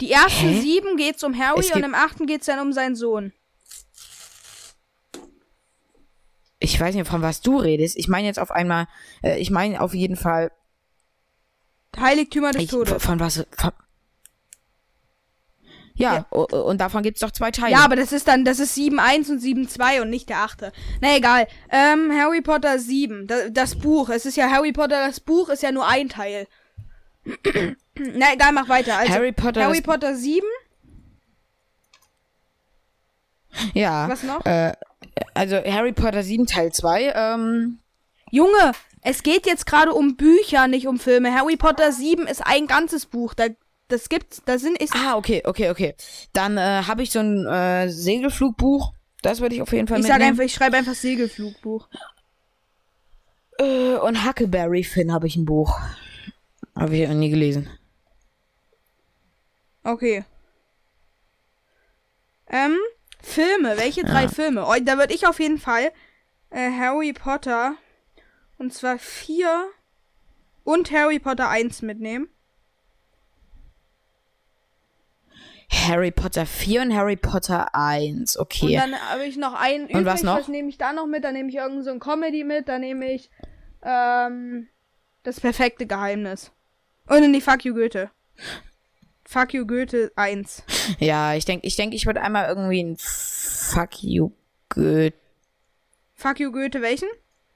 Die 0.00 0.12
ersten 0.12 0.48
Hä? 0.48 0.60
sieben 0.60 0.96
geht's 0.96 1.24
um 1.24 1.36
Harry 1.36 1.60
Es 1.60 1.72
und 1.72 1.82
im 1.82 1.94
achten 1.94 2.26
geht's 2.26 2.46
dann 2.46 2.60
um 2.60 2.72
seinen 2.72 2.94
Sohn. 2.94 3.32
Ich 6.60 6.78
weiß 6.80 6.94
nicht, 6.94 7.06
von 7.08 7.22
was 7.22 7.40
du 7.40 7.58
redest. 7.58 7.96
Ich 7.96 8.08
meine 8.08 8.26
jetzt 8.26 8.38
auf 8.38 8.50
einmal, 8.50 8.86
äh, 9.22 9.38
ich 9.38 9.50
meine 9.50 9.80
auf 9.80 9.94
jeden 9.94 10.16
Fall, 10.16 10.50
Heiligtümer 12.00 12.52
des 12.52 12.62
ich, 12.64 12.70
Todes. 12.70 13.02
von 13.02 13.20
was, 13.20 13.46
von, 13.56 13.72
ja, 15.94 16.26
Ja. 16.30 16.38
und 16.38 16.80
davon 16.80 17.02
gibt 17.02 17.16
es 17.16 17.20
doch 17.20 17.32
zwei 17.32 17.50
Teile. 17.50 17.72
Ja, 17.72 17.80
aber 17.84 17.96
das 17.96 18.12
ist 18.12 18.28
dann, 18.28 18.44
das 18.44 18.60
ist 18.60 18.76
7.1 18.76 19.30
und 19.30 19.40
7.2 19.42 20.00
und 20.02 20.10
nicht 20.10 20.28
der 20.28 20.38
achte. 20.38 20.72
Na 21.00 21.16
egal. 21.16 21.48
Ähm, 21.70 22.12
Harry 22.12 22.40
Potter 22.40 22.78
7. 22.78 23.26
Das, 23.26 23.52
das 23.52 23.74
Buch. 23.78 24.08
Es 24.08 24.24
ist 24.24 24.36
ja 24.36 24.48
Harry 24.48 24.72
Potter, 24.72 25.06
das 25.06 25.18
Buch 25.20 25.48
ist 25.48 25.62
ja 25.62 25.72
nur 25.72 25.86
ein 25.88 26.08
Teil. 26.08 26.46
Na 27.96 28.32
egal, 28.32 28.52
mach 28.52 28.68
weiter. 28.68 28.96
Also, 28.96 29.12
Harry 29.12 29.32
Potter, 29.32 29.64
Harry 29.64 29.80
Potter 29.80 30.14
7. 30.14 30.46
ja, 33.74 34.08
Was 34.08 34.22
noch? 34.22 34.44
Äh, 34.46 34.72
also 35.34 35.56
Harry 35.56 35.92
Potter 35.92 36.22
7 36.22 36.46
Teil 36.46 36.72
2, 36.72 37.12
ähm, 37.14 37.78
Junge, 38.30 38.72
es 39.02 39.22
geht 39.22 39.46
jetzt 39.46 39.66
gerade 39.66 39.92
um 39.92 40.16
Bücher, 40.16 40.68
nicht 40.68 40.86
um 40.86 40.98
Filme. 40.98 41.32
Harry 41.34 41.56
Potter 41.56 41.92
7 41.92 42.26
ist 42.26 42.44
ein 42.44 42.66
ganzes 42.66 43.06
Buch. 43.06 43.34
Da, 43.34 43.46
das 43.88 44.08
gibt's, 44.08 44.42
da 44.44 44.58
sind, 44.58 44.80
ist, 44.80 44.94
ah, 44.94 45.16
okay, 45.16 45.42
okay, 45.44 45.70
okay. 45.70 45.94
Dann 46.32 46.56
äh, 46.56 46.82
habe 46.86 47.02
ich 47.02 47.10
so 47.10 47.20
ein 47.20 47.46
äh, 47.46 47.88
Segelflugbuch, 47.88 48.92
das 49.22 49.40
würde 49.40 49.54
ich 49.54 49.62
auf 49.62 49.72
jeden 49.72 49.88
Fall 49.88 50.00
ich 50.00 50.06
sag 50.06 50.14
mitnehmen. 50.14 50.32
einfach, 50.32 50.44
ich 50.44 50.54
schreibe 50.54 50.76
einfach 50.76 50.94
Segelflugbuch. 50.94 51.88
Äh, 53.58 53.96
und 53.96 54.24
Huckleberry 54.24 54.84
Finn 54.84 55.12
habe 55.12 55.26
ich 55.26 55.36
ein 55.36 55.44
Buch. 55.44 55.78
Habe 56.76 56.96
ich 56.96 57.08
noch 57.08 57.14
nie 57.14 57.30
gelesen. 57.30 57.68
Okay. 59.82 60.24
Ähm, 62.46 62.76
Filme. 63.20 63.76
Welche 63.76 64.02
drei 64.04 64.28
Filme? 64.28 64.64
Oh, 64.66 64.74
da 64.80 64.96
würde 64.96 65.12
ich 65.14 65.26
auf 65.26 65.40
jeden 65.40 65.58
Fall 65.58 65.92
äh, 66.50 66.70
Harry 66.70 67.12
Potter 67.12 67.74
und 68.58 68.72
zwar 68.72 68.98
vier 68.98 69.68
und 70.64 70.90
Harry 70.90 71.18
Potter 71.18 71.48
1 71.48 71.82
mitnehmen. 71.82 72.28
Harry 75.70 76.10
Potter 76.10 76.46
4 76.46 76.82
und 76.82 76.94
Harry 76.94 77.16
Potter 77.16 77.74
1, 77.74 78.36
Und 78.36 78.42
okay. 78.42 78.76
dann 78.76 78.94
habe 78.94 79.24
ich 79.26 79.36
noch 79.36 79.54
einen 79.54 79.88
übrig. 79.88 80.04
was 80.04 80.22
noch? 80.22 80.48
nehme 80.48 80.68
ich 80.68 80.78
da 80.78 80.92
noch 80.92 81.06
mit? 81.06 81.24
Dann 81.24 81.34
nehme 81.34 81.50
ich 81.50 81.56
irgend 81.56 81.84
so 81.84 81.90
ein 81.90 82.00
Comedy 82.00 82.42
mit. 82.44 82.68
Dann 82.68 82.80
nehme 82.80 83.12
ich 83.12 83.30
ähm, 83.82 84.68
das 85.24 85.40
perfekte 85.40 85.86
Geheimnis. 85.86 86.52
Und 87.06 87.22
in 87.22 87.32
die 87.32 87.40
Fuck 87.40 87.64
you 87.64 87.74
Goethe. 87.74 88.10
Fuck 89.24 89.52
you 89.52 89.66
Goethe 89.66 90.10
1. 90.16 90.62
Ja, 91.00 91.34
ich 91.34 91.44
denke, 91.44 91.66
ich, 91.66 91.76
denk, 91.76 91.92
ich 91.92 92.06
würde 92.06 92.22
einmal 92.22 92.48
irgendwie 92.48 92.82
ein 92.82 92.96
Fuck 92.98 94.02
you 94.02 94.32
Goethe 94.70 95.16
Fuck 96.14 96.40
you 96.40 96.50
Goethe 96.50 96.82
welchen? 96.82 97.08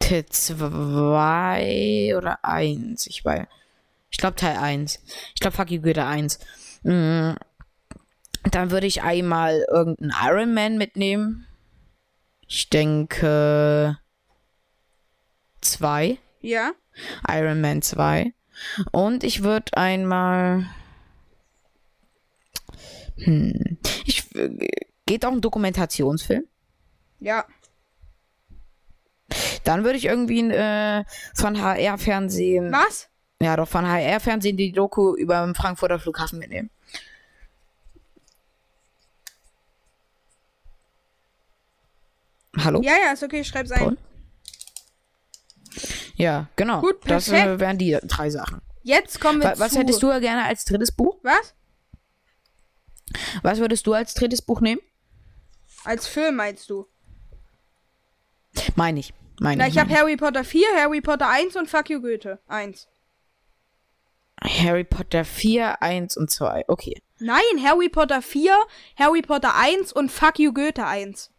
2 0.02 2.14
oder 2.16 2.44
1. 2.44 3.06
Ich 3.06 3.24
weiß. 3.24 3.46
Ich 4.10 4.18
glaube 4.18 4.36
Teil 4.36 4.56
1. 4.56 5.00
Ich 5.34 5.40
glaube 5.40 5.56
Fuck 5.56 5.70
you 5.70 5.80
Goethe 5.80 6.04
1. 6.04 6.38
Mm. 6.82 7.32
Dann 8.50 8.70
würde 8.70 8.86
ich 8.86 9.02
einmal 9.02 9.64
irgendeinen 9.70 10.12
Iron 10.24 10.54
Man 10.54 10.76
mitnehmen. 10.76 11.46
Ich 12.46 12.68
denke 12.68 13.98
2. 15.60 16.18
Ja. 16.40 16.72
Iron 17.28 17.60
Man 17.60 17.82
2. 17.82 18.34
Und 18.90 19.24
ich 19.24 19.42
würde 19.42 19.76
einmal. 19.76 20.66
Hm. 23.16 23.78
Ich, 24.04 24.34
äh, 24.34 24.68
geht 25.06 25.24
auch 25.24 25.32
ein 25.32 25.40
Dokumentationsfilm. 25.40 26.44
Ja. 27.20 27.46
Dann 29.64 29.84
würde 29.84 29.96
ich 29.98 30.06
irgendwie 30.06 30.40
äh, 30.50 31.04
von 31.34 31.60
HR-Fernsehen. 31.60 32.72
Was? 32.72 33.08
Ja, 33.40 33.56
doch 33.56 33.68
von 33.68 33.86
HR-Fernsehen 33.86 34.56
die 34.56 34.72
Doku 34.72 35.14
über 35.14 35.44
den 35.44 35.54
Frankfurter 35.54 35.98
Flughafen 35.98 36.38
mitnehmen. 36.38 36.70
Hallo? 42.58 42.80
Ja, 42.82 42.92
ja, 43.04 43.12
ist 43.12 43.22
okay, 43.22 43.40
ich 43.40 43.48
schreib's 43.48 43.70
ein. 43.70 43.78
Ton? 43.80 43.98
Ja, 46.16 46.48
genau. 46.56 46.80
Gut, 46.80 46.98
das 47.06 47.28
perfekt. 47.28 47.48
äh, 47.48 47.60
wären 47.60 47.78
die 47.78 47.98
drei 48.02 48.30
Sachen. 48.30 48.60
Jetzt 48.82 49.20
kommen 49.20 49.40
wir 49.40 49.50
Wa 49.50 49.58
was 49.58 49.72
zu... 49.72 49.78
hättest 49.78 50.02
du 50.02 50.08
ja 50.10 50.18
gerne 50.18 50.44
als 50.44 50.64
drittes 50.64 50.92
Buch? 50.92 51.16
Was? 51.22 51.54
Was 53.42 53.58
würdest 53.58 53.86
du 53.86 53.94
als 53.94 54.14
drittes 54.14 54.42
Buch 54.42 54.60
nehmen? 54.60 54.80
Als 55.84 56.06
Film 56.06 56.36
meinst 56.36 56.68
du? 56.70 56.86
Meine 58.76 59.00
ich. 59.00 59.14
Meine 59.42 59.62
Na, 59.62 59.68
ich. 59.68 59.78
habe 59.78 59.92
Harry 59.92 60.16
Potter 60.16 60.44
4, 60.44 60.66
Harry 60.76 61.00
Potter 61.00 61.28
1 61.28 61.56
und 61.56 61.68
Fuck 61.68 61.90
you 61.90 62.00
Goethe 62.00 62.38
1. 62.46 62.88
ich. 64.44 64.62
Harry 64.62 64.84
Potter 64.84 65.24
4, 65.24 65.82
1 65.82 66.16
und 66.16 66.30
2. 66.30 66.64
Okay. 66.68 67.00
Nein, 67.18 67.42
Harry 67.62 67.88
Potter 67.88 68.22
4, 68.22 68.56
Harry 68.96 69.22
Potter 69.22 69.54
1 69.56 69.92
und 69.92 70.10
Fuck 70.10 70.38
you 70.38 70.52
Goethe 70.52 70.84
1. 70.86 71.30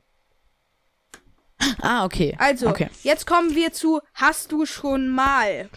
Ah, 1.81 2.03
okay. 2.05 2.35
Also, 2.39 2.67
Okay. 2.69 2.89
jetzt 3.03 3.25
kommen 3.25 3.55
wir 3.55 3.71
zu 3.71 4.01
Hast 4.13 4.51
du 4.51 4.65
schon 4.65 5.07
mal? 5.09 5.69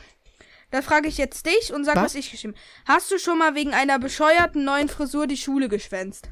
Da 0.72 0.82
frage 0.82 1.06
ich 1.08 1.16
jetzt 1.16 1.46
dich 1.46 1.72
und 1.72 1.84
sag, 1.84 1.94
was, 1.94 2.02
Was? 2.04 2.14
ich 2.16 2.30
geschrieben 2.32 2.56
Hast 2.86 3.10
du 3.12 3.18
schon 3.18 3.38
mal 3.38 3.54
wegen 3.54 3.72
einer 3.72 4.00
bescheuerten 4.00 4.64
neuen 4.64 4.88
Frisur 4.88 5.28
die 5.28 5.36
Schule 5.36 5.68
geschwänzt? 5.68 6.30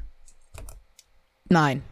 Nein. 1.49 1.83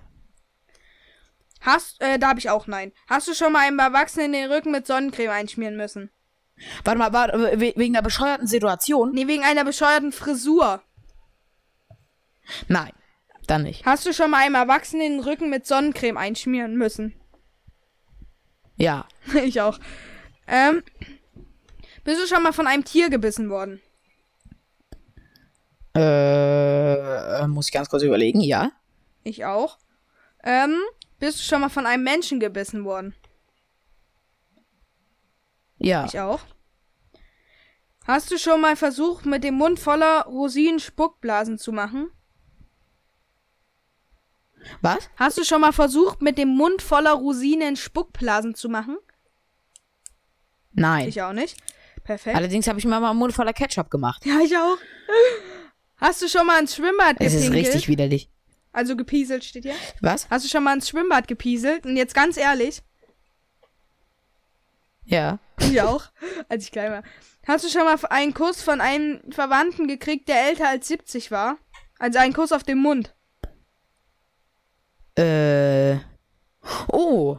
Hast, 1.64 2.02
äh, 2.02 2.20
da 2.20 2.30
habe 2.30 2.40
ich 2.40 2.50
auch 2.50 2.68
nein. 2.68 2.92
Hast 3.08 3.28
du 3.28 3.34
schon 3.34 3.52
mal 3.54 3.60
einem 3.66 3.80
Erwachsenen 3.80 4.34
den 4.34 4.52
Rücken 4.52 4.72
mit 4.72 4.86
Sonnencreme 4.86 5.32
einschmieren 5.32 5.76
müssen? 5.76 6.12
Warte 6.84 7.00
mal, 7.00 7.12
warte, 7.14 7.60
we- 7.60 7.74
wegen 7.76 7.94
der 7.94 8.02
bescheuerten 8.02 8.48
Situation? 8.48 9.12
Nee, 9.14 9.28
wegen 9.28 9.44
einer 9.44 9.64
bescheuerten 9.66 10.12
Frisur. 10.12 10.82
Nein. 12.68 12.92
Dann 13.48 13.64
nicht. 13.64 13.86
Hast 13.86 14.06
du 14.06 14.14
schon 14.14 14.32
mal 14.32 14.38
einem 14.46 14.56
Erwachsenen 14.56 15.18
den 15.18 15.20
Rücken 15.20 15.50
mit 15.50 15.66
Sonnencreme 15.68 16.18
einschmieren 16.18 16.78
müssen? 16.78 17.14
Ja. 18.78 19.08
ich 19.44 19.60
auch. 19.60 19.80
Ähm, 20.48 20.84
bist 22.04 22.22
du 22.22 22.28
schon 22.28 22.44
mal 22.44 22.54
von 22.54 22.68
einem 22.68 22.86
Tier 22.86 23.10
gebissen 23.10 23.50
worden? 23.50 23.82
Äh, 25.96 27.48
muss 27.48 27.68
ich 27.68 27.74
ganz 27.74 27.90
kurz 27.90 28.04
überlegen, 28.04 28.42
ja. 28.42 28.72
Ich 29.24 29.46
auch. 29.46 29.78
Ähm, 30.44 30.76
bist 31.24 31.40
du 31.40 31.44
schon 31.44 31.62
mal 31.62 31.70
von 31.70 31.86
einem 31.86 32.04
Menschen 32.04 32.42
gebissen 32.42 32.84
worden? 32.84 33.16
Ja. 35.78 36.04
Ich 36.04 36.20
auch. 36.20 36.42
Hast 38.06 38.30
du 38.30 38.38
schon 38.38 38.60
mal 38.60 38.76
versucht, 38.76 39.26
mit 39.26 39.46
dem 39.46 39.54
Mund 39.54 39.80
voller 39.80 40.26
Rosinen 40.26 40.82
Spuckblasen 40.82 41.58
zu 41.58 41.72
machen? 41.72 42.12
Was? 44.82 45.10
Hast 45.16 45.38
du 45.38 45.46
schon 45.46 45.62
mal 45.62 45.72
versucht, 45.72 46.22
mit 46.22 46.38
dem 46.38 46.50
Mund 46.50 46.82
voller 46.82 47.14
Rosinen 47.14 47.78
Spuckblasen 47.78 48.54
zu 48.54 48.68
machen? 48.68 48.98
Nein. 50.74 51.08
Ich 51.08 51.22
auch 51.22 51.32
nicht. 51.32 51.56
Perfekt. 52.04 52.36
Allerdings 52.36 52.68
habe 52.68 52.80
ich 52.80 52.86
mir 52.86 53.00
mal 53.00 53.12
einen 53.12 53.20
Mund 53.20 53.34
voller 53.34 53.54
Ketchup 53.54 53.90
gemacht. 53.90 54.26
Ja, 54.26 54.42
ich 54.42 54.58
auch. 54.58 54.78
Hast 55.96 56.22
du 56.22 56.28
schon 56.28 56.46
mal 56.46 56.60
ins 56.60 56.76
Schwimmbad 56.76 57.16
Es 57.20 57.34
ist 57.34 57.46
gepinkelt? 57.46 57.68
richtig 57.68 57.88
widerlich. 57.88 58.30
Also 58.74 58.96
gepieselt 58.98 59.44
steht 59.46 59.64
hier. 59.64 59.76
Was? 60.02 60.30
Hast 60.30 60.44
du 60.46 60.50
schon 60.50 60.64
mal 60.64 60.74
ins 60.74 60.90
Schwimmbad 60.90 61.28
gepieselt? 61.28 61.86
Und 61.86 61.96
jetzt 61.96 62.14
ganz 62.16 62.36
ehrlich, 62.38 62.82
Ja. 65.06 65.40
ich 65.60 65.80
auch, 65.82 66.06
als 66.50 66.66
ich 66.66 66.72
klein 66.72 66.92
war. 66.92 67.04
Hast 67.48 67.64
du 67.64 67.70
schon 67.70 67.84
mal 67.84 67.98
einen 68.10 68.34
Kuss 68.34 68.62
von 68.64 68.82
einem 68.82 69.22
Verwandten 69.32 69.88
gekriegt, 69.88 70.28
der 70.28 70.48
älter 70.50 70.68
als 70.70 70.88
70 70.88 71.30
war? 71.32 71.58
Also 72.00 72.18
einen 72.20 72.34
Kuss 72.34 72.52
auf 72.52 72.64
den 72.64 72.80
Mund. 72.80 73.14
Äh. 75.16 75.98
Oh. 76.88 77.38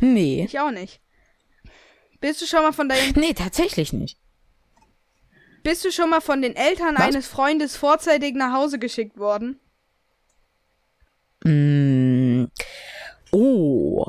Nee. 0.00 0.44
Ich 0.44 0.58
auch 0.58 0.70
nicht. 0.70 1.00
Bist 2.20 2.42
du 2.42 2.46
schon 2.46 2.62
mal 2.62 2.72
von 2.72 2.88
deinem, 2.88 3.12
Nee, 3.16 3.32
tatsächlich 3.34 3.92
nicht. 3.92 4.18
Bist 5.62 5.84
du 5.84 5.92
schon 5.92 6.10
mal 6.10 6.20
von 6.20 6.42
den 6.42 6.56
Eltern 6.56 6.94
Was? 6.96 7.02
eines 7.02 7.26
Freundes 7.26 7.76
vorzeitig 7.76 8.34
nach 8.34 8.52
Hause 8.52 8.78
geschickt 8.78 9.18
worden? 9.18 9.60
Mm. 11.44 12.44
Oh. 13.32 14.06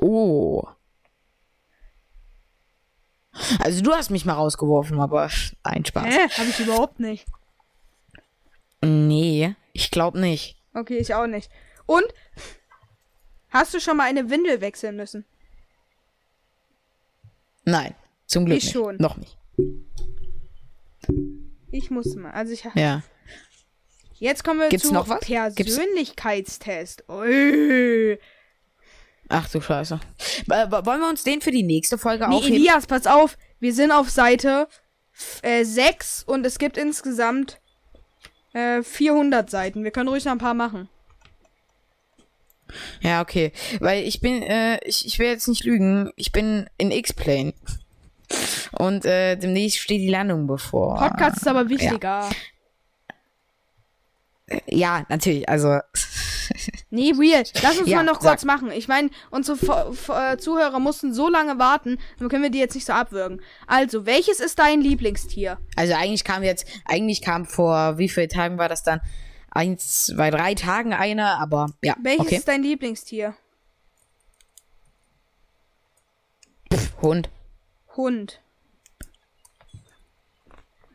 Oh. 0.00 0.64
Also 3.58 3.82
du 3.82 3.92
hast 3.92 4.10
mich 4.10 4.24
mal 4.24 4.34
rausgeworfen, 4.34 5.00
aber 5.00 5.30
ein 5.62 5.84
Spaß. 5.84 6.06
Hä? 6.06 6.28
Hab 6.28 6.48
ich 6.48 6.60
überhaupt 6.60 7.00
nicht. 7.00 7.26
Nee, 8.82 9.54
ich 9.72 9.90
glaube 9.90 10.18
nicht. 10.18 10.56
Okay, 10.74 10.98
ich 10.98 11.14
auch 11.14 11.26
nicht. 11.26 11.50
Und 11.86 12.06
hast 13.50 13.74
du 13.74 13.80
schon 13.80 13.96
mal 13.96 14.04
eine 14.04 14.30
Windel 14.30 14.60
wechseln 14.60 14.96
müssen? 14.96 15.24
Nein, 17.66 17.94
zum 18.26 18.46
Glück 18.46 18.58
Ich 18.58 18.64
nicht. 18.64 18.72
schon. 18.72 18.96
Noch 18.96 19.16
nicht. 19.18 19.36
Ich 21.70 21.90
muss 21.90 22.14
mal. 22.14 22.30
Also 22.30 22.52
ich 22.52 22.64
Ja. 22.74 23.02
Jetzt 24.18 24.44
kommen 24.44 24.60
wir 24.60 24.68
Gibt's 24.70 24.86
zu 24.88 24.94
noch 24.94 25.08
was? 25.08 25.20
Gibt's- 25.20 25.54
Persönlichkeitstest. 25.56 27.04
Ui. 27.10 28.18
Ach 29.28 29.48
du 29.50 29.60
Scheiße. 29.60 30.00
Äh, 30.50 30.70
wollen 30.70 31.00
wir 31.00 31.08
uns 31.08 31.22
den 31.24 31.40
für 31.42 31.50
die 31.50 31.64
nächste 31.64 31.98
Folge 31.98 32.26
Nee, 32.28 32.36
aufheben? 32.36 32.54
Elias, 32.56 32.86
pass 32.86 33.06
auf. 33.06 33.36
Wir 33.60 33.74
sind 33.74 33.90
auf 33.90 34.08
Seite 34.08 34.68
äh, 35.42 35.64
6 35.64 36.22
und 36.24 36.46
es 36.46 36.58
gibt 36.58 36.78
insgesamt 36.78 37.60
äh, 38.54 38.82
400 38.82 39.50
Seiten. 39.50 39.84
Wir 39.84 39.90
können 39.90 40.08
ruhig 40.08 40.24
noch 40.24 40.32
ein 40.32 40.38
paar 40.38 40.54
machen. 40.54 40.88
Ja, 43.00 43.22
okay. 43.22 43.52
Weil 43.80 44.04
ich 44.04 44.20
bin, 44.20 44.42
äh, 44.42 44.78
ich, 44.84 45.06
ich 45.06 45.18
will 45.18 45.26
jetzt 45.28 45.48
nicht 45.48 45.64
lügen, 45.64 46.10
ich 46.16 46.32
bin 46.32 46.68
in 46.78 46.90
X-Plane. 46.90 47.54
Und 48.72 49.04
äh, 49.04 49.36
demnächst 49.36 49.78
steht 49.78 50.00
die 50.00 50.08
Landung 50.10 50.46
bevor. 50.46 50.96
Podcast 50.96 51.36
ist 51.38 51.48
aber 51.48 51.68
wichtiger. 51.68 52.28
Ja, 54.66 55.04
natürlich. 55.08 55.48
Also, 55.48 55.78
Nee, 56.90 57.12
real. 57.18 57.42
Lass 57.62 57.78
uns 57.80 57.88
Ja, 57.88 57.96
mal 57.96 58.02
noch 58.04 58.20
sag. 58.20 58.30
kurz 58.30 58.44
machen. 58.44 58.70
Ich 58.70 58.86
meine, 58.86 59.10
unsere 59.30 59.56
Vo- 59.58 59.90
Vo- 59.92 60.32
äh, 60.34 60.38
Zuhörer 60.38 60.78
mussten 60.78 61.12
so 61.12 61.28
lange 61.28 61.58
warten, 61.58 61.98
dann 62.20 62.28
können 62.28 62.44
wir 62.44 62.50
die 62.50 62.60
jetzt 62.60 62.76
nicht 62.76 62.86
so 62.86 62.92
abwürgen. 62.92 63.42
Also, 63.66 64.06
welches 64.06 64.38
ist 64.38 64.58
dein 64.60 64.80
Lieblingstier? 64.80 65.58
also 65.74 65.94
eigentlich 65.94 66.22
kam 66.22 66.44
jetzt, 66.44 66.64
eigentlich 66.84 67.20
kam 67.22 67.44
vor, 67.46 67.98
wie 67.98 68.08
viele 68.08 68.28
Tagen 68.28 68.58
war 68.58 68.68
das 68.68 68.84
dann? 68.84 69.00
Eins, 69.56 70.06
zwei, 70.06 70.30
drei 70.30 70.54
Tagen 70.54 70.92
einer, 70.92 71.38
aber 71.40 71.70
ja, 71.82 71.96
Welches 72.02 72.26
okay. 72.26 72.36
ist 72.36 72.48
dein 72.48 72.62
Lieblingstier? 72.62 73.34
Hund. 77.00 77.30
Hund. 77.96 78.40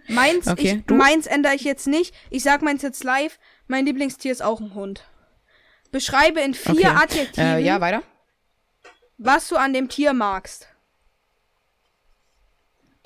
Meins, 0.07 0.47
Okay, 0.47 0.77
ich, 0.79 0.85
du? 0.85 0.95
meins 0.95 1.25
ändere 1.27 1.55
ich 1.55 1.63
jetzt 1.63 1.87
nicht. 1.87 2.13
Ich 2.29 2.43
sag 2.43 2.61
meins 2.61 2.81
jetzt 2.81 3.03
live. 3.03 3.39
Mein 3.67 3.85
Lieblingstier 3.85 4.31
ist 4.31 4.41
auch 4.43 4.59
ein 4.59 4.73
Hund. 4.73 5.05
Beschreibe 5.91 6.41
in 6.41 6.53
vier 6.53 6.71
Okay. 6.73 6.85
Adjektiven, 6.87 7.43
Äh, 7.45 7.59
ja, 7.59 7.79
weiter. 7.81 8.03
was 9.17 9.47
du 9.47 9.55
an 9.55 9.73
dem 9.73 9.89
Tier 9.89 10.13
magst. 10.13 10.67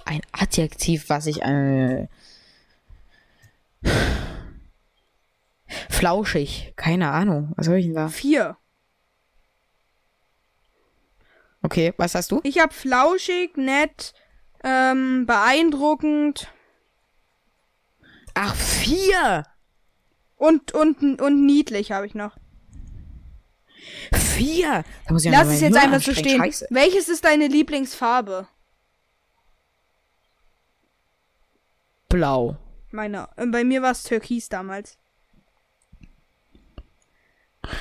Ein 0.05 0.21
Adjektiv, 0.31 1.09
was 1.09 1.25
ich, 1.27 1.41
äh, 1.41 2.07
Flauschig. 5.97 6.73
Keine 6.75 7.11
Ahnung. 7.11 7.53
Was 7.55 7.65
soll 7.67 7.77
ich 7.77 7.85
denn 7.85 7.95
da? 7.95 8.09
Vier. 8.09 8.57
Okay, 11.61 11.93
was 11.97 12.15
hast 12.15 12.31
du? 12.31 12.41
Ich 12.43 12.59
habe 12.59 12.73
flauschig, 12.73 13.57
nett, 13.57 14.13
ähm, 14.63 15.25
beeindruckend 15.25 16.47
Ach, 18.35 18.53
vier! 18.53 19.45
und, 20.35 20.73
und, 20.73 21.21
und 21.21 21.45
niedlich 21.45 21.91
habe 21.91 22.05
ich 22.05 22.13
noch. 22.13 22.37
Vier! 24.13 24.83
Da 25.07 25.13
muss 25.13 25.23
ich 25.23 25.31
ja 25.31 25.39
Lass 25.39 25.53
es 25.53 25.61
jetzt 25.61 25.77
einfach 25.77 26.01
so 26.01 26.13
stehen. 26.13 26.39
Scheiße. 26.39 26.67
Welches 26.69 27.07
ist 27.07 27.23
deine 27.23 27.47
Lieblingsfarbe? 27.47 28.47
Blau. 32.09 32.57
Meine, 32.91 33.29
äh, 33.37 33.45
bei 33.45 33.63
mir 33.63 33.81
war 33.81 33.91
es 33.91 34.03
Türkis 34.03 34.49
damals. 34.49 34.97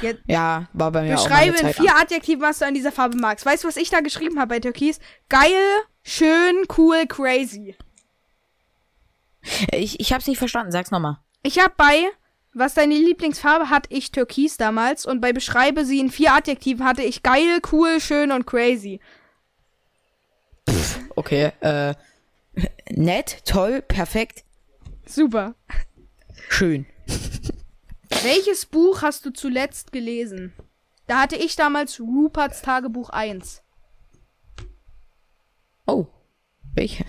Jetzt 0.02 0.20
Ja, 0.27 0.69
war 0.73 0.90
bei 0.93 1.02
mir 1.02 1.19
auch 1.19 1.24
beschreibe 1.24 1.56
in 1.59 1.73
vier 1.73 1.97
Adjektiven, 1.97 2.43
was 2.43 2.59
du 2.59 2.66
an 2.66 2.74
dieser 2.74 2.93
Farbe 2.93 3.16
magst. 3.16 3.44
Weißt 3.47 3.65
du, 3.65 3.69
was 3.69 3.77
ich 3.77 3.90
da 3.90 4.01
geschrieben 4.01 4.39
habe 4.39 4.55
bei 4.55 4.61
Türkis? 4.61 4.98
Geil, 5.28 5.51
schön, 6.02 6.65
cool, 6.77 7.06
crazy. 7.06 7.77
Ich, 9.73 10.01
ich 10.01 10.12
hab's 10.12 10.27
nicht 10.27 10.39
verstanden, 10.39 10.73
sag's 10.73 10.90
nochmal. 10.90 11.19
Ich 11.43 11.59
habe 11.59 11.74
bei, 11.77 12.05
was 12.55 12.74
deine 12.74 12.94
Lieblingsfarbe 12.94 13.69
hat, 13.70 13.86
ich 13.90 14.11
Türkis 14.11 14.56
damals. 14.56 15.05
Und 15.06 15.20
bei 15.20 15.32
beschreibe 15.32 15.85
sie 15.85 16.01
in 16.01 16.11
vier 16.11 16.32
Adjektiven 16.32 16.85
hatte 16.85 17.02
ich 17.02 17.23
geil, 17.23 17.61
cool, 17.73 18.01
schön 18.01 18.32
und 18.32 18.47
crazy. 18.47 19.01
Okay, 21.16 21.52
äh. 21.61 21.94
Nett, 22.90 23.44
toll, 23.44 23.82
perfekt, 23.82 24.44
Super. 25.06 25.55
schön. 26.48 26.86
Welches 28.23 28.66
Buch 28.66 29.03
hast 29.03 29.27
du 29.27 29.31
zuletzt 29.32 29.93
gelesen? 29.93 30.53
Da 31.07 31.20
hatte 31.20 31.36
ich 31.36 31.57
damals 31.57 32.01
Ruperts 32.01 32.62
Tagebuch 32.62 33.11
1. 33.11 33.62
Oh. 35.86 36.07
Welche? 36.74 37.05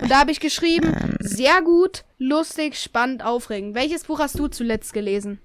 Und 0.00 0.10
da 0.10 0.20
habe 0.20 0.30
ich 0.30 0.40
geschrieben, 0.40 1.16
sehr 1.20 1.60
gut, 1.62 2.04
lustig, 2.18 2.78
spannend, 2.78 3.22
aufregend. 3.22 3.74
Welches 3.74 4.04
Buch 4.04 4.18
hast 4.20 4.38
du 4.38 4.48
zuletzt 4.48 4.92
gelesen? 4.92 5.40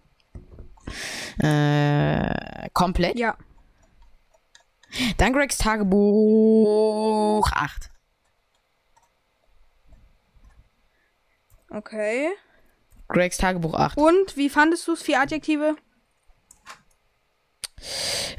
Äh, 1.39 2.69
komplett? 2.73 3.19
Ja. 3.19 3.37
Dann 5.17 5.33
Gregs 5.33 5.57
Tagebuch 5.57 7.51
8. 7.51 7.91
Okay. 11.69 12.29
Gregs 13.07 13.37
Tagebuch 13.37 13.73
8. 13.73 13.97
Und 13.97 14.35
wie 14.35 14.49
fandest 14.49 14.87
du 14.87 14.93
es? 14.93 15.01
Vier 15.01 15.21
Adjektive? 15.21 15.75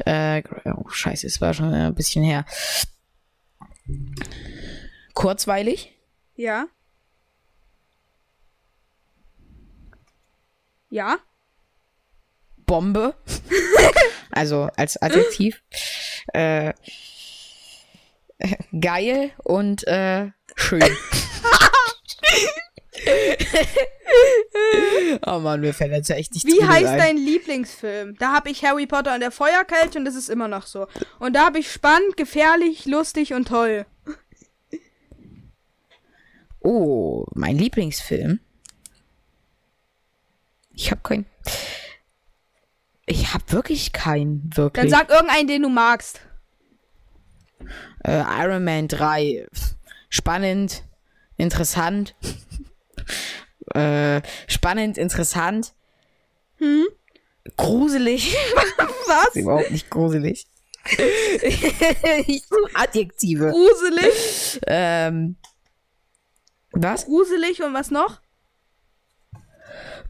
Äh, 0.04 0.42
oh, 0.64 0.88
scheiße, 0.88 1.26
es 1.26 1.40
war 1.40 1.54
schon 1.54 1.72
ein 1.72 1.94
bisschen 1.94 2.24
her. 2.24 2.44
Kurzweilig. 5.14 5.94
Ja. 6.34 6.66
Ja. 10.90 11.18
Bombe. 12.66 13.14
also 14.30 14.68
als 14.76 15.00
Adjektiv. 15.00 15.62
äh, 16.32 16.74
geil 18.78 19.32
und 19.44 19.86
äh, 19.86 20.30
schön. 20.56 20.82
oh 25.26 25.38
Mann, 25.38 25.60
mir 25.60 25.74
fällt 25.74 25.92
jetzt 25.92 26.10
echt 26.10 26.34
nicht 26.34 26.46
Wie 26.46 26.64
heißt 26.64 26.86
ein. 26.86 26.98
dein 26.98 27.16
Lieblingsfilm? 27.16 28.16
Da 28.18 28.32
habe 28.32 28.50
ich 28.50 28.64
Harry 28.64 28.86
Potter 28.86 29.14
und 29.14 29.20
der 29.20 29.30
Feuerkelch 29.30 29.96
und 29.96 30.04
das 30.04 30.14
ist 30.14 30.28
immer 30.28 30.48
noch 30.48 30.66
so. 30.66 30.86
Und 31.18 31.34
da 31.34 31.46
habe 31.46 31.58
ich 31.58 31.70
spannend, 31.70 32.16
gefährlich, 32.16 32.86
lustig 32.86 33.34
und 33.34 33.48
toll. 33.48 33.86
Oh, 36.60 37.24
mein 37.34 37.56
Lieblingsfilm. 37.56 38.40
Ich 40.74 40.90
habe 40.90 41.00
keinen. 41.02 41.26
Ich 43.06 43.32
habe 43.32 43.44
wirklich 43.52 43.92
keinen, 43.92 44.50
Dann 44.50 44.56
wirklich. 44.56 44.90
sag 44.90 45.08
irgendeinen, 45.10 45.48
den 45.48 45.62
du 45.62 45.68
magst. 45.70 46.20
äh, 48.04 48.22
Iron 48.42 48.64
Man 48.64 48.86
3. 48.86 49.46
Spannend, 50.10 50.84
interessant. 51.36 52.14
Äh, 53.74 54.22
spannend, 54.46 54.98
interessant. 54.98 55.74
Hm? 56.56 56.86
Gruselig. 57.56 58.36
Was? 59.06 59.34
Überhaupt 59.36 59.70
nicht 59.70 59.90
gruselig. 59.90 60.46
ich 62.26 62.42
suche 62.48 62.70
Adjektive. 62.74 63.50
Gruselig. 63.50 64.60
Ähm, 64.66 65.36
was? 66.72 67.06
Gruselig 67.06 67.62
und 67.62 67.74
was 67.74 67.90
noch? 67.90 68.20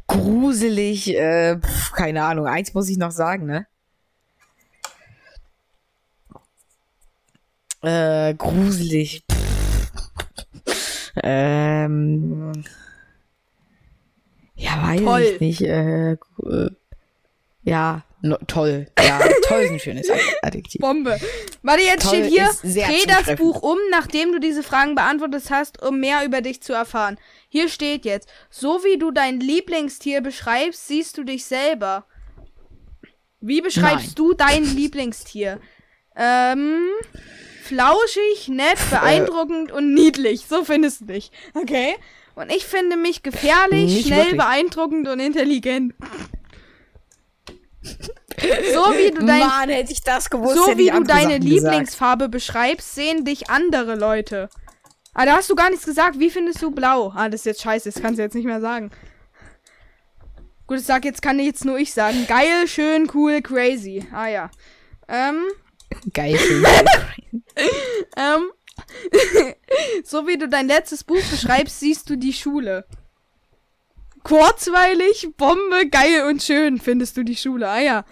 Gruselig, 0.07 1.15
äh, 1.15 1.59
pf, 1.59 1.93
keine 1.93 2.25
Ahnung. 2.25 2.47
Eins 2.47 2.75
muss 2.75 2.89
ich 2.89 2.97
noch 2.97 3.11
sagen, 3.11 3.47
ne? 3.47 3.67
Äh, 7.83 8.35
gruselig. 8.35 9.25
Pff. 9.31 11.13
Ähm. 11.23 12.65
Ja, 14.59 14.83
weiß 14.83 15.01
Toll. 15.01 15.21
ich 15.23 15.41
nicht. 15.41 15.61
Äh, 15.63 16.13
äh, 16.13 16.71
ja, 17.63 18.03
no, 18.23 18.37
toll. 18.47 18.89
Ja, 18.99 19.21
toll 19.47 19.61
ist 19.61 19.71
ein 19.71 19.79
schönes 19.81 20.11
Ad- 20.11 20.21
Adjektiv. 20.43 20.81
Bombe. 20.81 21.19
Warte, 21.63 21.83
jetzt 21.83 22.03
Toll 22.05 22.25
steht 22.25 22.31
hier, 22.31 22.51
dreh 22.63 23.07
das. 23.07 23.37
Buch 23.37 23.63
um, 23.63 23.79
nachdem 23.91 24.33
du 24.33 24.41
diese 24.41 24.63
Fragen 24.63 24.95
beantwortet 24.95 25.45
hast, 25.51 25.83
um 25.83 26.01
mehr 26.01 26.25
über 26.25 26.41
dich 26.41 26.61
zu 26.63 26.73
erfahren. 26.73 27.19
Hier 27.49 27.69
steht 27.69 28.05
jetzt, 28.05 28.29
so 28.51 28.83
wie 28.85 28.99
du 28.99 29.11
dein 29.11 29.39
Lieblingstier 29.41 30.21
beschreibst, 30.21 30.89
siehst 30.89 31.17
du 31.19 31.25
dich 31.25 31.45
selber. 31.45 32.05
Wie 33.41 33.61
beschreibst 33.61 34.07
Nein. 34.07 34.15
du 34.17 34.33
dein 34.35 34.65
Lieblingstier? 34.65 35.61
Ähm, 36.17 36.89
flauschig, 37.63 38.49
nett, 38.49 38.79
beeindruckend 38.91 39.71
und 39.71 39.95
niedlich. 39.95 40.47
So 40.49 40.65
findest 40.65 41.03
du 41.03 41.05
dich. 41.07 41.31
Okay? 41.55 41.95
Und 42.39 42.53
ich 42.53 42.65
finde 42.67 42.97
mich 42.97 43.25
gefährlich, 43.25 43.93
Nicht 43.95 44.07
schnell, 44.07 44.19
wirklich. 44.19 44.37
beeindruckend 44.37 45.09
und 45.09 45.19
intelligent. 45.19 45.93
so 47.83 47.93
wie 48.97 49.11
du 49.11 49.27
dein 49.27 49.41
Mann, 49.41 49.69
hätte 49.69 49.93
ich 49.93 50.03
das 50.03 50.31
gewusst, 50.31 50.57
so 50.57 50.69
hätte 50.69 50.79
wie 50.79 50.85
ich 50.85 50.91
du 50.91 50.97
andere 50.97 51.17
deine 51.17 51.33
Sachen 51.33 51.41
gesagt. 51.41 51.65
Lieblingsfarbe 51.65 52.29
beschreibst, 52.29 52.95
sehen 52.95 53.25
dich 53.25 53.51
andere 53.51 53.97
Leute. 53.97 54.49
Ah, 55.15 55.27
da 55.27 55.33
hast 55.37 55.51
du 55.51 55.57
gar 55.57 55.69
nichts 55.69 55.85
gesagt. 55.85 56.21
Wie 56.21 56.31
findest 56.31 56.63
du 56.63 56.71
blau? 56.71 57.13
Ah, 57.17 57.29
das 57.29 57.41
ist 57.41 57.47
jetzt 57.47 57.63
scheiße. 57.63 57.91
Das 57.91 58.01
kannst 58.01 58.19
du 58.19 58.23
jetzt 58.23 58.35
nicht 58.35 58.45
mehr 58.47 58.61
sagen. 58.61 58.93
Gut, 60.69 60.79
ich 60.79 60.85
sag 60.85 61.05
jetzt, 61.05 61.23
kann 61.23 61.41
jetzt 61.41 61.65
nur 61.65 61.77
ich 61.77 61.93
sagen. 61.93 62.25
Geil, 62.29 62.69
schön, 62.69 63.11
cool, 63.15 63.43
crazy. 63.43 64.07
Ah, 64.13 64.29
ja. 64.29 64.51
Ähm, 65.09 65.43
Geil. 66.13 66.39
schön. 66.39 66.65
ähm. 68.17 68.53
so 70.05 70.27
wie 70.27 70.39
du 70.39 70.49
dein 70.49 70.67
letztes 70.69 71.05
Buch 71.05 71.23
beschreibst, 71.31 71.81
siehst 71.81 72.09
du 72.11 72.17
die 72.17 72.33
Schule. 72.33 72.85
Kurzweilig, 74.25 75.29
Bombe, 75.37 75.89
geil 75.91 76.25
und 76.29 76.43
schön 76.43 76.79
findest 76.79 77.17
du 77.17 77.23
die 77.23 77.37
Schule. 77.37 77.69
Ah, 77.69 77.81
ja. 77.81 78.05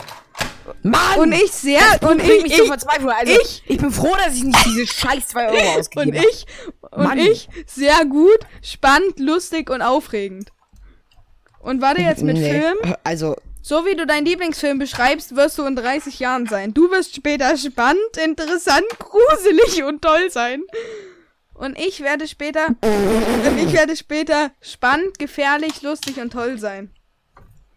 Mann! 0.82 1.18
Und 1.18 1.32
ich 1.32 1.52
sehr, 1.52 1.80
und 2.02 2.10
und 2.10 2.22
ich, 2.22 2.43
mich 2.43 2.52
ich, 2.52 2.59
zur 2.59 2.66
Verzweiflung. 2.66 3.10
Also, 3.10 3.32
ich- 3.40 3.62
ich, 3.66 3.78
bin 3.78 3.90
froh, 3.90 4.14
dass 4.24 4.34
ich 4.34 4.44
nicht 4.44 4.64
diese 4.64 4.86
scheiß 4.86 5.28
2 5.28 5.48
Euro 5.48 5.56
Und 5.74 5.78
ausgegeben 5.80 6.18
habe. 6.18 6.28
ich, 6.30 6.47
und 6.90 7.05
Mann. 7.05 7.18
ich, 7.18 7.48
sehr 7.66 8.05
gut, 8.05 8.38
spannend, 8.62 9.18
lustig 9.18 9.70
und 9.70 9.82
aufregend. 9.82 10.51
Und 11.60 11.80
warte 11.82 12.01
jetzt 12.01 12.22
mit 12.22 12.36
Nee, 12.36 12.51
Film. 12.51 12.76
Also, 13.05 13.36
So 13.68 13.84
wie 13.84 13.97
du 13.97 14.06
deinen 14.06 14.26
Lieblingsfilm 14.26 14.78
beschreibst, 14.78 15.34
wirst 15.34 15.59
du 15.59 15.64
in 15.64 15.74
30 15.74 16.20
Jahren 16.20 16.47
sein. 16.47 16.72
Du 16.72 16.88
wirst 16.93 17.16
später 17.16 17.56
spannend, 17.56 18.16
interessant, 18.16 18.86
gruselig 19.01 19.82
und 19.82 20.02
toll 20.02 20.30
sein. 20.30 20.62
Und 21.52 21.76
ich 21.76 22.01
werde 22.01 22.28
später, 22.28 22.68
und 22.68 23.59
ich 23.59 23.72
werde 23.72 23.97
später 23.97 24.52
spannend, 24.60 25.18
gefährlich, 25.18 25.82
lustig 25.82 26.20
und 26.20 26.32
toll 26.32 26.59
sein. 26.59 26.93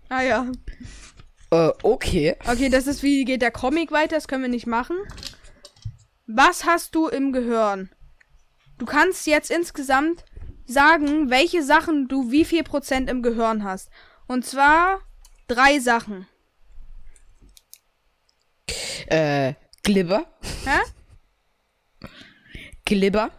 Ah 0.10 0.22
ja. 0.22 0.52
äh, 1.50 1.72
okay. 1.82 2.36
Okay, 2.48 2.70
das 2.70 2.86
ist 2.86 3.02
wie 3.02 3.26
geht 3.26 3.42
der 3.42 3.50
Comic 3.50 3.92
weiter, 3.92 4.16
das 4.16 4.28
können 4.28 4.44
wir 4.44 4.50
nicht 4.50 4.68
machen. 4.68 4.96
Was 6.28 6.66
hast 6.66 6.94
du 6.94 7.08
im 7.08 7.34
Gehirn? 7.34 7.90
Du 8.78 8.86
kannst 8.86 9.26
jetzt 9.26 9.50
insgesamt 9.50 10.24
sagen, 10.68 11.32
welche 11.32 11.64
Sachen 11.64 12.08
du 12.08 12.30
wie 12.30 12.46
viel 12.46 12.64
Prozent 12.64 13.10
im 13.10 13.24
Gehirn 13.24 13.64
hast. 13.64 13.90
Und 14.28 14.46
zwar 14.46 15.02
drei 15.50 15.80
Sachen. 15.80 16.28
Äh, 19.08 19.54
Glibber. 19.84 20.26
Hä? 20.66 20.80
Glibber. 22.86 23.32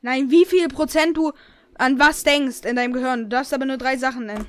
Nein, 0.00 0.30
wie 0.30 0.46
viel 0.46 0.68
Prozent 0.68 1.16
du 1.16 1.32
an 1.80 1.98
was 1.98 2.22
denkst 2.22 2.64
in 2.64 2.76
deinem 2.76 2.92
Gehirn. 2.92 3.24
Du 3.24 3.28
darfst 3.30 3.54
aber 3.54 3.64
nur 3.64 3.78
drei 3.78 3.96
Sachen 3.96 4.26
nennen. 4.26 4.46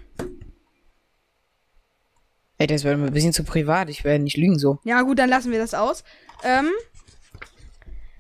Ey, 2.58 2.68
das 2.68 2.84
wäre 2.84 2.96
ein 2.96 3.14
bisschen 3.14 3.34
zu 3.34 3.44
privat. 3.44 3.90
Ich 3.90 4.04
werde 4.04 4.24
nicht 4.24 4.38
lügen 4.38 4.60
so. 4.60 4.80
Ja, 4.84 5.02
gut, 5.02 5.18
dann 5.18 5.30
lassen 5.30 5.52
wir 5.52 5.58
das 5.58 5.74
aus. 5.74 6.04
Ähm, 6.44 6.70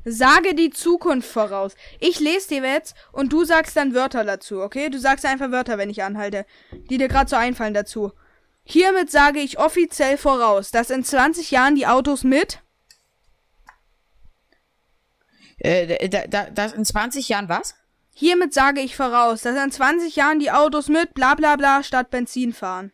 sage 0.03 0.55
die 0.55 0.71
Zukunft 0.71 1.29
voraus. 1.29 1.75
Ich 1.99 2.19
lese 2.19 2.49
dir 2.49 2.63
jetzt 2.63 2.95
und 3.11 3.31
du 3.33 3.43
sagst 3.43 3.75
dann 3.75 3.93
Wörter 3.93 4.23
dazu, 4.23 4.61
okay? 4.61 4.89
Du 4.89 4.99
sagst 4.99 5.25
einfach 5.25 5.51
Wörter, 5.51 5.77
wenn 5.77 5.89
ich 5.89 6.03
anhalte, 6.03 6.45
die 6.89 6.97
dir 6.97 7.07
gerade 7.07 7.29
so 7.29 7.35
einfallen 7.35 7.73
dazu. 7.73 8.13
Hiermit 8.63 9.11
sage 9.11 9.39
ich 9.39 9.59
offiziell 9.59 10.17
voraus, 10.17 10.71
dass 10.71 10.89
in 10.89 11.03
20 11.03 11.51
Jahren 11.51 11.75
die 11.75 11.87
Autos 11.87 12.23
mit. 12.23 12.59
Äh, 15.57 16.09
da, 16.09 16.27
da, 16.27 16.49
das 16.49 16.73
in 16.73 16.85
20 16.85 17.29
Jahren 17.29 17.49
was? 17.49 17.75
Hiermit 18.13 18.53
sage 18.53 18.81
ich 18.81 18.95
voraus, 18.95 19.41
dass 19.41 19.55
in 19.55 19.71
20 19.71 20.15
Jahren 20.15 20.39
die 20.39 20.51
Autos 20.51 20.89
mit 20.89 21.13
bla 21.13 21.35
bla 21.35 21.55
bla 21.55 21.83
statt 21.83 22.09
Benzin 22.09 22.53
fahren. 22.53 22.91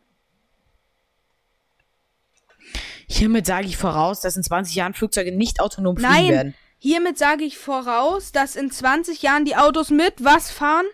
Hiermit 3.06 3.46
sage 3.46 3.66
ich 3.66 3.76
voraus, 3.76 4.20
dass 4.20 4.36
in 4.36 4.42
20 4.42 4.74
Jahren 4.74 4.94
Flugzeuge 4.94 5.32
nicht 5.32 5.60
autonom 5.60 5.96
fliegen 5.96 6.12
Nein, 6.12 6.28
werden. 6.28 6.54
hiermit 6.76 7.16
sage 7.16 7.44
ich 7.44 7.56
voraus, 7.56 8.32
dass 8.32 8.54
in 8.54 8.70
20 8.70 9.22
Jahren 9.22 9.46
die 9.46 9.56
Autos 9.56 9.90
mit 9.90 10.22
was 10.22 10.50
fahren? 10.50 10.86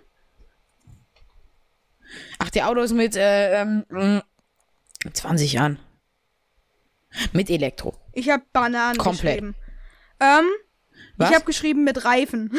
Ach, 2.38 2.50
die 2.50 2.62
Autos 2.62 2.92
mit 2.92 3.16
äh, 3.16 3.60
ähm, 3.60 4.22
20 5.12 5.52
Jahren. 5.52 5.78
Mit 7.32 7.48
Elektro. 7.50 7.94
Ich 8.12 8.28
habe 8.30 8.42
Bananen 8.52 8.98
Komplett. 8.98 9.36
geschrieben. 9.36 9.54
Ähm, 10.20 10.44
Was? 11.16 11.28
ich 11.30 11.34
habe 11.36 11.44
geschrieben 11.44 11.84
mit 11.84 12.04
Reifen. 12.04 12.50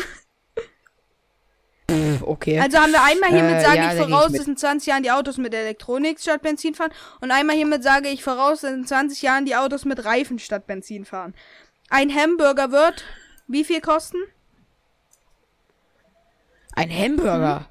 Pff, 1.92 2.22
okay. 2.24 2.60
Also 2.60 2.78
haben 2.80 2.92
wir 2.92 3.04
einmal 3.04 3.30
hiermit 3.30 3.58
Äh, 3.58 3.62
sage 3.62 3.78
ja, 3.78 3.94
ich 3.94 4.00
ich 4.00 4.06
voraus, 4.06 4.30
mit. 4.32 4.40
dass 4.42 4.48
in 4.48 4.58
20 4.58 4.88
Jahren 4.88 5.04
die 5.04 5.12
Autos 5.12 5.38
mit 5.38 5.54
Elektronik 5.54 6.20
statt 6.20 6.42
Benzin 6.42 6.74
fahren. 6.74 6.92
Und 7.22 7.32
einmal 7.32 7.56
hiermit 7.56 7.84
sage 7.84 8.08
ich 8.10 8.24
voraus, 8.24 8.62
dass 8.62 8.72
in 8.74 8.86
20 8.88 9.22
Jahren 9.22 9.46
die 9.46 9.56
Autos 9.56 9.86
mit 9.86 10.04
Reifen 10.06 10.40
statt 10.40 10.68
Benzin 10.68 11.06
fahren. 11.06 11.36
Ein 11.90 12.14
Hamburger 12.14 12.72
wird 12.72 13.04
wie 13.48 13.64
viel 13.64 13.82
kosten? 13.82 14.18
Ein 16.74 16.90
Hamburger. 16.90 17.68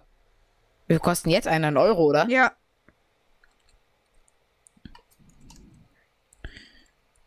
Wir 0.86 0.98
kosten 0.98 1.30
jetzt 1.30 1.48
einen 1.48 1.76
Euro, 1.76 2.04
oder? 2.04 2.28
Ja. 2.28 2.52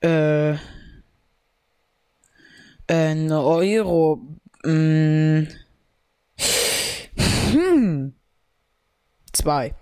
Äh. 0.01 0.57
Ein 2.89 3.31
Euro. 3.31 4.21
Mh, 4.63 5.47
hm. 7.51 8.15
Zwei. 9.33 9.75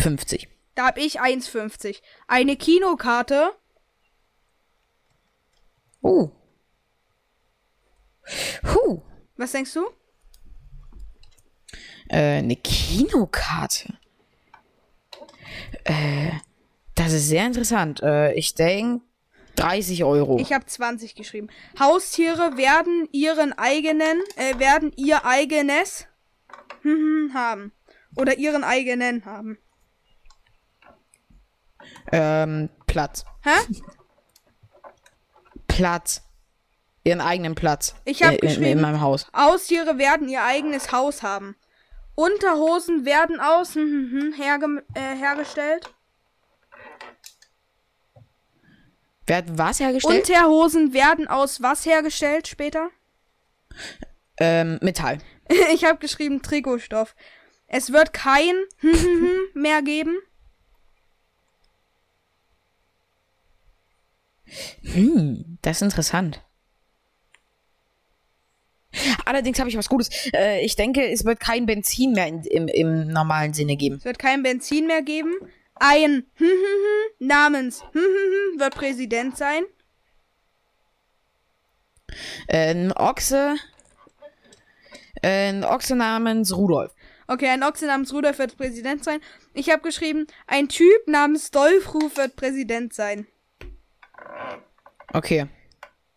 50. 0.00 0.48
Da 0.74 0.86
hab 0.86 0.98
ich 0.98 1.20
1,50. 1.20 2.00
Eine 2.26 2.56
Kinokarte. 2.56 3.50
Oh. 6.02 6.30
Huh. 8.62 9.02
Was 9.36 9.52
denkst 9.52 9.74
du? 9.74 9.86
Äh, 12.08 12.38
eine 12.38 12.56
Kinokarte. 12.56 13.98
Äh, 15.84 16.30
das 16.94 17.12
ist 17.12 17.28
sehr 17.28 17.46
interessant. 17.46 18.00
Äh, 18.02 18.32
ich 18.34 18.54
denke 18.54 19.04
30 19.58 20.04
Euro. 20.04 20.38
Ich 20.38 20.52
habe 20.52 20.64
20 20.66 21.14
geschrieben. 21.14 21.48
Haustiere 21.78 22.56
werden 22.56 23.08
ihren 23.12 23.52
eigenen, 23.58 24.20
äh, 24.36 24.58
werden 24.58 24.92
ihr 24.96 25.24
eigenes 25.24 26.06
hm, 26.82 26.92
hm, 27.30 27.34
haben. 27.34 27.72
Oder 28.16 28.38
ihren 28.38 28.64
eigenen 28.64 29.24
haben. 29.24 29.58
ähm, 32.12 32.68
Platz. 32.86 33.24
Hä? 33.42 33.50
Platz. 35.66 36.22
Ihren 37.04 37.20
eigenen 37.20 37.54
Platz. 37.54 37.94
Ich 38.04 38.22
hab 38.22 38.32
Äh, 38.32 38.36
in, 38.36 38.40
in 38.42 38.48
geschrieben- 38.48 38.80
meinem 38.80 39.00
Haus. 39.00 39.26
Haustiere 39.34 39.98
werden 39.98 40.28
ihr 40.28 40.42
eigenes 40.44 40.92
Haus 40.92 41.22
haben. 41.22 41.56
Unterhosen 42.14 43.04
werden 43.04 43.40
aus 43.40 43.74
hm, 43.74 44.10
hm, 44.12 44.32
herge 44.32 44.84
äh, 44.94 45.14
hergestellt. 45.16 45.94
Wer 49.28 49.36
hat 49.38 49.58
was 49.58 49.78
hergestellt? 49.78 50.28
Unterhosen 50.28 50.92
werden 50.92 51.28
aus 51.28 51.62
was 51.62 51.86
hergestellt 51.86 52.48
später? 52.48 52.90
ähm, 54.40 54.78
Metall. 54.82 55.18
ich 55.74 55.84
habe 55.84 55.98
geschrieben 55.98 56.42
Trikotstoff. 56.42 57.14
Es 57.66 57.92
wird 57.92 58.12
kein 58.12 58.54
hm, 58.78 58.92
hm, 58.92 59.02
hm 59.02 59.38
mehr 59.54 59.82
geben. 59.82 60.16
Hm, 64.82 65.58
das 65.60 65.76
ist 65.78 65.82
interessant. 65.82 66.42
Allerdings 69.26 69.58
habe 69.58 69.68
ich 69.68 69.76
was 69.76 69.90
Gutes. 69.90 70.08
Äh, 70.32 70.64
ich 70.64 70.74
denke, 70.74 71.06
es 71.06 71.26
wird 71.26 71.38
kein 71.38 71.66
Benzin 71.66 72.12
mehr 72.12 72.26
in, 72.26 72.42
im, 72.44 72.68
im 72.68 73.08
normalen 73.08 73.52
Sinne 73.52 73.76
geben. 73.76 73.96
Es 73.96 74.04
wird 74.06 74.18
kein 74.18 74.42
Benzin 74.42 74.86
mehr 74.86 75.02
geben. 75.02 75.34
Ein 75.80 76.26
namens 77.18 77.82
wird 77.92 78.74
Präsident 78.74 79.36
sein. 79.36 79.64
Ein 82.48 82.92
Ochse. 82.92 83.56
Ein 85.22 85.64
Ochse 85.64 85.96
namens 85.96 86.56
Rudolf. 86.56 86.94
Okay, 87.26 87.48
ein 87.48 87.62
Ochse 87.62 87.86
namens 87.86 88.12
Rudolf 88.12 88.38
wird 88.38 88.56
Präsident 88.56 89.04
sein. 89.04 89.20
Ich 89.52 89.70
habe 89.70 89.82
geschrieben, 89.82 90.26
ein 90.46 90.68
Typ 90.68 91.06
namens 91.06 91.50
Dolfruf 91.50 92.16
wird 92.16 92.36
Präsident 92.36 92.94
sein. 92.94 93.26
Okay. 95.12 95.46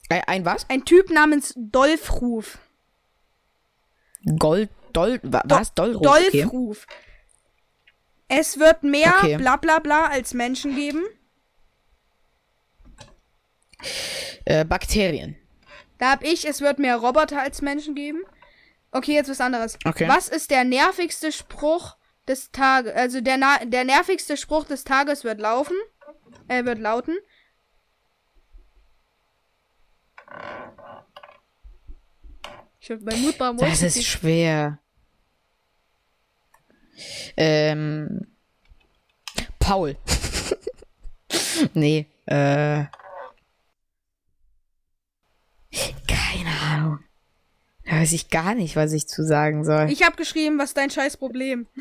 Ein, 0.10 0.22
ein 0.28 0.46
was? 0.46 0.70
Ein 0.70 0.86
Typ 0.86 1.10
namens 1.10 1.54
Dolfruf. 1.58 2.60
Gold. 4.40 4.70
Dol, 4.94 5.20
wa, 5.24 5.42
was? 5.46 5.74
Dollruf. 5.74 6.06
Okay. 6.06 6.48
Es 8.34 8.58
wird 8.60 8.84
mehr 8.84 9.14
Okay. 9.20 9.36
bla 9.38 9.58
bla 9.58 9.80
bla 9.80 10.06
als 10.06 10.34
Menschen 10.34 10.74
geben. 10.74 11.04
Äh, 14.46 14.64
Bakterien. 14.64 15.36
Da 15.98 16.12
hab 16.12 16.24
ich, 16.24 16.48
es 16.48 16.62
wird 16.62 16.80
mehr 16.80 16.96
Roboter 16.96 17.42
als 17.42 17.62
Menschen 17.62 17.94
geben. 17.94 18.22
Okay, 18.92 19.14
jetzt 19.14 19.30
was 19.30 19.42
anderes. 19.42 19.78
Okay. 19.86 20.08
Was 20.08 20.30
ist 20.30 20.50
der 20.50 20.64
nervigste 20.64 21.32
Spruch 21.34 21.98
des 22.26 22.52
Tages? 22.52 22.94
Also 22.96 23.20
der, 23.20 23.38
na 23.38 23.66
der 23.66 23.84
nervigste 23.84 24.38
Spruch 24.38 24.64
des 24.66 24.86
Tages 24.86 25.26
wird 25.26 25.40
laufen. 25.40 25.76
Äh, 26.48 26.64
wird 26.64 26.80
lauten. 26.80 27.18
Ich 32.80 32.90
hab 32.90 33.02
mein 33.02 33.22
Mutter 33.22 33.54
Das 33.56 33.82
ist 33.82 34.04
schwer. 34.06 34.81
Ähm. 37.38 38.28
Paul. 39.60 39.96
nee, 41.74 42.08
äh. 42.26 42.86
Keine 46.08 46.50
Ahnung. 46.70 47.00
Da 47.86 47.94
weiß 47.98 48.12
ich 48.14 48.30
gar 48.30 48.56
nicht, 48.56 48.76
was 48.76 48.94
ich 48.94 49.08
zu 49.08 49.24
sagen 49.24 49.64
soll. 49.64 49.90
Ich 49.92 50.04
hab 50.04 50.18
geschrieben, 50.18 50.58
was 50.58 50.70
ist 50.70 50.78
dein 50.78 50.90
scheiß 50.90 51.18
Problem? 51.18 51.68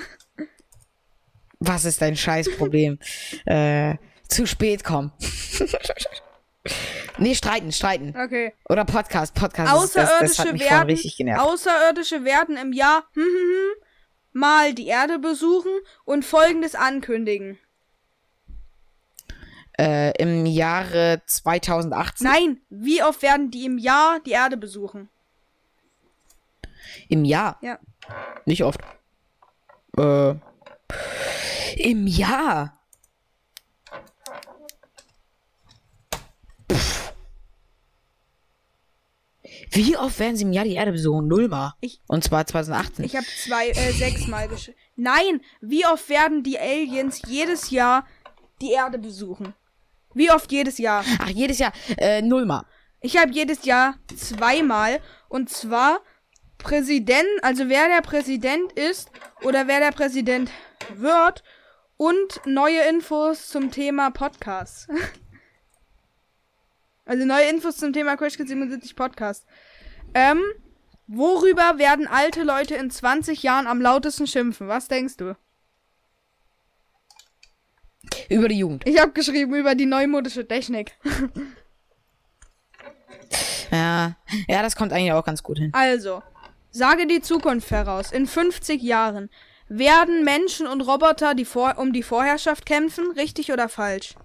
was 1.61 1.85
ist 1.85 2.01
dein 2.01 2.17
Scheißproblem? 2.17 2.99
äh, 3.47 3.97
zu 4.29 4.47
spät 4.47 4.83
kommen. 4.83 5.13
nee, 7.19 7.35
streiten, 7.35 7.71
streiten. 7.73 8.15
Okay. 8.17 8.53
Oder 8.69 8.85
Podcast, 8.85 9.35
Podcast. 9.35 9.85
ist- 9.85 9.97
das, 9.97 10.11
Außerirdische 10.11 10.53
das 10.53 10.61
werden, 10.71 10.87
richtig 10.91 11.17
genervt. 11.17 11.41
Außerirdische 11.47 12.25
werden 12.25 12.57
im 12.57 12.73
Jahr 12.73 13.05
hm, 13.13 13.23
hm, 13.23 13.25
hm, 13.25 13.83
mal 14.33 14.75
die 14.75 14.87
Erde 14.87 15.19
besuchen 15.19 15.73
und 16.05 16.25
folgendes 16.25 16.75
ankündigen. 16.75 17.59
Äh, 19.79 20.13
Im 20.23 20.47
Jahre 20.47 21.23
2018. 21.27 22.27
Nein, 22.27 22.61
wie 22.69 23.03
oft 23.03 23.23
werden 23.23 23.51
die 23.51 23.65
im 23.65 23.79
Jahr 23.79 24.21
die 24.21 24.33
Erde 24.33 24.57
besuchen? 24.57 25.09
Im 27.09 27.25
Jahr. 27.25 27.59
Ja. 27.63 27.79
Nicht 28.45 28.65
oft. 28.65 28.81
Äh. 29.97 30.35
Im 31.77 32.07
Jahr. 32.07 32.80
Wie 39.73 39.97
oft 39.97 40.19
werden 40.19 40.37
sie 40.37 40.45
im 40.45 40.53
Jahr 40.53 40.65
die 40.65 40.75
Erde 40.75 40.93
besuchen? 40.93 41.29
Nullmal. 41.29 41.75
Ich- 41.81 42.01
Und 42.09 42.25
zwar 42.25 42.47
2018. 42.47 43.05
Ich 43.05 43.15
habe 43.17 43.27
zwei, 43.45 43.69
äh, 43.71 43.93
sechsmal 43.93 44.49
geschrieben. 44.49 44.77
Nein, 44.97 45.41
wie 45.61 45.87
oft 45.87 46.09
werden 46.09 46.43
die 46.43 46.59
Aliens 46.59 47.23
jedes 47.27 47.71
Jahr 47.71 48.07
die 48.61 48.73
Erde 48.73 48.99
besuchen? 48.99 49.55
Wie 50.13 50.31
oft 50.31 50.51
jedes 50.51 50.79
Jahr? 50.79 51.05
Ach, 51.21 51.29
jedes 51.29 51.59
Jahr. 51.59 51.73
Äh, 51.97 52.21
nullmal. 52.23 52.65
Ich 53.01 53.17
habe 53.17 53.31
jedes 53.33 53.65
Jahr 53.65 53.95
zweimal. 54.17 55.01
Und 55.29 55.49
zwar 55.51 56.01
Präsident, 56.59 57.25
also 57.43 57.69
wer 57.69 57.87
der 57.89 58.03
Präsident 58.03 58.73
ist 58.73 59.11
oder 59.43 59.67
wer 59.69 59.79
der 59.81 59.93
Präsident 59.93 60.51
wird. 60.95 61.43
Und 61.97 62.41
neue 62.45 62.81
Infos 62.89 63.49
zum 63.49 63.71
Thema 63.71 64.11
Podcast. 64.11 64.89
also 67.11 67.25
neue 67.25 67.49
Infos 67.49 67.77
zum 67.77 67.93
Thema 67.93 68.17
Crash 68.17 68.37
Kids 68.37 68.51
77 68.51 68.95
Podcast. 68.95 69.45
Ähm, 70.15 70.41
worüber 71.09 71.77
werden 71.77 72.07
alte 72.07 72.45
Leute 72.45 72.77
in 72.77 72.89
20 72.89 73.43
Jahren 73.43 73.67
am 73.67 73.81
lautesten 73.81 74.29
schimpfen? 74.29 74.69
Was 74.69 74.87
denkst 74.87 75.17
du? 75.17 75.37
Über 78.29 78.47
die 78.47 78.59
Jugend. 78.59 78.87
Ich 78.87 79.01
habe 79.01 79.11
geschrieben 79.11 79.57
über 79.57 79.75
die 79.75 79.87
neumodische 79.87 80.47
Technik. 80.47 80.93
Ja. 83.73 84.17
Ja, 84.49 84.63
das 84.63 84.75
kommt 84.75 84.93
eigentlich 84.93 85.13
auch 85.13 85.25
ganz 85.25 85.45
gut 85.45 85.59
hin. 85.59 85.71
Also, 85.75 86.25
sage 86.73 87.07
die 87.07 87.21
Zukunft 87.21 87.69
voraus. 87.69 88.11
In 88.11 88.27
50 88.27 88.83
Jahren 88.83 89.31
werden 89.69 90.25
Menschen 90.25 90.67
und 90.67 90.81
Roboter 90.81 91.35
die 91.37 91.45
Vor 91.45 91.79
um 91.79 91.93
die 91.93 92.03
Vorherrschaft 92.03 92.67
kämpfen, 92.67 93.13
richtig 93.13 93.53
oder 93.53 93.69
falsch? 93.69 94.17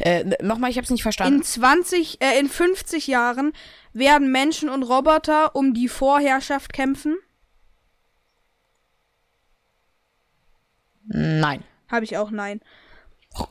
Äh, 0.00 0.24
Nochmal, 0.42 0.70
ich 0.70 0.78
hab's 0.78 0.90
nicht 0.90 1.02
verstanden. 1.02 1.38
In 1.38 1.42
20, 1.42 2.20
äh, 2.20 2.38
in 2.38 2.48
50 2.48 3.06
Jahren 3.06 3.52
werden 3.92 4.30
Menschen 4.30 4.68
und 4.68 4.82
Roboter 4.82 5.54
um 5.54 5.74
die 5.74 5.88
Vorherrschaft 5.88 6.72
kämpfen? 6.72 7.16
Nein. 11.06 11.64
Habe 11.88 12.04
ich 12.04 12.16
auch 12.16 12.30
nein. 12.30 12.60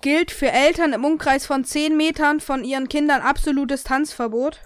Gilt 0.02 0.32
für 0.32 0.52
Eltern 0.52 0.94
im 0.94 1.04
Umkreis 1.04 1.46
von 1.46 1.66
10 1.66 1.96
Metern 1.98 2.40
von 2.40 2.64
ihren 2.64 2.88
Kindern 2.88 3.22
absolutes 3.22 3.84
Tanzverbot? 3.84 4.62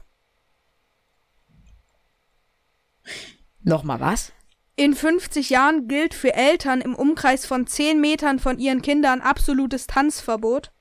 Nochmal 3.62 4.00
was? 4.00 4.32
In 4.76 4.94
50 4.94 5.50
Jahren 5.50 5.88
gilt 5.88 6.14
für 6.14 6.34
Eltern 6.36 6.82
im 6.82 6.94
Umkreis 6.94 7.48
von 7.48 7.66
10 7.66 8.00
Metern 8.00 8.38
von 8.38 8.60
ihren 8.60 8.84
Kindern 8.84 9.22
absolutes 9.22 9.88
Tanzverbot? 9.88 10.72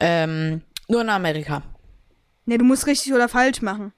Ähm, 0.00 0.62
nur 0.88 1.02
in 1.02 1.08
Amerika. 1.08 1.62
Ne, 2.44 2.58
du 2.58 2.64
musst 2.64 2.86
richtig 2.86 3.12
oder 3.12 3.28
falsch 3.28 3.62
machen. 3.62 3.92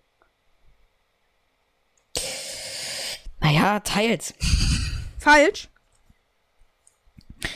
Naja, 3.41 3.81
teils. 3.81 4.35
Falsch? 5.19 5.69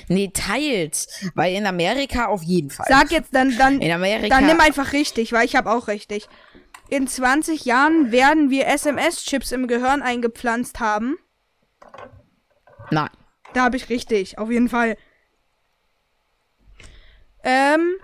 Nee, 0.08 0.30
teils. 0.32 1.08
Weil 1.34 1.54
in 1.54 1.66
Amerika 1.66 2.26
auf 2.26 2.42
jeden 2.42 2.70
Fall. 2.70 2.86
Sag 2.88 3.10
jetzt 3.10 3.34
dann, 3.34 3.56
dann, 3.56 3.80
in 3.80 3.90
Amerika. 3.90 4.28
dann 4.28 4.46
nimm 4.46 4.60
einfach 4.60 4.92
richtig, 4.92 5.32
weil 5.32 5.46
ich 5.46 5.56
habe 5.56 5.70
auch 5.70 5.88
richtig. 5.88 6.28
In 6.90 7.06
20 7.06 7.64
Jahren 7.64 8.12
werden 8.12 8.50
wir 8.50 8.66
SMS-Chips 8.66 9.52
im 9.52 9.66
Gehirn 9.66 10.02
eingepflanzt 10.02 10.80
haben. 10.80 11.16
Nein. 12.90 13.10
Da 13.54 13.64
habe 13.64 13.76
ich 13.76 13.88
richtig, 13.88 14.38
auf 14.38 14.50
jeden 14.50 14.68
Fall. 14.68 14.96
Ähm, 17.50 17.94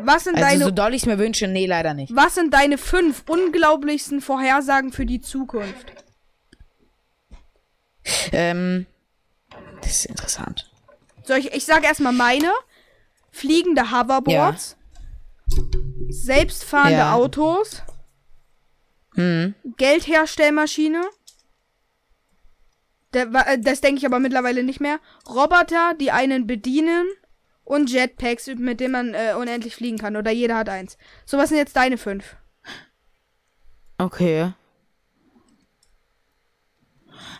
was 0.00 0.24
sind 0.24 0.36
Also 0.36 0.46
deine 0.46 0.64
so 0.64 0.70
doll 0.70 0.92
ich 0.92 1.06
mir 1.06 1.18
wünsche, 1.18 1.48
nee, 1.48 1.64
leider 1.64 1.94
nicht. 1.94 2.14
Was 2.14 2.34
sind 2.34 2.52
deine 2.52 2.76
fünf 2.76 3.24
unglaublichsten 3.26 4.20
Vorhersagen 4.20 4.92
für 4.92 5.06
die 5.06 5.22
Zukunft? 5.22 5.92
Ähm, 8.32 8.86
das 9.80 9.90
ist 9.92 10.04
interessant. 10.06 10.70
Soll 11.24 11.38
ich, 11.38 11.52
ich 11.52 11.64
sage 11.64 11.86
erstmal 11.86 12.12
meine. 12.12 12.50
Fliegende 13.30 13.90
Hoverboards. 13.90 14.76
Selbstfahrende 16.08 16.98
Ja. 16.98 17.14
Autos. 17.14 17.82
Hm. 19.14 19.54
Geldherstellmaschine. 19.78 21.02
Äh, 23.12 23.58
das 23.60 23.80
denke 23.80 23.98
ich 23.98 24.06
aber 24.06 24.18
mittlerweile 24.18 24.62
nicht 24.62 24.80
mehr. 24.80 24.98
Roboter, 25.26 25.94
die 25.98 26.10
einen 26.10 26.46
bedienen. 26.46 27.06
Und 27.70 27.88
Jetpacks, 27.88 28.48
mit 28.48 28.80
denen 28.80 28.90
man 28.90 29.14
äh, 29.14 29.34
unendlich 29.38 29.76
fliegen 29.76 29.96
kann. 29.96 30.16
Oder 30.16 30.32
jeder 30.32 30.56
hat 30.56 30.68
eins. 30.68 30.98
So, 31.24 31.38
was 31.38 31.50
sind 31.50 31.58
jetzt 31.58 31.76
deine 31.76 31.98
fünf? 31.98 32.34
Okay. 33.96 34.52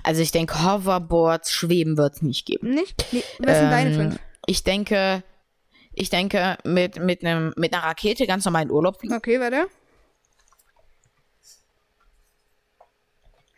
Also 0.04 0.22
ich 0.22 0.30
denke, 0.30 0.62
Hoverboards, 0.62 1.50
Schweben 1.50 1.96
wird's 1.96 2.22
nicht 2.22 2.46
geben. 2.46 2.70
Nicht? 2.70 3.04
Nee, 3.10 3.24
was 3.40 3.58
sind 3.58 3.70
deine 3.72 3.90
Ähm, 3.90 3.96
fünf? 3.96 4.20
Ich 4.46 4.62
denke, 4.62 5.24
ich 5.94 6.10
denke, 6.10 6.58
mit, 6.62 7.00
mit, 7.00 7.24
einem, 7.24 7.52
mit 7.56 7.74
einer 7.74 7.82
Rakete 7.82 8.28
ganz 8.28 8.44
normal 8.44 8.62
in 8.62 8.70
Urlaub 8.70 9.00
fliegen. 9.00 9.16
Okay, 9.16 9.40
warte. 9.40 9.66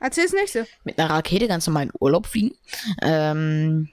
Erzähl's 0.01 0.33
nächste. 0.33 0.67
Mit 0.85 0.99
einer 0.99 1.11
Rakete 1.11 1.49
ganz 1.49 1.67
normal 1.67 1.83
in 1.85 1.93
Urlaub 2.01 2.27
fliegen. 2.27 2.57
Ähm, 3.03 3.91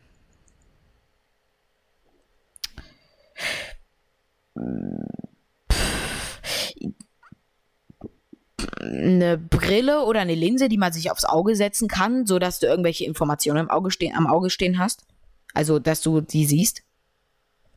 eine 8.79 9.37
Brille 9.37 10.03
oder 10.05 10.21
eine 10.21 10.35
Linse, 10.35 10.69
die 10.69 10.77
man 10.77 10.93
sich 10.93 11.11
aufs 11.11 11.25
Auge 11.25 11.55
setzen 11.55 11.87
kann, 11.87 12.25
so 12.25 12.39
dass 12.39 12.59
du 12.59 12.67
irgendwelche 12.67 13.05
Informationen 13.05 13.59
im 13.59 13.69
Auge 13.69 13.91
stehen, 13.91 14.15
am 14.15 14.27
Auge 14.27 14.49
stehen 14.49 14.79
hast. 14.79 15.05
Also, 15.53 15.79
dass 15.79 16.01
du 16.01 16.21
die 16.21 16.45
siehst. 16.45 16.83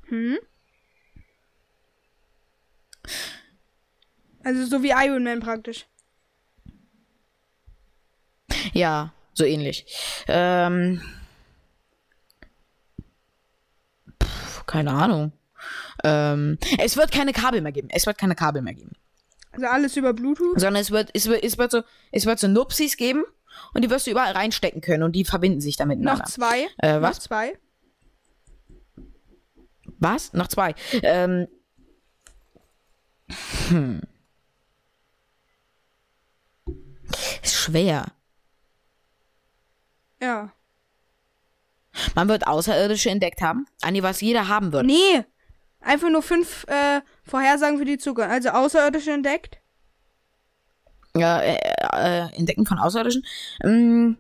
Hm? 0.09 0.39
Also 4.45 4.67
so 4.67 4.83
wie 4.83 4.91
Iron 4.91 5.25
Man 5.25 5.41
praktisch. 5.41 5.87
Ja, 8.73 9.13
so 9.35 9.45
ähnlich. 9.45 9.87
Ähm, 10.29 11.01
pf, 14.23 14.67
keine 14.67 14.93
Ahnung. 14.93 15.33
Ähm, 16.05 16.59
es 16.79 16.97
wird 16.97 17.13
keine 17.13 17.33
Kabel 17.33 17.61
mehr 17.61 17.73
geben. 17.73 17.89
Es 17.91 18.07
wird 18.07 18.19
keine 18.19 18.35
Kabel 18.35 18.63
mehr 18.63 18.75
geben. 18.75 18.93
Also 19.53 19.67
alles 19.67 19.97
über 19.97 20.13
Bluetooth. 20.13 20.59
Sondern 20.59 20.81
es 20.81 20.91
wird, 20.91 21.11
es 21.13 21.27
wird, 21.27 21.45
es 21.45 21.59
wird 21.59 21.71
so, 21.71 21.83
es 22.11 22.27
wird 22.27 22.39
so 22.39 22.49
Nupsis 22.49 22.97
geben 22.97 23.25
und 23.75 23.85
die 23.85 23.91
wirst 23.91 24.07
du 24.07 24.11
überall 24.11 24.33
reinstecken 24.33 24.81
können 24.81 25.03
und 25.03 25.13
die 25.13 25.25
verbinden 25.25 25.61
sich 25.61 25.77
damit 25.77 26.01
Noch 26.01 26.25
zwei. 26.25 26.67
Äh, 26.79 26.95
Noch 26.95 27.03
was? 27.03 27.21
zwei. 27.21 27.59
Was? 29.99 30.33
Noch 30.33 30.49
zwei. 30.49 30.75
Ähm, 31.03 31.47
hm. 33.69 34.01
Ist 37.43 37.55
schwer. 37.55 38.07
Ja. 40.21 40.53
Man 42.15 42.29
wird 42.29 42.47
Außerirdische 42.47 43.11
entdeckt 43.11 43.43
haben. 43.43 43.67
Anni, 43.83 44.03
was 44.03 44.21
jeder 44.21 44.49
haben 44.49 44.73
wird. 44.73 44.87
Nee. 44.87 45.25
Einfach 45.83 46.11
nur 46.11 46.23
fünf 46.23 46.65
äh, 46.69 47.01
Vorhersagen 47.25 47.79
für 47.79 47.85
die 47.85 47.99
Zukunft. 47.99 48.31
Also 48.31 48.51
Außerirdische 48.51 49.13
entdeckt. 49.13 49.59
Ja, 51.17 51.41
äh, 51.41 51.59
äh, 51.93 52.35
Entdecken 52.37 52.67
von 52.67 52.79
Außerirdischen. 52.79 53.25
Ähm, 53.63 54.17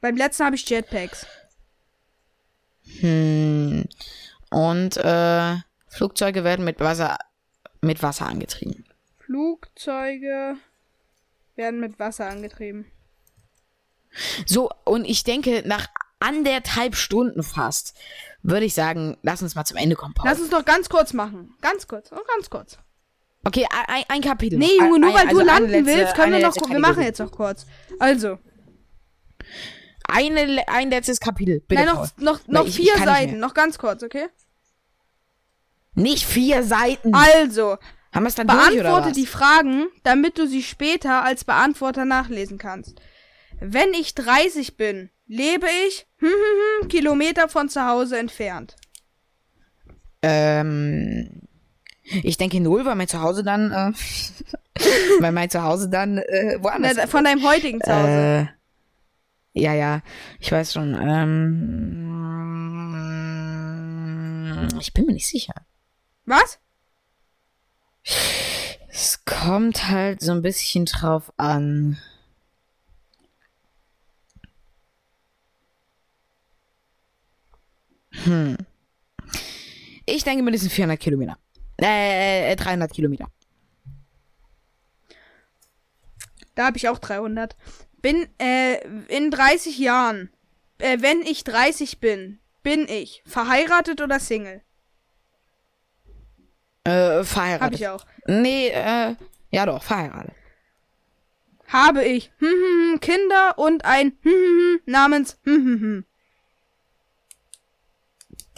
Beim 0.00 0.16
letzten 0.16 0.44
habe 0.44 0.56
ich 0.56 0.68
Jetpacks. 0.68 1.26
hm. 3.00 3.84
Und 4.50 4.96
äh, 4.96 5.56
Flugzeuge 5.88 6.44
werden 6.44 6.64
mit 6.64 6.80
Wasser, 6.80 7.18
mit 7.80 8.02
Wasser 8.02 8.26
angetrieben. 8.26 8.84
Flugzeuge 9.18 10.56
werden 11.56 11.80
mit 11.80 11.98
Wasser 11.98 12.28
angetrieben. 12.28 12.86
So, 14.46 14.70
und 14.84 15.04
ich 15.04 15.24
denke, 15.24 15.62
nach 15.66 15.88
anderthalb 16.20 16.94
Stunden 16.96 17.42
fast, 17.42 17.94
würde 18.42 18.66
ich 18.66 18.74
sagen, 18.74 19.16
lass 19.22 19.42
uns 19.42 19.54
mal 19.54 19.64
zum 19.64 19.76
Ende 19.76 19.96
kommen, 19.96 20.14
Paul. 20.14 20.28
Lass 20.28 20.40
uns 20.40 20.50
doch 20.50 20.64
ganz 20.64 20.88
kurz 20.88 21.12
machen. 21.12 21.54
Ganz 21.60 21.86
kurz. 21.88 22.10
Oh, 22.12 22.20
ganz 22.34 22.50
kurz. 22.50 22.78
Okay, 23.44 23.66
ein, 23.86 24.04
ein 24.08 24.20
Kapitel. 24.20 24.58
Nee, 24.58 24.66
noch. 24.78 24.86
Junge, 24.86 24.98
nur 24.98 25.10
Ein- 25.10 25.14
weil 25.16 25.26
also 25.28 25.40
du 25.40 25.46
landen 25.46 25.70
letzte- 25.70 25.86
willst, 25.86 26.14
können 26.14 26.32
wir 26.32 26.40
noch. 26.40 26.54
Wir 26.56 26.78
machen 26.80 27.02
jetzt 27.02 27.18
noch 27.20 27.30
kurz. 27.30 27.66
Also. 27.98 28.38
Eine, 30.10 30.66
ein 30.68 30.90
letztes 30.90 31.20
Kapitel, 31.20 31.60
bitte. 31.60 31.84
Nein, 31.84 31.94
noch, 31.94 32.08
noch, 32.16 32.40
noch 32.48 32.62
ich- 32.66 32.78
ich 32.78 32.86
vier 32.86 32.94
nicht 32.94 33.04
Seiten. 33.04 33.38
Noch 33.38 33.54
ganz 33.54 33.78
kurz, 33.78 34.02
okay? 34.02 34.26
Nicht 35.94 36.24
vier 36.24 36.62
Seiten. 36.62 37.14
Also, 37.14 37.76
Haben 38.12 38.22
wir 38.24 38.28
es 38.28 38.34
dann 38.34 38.46
durch, 38.46 38.58
oder 38.58 38.70
beantworte 38.74 39.08
was? 39.08 39.12
die 39.16 39.26
Fragen, 39.26 39.86
damit 40.04 40.38
du 40.38 40.46
sie 40.46 40.62
später 40.62 41.24
als 41.24 41.44
Beantworter 41.44 42.04
nachlesen 42.04 42.56
kannst. 42.58 43.00
Wenn 43.60 43.92
ich 43.92 44.14
30 44.14 44.76
bin, 44.76 45.10
lebe 45.28 45.66
ich 45.86 46.06
hm, 46.16 46.28
hm, 46.28 46.82
hm, 46.82 46.88
Kilometer 46.88 47.48
von 47.48 47.68
zu 47.68 47.86
Hause 47.86 48.18
entfernt. 48.18 48.74
Ähm, 50.22 51.42
ich 52.02 52.36
denke 52.38 52.60
null, 52.60 52.84
weil 52.84 52.96
mein 52.96 53.06
Zuhause 53.06 53.44
dann, 53.44 53.70
äh, 53.70 53.92
weil 55.20 55.32
mein 55.32 55.50
Zuhause 55.50 55.88
dann 55.88 56.18
äh, 56.18 56.58
woanders 56.60 56.96
Na, 56.96 57.06
Von 57.06 57.24
deinem 57.24 57.44
heutigen 57.44 57.80
Zuhause. 57.80 58.48
Äh, 58.48 58.48
ja, 59.52 59.74
ja, 59.74 60.02
ich 60.40 60.50
weiß 60.50 60.72
schon. 60.72 60.94
Ähm, 60.94 62.08
ich 64.80 64.92
bin 64.92 65.06
mir 65.06 65.12
nicht 65.12 65.28
sicher. 65.28 65.54
Was? 66.24 66.58
Es 68.88 69.24
kommt 69.24 69.88
halt 69.88 70.20
so 70.22 70.32
ein 70.32 70.42
bisschen 70.42 70.84
drauf 70.86 71.32
an. 71.36 71.98
Hm. 78.24 78.56
Ich 80.06 80.24
denke 80.24 80.42
mindestens 80.42 80.72
400 80.72 80.98
Kilometer. 80.98 81.38
Äh, 81.76 82.56
300 82.56 82.92
Kilometer. 82.92 83.28
Da 86.54 86.66
habe 86.66 86.76
ich 86.76 86.88
auch 86.88 86.98
300. 86.98 87.56
Bin, 88.00 88.26
äh, 88.38 88.78
in 89.08 89.30
30 89.30 89.78
Jahren, 89.78 90.30
äh, 90.78 90.98
wenn 91.00 91.22
ich 91.22 91.44
30 91.44 92.00
bin, 92.00 92.40
bin 92.62 92.88
ich 92.88 93.22
verheiratet 93.26 94.00
oder 94.00 94.18
Single? 94.18 94.62
Äh, 96.84 97.22
verheiratet. 97.24 97.62
Habe 97.62 97.74
ich 97.74 97.88
auch. 97.88 98.06
Nee, 98.26 98.68
äh, 98.68 99.14
ja 99.50 99.66
doch, 99.66 99.82
verheiratet. 99.82 100.34
Habe 101.68 102.04
ich 102.04 102.32
hm, 102.38 102.48
hm, 102.48 102.92
hm, 102.92 103.00
Kinder 103.00 103.58
und 103.58 103.84
ein 103.84 104.16
hm, 104.22 104.32
hm, 104.32 104.32
hm, 104.32 104.80
namens 104.86 105.38
hm, 105.44 105.54
hm, 105.54 105.80
hm. 105.80 106.04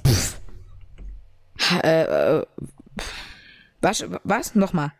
Ha, 0.06 1.58
äh, 1.72 2.38
äh, 2.38 2.46
was, 3.80 4.04
was? 4.24 4.54
Nochmal. 4.54 4.92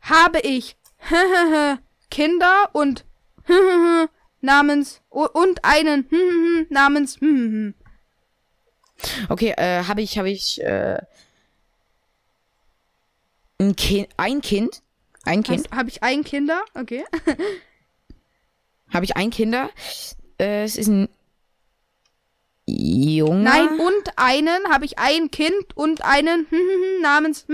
Habe 0.00 0.40
ich 0.40 0.76
Kinder 2.10 2.70
und 2.72 3.04
namens 4.40 5.00
und 5.10 5.64
einen 5.64 6.08
namens 6.70 7.18
Okay, 9.28 9.54
äh, 9.56 9.84
habe 9.84 10.02
ich, 10.02 10.18
habe 10.18 10.30
ich, 10.30 10.62
äh, 10.62 10.98
ein 13.58 13.76
Kind, 13.76 14.08
ein 14.16 14.40
Kind, 14.40 14.82
ein 15.24 15.42
Kind, 15.42 15.70
Habe 15.70 15.88
ich 15.88 16.02
ein 16.02 16.22
Kinder? 16.24 16.62
Okay. 16.74 17.04
habe 18.92 19.04
ich 19.04 19.16
ein 19.16 19.30
Kinder. 19.30 19.70
Äh, 20.38 20.64
es 20.64 20.76
ist 20.76 20.88
ein 20.88 21.08
Junge. 22.66 23.42
Nein, 23.42 23.78
und 23.78 24.10
einen 24.16 24.68
habe 24.70 24.84
ich 24.84 24.98
ein 24.98 25.30
Kind 25.30 25.76
und 25.76 26.04
einen 26.04 26.46
namens 27.02 27.44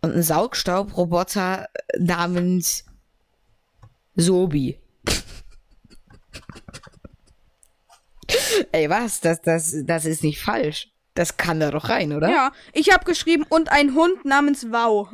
und 0.00 0.14
ein 0.14 0.22
Saugstaubroboter 0.22 1.68
namens 1.98 2.84
Sobi. 4.14 4.78
Ey, 8.72 8.90
was? 8.90 9.20
Das, 9.20 9.40
das, 9.40 9.74
das 9.84 10.04
ist 10.04 10.22
nicht 10.22 10.40
falsch. 10.40 10.92
Das 11.14 11.36
kann 11.36 11.60
da 11.60 11.70
doch 11.70 11.88
rein, 11.88 12.12
oder? 12.12 12.28
Ja, 12.30 12.52
ich 12.72 12.92
habe 12.92 13.04
geschrieben 13.04 13.44
und 13.48 13.72
ein 13.72 13.94
Hund 13.94 14.24
namens 14.24 14.70
Wow. 14.70 15.08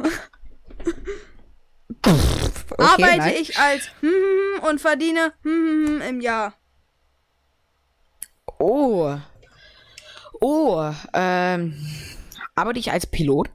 Okay, 2.70 2.82
Arbeite 2.82 3.16
nice. 3.18 3.40
ich 3.40 3.58
als 3.58 3.88
und 4.68 4.80
verdiene 4.80 5.32
im 5.44 6.20
Jahr. 6.20 6.54
Oh. 8.58 9.18
Oh, 10.40 10.92
ähm, 11.12 11.74
arbeite 12.54 12.78
ich 12.78 12.90
als 12.90 13.06
Pilot? 13.06 13.50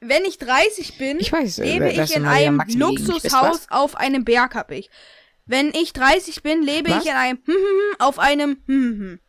wenn 0.00 0.24
ich 0.24 0.38
30 0.38 0.98
bin, 0.98 1.18
Ich 1.20 1.30
weiß, 1.32 1.58
äh, 1.60 1.64
lebe 1.78 1.90
ich 1.90 2.14
in 2.16 2.24
einem 2.26 2.62
Luxushaus 2.74 3.66
auf 3.70 3.96
einem 3.96 4.24
Berg, 4.24 4.54
hab 4.54 4.70
ich. 4.70 4.90
Wenn 5.46 5.68
ich 5.74 5.92
30 5.92 6.42
bin, 6.42 6.62
lebe 6.62 6.90
Was? 6.90 7.04
ich 7.04 7.10
in 7.10 7.16
einem 7.16 7.38
auf 7.98 8.18
einem 8.18 9.20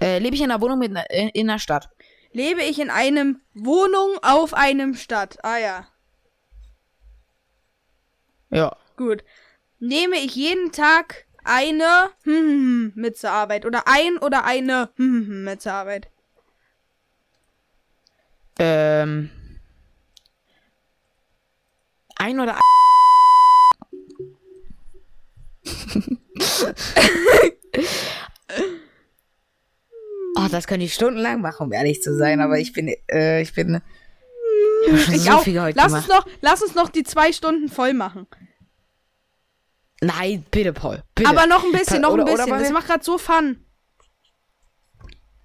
Äh, 0.00 0.18
lebe 0.18 0.34
ich 0.34 0.40
in 0.42 0.50
einer 0.50 0.60
Wohnung 0.60 0.78
mit, 0.78 0.90
einer- 0.90 1.08
in, 1.10 1.28
in 1.28 1.48
einer 1.50 1.58
Stadt? 1.58 1.90
lebe 2.32 2.62
ich 2.62 2.78
in 2.78 2.90
einem 2.90 3.40
Wohnung 3.54 4.16
auf 4.22 4.54
einem 4.54 4.94
Stadt. 4.94 5.38
Ah 5.44 5.58
ja, 5.58 5.86
Ja. 8.50 8.76
gut. 8.96 9.24
Nehme 9.78 10.16
ich 10.16 10.34
jeden 10.34 10.72
Tag 10.72 11.24
eine 11.44 12.10
mit 12.94 13.16
zur 13.16 13.30
Arbeit 13.30 13.64
oder 13.64 13.84
ein 13.86 14.18
oder 14.18 14.44
eine 14.44 14.90
mit 14.96 15.62
zur 15.62 15.72
Arbeit. 15.72 16.08
Ähm. 18.58 19.30
Ein 22.16 22.40
oder 22.40 22.58
Oh, 30.36 30.46
das 30.50 30.66
könnte 30.66 30.86
ich 30.86 30.94
stundenlang 30.94 31.40
machen, 31.40 31.66
um 31.66 31.72
ehrlich 31.72 32.02
zu 32.02 32.16
sein, 32.16 32.40
aber 32.40 32.58
ich 32.58 32.72
bin, 32.72 32.94
äh, 33.10 33.42
ich 33.42 33.52
bin, 33.52 33.82
schon 35.04 35.14
Ich 35.14 35.22
so 35.24 35.30
auch. 35.32 35.44
Lass 35.46 35.74
gemacht. 35.74 35.92
uns 35.92 36.08
noch, 36.08 36.26
lass 36.40 36.62
uns 36.62 36.74
noch 36.74 36.88
die 36.88 37.04
zwei 37.04 37.32
Stunden 37.32 37.68
voll 37.68 37.94
machen. 37.94 38.26
Nein, 40.02 40.44
bitte, 40.50 40.72
Paul, 40.72 41.02
bitte. 41.14 41.28
Aber 41.28 41.46
noch 41.46 41.62
ein 41.64 41.72
bisschen, 41.72 42.00
noch 42.00 42.12
Oder- 42.12 42.24
ein 42.26 42.34
bisschen. 42.34 42.50
Das 42.58 42.70
macht 42.70 42.86
gerade 42.86 43.04
so 43.04 43.18
Fun. 43.18 43.64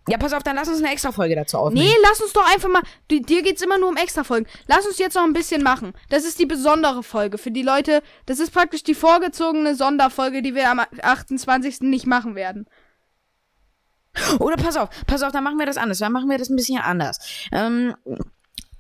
Ja, 0.08 0.20
pass 0.20 0.34
auf, 0.34 0.44
dann 0.44 0.56
lass 0.56 0.68
uns 0.68 0.78
eine 0.84 0.92
extra 0.92 1.12
Folge 1.12 1.36
dazu 1.36 1.58
aufnehmen. 1.58 1.88
Nee, 1.88 1.96
lass 2.04 2.22
uns 2.22 2.32
doch 2.32 2.48
einfach 2.54 2.70
mal. 2.70 2.84
di- 3.10 3.24
Dir 3.24 3.42
geht's 3.42 3.64
immer 3.64 3.80
nur 3.80 3.90
um 3.90 3.98
Extra-Folgen. 3.98 4.46
Lass 4.68 4.86
uns 4.86 5.00
jetzt 5.00 5.16
noch 5.16 5.24
ein 5.24 5.34
bisschen 5.34 5.64
machen. 5.64 5.94
Das 6.10 6.26
ist 6.26 6.38
die 6.40 6.46
besondere 6.46 7.02
Folge 7.02 7.40
für 7.40 7.50
die 7.50 7.64
Leute. 7.64 8.04
Das 8.28 8.40
ist 8.40 8.52
praktisch 8.54 8.84
die 8.84 8.94
vorgezogene 8.94 9.74
Sonderfolge, 9.76 10.44
die 10.44 10.54
wir 10.54 10.70
am 10.70 10.80
28. 11.02 11.82
nicht 11.82 12.06
machen 12.06 12.36
werden. 12.36 12.68
Oder 14.40 14.58
pass 14.58 14.78
auf, 14.78 14.90
pass 15.08 15.24
auf, 15.24 15.32
dann 15.32 15.44
machen 15.44 15.58
wir 15.58 15.66
das 15.66 15.78
anders. 15.78 15.98
Dann 15.98 16.12
machen 16.12 16.30
wir 16.30 16.38
das 16.38 16.50
ein 16.50 16.56
bisschen 16.56 16.78
anders. 16.80 17.20
Ähm, 17.52 17.96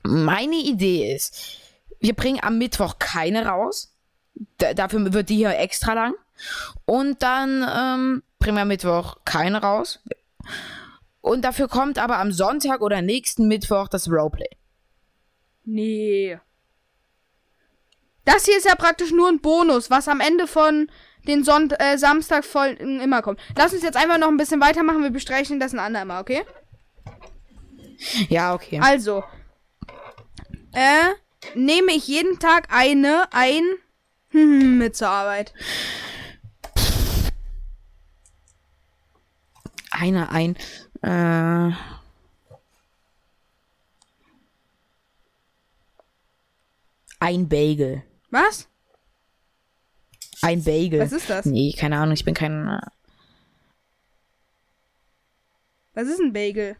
meine 0.07 0.56
Idee 0.56 1.14
ist, 1.15 1.60
wir 1.99 2.14
bringen 2.14 2.40
am 2.41 2.57
Mittwoch 2.57 2.99
keine 2.99 3.45
raus. 3.45 3.94
Da, 4.57 4.73
dafür 4.73 5.14
wird 5.14 5.30
die 5.30 5.38
hier 5.38 5.57
extra 5.57 5.94
lang. 5.94 6.14
Und 6.86 7.23
dann 7.23 7.64
ähm, 7.64 8.23
bringen 8.40 8.57
wir 8.57 8.61
am 8.64 8.68
Mittwoch 8.68 9.18
keine 9.26 9.61
raus. 9.61 9.99
Und 11.22 11.41
dafür 11.41 11.68
kommt 11.68 11.98
aber 11.98 12.19
am 12.19 12.32
Sonntag 12.32 12.82
oder 12.82 13.02
nächsten 13.02 13.48
Mittwoch 13.48 13.88
das 13.88 14.10
Roleplay. 14.10 14.49
Nee. 15.64 16.40
Das 18.26 18.45
hier 18.45 18.57
ist 18.57 18.65
ja 18.65 18.76
praktisch 18.76 19.11
nur 19.11 19.30
ein 19.30 19.40
Bonus, 19.40 19.90
was 19.90 20.07
am 20.07 20.19
Ende 20.19 20.48
von 20.48 20.88
den 21.27 21.44
Sonnt 21.44 21.73
äh, 21.80 21.98
Samstagfolgen 21.98 22.99
immer 22.99 23.22
kommt. 23.22 23.40
Lass 23.56 23.73
uns 23.73 23.84
jetzt 23.84 23.98
einfach 23.98 24.18
noch 24.18 24.27
ein 24.27 24.38
bisschen 24.38 24.61
weitermachen. 24.61 25.02
Wir 25.02 25.10
bestreichen 25.10 25.60
das 25.60 25.73
ein 25.73 25.80
andermal, 25.80 26.22
okay? 26.22 26.44
Ja, 28.30 28.53
okay. 28.53 28.80
Also, 28.84 29.23
äh, 30.76 31.14
nehme 31.56 31.93
ich 31.93 32.07
jeden 32.07 32.38
Tag 32.39 32.68
eine 32.72 33.27
ein 33.31 33.64
mit 34.31 34.95
zur 34.95 35.10
Arbeit. 35.10 35.53
Eine 39.91 40.30
ein. 40.30 40.56
Äh, 41.02 41.72
ein 47.19 47.47
Bagel. 47.47 48.03
Was? 48.30 48.68
Ein 50.41 50.64
Bagel. 50.64 50.99
Was 50.99 51.11
ist 51.11 51.30
das? 51.30 51.45
Nee, 51.45 51.73
keine 51.73 51.97
Ahnung, 51.97 52.14
ich 52.14 52.26
bin 52.26 52.34
kein. 52.34 52.68
äh, 52.68 52.81
Was 55.93 56.07
ist 56.07 56.19
ein 56.19 56.34
Bagel? 56.34 56.76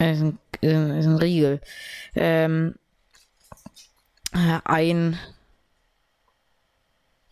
Ist 0.00 0.22
ein, 0.22 0.38
ist 0.60 1.06
ein 1.06 1.16
Riegel. 1.16 1.60
Ähm, 2.14 2.74
äh, 4.32 4.58
ein. 4.64 5.18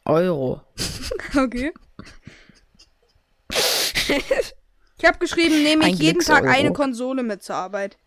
Euro. 0.05 0.63
Okay. 1.37 1.73
Ich 4.99 5.05
habe 5.05 5.19
geschrieben, 5.19 5.63
nehme 5.63 5.85
ich 5.85 5.95
Ein 5.95 5.97
jeden 5.97 6.21
Tag 6.21 6.47
eine 6.47 6.73
Konsole 6.73 7.23
mit 7.23 7.43
zur 7.43 7.57
Arbeit. 7.57 7.99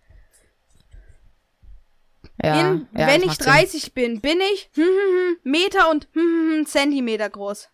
Ja, 2.44 2.72
In, 2.72 2.88
ja, 2.98 3.08
wenn 3.08 3.22
ich 3.22 3.28
macht 3.28 3.44
Sinn. 3.44 3.54
30 3.54 3.94
bin, 3.94 4.22
bin 4.22 4.40
ich 4.54 4.70
hm, 4.74 4.84
hm, 4.84 4.88
hm, 4.88 5.38
Meter 5.44 5.92
und 5.92 6.08
hm, 6.14 6.22
hm, 6.22 6.58
hm, 6.58 6.66
Zentimeter 6.66 7.30
groß. 7.30 7.70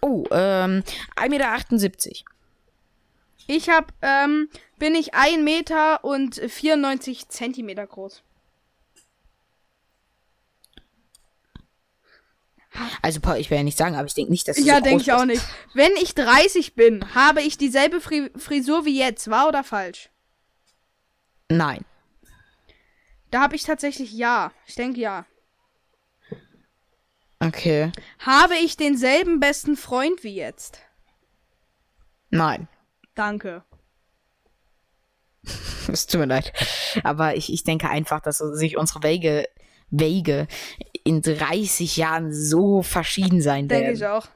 Oh, 0.00 0.24
ähm, 0.30 0.82
1,78 1.16 1.28
Meter. 1.28 2.31
Ich 3.54 3.68
hab, 3.68 3.92
ähm, 4.00 4.48
bin 4.78 4.94
ich 4.94 5.12
1 5.12 5.42
Meter 5.42 6.02
und 6.04 6.36
94 6.36 7.28
Zentimeter 7.28 7.86
groß. 7.86 8.22
Also, 13.02 13.20
Paul, 13.20 13.36
ich 13.36 13.50
will 13.50 13.58
ja 13.58 13.62
nicht 13.62 13.76
sagen, 13.76 13.94
aber 13.94 14.06
ich 14.06 14.14
denke 14.14 14.32
nicht, 14.32 14.48
dass 14.48 14.56
du 14.56 14.62
Ja, 14.62 14.76
so 14.76 14.84
denke 14.84 15.02
ich 15.02 15.12
auch 15.12 15.26
nicht. 15.26 15.42
Wenn 15.74 15.92
ich 15.96 16.14
30 16.14 16.74
bin, 16.74 17.14
habe 17.14 17.42
ich 17.42 17.58
dieselbe 17.58 18.00
Fri 18.00 18.30
Frisur 18.38 18.86
wie 18.86 18.98
jetzt. 18.98 19.28
Wahr 19.28 19.48
oder 19.48 19.62
falsch? 19.62 20.08
Nein. 21.50 21.84
Da 23.30 23.42
habe 23.42 23.54
ich 23.54 23.64
tatsächlich 23.64 24.12
ja. 24.12 24.50
Ich 24.66 24.76
denke 24.76 24.98
ja. 24.98 25.26
Okay. 27.38 27.92
Habe 28.20 28.54
ich 28.56 28.78
denselben 28.78 29.40
besten 29.40 29.76
Freund 29.76 30.24
wie 30.24 30.34
jetzt? 30.34 30.80
Nein. 32.30 32.68
Danke. 33.14 33.62
Es 35.88 36.06
tut 36.06 36.20
mir 36.20 36.26
leid. 36.26 36.52
Aber 37.02 37.34
ich, 37.34 37.52
ich 37.52 37.64
denke 37.64 37.88
einfach, 37.90 38.20
dass 38.20 38.38
sich 38.38 38.76
unsere 38.76 39.02
Wege, 39.02 39.48
Wege 39.90 40.46
in 41.02 41.22
30 41.22 41.96
Jahren 41.96 42.32
so 42.32 42.82
verschieden 42.82 43.42
sein 43.42 43.66
Denke 43.66 43.86
werden. 43.86 43.96
ich 43.96 44.06
auch. 44.06 44.28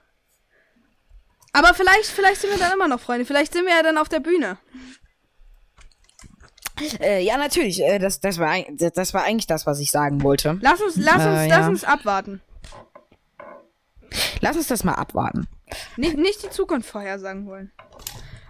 Aber 1.53 1.73
vielleicht, 1.73 2.07
vielleicht 2.07 2.41
sind 2.41 2.51
wir 2.51 2.59
dann 2.59 2.73
immer 2.73 2.89
noch 2.89 2.99
Freunde. 3.01 3.25
Vielleicht 3.25 3.53
sind 3.53 3.65
wir 3.65 3.75
ja 3.77 3.83
dann 3.85 3.97
auf 3.97 4.09
der 4.09 4.19
Bühne. 4.21 4.59
Äh, 7.01 7.23
ja, 7.23 7.39
natürlich. 7.39 7.81
Äh, 7.81 7.99
das, 8.01 8.21
das, 8.21 8.39
war, 8.39 8.57
das, 8.73 8.93
das 8.93 9.15
war 9.15 9.23
eigentlich 9.23 9.47
das, 9.47 9.65
was 9.67 9.79
ich 9.79 9.91
sagen 9.91 10.23
wollte. 10.23 10.59
Lass 10.61 10.83
uns, 10.83 10.97
lass 10.97 11.15
uns, 11.25 11.25
Äh, 11.25 11.49
lass 11.49 11.61
ja. 11.61 11.69
uns 11.69 11.85
abwarten. 11.85 12.43
Lass 14.41 14.57
uns 14.57 14.67
das 14.67 14.85
mal 14.85 14.95
abwarten. 14.95 15.47
Nicht, 15.97 16.17
nicht 16.19 16.43
die 16.43 16.51
Zukunft 16.51 16.91
vorhersagen 16.91 17.47
wollen. 17.47 17.73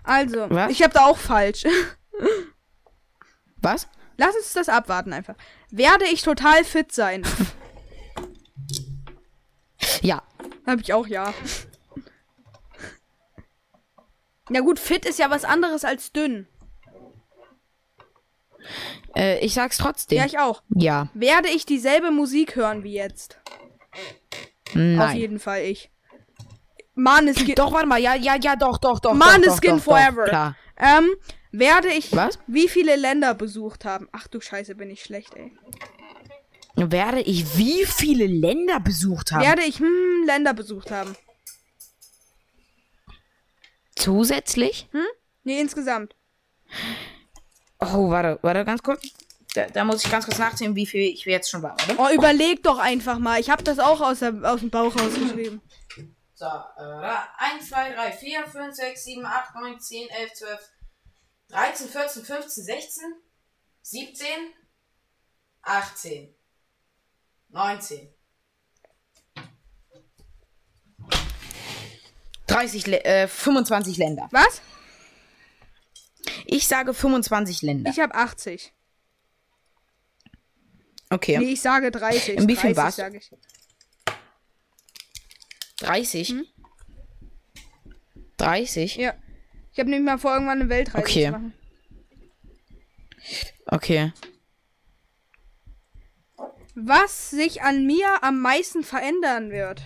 Also, 0.06 0.48
Was? 0.48 0.70
ich 0.70 0.82
habe 0.82 0.94
da 0.94 1.04
auch 1.04 1.18
falsch. 1.18 1.64
Was? 3.56 3.88
Lass 4.16 4.34
uns 4.36 4.52
das 4.54 4.68
abwarten 4.68 5.12
einfach. 5.12 5.34
Werde 5.70 6.06
ich 6.06 6.22
total 6.22 6.64
fit 6.64 6.92
sein? 6.92 7.26
Ja. 10.00 10.22
Hab 10.66 10.80
ich 10.80 10.92
auch 10.92 11.06
ja. 11.06 11.34
Ja 14.48 14.60
gut, 14.60 14.78
fit 14.78 15.04
ist 15.04 15.18
ja 15.18 15.28
was 15.28 15.44
anderes 15.44 15.84
als 15.84 16.12
dünn. 16.12 16.46
Äh, 19.14 19.38
ich 19.44 19.54
sag's 19.54 19.78
trotzdem. 19.78 20.18
Ja, 20.18 20.26
ich 20.26 20.38
auch. 20.38 20.62
ja. 20.70 21.08
Werde 21.14 21.48
ich 21.48 21.66
dieselbe 21.66 22.10
Musik 22.10 22.54
hören 22.56 22.84
wie 22.84 22.94
jetzt? 22.94 23.38
Auf 24.68 24.74
Nein. 24.74 25.16
jeden 25.16 25.38
Fall 25.40 25.62
ich. 25.62 25.90
Maneskin. 26.96 27.54
Doch, 27.56 27.72
warte 27.72 27.86
mal. 27.86 28.00
Ja, 28.00 28.14
ja, 28.14 28.36
ja, 28.36 28.56
doch, 28.56 28.78
doch, 28.78 28.98
doch. 28.98 29.14
Maneskin 29.14 29.78
forever. 29.78 30.24
Doch, 30.24 30.30
klar. 30.30 30.56
Ähm, 30.76 31.14
werde 31.52 31.88
ich 31.88 32.14
Was? 32.14 32.38
wie 32.46 32.68
viele 32.68 32.96
Länder 32.96 33.34
besucht 33.34 33.84
haben? 33.84 34.08
Ach 34.12 34.26
du 34.26 34.40
Scheiße, 34.40 34.74
bin 34.74 34.90
ich 34.90 35.02
schlecht, 35.02 35.34
ey. 35.34 35.52
Werde 36.74 37.22
ich 37.22 37.56
wie 37.56 37.86
viele 37.86 38.26
Länder 38.26 38.80
besucht 38.80 39.32
haben? 39.32 39.42
Werde 39.42 39.62
ich 39.62 39.78
hm, 39.78 40.24
Länder 40.26 40.52
besucht 40.52 40.90
haben? 40.90 41.16
Zusätzlich? 43.94 44.88
Nee, 45.44 45.60
insgesamt. 45.60 46.14
Oh, 47.80 48.10
warte, 48.10 48.38
warte, 48.42 48.64
ganz 48.64 48.82
kurz. 48.82 49.02
Da, 49.54 49.66
da 49.66 49.84
muss 49.84 50.04
ich 50.04 50.10
ganz 50.10 50.26
kurz 50.26 50.38
nachsehen, 50.38 50.76
wie 50.76 50.84
viel 50.84 51.00
ich 51.00 51.24
jetzt 51.24 51.48
schon 51.48 51.62
war, 51.62 51.76
oder? 51.88 51.98
Oh, 51.98 52.14
überleg 52.14 52.62
doch 52.62 52.78
einfach 52.78 53.18
mal. 53.18 53.40
Ich 53.40 53.48
habe 53.48 53.62
das 53.62 53.78
auch 53.78 54.02
aus, 54.02 54.18
der, 54.18 54.34
aus 54.42 54.60
dem 54.60 54.68
Bauch 54.68 54.94
rausgeschrieben. 54.94 55.62
So, 56.38 56.44
äh, 56.44 57.16
1, 57.38 57.66
2, 57.70 57.92
3, 57.94 58.12
4, 58.12 58.46
5, 58.46 58.74
6, 58.74 59.04
7, 59.04 59.24
8, 59.24 59.54
9, 59.54 59.80
10, 59.80 60.08
11, 60.10 60.34
12, 60.34 60.70
13, 61.48 61.88
14, 61.88 62.24
15, 62.24 62.62
16, 62.64 63.04
17, 63.82 64.26
18, 65.62 66.34
19. 67.48 68.12
30, 72.46 72.86
Lä- 72.86 73.02
äh, 73.04 73.28
25 73.28 73.96
Länder. 73.96 74.28
Was? 74.30 74.60
Ich 76.44 76.68
sage 76.68 76.92
25 76.94 77.62
Länder. 77.62 77.90
Ich 77.90 77.98
habe 77.98 78.14
80. 78.14 78.72
Okay. 81.10 81.38
Nee, 81.38 81.52
ich 81.52 81.62
sage 81.62 81.90
30. 81.90 82.36
In 82.36 82.48
wie 82.48 82.56
viel 82.56 82.74
30 82.74 82.76
war's? 82.76 83.30
Sag 85.80 85.98
ich. 85.98 86.08
30. 86.10 86.28
Hm? 86.30 86.46
30? 88.38 88.96
Ja. 88.96 89.14
Ich 89.72 89.78
habe 89.78 89.90
nämlich 89.90 90.10
mal 90.10 90.18
vor, 90.18 90.32
irgendwann 90.32 90.60
eine 90.60 90.70
Weltreise 90.70 91.04
Okay. 91.04 91.24
zu 91.26 91.30
machen. 91.32 91.52
Okay. 93.66 94.12
Was 96.74 97.30
sich 97.30 97.62
an 97.62 97.86
mir 97.86 98.22
am 98.22 98.40
meisten 98.40 98.84
verändern 98.84 99.50
wird. 99.50 99.82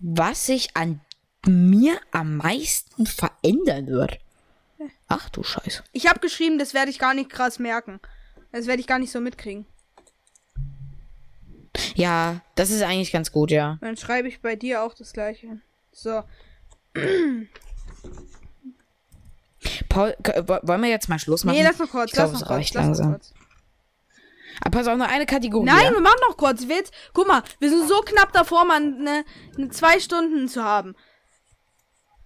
Was 0.00 0.46
sich 0.46 0.76
an 0.76 1.00
mir 1.46 2.00
am 2.10 2.36
meisten 2.36 3.06
verändern 3.06 3.86
wird. 3.86 4.18
Ach 5.08 5.28
du 5.30 5.42
Scheiße. 5.42 5.84
Ich 5.92 6.06
habe 6.06 6.20
geschrieben, 6.20 6.58
das 6.58 6.74
werde 6.74 6.90
ich 6.90 6.98
gar 6.98 7.14
nicht 7.14 7.30
krass 7.30 7.58
merken. 7.58 8.00
Das 8.52 8.66
werde 8.66 8.80
ich 8.80 8.86
gar 8.86 8.98
nicht 8.98 9.12
so 9.12 9.20
mitkriegen. 9.20 9.66
Ja, 11.94 12.40
das 12.54 12.70
ist 12.70 12.82
eigentlich 12.82 13.12
ganz 13.12 13.32
gut, 13.32 13.50
ja. 13.50 13.78
Dann 13.80 13.96
schreibe 13.96 14.28
ich 14.28 14.40
bei 14.40 14.56
dir 14.56 14.82
auch 14.82 14.94
das 14.94 15.12
gleiche. 15.12 15.60
So. 15.92 16.22
Paul, 19.88 20.16
wollen 20.62 20.82
wir 20.82 20.88
jetzt 20.88 21.08
mal 21.08 21.18
Schluss 21.18 21.44
machen? 21.44 21.56
Nee, 21.56 21.62
lass 21.62 21.78
noch 21.78 21.90
kurz. 21.90 22.10
Ich 22.10 22.12
glaube, 22.12 22.32
lass 22.32 22.42
es 22.42 22.50
reicht 22.50 22.74
kurz, 22.74 22.84
langsam. 22.84 23.20
Aber 24.60 24.78
pass 24.78 24.86
auf, 24.86 24.96
nur 24.96 25.08
eine 25.08 25.26
Kategorie. 25.26 25.66
Nein, 25.66 25.84
ja? 25.84 25.92
wir 25.92 26.00
machen 26.00 26.20
noch 26.28 26.36
kurz. 26.36 26.68
Wir 26.68 26.76
jetzt, 26.76 26.92
guck 27.12 27.26
mal, 27.26 27.42
wir 27.60 27.70
sind 27.70 27.88
so 27.88 28.00
knapp 28.00 28.32
davor, 28.32 28.64
mal 28.64 28.76
eine, 28.76 29.24
eine 29.56 29.68
zwei 29.70 30.00
Stunden 30.00 30.48
zu 30.48 30.64
haben. 30.64 30.94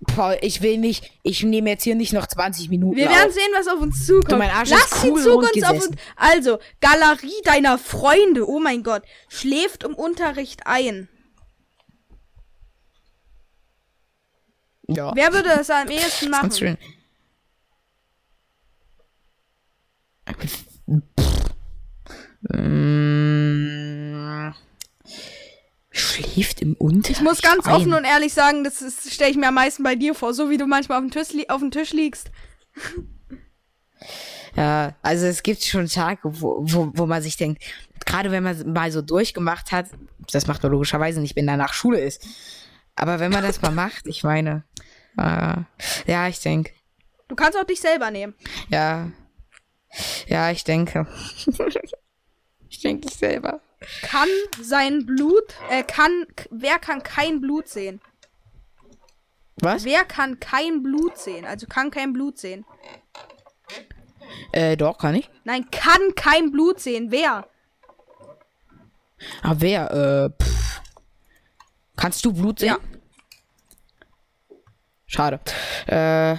Paul, 0.05 0.36
ich 0.40 0.62
will 0.62 0.78
nicht, 0.78 1.10
ich 1.22 1.43
nehme 1.43 1.70
jetzt 1.70 1.85
hier 1.85 1.94
nicht 1.94 2.12
noch 2.12 2.26
20 2.26 2.68
Minuten 2.70 2.97
Wir 2.97 3.09
auf. 3.10 3.16
werden 3.16 3.32
sehen, 3.32 3.51
was 3.55 3.68
auf 3.68 3.81
uns 3.81 4.06
zukommt. 4.06 4.32
Du, 4.32 4.36
mein 4.36 4.51
Arsch 4.51 4.70
Lass 4.70 4.90
die 5.02 5.14
Zukunft 5.14 5.64
auf 5.64 5.72
uns. 5.72 5.90
Also, 6.16 6.59
Galerie 6.81 7.40
deiner 7.44 7.78
Freunde, 7.78 8.48
oh 8.48 8.59
mein 8.60 8.82
Gott, 8.82 9.02
schläft 9.28 9.85
im 9.85 9.94
Unterricht 9.94 10.66
ein. 10.66 11.09
Ja, 14.86 15.12
Wer 15.14 15.32
würde 15.32 15.48
das 15.48 15.70
am 15.70 15.89
ehesten 15.89 16.31
machen? 16.31 16.43
ganz 16.43 16.59
schön. 16.59 16.76
Mm, 22.52 23.24
Schläft 26.35 26.61
im 26.61 26.74
Unterricht 26.74 27.20
Ich 27.20 27.24
muss 27.24 27.40
ganz 27.43 27.66
ein. 27.66 27.74
offen 27.74 27.94
und 27.94 28.05
ehrlich 28.05 28.35
sagen, 28.35 28.65
das 28.65 28.82
stelle 29.09 29.31
ich 29.31 29.36
mir 29.36 29.48
am 29.48 29.55
meisten 29.55 29.82
bei 29.82 29.94
dir 29.94 30.15
vor, 30.15 30.35
so 30.35 30.51
wie 30.51 30.56
du 30.59 30.66
manchmal 30.66 30.98
auf 30.98 31.05
dem 31.05 31.11
Tisch, 31.11 31.32
li 31.32 31.48
auf 31.48 31.61
dem 31.61 31.70
Tisch 31.70 31.93
liegst. 31.93 32.31
Ja, 34.56 34.94
also 35.02 35.27
es 35.27 35.43
gibt 35.43 35.65
schon 35.65 35.89
Tage, 35.89 36.20
wo, 36.24 36.59
wo, 36.62 36.93
wo 36.94 37.06
man 37.06 37.20
sich 37.23 37.36
denkt, 37.36 37.62
gerade 38.06 38.31
wenn 38.31 38.44
man 38.44 38.73
mal 38.73 38.93
so 38.93 39.02
durchgemacht 39.02 39.73
hat, 39.73 39.86
das 40.31 40.47
macht 40.47 40.62
man 40.62 40.70
logischerweise 40.70 41.20
nicht, 41.20 41.35
wenn 41.35 41.47
danach 41.48 41.73
Schule 41.73 41.98
ist. 41.98 42.24
Aber 42.94 43.19
wenn 43.19 43.32
man 43.32 43.43
das 43.43 43.62
mal 43.62 43.73
macht, 43.73 44.06
ich 44.06 44.23
meine, 44.23 44.62
äh, 45.19 45.56
ja, 46.06 46.28
ich 46.28 46.39
denke, 46.40 46.73
Du 47.27 47.35
kannst 47.35 47.59
auch 47.59 47.65
dich 47.65 47.81
selber 47.81 48.11
nehmen. 48.12 48.35
ja, 48.69 49.11
ja, 50.28 50.51
ich 50.52 50.62
denke. 50.62 51.06
ich 52.69 52.81
denke 52.81 53.09
ich 53.09 53.15
selber. 53.15 53.61
Kann 54.02 54.28
sein 54.61 55.06
Blut, 55.06 55.55
äh, 55.70 55.82
kann, 55.82 56.27
wer 56.51 56.78
kann 56.78 57.02
kein 57.02 57.40
Blut 57.40 57.69
sehen? 57.69 58.01
Was? 59.56 59.85
Wer 59.85 60.05
kann 60.05 60.40
kein 60.40 60.82
Blut 60.82 61.16
sehen? 61.19 61.44
Also 61.44 61.66
kann 61.66 61.90
kein 61.90 62.12
Blut 62.12 62.39
sehen. 62.39 62.65
Äh, 64.52 64.77
doch, 64.77 64.98
kann 64.98 65.15
ich. 65.15 65.31
Nein, 65.44 65.70
kann 65.70 66.15
kein 66.16 66.51
Blut 66.51 66.81
sehen. 66.81 67.11
Wer? 67.11 67.47
Aber 69.43 69.61
wer, 69.61 69.90
äh, 69.90 70.43
pff. 70.43 70.81
Kannst 71.97 72.24
du 72.24 72.32
Blut 72.32 72.59
sehen? 72.59 72.69
Ja. 72.69 72.78
Schade. 75.06 75.40
Äh, 75.86 76.36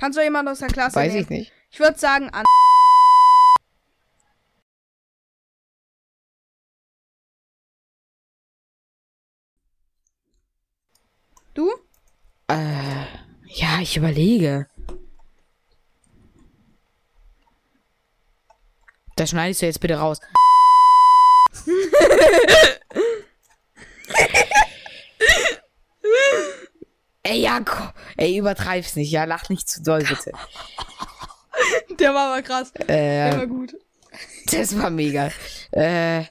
Kannst 0.00 0.18
du 0.18 0.22
jemand 0.22 0.48
aus 0.48 0.60
der 0.60 0.68
Klasse 0.68 0.96
weiß 0.96 1.12
nehmen? 1.12 1.24
ich 1.24 1.28
nicht. 1.28 1.52
Ich 1.70 1.78
würde 1.78 1.98
sagen 1.98 2.30
an. 2.30 2.42
Du? 11.52 11.70
Äh, 12.48 13.04
ja, 13.44 13.80
ich 13.82 13.98
überlege. 13.98 14.66
Das 19.16 19.28
schneidest 19.28 19.60
du 19.60 19.66
jetzt 19.66 19.80
bitte 19.80 19.96
raus. 19.96 20.18
ey, 27.30 27.40
ja, 27.42 27.60
ey, 28.16 28.36
übertreib's 28.36 28.96
nicht, 28.96 29.10
ja, 29.10 29.24
lach 29.24 29.48
nicht 29.48 29.68
zu 29.68 29.82
doll, 29.82 30.00
bitte. 30.04 30.32
Der 31.98 32.14
war 32.14 32.32
aber 32.32 32.42
krass. 32.42 32.72
Der 32.72 33.36
war 33.36 33.42
Äh, 33.42 33.46
gut. 33.46 33.74
das 34.46 34.76
war 34.78 34.90
mega. 34.90 35.30
Äh, 35.72 36.24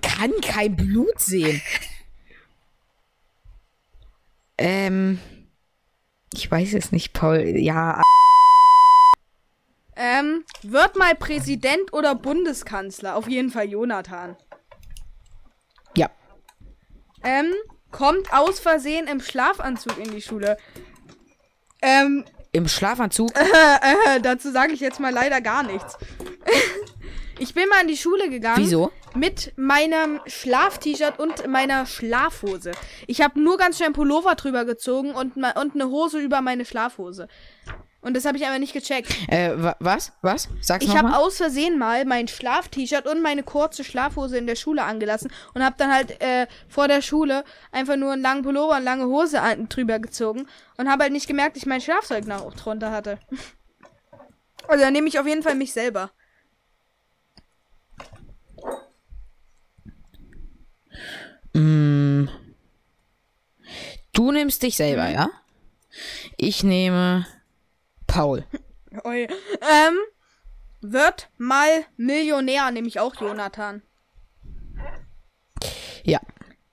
kann 0.00 0.32
kein 0.42 0.74
Blut 0.76 1.18
sehen. 1.20 1.60
Ähm, 4.58 5.18
ich 6.32 6.50
weiß 6.50 6.74
es 6.74 6.92
nicht, 6.92 7.12
Paul. 7.12 7.40
Ja, 7.56 8.00
Ähm, 9.94 10.44
wird 10.62 10.96
mal 10.96 11.14
Präsident 11.14 11.92
oder 11.92 12.14
Bundeskanzler? 12.14 13.14
Auf 13.16 13.28
jeden 13.28 13.50
Fall 13.50 13.68
Jonathan. 13.68 14.36
ja. 15.96 16.10
Ähm, 17.22 17.52
kommt 17.92 18.32
aus 18.32 18.58
Versehen 18.58 19.06
im 19.06 19.20
Schlafanzug 19.20 19.98
in 19.98 20.10
die 20.10 20.22
Schule. 20.22 20.56
Ähm, 21.80 22.24
Im 22.52 22.68
Schlafanzug. 22.68 23.30
äh, 23.36 24.20
dazu 24.20 24.50
sage 24.50 24.72
ich 24.72 24.80
jetzt 24.80 24.98
mal 24.98 25.12
leider 25.12 25.40
gar 25.40 25.62
nichts. 25.62 25.96
ich 27.38 27.54
bin 27.54 27.68
mal 27.68 27.82
in 27.82 27.88
die 27.88 27.96
Schule 27.96 28.28
gegangen. 28.30 28.64
Wieso? 28.64 28.90
Mit 29.14 29.52
meinem 29.56 30.20
Schlaf-T-Shirt 30.26 31.18
und 31.18 31.46
meiner 31.46 31.84
Schlafhose. 31.84 32.72
Ich 33.06 33.20
habe 33.20 33.40
nur 33.40 33.58
ganz 33.58 33.76
schnell 33.76 33.88
einen 33.88 33.94
Pullover 33.94 34.34
drüber 34.36 34.64
gezogen 34.64 35.14
und, 35.14 35.36
und 35.36 35.74
eine 35.74 35.88
Hose 35.88 36.18
über 36.18 36.40
meine 36.40 36.64
Schlafhose. 36.64 37.28
Und 38.02 38.14
das 38.14 38.24
habe 38.24 38.36
ich 38.36 38.46
aber 38.46 38.58
nicht 38.58 38.72
gecheckt. 38.72 39.14
Äh, 39.28 39.52
wa 39.56 39.76
was? 39.78 40.12
Was? 40.22 40.48
Sag's 40.60 40.84
Ich 40.84 40.96
habe 40.96 41.16
aus 41.16 41.36
Versehen 41.36 41.78
mal 41.78 42.04
mein 42.04 42.26
Schlaf-T-Shirt 42.28 43.06
und 43.06 43.22
meine 43.22 43.44
kurze 43.44 43.84
Schlafhose 43.84 44.36
in 44.36 44.46
der 44.48 44.56
Schule 44.56 44.82
angelassen 44.82 45.30
und 45.54 45.64
habe 45.64 45.76
dann 45.78 45.92
halt 45.92 46.20
äh, 46.20 46.48
vor 46.68 46.88
der 46.88 47.00
Schule 47.00 47.44
einfach 47.70 47.96
nur 47.96 48.12
einen 48.12 48.22
langen 48.22 48.42
Pullover 48.42 48.76
und 48.76 48.82
lange 48.84 49.06
Hose 49.06 49.40
an, 49.40 49.68
drüber 49.68 50.00
gezogen 50.00 50.48
und 50.76 50.90
habe 50.90 51.04
halt 51.04 51.12
nicht 51.12 51.28
gemerkt, 51.28 51.54
dass 51.56 51.62
ich 51.62 51.68
mein 51.68 51.80
Schlafzeug 51.80 52.26
noch 52.26 52.52
drunter 52.54 52.90
hatte. 52.90 53.18
Also 54.68 54.84
dann 54.84 54.92
nehme 54.92 55.08
ich 55.08 55.18
auf 55.18 55.26
jeden 55.26 55.42
Fall 55.42 55.56
mich 55.56 55.72
selber. 55.72 56.12
Mm. 61.54 62.28
Du 64.12 64.30
nimmst 64.30 64.62
dich 64.62 64.76
selber, 64.76 65.08
Mhm. 65.08 65.14
ja? 65.14 65.30
Ich 66.36 66.62
nehme 66.62 67.26
Paul. 68.12 68.44
Oi. 69.04 69.22
Ähm, 69.26 69.98
wird 70.82 71.30
mal 71.38 71.86
Millionär, 71.96 72.70
nämlich 72.70 73.00
auch 73.00 73.18
Jonathan. 73.18 73.82
Ja. 76.04 76.20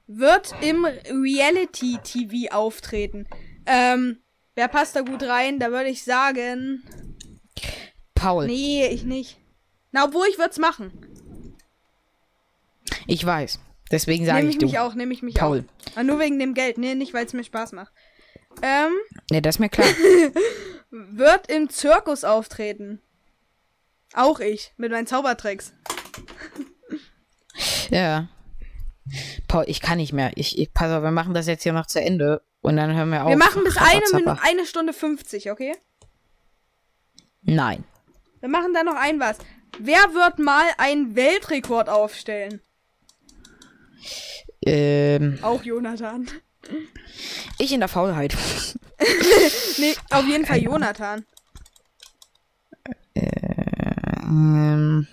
Wird 0.07 0.53
im 0.61 0.83
Reality-TV 0.85 2.53
auftreten. 2.53 3.25
Ähm, 3.65 4.17
wer 4.55 4.67
passt 4.67 4.95
da 4.97 5.01
gut 5.01 5.23
rein? 5.23 5.59
Da 5.59 5.71
würde 5.71 5.89
ich 5.89 6.03
sagen. 6.03 6.83
Paul. 8.15 8.47
Nee, 8.47 8.87
ich 8.87 9.03
nicht. 9.05 9.37
Na, 9.91 10.05
obwohl 10.05 10.27
ich 10.29 10.37
würde 10.37 10.49
es 10.49 10.57
machen. 10.57 11.55
Ich 13.07 13.25
weiß. 13.25 13.59
Deswegen 13.91 14.25
sage 14.25 14.39
Nehme 14.39 14.49
ich, 14.49 14.55
ich 14.55 14.59
du. 14.59 14.65
mich 14.65 14.79
auch, 14.79 14.93
nehme 14.93 15.13
ich 15.13 15.21
mich 15.21 15.35
Paul. 15.35 15.63
auch. 15.87 15.91
Aber 15.93 16.03
nur 16.03 16.19
wegen 16.19 16.37
dem 16.37 16.53
Geld. 16.53 16.77
Nee, 16.77 16.95
nicht, 16.95 17.13
weil 17.13 17.25
es 17.25 17.33
mir 17.33 17.43
Spaß 17.45 17.71
macht. 17.71 17.93
Ähm, 18.61 18.91
Ne, 19.31 19.41
das 19.41 19.55
ist 19.55 19.59
mir 19.59 19.69
klar. 19.69 19.87
wird 20.91 21.49
im 21.51 21.69
Zirkus 21.69 22.23
auftreten. 22.23 23.01
Auch 24.13 24.39
ich, 24.39 24.73
mit 24.77 24.91
meinen 24.91 25.07
Zaubertricks. 25.07 25.73
ja. 27.89 28.27
Paul, 29.47 29.63
ich 29.67 29.81
kann 29.81 29.97
nicht 29.97 30.13
mehr. 30.13 30.31
Ich, 30.35 30.57
ich 30.57 30.73
pass 30.73 30.91
auf, 30.91 31.03
wir 31.03 31.11
machen 31.11 31.33
das 31.33 31.47
jetzt 31.47 31.63
hier 31.63 31.73
noch 31.73 31.87
zu 31.87 31.99
Ende 32.01 32.41
und 32.61 32.75
dann 32.77 32.95
hören 32.95 33.09
wir 33.09 33.23
auf. 33.23 33.29
Wir 33.29 33.37
machen 33.37 33.63
bis 33.63 33.77
eine. 33.77 34.01
Minute, 34.13 34.39
eine 34.41 34.65
Stunde 34.65 34.93
50, 34.93 35.51
okay? 35.51 35.75
Nein. 37.41 37.83
Wir 38.39 38.49
machen 38.49 38.73
da 38.73 38.83
noch 38.83 38.95
ein 38.95 39.19
was. 39.19 39.37
Wer 39.79 40.13
wird 40.13 40.39
mal 40.39 40.65
einen 40.77 41.15
Weltrekord 41.15 41.89
aufstellen? 41.89 42.61
Ähm, 44.65 45.39
Auch 45.41 45.63
Jonathan. 45.63 46.27
ich 47.57 47.71
in 47.71 47.79
der 47.79 47.89
Faulheit. 47.89 48.35
Nee, 49.79 49.95
auf 50.11 50.25
jeden 50.27 50.45
Fall 50.45 50.61
Jonathan. 50.61 51.25
Ähm, 53.15 55.07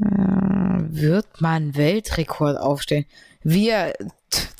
äh, 0.00 0.04
wird 0.04 1.40
man 1.40 1.76
Weltrekord 1.76 2.58
aufstellen? 2.58 3.06
Wir, 3.42 3.92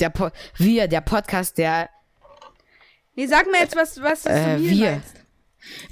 der, 0.01 0.11
Po- 0.11 0.31
wir, 0.57 0.89
der 0.89 1.01
Podcast, 1.01 1.59
der, 1.59 1.89
Nee, 3.15 3.27
sag 3.27 3.47
mir 3.51 3.59
jetzt, 3.61 3.77
was, 3.77 4.01
was 4.01 4.23
du 4.23 4.31
Äh, 4.31 4.59
wir. 4.61 4.91
meinst. 4.93 5.15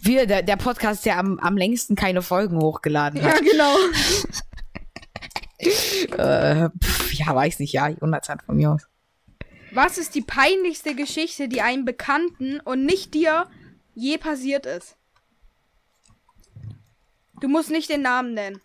wir, 0.03 0.27
der, 0.27 0.43
der 0.43 0.57
Podcast, 0.57 1.05
der 1.05 1.19
am, 1.19 1.39
am 1.39 1.57
längsten 1.57 1.95
keine 1.95 2.23
Folgen 2.23 2.59
hochgeladen 2.59 3.21
Ja, 3.21 3.29
hat. 3.35 3.43
genau. 3.43 3.75
Äh, 6.17 6.71
pf, 6.83 7.13
ja, 7.13 7.35
weiß 7.35 7.59
nicht, 7.59 7.75
ja, 7.75 7.89
Jonathan 7.89 8.41
von 8.41 8.57
mir 8.57 8.71
aus. 8.73 8.89
Was 9.73 9.99
ist 9.99 10.15
die 10.15 10.23
peinlichste 10.23 10.95
Geschichte, 10.95 11.49
die 11.49 11.63
einem 11.63 11.85
Bekannten 11.85 12.61
und 12.61 12.85
nicht 12.85 13.15
dir 13.15 13.49
je 13.95 14.19
passiert 14.19 14.67
ist? 14.67 14.97
Du 17.41 17.49
musst 17.49 17.71
nicht 17.71 17.89
den 17.89 18.03
Namen 18.03 18.35
nennen. 18.35 18.61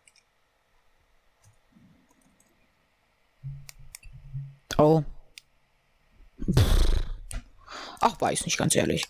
Oh. 4.77 5.03
Pff. 6.51 6.85
Ach, 8.01 8.19
weiß 8.19 8.45
nicht, 8.45 8.57
ganz 8.57 8.75
ehrlich. 8.75 9.03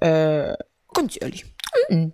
Äh, 0.00 0.56
ganz 0.94 1.18
ehrlich. 1.20 1.44
Mhm. 1.88 2.12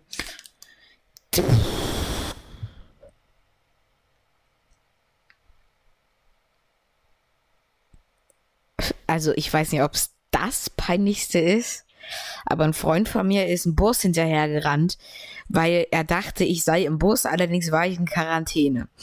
Also, 9.07 9.33
ich 9.35 9.53
weiß 9.53 9.73
nicht, 9.73 9.83
ob 9.83 9.95
es 9.95 10.11
das 10.31 10.71
peinlichste 10.71 11.39
ist, 11.39 11.85
aber 12.45 12.65
ein 12.65 12.75
Freund 12.75 13.09
von 13.09 13.27
mir 13.27 13.47
ist 13.47 13.67
ein 13.67 13.75
Bus 13.75 14.03
hinterhergerannt, 14.03 14.99
weil 15.49 15.87
er 15.91 16.05
dachte, 16.05 16.45
ich 16.45 16.65
sei 16.65 16.85
im 16.85 16.99
Bus, 16.99 17.27
allerdings 17.27 17.71
war 17.71 17.87
ich 17.87 17.99
in 17.99 18.07
Quarantäne. 18.07 18.89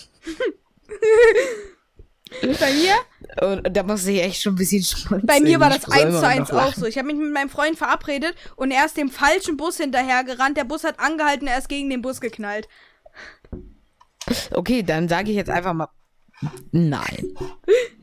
Bei 2.42 2.74
mir? 2.74 2.96
Und 3.42 3.76
da 3.76 3.84
musste 3.84 4.12
ich 4.12 4.22
echt 4.22 4.42
schon 4.42 4.54
ein 4.54 4.58
bisschen 4.58 4.84
schmunzeln. 4.84 5.26
Bei 5.26 5.40
mir 5.40 5.60
war 5.60 5.70
das 5.70 5.90
eins 5.90 6.20
zu 6.20 6.28
eins 6.28 6.52
auch 6.52 6.74
so. 6.74 6.86
Ich 6.86 6.98
habe 6.98 7.08
mich 7.08 7.18
mit 7.18 7.32
meinem 7.32 7.50
Freund 7.50 7.78
verabredet 7.78 8.36
und 8.56 8.72
er 8.72 8.86
ist 8.86 8.98
dem 8.98 9.10
falschen 9.10 9.58
Bus 9.58 9.78
hinterhergerannt. 9.78 10.58
Der 10.58 10.64
Bus 10.64 10.84
hat 10.84 11.00
angehalten, 11.00 11.48
er 11.48 11.58
ist 11.58 11.70
gegen 11.70 11.90
den 11.90 12.02
Bus 12.02 12.22
geknallt. 12.22 12.68
Okay, 14.52 14.84
dann 14.84 15.10
sage 15.10 15.32
ich 15.32 15.36
jetzt 15.36 15.50
einfach 15.50 15.74
mal. 15.74 15.90
Nein. 16.72 17.36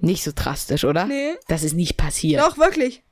Nicht 0.00 0.24
so 0.24 0.32
drastisch, 0.34 0.84
oder? 0.84 1.06
Nee. 1.06 1.34
Das 1.48 1.62
ist 1.62 1.74
nicht 1.74 1.96
passiert. 1.96 2.42
Doch, 2.42 2.58
wirklich. 2.58 3.02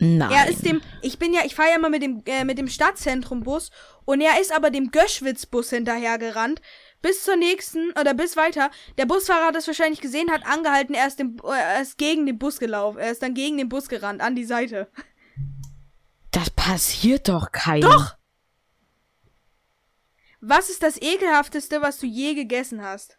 Nein. 0.00 0.30
Er 0.30 0.48
ist 0.48 0.64
dem, 0.64 0.80
ich 1.02 1.18
bin 1.18 1.34
ja, 1.34 1.40
ich 1.44 1.56
fahre 1.56 1.70
ja 1.70 1.76
immer 1.76 1.90
mit 1.90 2.02
dem, 2.02 2.22
äh, 2.26 2.44
mit 2.44 2.56
dem 2.58 2.68
Stadtzentrum-Bus 2.68 3.70
und 4.04 4.20
er 4.20 4.40
ist 4.40 4.54
aber 4.54 4.70
dem 4.70 4.90
Göschwitz-Bus 4.90 5.70
hinterhergerannt. 5.70 6.62
Bis 7.02 7.24
zur 7.24 7.36
nächsten, 7.36 7.90
oder 7.92 8.14
bis 8.14 8.36
weiter. 8.36 8.70
Der 8.96 9.06
Busfahrer 9.06 9.46
hat 9.46 9.54
das 9.54 9.66
wahrscheinlich 9.66 10.00
gesehen, 10.00 10.30
hat 10.30 10.46
angehalten, 10.46 10.94
er 10.94 11.06
ist, 11.06 11.18
dem, 11.18 11.38
äh, 11.44 11.50
er 11.50 11.82
ist 11.82 11.98
gegen 11.98 12.26
den 12.26 12.38
Bus 12.38 12.58
gelaufen. 12.58 12.98
Er 12.98 13.10
ist 13.10 13.22
dann 13.22 13.34
gegen 13.34 13.56
den 13.56 13.68
Bus 13.68 13.88
gerannt, 13.88 14.20
an 14.20 14.36
die 14.36 14.44
Seite. 14.44 14.88
das 16.30 16.50
passiert 16.50 17.28
doch 17.28 17.50
keinem. 17.50 17.82
Doch! 17.82 18.16
Was 20.40 20.70
ist 20.70 20.84
das 20.84 21.00
ekelhafteste, 21.00 21.82
was 21.82 21.98
du 21.98 22.06
je 22.06 22.34
gegessen 22.34 22.82
hast? 22.82 23.17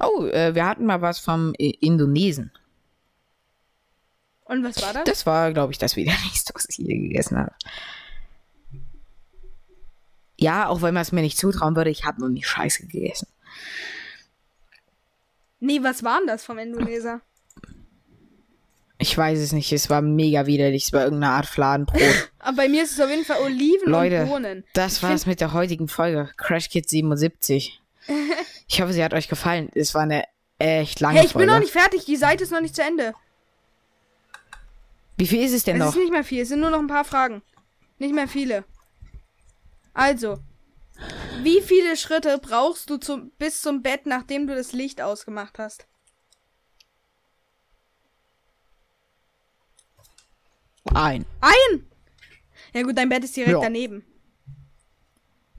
Oh, 0.00 0.24
äh, 0.26 0.54
wir 0.54 0.66
hatten 0.66 0.86
mal 0.86 1.00
was 1.02 1.18
vom 1.18 1.52
I 1.58 1.70
Indonesen. 1.80 2.52
Und 4.44 4.64
was 4.64 4.82
war 4.82 4.92
das? 4.92 5.04
Das 5.04 5.26
war, 5.26 5.52
glaube 5.52 5.72
ich, 5.72 5.78
das 5.78 5.96
widerlichste, 5.96 6.52
was 6.54 6.66
ich 6.68 6.78
je 6.78 6.98
gegessen 6.98 7.38
habe. 7.38 7.52
Ja, 10.36 10.68
auch 10.68 10.82
wenn 10.82 10.94
man 10.94 11.02
es 11.02 11.12
mir 11.12 11.20
nicht 11.20 11.38
zutrauen 11.38 11.76
würde, 11.76 11.90
ich 11.90 12.04
habe 12.04 12.20
noch 12.20 12.28
nie 12.28 12.42
Scheiße 12.42 12.86
gegessen. 12.86 13.28
Nee, 15.60 15.80
was 15.82 16.02
war 16.02 16.18
denn 16.18 16.26
das 16.26 16.44
vom 16.44 16.58
Indoneser? 16.58 17.20
Ich 18.98 19.16
weiß 19.16 19.38
es 19.38 19.52
nicht. 19.52 19.72
Es 19.72 19.88
war 19.88 20.02
mega 20.02 20.46
widerlich. 20.46 20.84
Es 20.84 20.92
war 20.92 21.04
irgendeine 21.04 21.32
Art 21.32 21.46
Fladenbrot. 21.46 22.30
Aber 22.38 22.56
bei 22.56 22.68
mir 22.68 22.82
ist 22.82 22.92
es 22.92 23.00
auf 23.00 23.08
jeden 23.08 23.24
Fall 23.24 23.40
Oliven 23.40 23.90
Leute, 23.90 24.22
und 24.22 24.28
Bohnen. 24.28 24.64
Das 24.74 24.98
Ich 24.98 25.02
war's 25.02 25.26
mit 25.26 25.40
der 25.40 25.52
heutigen 25.52 25.88
Folge. 25.88 26.30
Crash 26.36 26.68
Kids 26.68 26.90
77. 26.90 27.79
Ich 28.68 28.80
hoffe, 28.80 28.92
sie 28.92 29.02
hat 29.02 29.14
euch 29.14 29.28
gefallen. 29.28 29.70
Es 29.74 29.94
war 29.94 30.02
eine 30.02 30.24
echt 30.58 31.00
lange 31.00 31.18
Hey, 31.18 31.26
ich 31.26 31.32
Folge. 31.32 31.46
bin 31.46 31.54
noch 31.54 31.60
nicht 31.60 31.72
fertig. 31.72 32.04
Die 32.04 32.16
Seite 32.16 32.44
ist 32.44 32.50
noch 32.52 32.60
nicht 32.60 32.74
zu 32.76 32.82
Ende. 32.82 33.14
Wie 35.16 35.26
viel 35.26 35.44
ist 35.44 35.52
es 35.52 35.64
denn 35.64 35.76
Es 35.76 35.80
noch? 35.80 35.88
ist 35.94 35.98
nicht 35.98 36.12
mehr 36.12 36.24
viel. 36.24 36.42
Es 36.42 36.48
sind 36.48 36.60
nur 36.60 36.70
noch 36.70 36.78
ein 36.78 36.86
paar 36.86 37.04
Fragen. 37.04 37.42
Nicht 37.98 38.14
mehr 38.14 38.28
viele. 38.28 38.64
Also. 39.92 40.38
Wie 41.42 41.60
viele 41.62 41.96
Schritte 41.96 42.38
brauchst 42.38 42.90
du 42.90 42.96
zum, 42.98 43.30
bis 43.38 43.60
zum 43.62 43.82
Bett, 43.82 44.06
nachdem 44.06 44.46
du 44.46 44.54
das 44.54 44.72
Licht 44.72 45.00
ausgemacht 45.00 45.58
hast? 45.58 45.86
Ein. 50.94 51.24
Ein! 51.40 51.90
Ja 52.72 52.82
gut, 52.82 52.96
dein 52.96 53.08
Bett 53.08 53.24
ist 53.24 53.36
direkt 53.36 53.52
Ja. 53.52 53.60
daneben. 53.60 54.04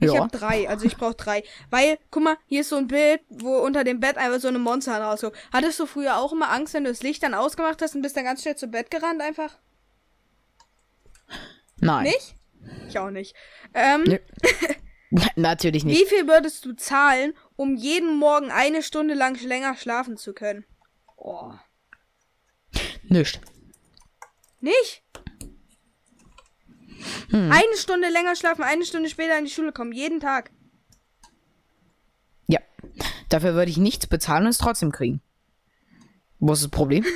Ich 0.02 0.12
Ja. 0.12 0.20
habe 0.20 0.36
drei, 0.36 0.68
also 0.68 0.84
ich 0.86 0.96
brauche 0.96 1.14
drei. 1.14 1.44
Weil, 1.70 1.98
guck 2.10 2.22
mal, 2.22 2.36
hier 2.46 2.62
ist 2.62 2.68
so 2.70 2.76
ein 2.76 2.88
Bild, 2.88 3.20
wo 3.28 3.56
unter 3.58 3.84
dem 3.84 4.00
Bett 4.00 4.16
einfach 4.18 4.40
so 4.40 4.48
eine 4.48 4.58
Monsterhand 4.58 5.04
rausguckt. 5.04 5.36
Hattest 5.52 5.78
du 5.80 5.86
früher 5.86 6.16
auch 6.18 6.32
immer 6.32 6.50
Angst, 6.50 6.74
wenn 6.74 6.84
du 6.84 6.90
das 6.90 7.02
Licht 7.02 7.22
dann 7.22 7.34
ausgemacht 7.34 7.80
hast 7.82 7.94
und 7.94 8.02
bist 8.02 8.16
dann 8.16 8.24
ganz 8.24 8.42
schnell 8.42 8.56
zu 8.56 8.66
Bett 8.68 8.90
gerannt 8.90 9.20
einfach? 9.20 9.58
Nein. 11.76 12.04
Nicht? 12.04 12.34
Ich 12.88 12.98
auch 12.98 13.10
nicht. 13.10 13.34
Ähm, 13.74 14.04
Nö. 14.04 14.18
Natürlich 15.36 15.84
nicht. 15.84 16.00
wie 16.00 16.06
viel 16.06 16.26
würdest 16.26 16.64
du 16.64 16.74
zahlen, 16.74 17.34
um 17.56 17.74
jeden 17.76 18.16
Morgen 18.16 18.50
eine 18.50 18.82
Stunde 18.82 19.14
lang 19.14 19.38
länger 19.42 19.76
schlafen 19.76 20.16
zu 20.16 20.32
können? 20.32 20.64
Oh. 21.16 21.52
Nicht. 23.04 23.40
Nicht? 24.60 25.01
Hm. 27.30 27.50
Eine 27.50 27.76
Stunde 27.76 28.08
länger 28.08 28.36
schlafen, 28.36 28.62
eine 28.62 28.84
Stunde 28.84 29.08
später 29.08 29.38
in 29.38 29.44
die 29.44 29.50
Schule 29.50 29.72
kommen, 29.72 29.92
jeden 29.92 30.20
Tag. 30.20 30.50
Ja. 32.46 32.60
Dafür 33.28 33.54
würde 33.54 33.70
ich 33.70 33.78
nichts 33.78 34.06
bezahlen 34.06 34.44
und 34.44 34.50
es 34.50 34.58
trotzdem 34.58 34.92
kriegen. 34.92 35.20
Wo 36.38 36.52
ist 36.52 36.62
das 36.62 36.70
Problem? 36.70 37.04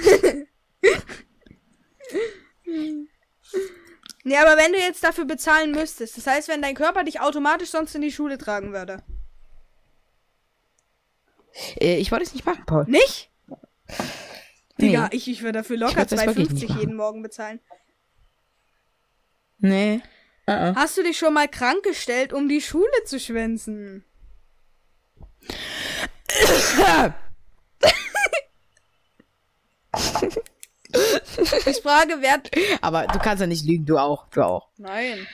Nee, 4.27 4.39
aber 4.39 4.57
wenn 4.61 4.73
du 4.73 4.79
jetzt 4.81 5.05
dafür 5.05 5.25
bezahlen 5.25 5.71
müsstest, 5.71 6.17
das 6.17 6.27
heißt, 6.27 6.49
wenn 6.49 6.61
dein 6.61 6.75
Körper 6.75 7.05
dich 7.05 7.21
automatisch 7.21 7.71
sonst 7.71 7.95
in 7.95 8.03
die 8.03 8.11
Schule 8.11 8.39
tragen 8.39 8.73
würde. 8.73 9.05
äh, 11.81 11.99
ich 11.99 12.11
wollte 12.11 12.25
es 12.25 12.35
nicht 12.35 12.45
machen, 12.45 12.65
Paul. 12.67 12.87
Nicht? 12.89 13.31
Nee. 14.79 14.89
Digga, 14.89 15.11
ich, 15.13 15.29
ich 15.29 15.43
würde 15.43 15.61
dafür 15.61 15.77
locker 15.77 15.99
würd 15.99 16.11
das 16.11 16.27
wirklich 16.27 16.51
nicht 16.51 16.65
2,50 16.65 16.69
machen. 16.69 16.81
jeden 16.81 16.97
Morgen 16.97 17.23
bezahlen. 17.23 17.61
Nee. 19.69 20.03
Uh 20.49 20.75
Hast 20.75 20.97
du 20.97 21.03
dich 21.03 21.19
schon 21.19 21.35
mal 21.35 21.49
krank 21.49 21.83
gestellt, 21.83 22.33
um 22.33 22.49
die 22.49 22.61
Schule 22.61 23.05
zu 23.05 23.19
schwänzen? 23.19 24.05
Ich 31.67 31.83
frage, 31.83 32.19
wer. 32.21 32.43
Aber 32.81 33.07
du 33.07 33.19
kannst 33.19 33.41
ja 33.41 33.47
nicht 33.47 33.65
lügen, 33.67 33.87
du 33.87 33.99
auch. 33.99 34.29
Du 34.29 34.43
auch. 34.43 34.69
Nein. 34.79 35.27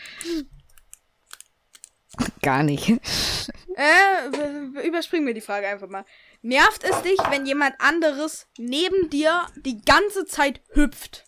Gar 2.43 2.63
nicht. 2.63 2.89
Äh, 2.89 4.87
überspringen 4.87 5.27
wir 5.27 5.35
die 5.35 5.41
Frage 5.41 5.69
einfach 5.69 5.89
mal. 5.89 6.05
Nervt 6.43 6.85
es 6.85 7.03
dich, 7.03 7.19
wenn 7.31 7.47
jemand 7.47 7.75
anderes 7.79 8.47
neben 8.59 9.09
dir 9.11 9.47
die 9.57 9.81
ganze 9.83 10.27
Zeit 10.27 10.61
hüpft? 10.73 11.25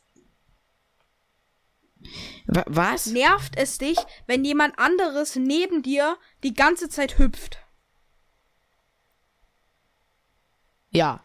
Wa- 2.47 2.65
Was? 2.67 3.07
Nervt 3.07 3.57
es 3.57 3.79
dich, 3.79 3.99
wenn 4.27 4.45
jemand 4.45 4.79
anderes 4.79 5.37
neben 5.37 5.83
dir 5.83 6.17
die 6.43 6.55
ganze 6.55 6.89
Zeit 6.89 7.19
hüpft? 7.19 7.59
Ja. 10.91 11.21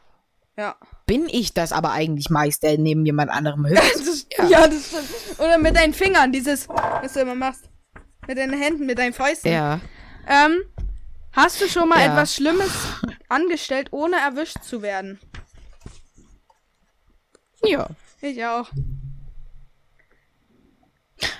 Ja. 0.58 0.76
Bin 1.06 1.28
ich 1.30 1.54
das 1.54 1.72
aber 1.72 1.92
eigentlich 1.92 2.30
meist, 2.30 2.64
der 2.64 2.78
neben 2.78 3.06
jemand 3.06 3.32
anderem 3.32 3.66
hüpft? 3.68 4.28
ja. 4.50 4.68
das 4.68 4.88
stimmt. 4.88 5.40
Oder 5.40 5.58
mit 5.58 5.76
deinen 5.76 5.94
Fingern, 5.94 6.32
dieses, 6.32 6.68
was 6.68 7.14
du 7.14 7.22
immer 7.22 7.36
machst. 7.36 7.70
Mit 8.28 8.38
deinen 8.38 8.60
Händen, 8.60 8.86
mit 8.86 8.98
deinen 9.00 9.14
Fäusten. 9.14 9.52
ja. 9.52 9.80
Ähm, 10.28 10.62
hast 11.32 11.60
du 11.62 11.68
schon 11.68 11.90
mal 11.90 12.00
Ja. 12.00 12.12
etwas 12.12 12.36
Schlimmes 12.36 12.72
angestellt, 13.30 13.88
ohne 13.92 14.18
erwischt 14.18 14.62
zu 14.64 14.82
werden? 14.82 15.20
Ja. 17.64 17.88
Ich 18.22 18.44
auch. 18.46 18.70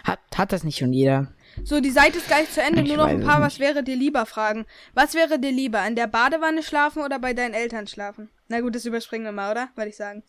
Hat, 0.04 0.20
hat 0.36 0.52
das 0.52 0.64
nicht 0.64 0.78
schon 0.78 0.94
jeder? 0.94 1.34
So, 1.64 1.82
die 1.82 1.90
Seite 1.90 2.20
ist 2.20 2.28
gleich 2.28 2.50
zu 2.52 2.62
Ende. 2.62 2.82
Ich 2.82 2.88
Nur 2.88 2.98
noch 2.98 3.08
ein 3.08 3.22
paar, 3.22 3.42
was 3.42 3.60
wäre 3.60 3.84
dir 3.84 3.96
lieber 3.96 4.26
Fragen. 4.26 4.66
Was 4.94 5.14
wäre 5.14 5.40
dir 5.40 5.52
lieber? 5.52 5.86
In 5.86 5.96
der 5.96 6.08
Badewanne 6.08 6.64
schlafen 6.64 7.04
oder 7.04 7.20
bei 7.20 7.34
deinen 7.34 7.54
Eltern 7.54 7.88
schlafen? 7.88 8.30
Na 8.48 8.62
gut, 8.62 8.76
das 8.76 8.86
überspringen 8.86 9.26
wir 9.26 9.32
mal, 9.32 9.52
oder? 9.52 9.70
Würde 9.76 9.90
ich 9.90 9.98
sagen. 9.98 10.24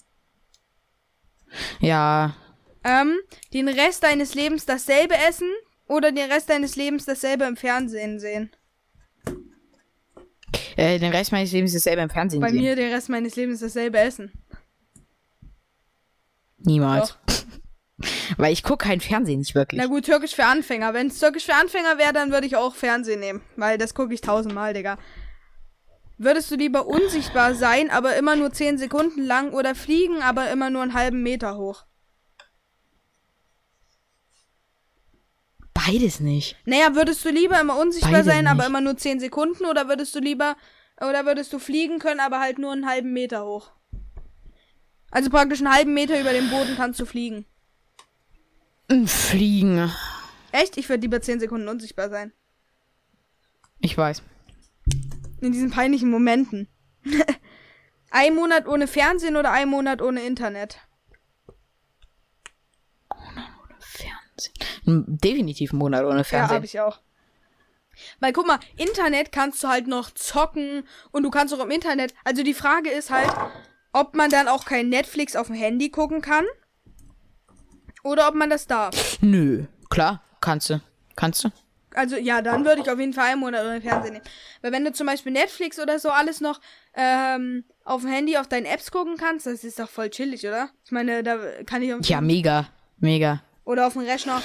Ja. 1.80 2.34
Ähm, 2.84 3.18
den 3.52 3.68
Rest 3.68 4.02
deines 4.02 4.34
Lebens 4.34 4.66
dasselbe 4.66 5.14
essen 5.28 5.48
oder 5.86 6.12
den 6.12 6.30
Rest 6.30 6.48
deines 6.50 6.76
Lebens 6.76 7.04
dasselbe 7.04 7.44
im 7.44 7.56
Fernsehen 7.56 8.18
sehen? 8.18 8.50
Äh, 10.76 10.98
den 10.98 11.12
Rest 11.12 11.32
meines 11.32 11.52
Lebens 11.52 11.74
ist 11.74 11.82
selber 11.84 12.02
im 12.02 12.10
Fernsehen 12.10 12.40
Bei 12.40 12.50
sehen. 12.50 12.60
mir 12.60 12.76
den 12.76 12.92
Rest 12.92 13.08
meines 13.08 13.36
Lebens 13.36 13.60
dasselbe 13.60 13.98
essen. 13.98 14.32
Niemals. 16.58 17.18
Weil 18.36 18.52
ich 18.52 18.62
gucke 18.62 18.86
kein 18.86 19.00
Fernsehen 19.00 19.40
nicht 19.40 19.54
wirklich. 19.54 19.80
Na 19.80 19.86
gut, 19.86 20.04
Türkisch 20.04 20.34
für 20.34 20.44
Anfänger. 20.44 20.94
Wenn 20.94 21.08
es 21.08 21.18
Türkisch 21.18 21.44
für 21.44 21.54
Anfänger 21.54 21.98
wäre, 21.98 22.12
dann 22.12 22.32
würde 22.32 22.46
ich 22.46 22.56
auch 22.56 22.74
Fernsehen 22.74 23.20
nehmen. 23.20 23.42
Weil 23.56 23.78
das 23.78 23.94
gucke 23.94 24.14
ich 24.14 24.20
tausendmal, 24.20 24.74
Digga. 24.74 24.98
Würdest 26.18 26.50
du 26.50 26.56
lieber 26.56 26.86
unsichtbar 26.86 27.54
sein, 27.54 27.90
aber 27.90 28.16
immer 28.16 28.36
nur 28.36 28.52
10 28.52 28.76
Sekunden 28.78 29.22
lang 29.24 29.52
oder 29.52 29.74
fliegen, 29.74 30.22
aber 30.22 30.50
immer 30.50 30.68
nur 30.68 30.82
einen 30.82 30.94
halben 30.94 31.22
Meter 31.22 31.56
hoch? 31.56 31.84
Beides 35.72 36.20
nicht. 36.20 36.56
Naja, 36.66 36.94
würdest 36.94 37.24
du 37.24 37.30
lieber 37.30 37.58
immer 37.58 37.78
unsichtbar 37.78 38.12
Beide 38.12 38.24
sein, 38.24 38.46
aber 38.46 38.58
nicht. 38.58 38.68
immer 38.68 38.80
nur 38.82 38.96
10 38.96 39.18
Sekunden 39.18 39.64
oder 39.64 39.88
würdest 39.88 40.14
du 40.14 40.20
lieber 40.20 40.56
oder 41.00 41.24
würdest 41.24 41.52
du 41.52 41.58
fliegen 41.58 41.98
können, 41.98 42.20
aber 42.20 42.38
halt 42.38 42.58
nur 42.58 42.72
einen 42.72 42.86
halben 42.86 43.12
Meter 43.12 43.46
hoch? 43.46 43.70
Also 45.10 45.30
praktisch 45.30 45.60
einen 45.60 45.74
halben 45.74 45.94
Meter 45.94 46.20
über 46.20 46.32
dem 46.32 46.50
Boden 46.50 46.76
kannst 46.76 47.00
du 47.00 47.06
fliegen. 47.06 47.46
Mm, 48.90 49.06
Fliegen. 49.06 49.92
Echt? 50.52 50.76
Ich 50.76 50.88
würde 50.88 51.02
lieber 51.02 51.20
10 51.20 51.40
Sekunden 51.40 51.68
unsichtbar 51.68 52.10
sein. 52.10 52.32
Ich 53.78 53.96
weiß. 53.96 54.22
In 55.40 55.52
diesen 55.52 55.70
peinlichen 55.70 56.10
Momenten. 56.10 56.68
ein 58.10 58.34
Monat 58.34 58.66
ohne 58.66 58.86
Fernsehen 58.86 59.36
oder 59.36 59.52
ein 59.52 59.68
Monat 59.68 60.02
ohne 60.02 60.22
Internet? 60.22 60.80
Fernsehen. 63.78 64.54
Ein 64.86 65.18
Definitiv 65.18 65.70
einen 65.72 65.78
Monat 65.78 66.04
ohne 66.04 66.18
Ja, 66.18 66.24
Fernsehen. 66.24 66.56
hab 66.56 66.64
ich 66.64 66.80
auch. 66.80 67.00
Weil 68.18 68.32
guck 68.32 68.46
mal, 68.46 68.58
Internet 68.76 69.30
kannst 69.32 69.62
du 69.62 69.68
halt 69.68 69.86
noch 69.86 70.10
zocken 70.10 70.84
und 71.10 71.22
du 71.22 71.30
kannst 71.30 71.52
auch 71.54 71.62
im 71.62 71.70
Internet. 71.70 72.14
Also 72.24 72.42
die 72.42 72.54
Frage 72.54 72.90
ist 72.90 73.10
halt, 73.10 73.30
ob 73.92 74.14
man 74.14 74.30
dann 74.30 74.48
auch 74.48 74.64
kein 74.64 74.88
Netflix 74.88 75.36
auf 75.36 75.48
dem 75.48 75.56
Handy 75.56 75.90
gucken 75.90 76.22
kann. 76.22 76.44
Oder 78.02 78.28
ob 78.28 78.34
man 78.34 78.50
das 78.50 78.66
darf. 78.66 79.18
Nö. 79.20 79.64
Klar, 79.90 80.22
kannst 80.40 80.70
du. 80.70 80.80
Kannst 81.16 81.44
du? 81.44 81.50
Also 81.94 82.16
ja, 82.16 82.40
dann 82.40 82.64
würde 82.64 82.82
ich 82.82 82.90
auf 82.90 82.98
jeden 83.00 83.12
Fall 83.12 83.32
einen 83.32 83.40
Monat 83.40 83.64
ohne 83.64 83.80
Fernsehen 83.80 84.12
nehmen. 84.12 84.24
Weil 84.62 84.70
wenn 84.72 84.84
du 84.84 84.92
zum 84.92 85.06
Beispiel 85.08 85.32
Netflix 85.32 85.78
oder 85.80 85.98
so 85.98 86.10
alles 86.10 86.40
noch 86.40 86.60
ähm, 86.94 87.64
auf 87.84 88.02
dem 88.02 88.10
Handy 88.10 88.36
auf 88.36 88.46
deinen 88.46 88.66
Apps 88.66 88.90
gucken 88.92 89.16
kannst, 89.16 89.46
das 89.46 89.64
ist 89.64 89.78
doch 89.80 89.88
voll 89.88 90.08
chillig, 90.08 90.46
oder? 90.46 90.70
Ich 90.84 90.92
meine, 90.92 91.22
da 91.24 91.36
kann 91.66 91.82
ich 91.82 91.92
Ja, 92.08 92.20
mega. 92.20 92.68
Mega. 92.98 93.42
oder 93.64 93.86
auf 93.88 93.94
dem 93.94 94.02
Rechner. 94.02 94.40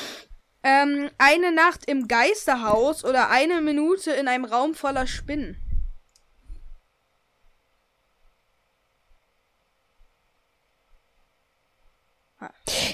Ähm, 0.63 1.11
eine 1.19 1.51
Nacht 1.51 1.85
im 1.85 2.07
Geisterhaus 2.07 3.05
oder 3.05 3.29
eine 3.29 3.61
Minute 3.61 4.11
in 4.11 4.27
einem 4.27 4.45
Raum 4.45 4.73
voller 4.73 5.05
Spinnen. 5.05 5.57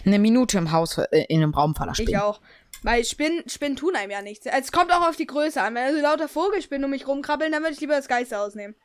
Eine 0.06 0.20
Minute 0.20 0.58
im 0.58 0.72
Haus 0.72 0.98
äh, 0.98 1.26
in 1.30 1.42
einem 1.42 1.54
Raum 1.54 1.76
voller 1.76 1.94
Ich 1.98 2.18
auch. 2.18 2.42
Weil 2.84 3.04
Spinnen, 3.06 3.48
Spinnen 3.48 3.76
tun 3.76 3.96
einem 3.96 4.12
ja 4.12 4.22
nichts. 4.22 4.46
Es 4.46 4.72
kommt 4.72 4.92
auch 4.92 5.08
auf 5.08 5.16
die 5.16 5.28
Größe 5.28 5.62
an. 5.62 5.76
Wenn 5.76 5.84
also 5.84 6.02
lauter 6.02 6.28
Vogelspinnen 6.28 6.86
um 6.86 6.92
mich 6.92 7.08
rumkrabbeln, 7.08 7.52
dann 7.52 7.62
würde 7.62 7.74
ich 7.74 7.82
lieber 7.82 7.96
das 7.96 8.08
Geisterhaus 8.08 8.56
nehmen. 8.56 8.76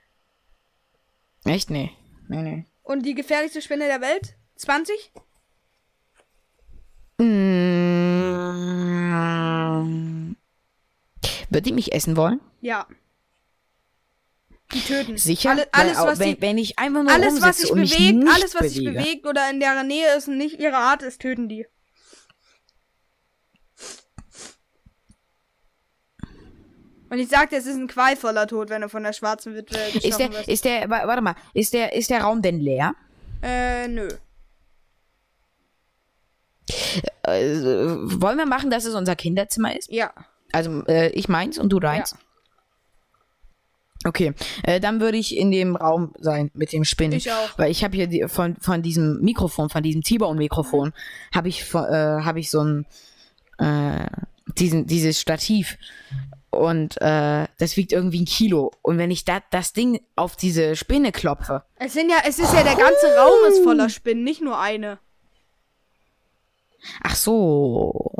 Echt? 1.44 1.70
Nee. 1.70 1.92
Nee, 2.28 2.42
nee. 2.42 2.66
Und 2.82 3.06
die 3.06 3.14
gefährlichste 3.14 3.62
Spinne 3.62 3.86
der 3.86 4.00
Welt? 4.00 4.36
20? 4.56 5.12
Mm. 7.18 7.26
Wird 11.48 11.66
die 11.66 11.72
mich 11.72 11.92
essen 11.92 12.16
wollen? 12.16 12.40
Ja. 12.60 12.86
Die 14.72 14.80
töten. 14.80 15.16
Sicher? 15.16 15.50
Alle, 15.50 15.68
alles, 15.72 15.98
was 15.98 16.18
wenn, 16.18 16.34
die, 16.34 16.42
wenn 16.42 16.58
ich 16.58 16.78
einfach 16.78 17.02
nur 17.02 17.12
alles, 17.12 17.40
was 17.40 17.58
sich 17.58 17.70
bewegt, 17.70 18.28
alles, 18.28 18.54
was 18.54 18.72
sich 18.72 18.84
bewegt 18.84 19.26
oder 19.26 19.48
in 19.50 19.60
deren 19.60 19.86
Nähe 19.86 20.16
ist 20.16 20.26
und 20.28 20.38
nicht 20.38 20.58
ihre 20.58 20.76
Art 20.76 21.02
ist, 21.02 21.20
töten 21.20 21.48
die. 21.48 21.66
Und 27.08 27.18
ich 27.18 27.28
sagte, 27.28 27.56
es 27.56 27.66
ist 27.66 27.76
ein 27.76 27.86
qualvoller 27.86 28.46
Tod, 28.48 28.68
wenn 28.68 28.82
du 28.82 28.88
von 28.88 29.02
der 29.04 29.12
schwarzen 29.12 29.54
Witwe 29.54 29.78
Ist 30.02 30.18
der, 30.18 30.32
wirst. 30.32 30.48
ist 30.48 30.64
der, 30.64 30.90
wa- 30.90 31.06
warte 31.06 31.22
mal, 31.22 31.36
ist 31.54 31.72
der, 31.72 31.92
ist 31.92 32.10
der 32.10 32.22
Raum 32.22 32.42
denn 32.42 32.58
leer? 32.58 32.94
Äh, 33.42 33.86
nö. 33.86 34.08
Äh, 37.22 37.44
wollen 37.62 38.38
wir 38.38 38.46
machen, 38.46 38.70
dass 38.70 38.84
es 38.84 38.94
unser 38.94 39.14
Kinderzimmer 39.14 39.76
ist? 39.76 39.90
Ja. 39.90 40.12
Also 40.52 40.84
äh, 40.86 41.10
ich 41.10 41.28
meins 41.28 41.58
und 41.58 41.68
du 41.72 41.78
deins? 41.78 42.10
Ja. 42.12 42.18
Okay, 44.06 44.34
äh, 44.62 44.78
dann 44.78 45.00
würde 45.00 45.18
ich 45.18 45.36
in 45.36 45.50
dem 45.50 45.74
Raum 45.74 46.12
sein 46.20 46.52
mit 46.54 46.72
dem 46.72 46.84
Spinnen. 46.84 47.18
Ich 47.18 47.32
auch. 47.32 47.58
Weil 47.58 47.72
ich 47.72 47.82
habe 47.82 47.96
hier 47.96 48.06
die, 48.06 48.28
von, 48.28 48.54
von 48.60 48.80
diesem 48.80 49.20
Mikrofon, 49.20 49.68
von 49.68 49.82
diesem 49.82 50.02
T-Bone-Mikrofon, 50.02 50.92
habe 51.34 51.48
ich, 51.48 51.74
äh, 51.74 51.76
hab 51.76 52.36
ich 52.36 52.48
so 52.48 52.62
ein, 52.62 52.86
äh, 53.58 54.06
diesen, 54.56 54.86
dieses 54.86 55.20
Stativ. 55.20 55.76
Und 56.50 57.00
äh, 57.02 57.46
das 57.58 57.76
wiegt 57.76 57.92
irgendwie 57.92 58.22
ein 58.22 58.26
Kilo. 58.26 58.70
Und 58.80 58.98
wenn 58.98 59.10
ich 59.10 59.24
da, 59.24 59.40
das 59.50 59.72
Ding 59.72 60.00
auf 60.14 60.36
diese 60.36 60.76
Spinne 60.76 61.10
klopfe, 61.10 61.64
Es 61.80 61.92
sind 61.94 62.08
ja, 62.08 62.18
es 62.24 62.38
ist 62.38 62.54
ja, 62.54 62.62
der 62.62 62.76
ganze 62.76 63.16
Raum 63.18 63.50
ist 63.50 63.64
voller 63.64 63.88
Spinnen, 63.88 64.22
nicht 64.22 64.40
nur 64.40 64.58
eine. 64.58 64.98
ach 67.02 67.16
so, 67.16 68.12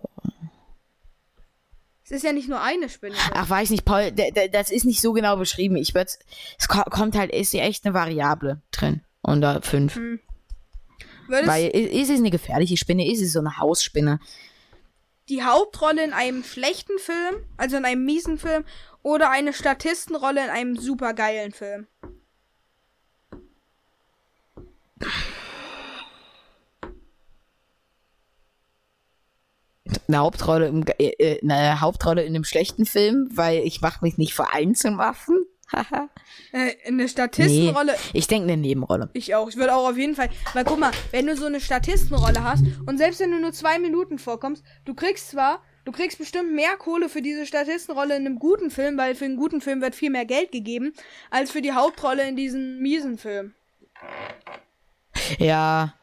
Es 2.07 2.13
ist 2.13 2.23
ja 2.23 2.33
nicht 2.33 2.49
nur 2.49 2.61
eine 2.63 2.89
Spinne. 2.89 3.17
drin. 3.17 3.33
Ach, 3.35 3.51
weiß 3.51 3.71
nicht, 3.71 3.85
Paul, 3.85 4.13
das 4.13 4.71
ist 4.71 4.85
nicht 4.85 5.01
so 5.01 5.13
genau 5.13 5.37
beschrieben. 5.37 5.75
Ich 5.77 5.93
würde 5.93 6.09
es 6.57 6.69
ko- 6.69 6.85
kommt 6.89 7.17
halt, 7.17 7.33
ist 7.33 7.53
ja 7.53 7.65
echt 7.65 7.85
eine 7.85 7.95
Variable 7.95 8.63
drin. 8.71 9.03
Unter 9.23 9.61
fünf. 9.63 9.97
Würdest 9.97 11.49
Weil 11.49 11.67
ist 11.71 12.09
es 12.11 12.21
eine 12.21 12.31
gefährliche 12.31 12.77
Spinne, 12.77 13.11
ist 13.11 13.21
es 13.21 13.33
so 13.33 13.41
eine 13.41 13.59
Hausspinne. 13.59 14.21
die 15.29 15.43
Hauptrolle 15.43 16.05
in 16.05 16.13
einem 16.13 16.45
schlechten 16.45 16.97
Film, 17.01 17.45
also 17.57 17.77
in 17.77 17.85
einem 17.85 18.05
miesen 18.05 18.39
Film, 18.39 18.65
oder 19.03 19.31
eine 19.31 19.53
Statistenrolle 19.53 20.45
in 20.45 20.51
einem 20.51 20.77
supergeilen 20.77 21.51
Film? 21.51 21.89
Eine 30.09 30.19
Hauptrolle, 30.19 30.69
im, 30.69 30.85
ge- 30.85 30.97
äh, 31.19 31.41
eine 31.43 31.81
Hauptrolle 31.81 32.23
in 32.23 32.35
einem 32.35 32.45
schlechten 32.45 32.87
Film, 32.87 33.29
weil 33.35 33.61
ich 33.65 33.81
mache 33.81 34.05
mich 34.05 34.19
nicht 34.19 34.35
für 34.35 34.51
Einzelwaffen. 34.53 35.45
Haha. 35.73 36.09
Äh, 36.53 36.75
eine 36.87 37.03
nee, 37.03 37.09
Statistenrolle. 37.09 37.97
ich 38.13 38.29
denke 38.29 38.45
eine 38.45 38.57
Nebenrolle. 38.57 39.11
Ich 39.15 39.35
auch. 39.35 39.49
Ich 39.49 39.57
würde 39.57 39.75
auch 39.75 39.89
auf 39.91 39.97
jeden 39.97 40.15
Fall. 40.15 40.29
Weil 40.55 40.65
guck 40.65 40.79
mal, 40.79 40.93
wenn 41.11 41.27
du 41.27 41.37
so 41.37 41.47
eine 41.47 41.59
Statistenrolle 41.61 42.45
hast 42.45 42.65
und 42.87 42.99
selbst 42.99 43.19
wenn 43.19 43.33
du 43.33 43.41
nur 43.41 43.53
zwei 43.53 43.81
Minuten 43.81 44.19
vorkommst, 44.21 44.63
du 44.85 44.95
kriegst 44.95 45.31
zwar, 45.31 45.61
du 45.85 45.91
kriegst 45.91 46.19
bestimmt 46.19 46.53
mehr 46.53 46.77
Kohle 46.77 47.09
für 47.09 47.21
diese 47.21 47.47
Statistenrolle 47.47 48.17
in 48.17 48.27
einem 48.27 48.39
guten 48.39 48.71
Film, 48.71 48.97
weil 48.97 49.17
für 49.17 49.25
einen 49.25 49.37
guten 49.37 49.61
Film 49.61 49.81
wird 49.81 49.97
viel 49.97 50.11
mehr 50.11 50.25
Geld 50.25 50.53
gegeben, 50.53 50.93
als 51.31 51.51
für 51.51 51.63
die 51.63 51.73
Hauptrolle 51.73 52.29
in 52.29 52.37
diesem 52.37 52.79
miesen 52.79 53.19
Film. 53.19 53.55
Ja, 55.39 55.95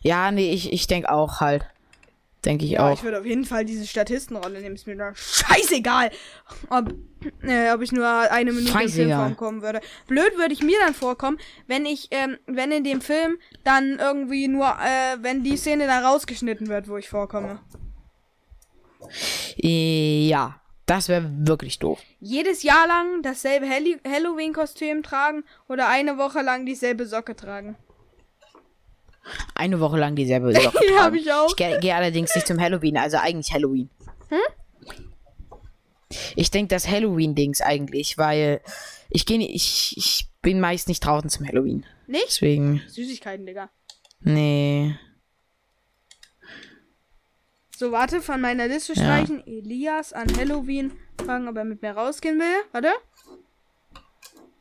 ja, 0.00 0.30
nee, 0.30 0.50
ich, 0.52 0.72
ich 0.72 0.86
denke 0.86 1.12
auch 1.12 1.40
halt. 1.40 1.66
Denke 2.44 2.64
ich 2.64 2.72
Ja, 2.72 2.88
auch. 2.90 2.94
ich 2.94 3.02
würde 3.02 3.18
auf 3.20 3.26
jeden 3.26 3.44
Fall 3.44 3.64
diese 3.64 3.86
Statistenrolle 3.86 4.60
nehmen. 4.60 4.74
Ist 4.74 4.86
mir 4.86 4.96
da 4.96 5.14
scheißegal, 5.14 6.10
ob, 6.68 6.92
äh, 7.42 7.72
ob 7.72 7.80
ich 7.80 7.92
nur 7.92 8.06
eine 8.06 8.52
Minute 8.52 8.82
im 8.82 8.88
Film 8.88 9.10
vorkommen 9.10 9.62
würde. 9.62 9.80
Blöd 10.06 10.36
würde 10.36 10.52
ich 10.52 10.62
mir 10.62 10.78
dann 10.84 10.94
vorkommen, 10.94 11.38
wenn 11.66 11.86
ich, 11.86 12.08
ähm, 12.10 12.36
wenn 12.46 12.70
in 12.72 12.84
dem 12.84 13.00
Film 13.00 13.38
dann 13.64 13.98
irgendwie 13.98 14.48
nur, 14.48 14.66
äh, 14.66 15.16
wenn 15.22 15.42
die 15.42 15.56
Szene 15.56 15.86
da 15.86 16.00
rausgeschnitten 16.00 16.68
wird, 16.68 16.88
wo 16.88 16.96
ich 16.96 17.08
vorkomme. 17.08 17.60
ja, 19.56 20.60
das 20.86 21.08
wäre 21.08 21.30
wirklich 21.46 21.78
doof. 21.78 22.00
Jedes 22.20 22.62
Jahr 22.62 22.86
lang 22.86 23.22
dasselbe 23.22 23.66
Halloween-Kostüm 23.68 25.02
tragen 25.02 25.44
oder 25.68 25.88
eine 25.88 26.18
Woche 26.18 26.42
lang 26.42 26.66
dieselbe 26.66 27.06
Socke 27.06 27.34
tragen. 27.36 27.76
Eine 29.54 29.80
Woche 29.80 29.98
lang 29.98 30.16
dieselbe 30.16 30.52
Socke 30.54 30.78
Ja, 30.86 30.92
tragen. 30.92 31.04
hab 31.04 31.14
ich 31.14 31.32
auch. 31.32 31.48
Ich 31.48 31.56
gehe 31.56 31.78
geh 31.80 31.92
allerdings 31.92 32.34
nicht 32.34 32.46
zum 32.46 32.60
Halloween, 32.60 32.96
also 32.96 33.18
eigentlich 33.18 33.52
Halloween. 33.52 33.90
Ich 36.36 36.50
denke 36.50 36.74
das 36.74 36.88
Halloween-Dings 36.88 37.60
eigentlich, 37.60 38.18
weil 38.18 38.60
ich 39.10 39.26
gehe 39.26 39.38
ich, 39.40 39.94
ich 39.96 40.28
bin 40.42 40.60
meist 40.60 40.88
nicht 40.88 41.04
draußen 41.04 41.28
zum 41.30 41.46
Halloween. 41.46 41.84
Nicht? 42.06 42.26
Deswegen, 42.28 42.82
Süßigkeiten, 42.88 43.46
Digga. 43.46 43.70
nee. 44.20 44.96
So, 47.76 47.90
warte, 47.90 48.22
von 48.22 48.40
meiner 48.40 48.68
Liste 48.68 48.92
Ja. 48.92 49.02
streichen. 49.02 49.44
Elias 49.48 50.12
an 50.12 50.28
Halloween 50.36 50.92
fragen, 51.24 51.48
ob 51.48 51.56
er 51.56 51.64
mit 51.64 51.82
mir 51.82 51.90
rausgehen 51.90 52.38
will. 52.38 52.62
Warte. 52.70 52.92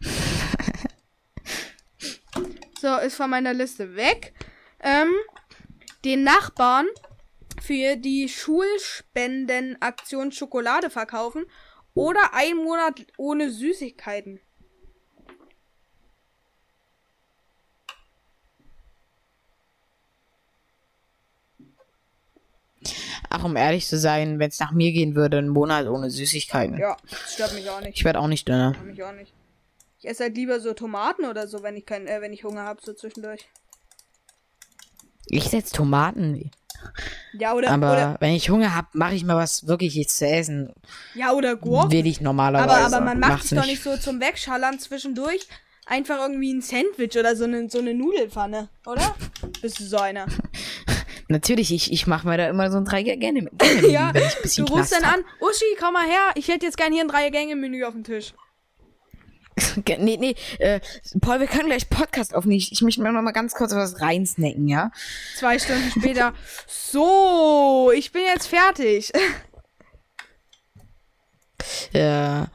so, 2.81 2.97
ist 2.97 3.15
von 3.15 3.29
meiner 3.29 3.53
Liste 3.53 3.95
weg. 3.95 4.33
Ähm, 4.83 5.13
den 6.03 6.23
Nachbarn 6.23 6.87
für 7.61 7.95
die 7.95 8.27
Schulspendenaktion 8.27 10.33
Schokolade 10.33 10.89
verkaufen 10.89 11.45
oder 11.93 12.33
ein 12.33 12.57
Monat 12.57 13.05
ohne 13.17 13.49
Süßigkeiten. 13.49 14.41
Ach, 23.29 23.45
um 23.45 23.55
ehrlich 23.55 23.87
zu 23.87 23.97
sein, 23.97 24.39
wenn 24.39 24.49
es 24.49 24.59
nach 24.59 24.73
mir 24.73 24.91
gehen 24.91 25.15
würde, 25.15 25.37
ein 25.37 25.47
Monat 25.47 25.87
ohne 25.87 26.09
Süßigkeiten. 26.09 26.77
Ja, 26.77 26.97
das 27.09 27.33
stört 27.33 27.53
mich 27.53 27.69
auch 27.69 27.79
nicht. 27.79 27.97
Ich 27.97 28.03
werde 28.03 28.19
auch 28.19 28.27
nicht 28.27 28.45
dünner. 28.47 28.75
Mich 28.83 29.01
auch 29.01 29.13
nicht. 29.13 29.33
Ich 29.99 30.07
esse 30.07 30.25
halt 30.25 30.35
lieber 30.35 30.59
so 30.59 30.73
Tomaten 30.73 31.23
oder 31.25 31.47
so, 31.47 31.63
wenn 31.63 31.77
ich 31.77 31.85
kein, 31.85 32.07
äh, 32.07 32.19
wenn 32.19 32.33
ich 32.33 32.43
Hunger 32.43 32.63
habe, 32.63 32.81
so 32.83 32.91
zwischendurch. 32.93 33.47
Ich 35.37 35.45
setze 35.45 35.73
Tomaten. 35.73 36.51
Ja, 37.33 37.53
oder, 37.53 37.71
Aber 37.71 37.93
oder 37.93 38.17
wenn 38.19 38.33
ich 38.33 38.49
Hunger 38.49 38.75
habe, 38.75 38.87
mache 38.93 39.15
ich 39.15 39.23
mal 39.23 39.37
was 39.37 39.67
wirkliches 39.67 40.17
zu 40.17 40.27
essen. 40.27 40.73
ja, 41.15 41.31
oder 41.31 41.55
Gurken. 41.55 41.91
Will 41.91 42.05
ich 42.05 42.21
normalerweise. 42.21 42.69
Aber, 42.69 42.97
aber 42.97 43.05
man 43.05 43.19
macht 43.19 43.45
es 43.45 43.49
doch 43.51 43.65
nicht 43.65 43.81
so 43.81 43.97
zum 43.97 44.19
Wegschallern 44.19 44.79
zwischendurch. 44.79 45.47
Einfach 45.85 46.19
irgendwie 46.19 46.53
ein 46.53 46.61
Sandwich 46.61 47.17
oder 47.17 47.35
so 47.35 47.43
eine, 47.43 47.69
so 47.69 47.79
eine 47.79 47.93
Nudelpfanne, 47.93 48.69
oder? 48.85 49.15
Bist 49.61 49.79
du 49.79 49.83
so 49.83 49.97
einer? 49.97 50.27
Natürlich, 51.27 51.73
ich, 51.73 51.91
ich 51.91 52.07
mache 52.07 52.27
mir 52.27 52.37
da 52.37 52.47
immer 52.47 52.69
so 52.71 52.77
ein 52.77 52.85
drei 52.85 53.03
Gänge. 53.03 53.49
ja, 53.89 54.13
wenn 54.13 54.23
ich 54.23 54.29
ein 54.29 54.35
du 54.37 54.41
bisschen 54.43 54.67
rufst 54.67 54.91
Knast 54.91 55.03
dann 55.03 55.11
hab. 55.11 55.17
an, 55.17 55.25
Uschi, 55.41 55.65
komm 55.79 55.93
mal 55.93 56.05
her, 56.05 56.31
ich 56.35 56.47
hätte 56.47 56.65
jetzt 56.65 56.77
gern 56.77 56.93
hier 56.93 57.01
ein 57.03 57.07
Drei-Gänge-Menü 57.07 57.83
auf 57.83 57.93
dem 57.93 58.03
Tisch. 58.03 58.33
Nee, 59.97 60.17
nee, 60.17 60.35
äh, 60.59 60.79
Paul, 61.21 61.39
wir 61.39 61.47
können 61.47 61.67
gleich 61.67 61.89
Podcast 61.89 62.35
aufnehmen. 62.35 62.57
Ich, 62.57 62.71
ich 62.71 62.81
möchte 62.81 63.01
mir 63.01 63.11
noch 63.11 63.21
mal 63.21 63.31
ganz 63.31 63.53
kurz 63.53 63.73
was 63.73 64.01
reinsnacken, 64.01 64.67
ja? 64.67 64.91
Zwei 65.37 65.59
Stunden 65.59 65.91
später, 65.91 66.33
so, 66.67 67.91
ich 67.95 68.11
bin 68.11 68.23
jetzt 68.23 68.47
fertig. 68.47 69.11
Ja. 71.93 72.47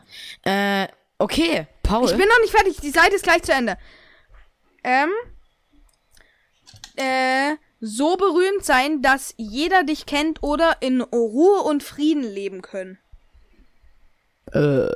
Äh, 0.42 0.86
okay, 1.16 1.66
Paul. 1.82 2.10
Ich 2.10 2.16
bin 2.16 2.28
noch 2.28 2.40
nicht 2.42 2.50
fertig, 2.50 2.76
die 2.82 2.90
Seite 2.90 3.14
ist 3.14 3.22
gleich 3.22 3.42
zu 3.42 3.52
Ende. 3.52 3.78
Ähm, 4.84 5.10
äh, 6.96 7.56
so 7.80 8.16
berühmt 8.16 8.64
sein, 8.64 9.00
dass 9.00 9.32
jeder 9.38 9.84
dich 9.84 10.04
kennt 10.04 10.42
oder 10.42 10.76
in 10.80 11.00
Ruhe 11.00 11.62
und 11.62 11.82
Frieden 11.82 12.22
leben 12.22 12.60
können. 12.60 12.98
Äh, 14.52 14.88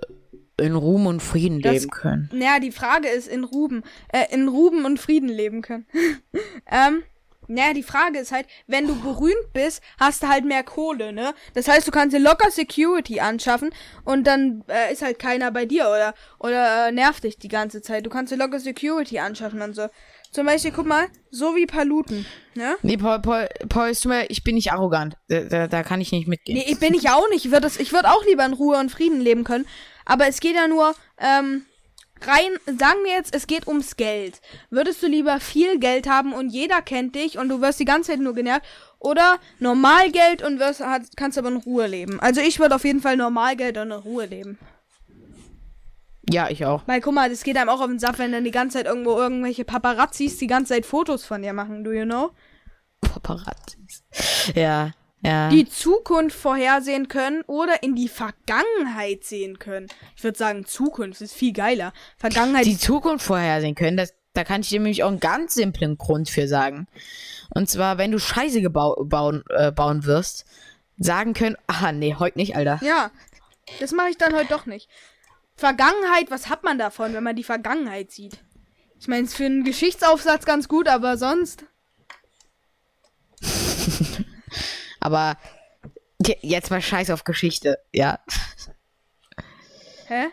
in 0.59 0.75
Ruhm 0.77 1.07
und 1.07 1.21
Frieden 1.21 1.61
Das- 1.61 1.73
leben 1.73 1.91
können. 1.91 2.31
Naja, 2.33 2.61
die 2.61 2.73
Frage 2.73 3.09
ist, 3.09 3.29
in 3.29 3.45
Ruben, 3.45 3.83
äh, 4.13 4.33
in 4.33 4.49
Ruben 4.49 4.85
und 4.85 4.99
Frieden 5.01 5.29
leben 5.29 5.63
können. 5.63 5.87
ähm, 6.71 7.03
naja, 7.49 7.75
die 7.75 7.83
Frage 7.83 8.19
ist 8.21 8.31
halt, 8.33 8.47
wenn 8.69 8.87
du 8.87 8.95
berühmt 8.95 9.53
bist, 9.53 9.83
hast 9.99 10.23
du 10.23 10.29
halt 10.29 10.45
mehr 10.45 10.63
Kohle, 10.63 11.13
ne? 11.13 11.35
Das 11.55 11.67
heißt, 11.69 11.87
du 11.87 11.91
kannst 11.91 12.15
dir 12.15 12.21
locker 12.21 12.51
Security 12.51 13.19
anschaffen 13.21 13.71
und 14.05 14.27
dann 14.27 14.63
äh, 14.69 14.93
ist 14.93 15.03
halt 15.03 15.19
keiner 15.19 15.51
bei 15.51 15.67
dir 15.67 15.89
oder 15.89 16.15
oder 16.39 16.89
äh, 16.89 16.93
nervt 16.93 17.25
dich 17.25 17.39
die 17.39 17.49
ganze 17.49 17.83
Zeit. 17.83 18.07
Du 18.07 18.11
kannst 18.11 18.33
dir 18.33 18.37
locker 18.37 18.61
Security 18.61 19.19
anschaffen 19.19 19.61
und 19.61 19.75
so. 19.75 19.89
Zum 20.33 20.47
Beispiel, 20.47 20.73
guck 20.73 20.87
mal, 20.87 21.09
so 21.31 21.55
wie 21.57 21.67
Paluten, 21.67 22.25
ne? 22.55 22.77
Nee, 22.83 22.97
Paul, 22.97 23.21
Paul, 23.21 23.49
Paul, 23.69 23.95
tut 23.95 24.07
mir, 24.07 24.31
ich 24.31 24.43
bin 24.43 24.55
nicht 24.55 24.73
arrogant. 24.73 25.17
Da, 25.29 25.43
da, 25.43 25.69
da 25.69 25.83
kann 25.83 26.01
ich 26.01 26.11
nicht 26.11 26.27
mitgehen. 26.27 26.57
Nee, 26.57 26.65
ich 26.67 26.79
bin 26.81 26.95
ich 26.95 27.11
auch 27.11 27.29
nicht. 27.29 27.45
Ich 27.45 27.53
würde 27.53 27.71
ich 27.79 27.93
würd 27.93 28.07
auch 28.07 28.25
lieber 28.25 28.45
in 28.47 28.55
Ruhe 28.55 28.79
und 28.79 28.91
Frieden 28.91 29.21
leben 29.21 29.45
können. 29.45 29.67
Aber 30.07 30.27
es 30.27 30.41
geht 30.41 30.55
ja 30.55 30.69
nur, 30.69 30.95
ähm, 31.19 31.67
rein, 32.27 32.79
sagen 32.79 33.05
wir 33.05 33.13
jetzt, 33.13 33.35
es 33.35 33.47
geht 33.47 33.67
ums 33.67 33.97
Geld. 33.97 34.41
Würdest 34.71 35.03
du 35.03 35.07
lieber 35.07 35.39
viel 35.39 35.79
Geld 35.79 36.09
haben 36.09 36.33
und 36.33 36.49
jeder 36.49 36.81
kennt 36.81 37.15
dich 37.15 37.37
und 37.37 37.51
du 37.51 37.61
wirst 37.61 37.81
die 37.81 37.85
ganze 37.85 38.13
Zeit 38.13 38.21
nur 38.21 38.35
genervt? 38.35 38.65
Oder 38.99 39.39
Normalgeld 39.59 40.43
und 40.43 40.61
wirst, 40.61 40.83
kannst 41.17 41.37
aber 41.37 41.49
in 41.49 41.57
Ruhe 41.57 41.87
leben? 41.89 42.21
Also 42.21 42.41
ich 42.41 42.59
würde 42.59 42.77
auf 42.77 42.85
jeden 42.85 43.01
Fall 43.01 43.17
Normalgeld 43.17 43.77
und 43.77 43.91
in 43.91 43.99
Ruhe 43.99 44.27
leben. 44.27 44.59
Ja, 46.31 46.49
ich 46.51 46.65
auch. 46.65 46.83
Weil 46.87 47.01
guck 47.01 47.15
mal, 47.15 47.29
das 47.29 47.43
geht 47.43 47.57
einem 47.57 47.69
auch 47.69 47.81
auf 47.81 47.89
den 47.89 47.99
Saft, 47.99 48.19
wenn 48.19 48.33
dann 48.33 48.45
die 48.45 48.51
ganze 48.51 48.79
Zeit 48.79 48.87
irgendwo 48.87 49.17
irgendwelche 49.17 49.65
Paparazzis 49.65 50.39
die 50.39 50.47
ganze 50.47 50.75
Zeit 50.75 50.87
Fotos 50.87 51.25
von 51.25 51.43
dir 51.43 51.53
machen, 51.53 51.85
do 51.85 51.93
you 51.93 52.05
know? 52.05 52.31
Paparazzis. 53.01 54.05
Ja, 54.55 54.93
ja. 55.25 55.51
Die 55.51 55.69
Zukunft 55.69 56.37
vorhersehen 56.37 57.07
können 57.07 57.43
oder 57.47 57.83
in 57.83 57.95
die 57.95 58.09
Vergangenheit 58.09 59.25
sehen 59.25 59.59
können. 59.59 59.87
Ich 60.17 60.25
würde 60.25 60.37
sagen, 60.37 60.65
Zukunft 60.65 61.21
ist 61.21 61.35
viel 61.35 61.53
geiler. 61.53 61.93
Vergangenheit 62.17 62.67
die 62.67 62.79
Zukunft 62.79 63.25
vorhersehen 63.25 63.77
können, 63.77 63.97
das, 63.97 64.15
da 64.33 64.43
kann 64.43 64.63
ich 64.63 64.69
dir 64.69 64.81
nämlich 64.81 65.05
auch 65.05 65.09
einen 65.09 65.21
ganz 65.21 65.55
simplen 65.55 65.97
Grund 65.97 66.29
für 66.29 66.49
sagen. 66.49 66.89
Und 67.55 67.69
zwar, 67.69 67.99
wenn 67.99 68.11
du 68.11 68.19
Scheiße 68.19 68.63
gebau 68.63 69.05
bauen, 69.05 69.45
äh, 69.51 69.71
bauen 69.71 70.07
wirst, 70.07 70.45
sagen 70.99 71.35
können, 71.35 71.57
ah, 71.69 71.93
nee, 71.93 72.17
heute 72.19 72.39
nicht, 72.39 72.57
Alter. 72.57 72.81
Ja, 72.83 73.11
das 73.79 73.93
mache 73.93 74.11
ich 74.11 74.19
dann 74.19 74.35
heute 74.35 74.49
doch 74.49 74.67
nicht. 74.67 74.89
Vergangenheit, 75.63 76.29
was 76.31 76.49
hat 76.49 76.65
man 76.65 76.77
davon, 76.77 77.13
wenn 77.15 77.23
man 77.23 77.37
die 77.37 77.45
Vergangenheit 77.45 78.11
sieht? 78.11 78.39
Ich 78.99 79.07
meine, 79.07 79.23
es 79.23 79.31
ist 79.31 79.37
für 79.37 79.45
einen 79.47 79.63
Geschichtsaufsatz 79.63 80.45
ganz 80.45 80.67
gut, 80.69 80.89
aber 80.89 81.17
sonst. 81.17 81.65
Aber 85.01 85.37
je- 86.25 86.39
jetzt 86.43 86.71
mal 86.71 86.81
Scheiß 86.83 87.11
auf 87.11 87.25
Geschichte, 87.25 87.79
ja. 87.93 88.21
Hä? 90.07 90.27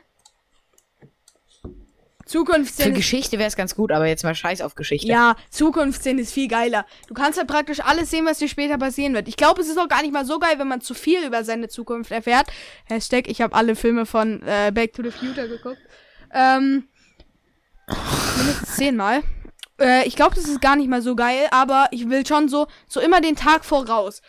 Für 2.31 2.37
Zukunftsszene. 2.37 2.89
ist- 2.91 2.95
Geschichte 2.97 3.39
wäre 3.39 3.47
es 3.47 3.55
ganz 3.55 3.75
gut, 3.75 3.91
aber 3.91 4.05
jetzt 4.07 4.23
mal 4.23 4.35
Scheiß 4.35 4.61
auf 4.61 4.75
Geschichte. 4.75 5.07
Ja, 5.07 5.35
Zukunftsszene 5.49 6.21
ist 6.21 6.33
viel 6.33 6.47
geiler. 6.47 6.85
Du 7.07 7.13
kannst 7.13 7.39
halt 7.39 7.47
praktisch 7.47 7.79
alles 7.79 8.11
sehen, 8.11 8.25
was 8.25 8.37
dir 8.37 8.47
später 8.47 8.77
passieren 8.77 9.13
wird. 9.13 9.27
Ich 9.27 9.35
glaube, 9.37 9.61
es 9.61 9.67
ist 9.67 9.77
auch 9.79 9.87
gar 9.87 10.01
nicht 10.01 10.13
mal 10.13 10.25
so 10.25 10.37
geil, 10.39 10.59
wenn 10.59 10.67
man 10.67 10.81
zu 10.81 10.93
viel 10.93 11.23
über 11.25 11.43
seine 11.43 11.69
Zukunft 11.69 12.11
erfährt. 12.11 12.47
Hashtag, 12.85 13.27
ich 13.27 13.41
habe 13.41 13.55
alle 13.55 13.75
Filme 13.75 14.05
von 14.05 14.41
äh, 14.43 14.71
Back 14.73 14.93
to 14.93 15.01
the 15.03 15.11
Future 15.11 15.47
geguckt. 15.47 15.79
Ähm, 16.31 16.87
mindestens 18.37 18.75
zehnmal. 18.75 19.23
Äh, 19.79 20.07
ich 20.07 20.15
glaube, 20.15 20.35
das 20.35 20.45
ist 20.45 20.61
gar 20.61 20.75
nicht 20.75 20.89
mal 20.89 21.01
so 21.01 21.15
geil, 21.15 21.47
aber 21.51 21.87
ich 21.91 22.09
will 22.09 22.25
schon 22.25 22.47
so, 22.49 22.67
so 22.87 22.99
immer 22.99 23.21
den 23.21 23.35
Tag 23.35 23.65
voraus. 23.65 24.21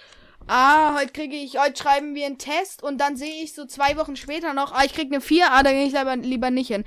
Ah, 0.47 0.97
heute 0.99 1.13
kriege 1.13 1.37
ich, 1.37 1.59
heute 1.59 1.81
schreiben 1.81 2.15
wir 2.15 2.27
einen 2.27 2.39
Test 2.39 2.83
und 2.83 2.99
dann 2.99 3.17
sehe 3.17 3.43
ich 3.45 3.53
so 3.55 3.67
zwei 3.67 3.97
Wochen 3.97 4.17
später 4.17 4.55
noch, 4.55 4.73
ah, 4.73 4.85
ich 4.85 4.95
krieg 4.95 5.13
eine 5.13 5.21
4, 5.21 5.53
ah, 5.53 5.63
da 5.63 5.71
gehe 5.71 5.85
ich 5.87 5.93
lieber, 5.93 6.17
lieber 6.17 6.51
nicht 6.51 6.69
hin. 6.69 6.85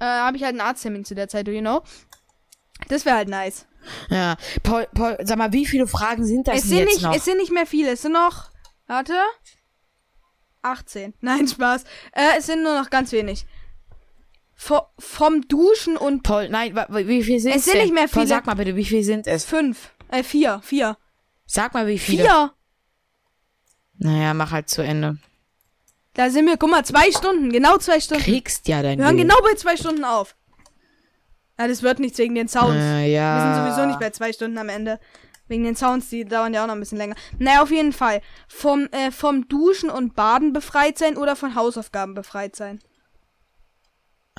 Äh, 0.00 0.04
habe 0.04 0.36
ich 0.36 0.42
halt 0.42 0.52
einen 0.52 0.60
Arzttermin 0.62 1.04
zu 1.04 1.14
der 1.14 1.28
Zeit, 1.28 1.46
do 1.46 1.52
you 1.52 1.60
know? 1.60 1.82
Das 2.88 3.04
wäre 3.04 3.16
halt 3.16 3.28
nice. 3.28 3.66
Ja. 4.08 4.36
Paul, 4.62 4.86
Paul, 4.94 5.16
sag 5.22 5.38
mal, 5.38 5.52
wie 5.52 5.66
viele 5.66 5.86
Fragen 5.86 6.24
sind 6.26 6.48
das 6.48 6.58
Es 6.58 6.62
sind, 6.64 6.78
jetzt 6.78 6.88
nicht, 6.88 7.02
noch? 7.02 7.14
es 7.14 7.24
sind 7.24 7.36
nicht 7.38 7.52
mehr 7.52 7.66
viele. 7.66 7.90
Es 7.92 8.02
sind 8.02 8.12
noch. 8.12 8.50
Warte. 8.86 9.14
18. 10.62 11.14
Nein, 11.20 11.46
Spaß. 11.46 11.84
Äh, 12.12 12.38
es 12.38 12.46
sind 12.46 12.62
nur 12.62 12.78
noch 12.78 12.90
ganz 12.90 13.12
wenig. 13.12 13.46
Vo 14.54 14.82
vom 14.98 15.48
Duschen 15.48 15.96
und 15.96 16.22
Paul, 16.22 16.50
nein, 16.50 16.76
wie 16.90 17.22
viel 17.24 17.40
sind 17.40 17.52
Es 17.54 17.64
sind 17.64 17.76
denn? 17.76 17.82
nicht 17.84 17.94
mehr 17.94 18.02
Paul, 18.08 18.24
viele. 18.24 18.26
sag 18.26 18.44
mal 18.44 18.56
bitte, 18.56 18.76
wie 18.76 18.84
viel 18.84 19.02
sind 19.02 19.26
es? 19.26 19.46
fünf. 19.46 19.94
Äh, 20.10 20.22
vier. 20.22 20.60
Vier. 20.62 20.98
Sag 21.46 21.72
mal, 21.72 21.86
wie 21.86 21.98
viele. 21.98 22.24
Vier. 22.24 22.52
Naja, 23.96 24.34
mach 24.34 24.50
halt 24.52 24.68
zu 24.68 24.82
Ende. 24.82 25.16
Da 26.14 26.30
sind 26.30 26.46
wir, 26.46 26.56
guck 26.56 26.70
mal, 26.70 26.84
zwei 26.84 27.10
Stunden. 27.12 27.52
Genau 27.52 27.78
zwei 27.78 28.00
Stunden. 28.00 28.24
Kriegst 28.24 28.66
ja 28.68 28.82
dein 28.82 28.98
Wir 28.98 29.06
hören 29.06 29.16
genau 29.16 29.36
bei 29.42 29.54
zwei 29.54 29.76
Stunden 29.76 30.04
auf. 30.04 30.34
Ja, 31.58 31.68
das 31.68 31.82
wird 31.82 31.98
nichts 31.98 32.18
wegen 32.18 32.34
den 32.34 32.48
Sounds. 32.48 32.74
Äh, 32.74 33.12
ja. 33.12 33.36
Wir 33.36 33.54
sind 33.54 33.64
sowieso 33.64 33.86
nicht 33.86 34.00
bei 34.00 34.10
zwei 34.10 34.32
Stunden 34.32 34.58
am 34.58 34.68
Ende. 34.68 34.98
Wegen 35.46 35.64
den 35.64 35.76
Sounds, 35.76 36.08
die 36.08 36.24
dauern 36.24 36.54
ja 36.54 36.62
auch 36.62 36.66
noch 36.68 36.74
ein 36.74 36.80
bisschen 36.80 36.98
länger. 36.98 37.16
Naja, 37.38 37.62
auf 37.62 37.70
jeden 37.70 37.92
Fall. 37.92 38.22
Vom, 38.48 38.86
äh, 38.92 39.10
vom 39.10 39.48
Duschen 39.48 39.90
und 39.90 40.14
Baden 40.14 40.52
befreit 40.52 40.96
sein 40.96 41.16
oder 41.16 41.36
von 41.36 41.54
Hausaufgaben 41.54 42.14
befreit 42.14 42.56
sein. 42.56 42.78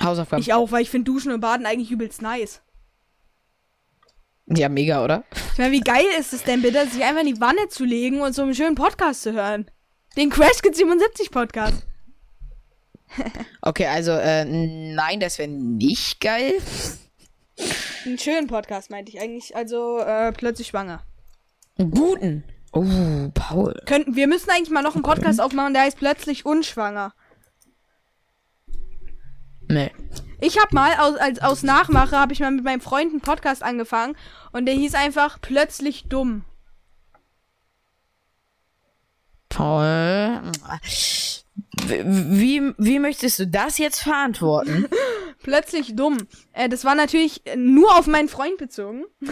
Hausaufgaben. 0.02 0.42
Ich 0.42 0.54
auch, 0.54 0.72
weil 0.72 0.82
ich 0.82 0.90
finde 0.90 1.12
Duschen 1.12 1.32
und 1.32 1.42
Baden 1.42 1.66
eigentlich 1.66 1.92
übelst 1.92 2.22
nice. 2.22 2.62
ja, 4.48 4.68
mega, 4.70 5.04
oder? 5.04 5.24
Ich 5.52 5.58
meine, 5.58 5.74
wie 5.74 5.82
geil 5.82 6.06
ist 6.18 6.34
es 6.34 6.44
denn 6.44 6.62
bitte, 6.62 6.88
sich 6.88 7.04
einfach 7.04 7.22
in 7.22 7.36
die 7.36 7.42
Wanne 7.42 7.68
zu 7.70 7.86
legen 7.86 8.22
und 8.22 8.34
so 8.34 8.42
einen 8.42 8.56
schönen 8.56 8.76
Podcast 8.76 9.22
zu 9.22 9.34
hören? 9.34 9.70
Den 10.18 10.30
Crash 10.30 10.62
Kids 10.62 10.78
77 10.78 11.32
Podcast. 11.32 11.86
Okay, 13.62 13.88
also, 13.88 14.12
äh, 14.12 14.46
nein, 14.46 15.20
das 15.20 15.38
wäre 15.38 15.50
nicht 15.50 16.22
geil. 16.22 16.54
Einen 18.06 18.18
schönen 18.18 18.48
Podcast 18.48 18.90
meinte 18.90 19.12
ich 19.12 19.20
eigentlich. 19.20 19.54
Also, 19.54 20.00
äh, 20.00 20.32
plötzlich 20.32 20.68
schwanger. 20.68 21.04
Einen 21.78 21.92
guten. 21.92 22.44
Oh, 22.72 23.30
Paul. 23.34 23.80
Könnten, 23.86 24.16
wir 24.16 24.28
müssen 24.28 24.50
eigentlich 24.50 24.70
mal 24.70 24.82
noch 24.82 24.96
einen 24.96 25.04
Podcast 25.04 25.42
aufmachen, 25.42 25.74
der 25.74 25.84
heißt 25.84 25.98
plötzlich 25.98 26.46
unschwanger. 26.46 27.14
Nee. 29.68 29.92
Ich 30.40 30.58
habe 30.58 30.74
mal 30.74 30.94
aus, 30.96 31.18
als, 31.18 31.42
aus 31.42 31.64
Nachmache 31.64 32.18
habe 32.18 32.34
ich 32.34 32.40
mal 32.40 32.52
mit 32.52 32.64
meinem 32.64 32.82
Freund 32.82 33.12
einen 33.12 33.22
Podcast 33.22 33.62
angefangen 33.62 34.16
und 34.54 34.66
der 34.66 34.74
hieß 34.74 34.96
einfach 34.96 35.40
plötzlich 35.42 36.06
dumm. 36.08 36.46
Paul. 39.52 40.42
Wie, 41.88 42.74
wie 42.78 43.00
möchtest 43.00 43.40
du 43.40 43.48
das 43.48 43.78
jetzt 43.78 44.00
verantworten? 44.00 44.88
Plötzlich 45.44 45.96
dumm. 45.96 46.18
Äh, 46.54 46.70
das 46.70 46.86
war 46.86 46.96
natürlich 46.96 47.42
nur 47.56 47.98
auf 47.98 48.08
meinen 48.08 48.30
Freund 48.30 48.58
bezogen. 48.58 49.06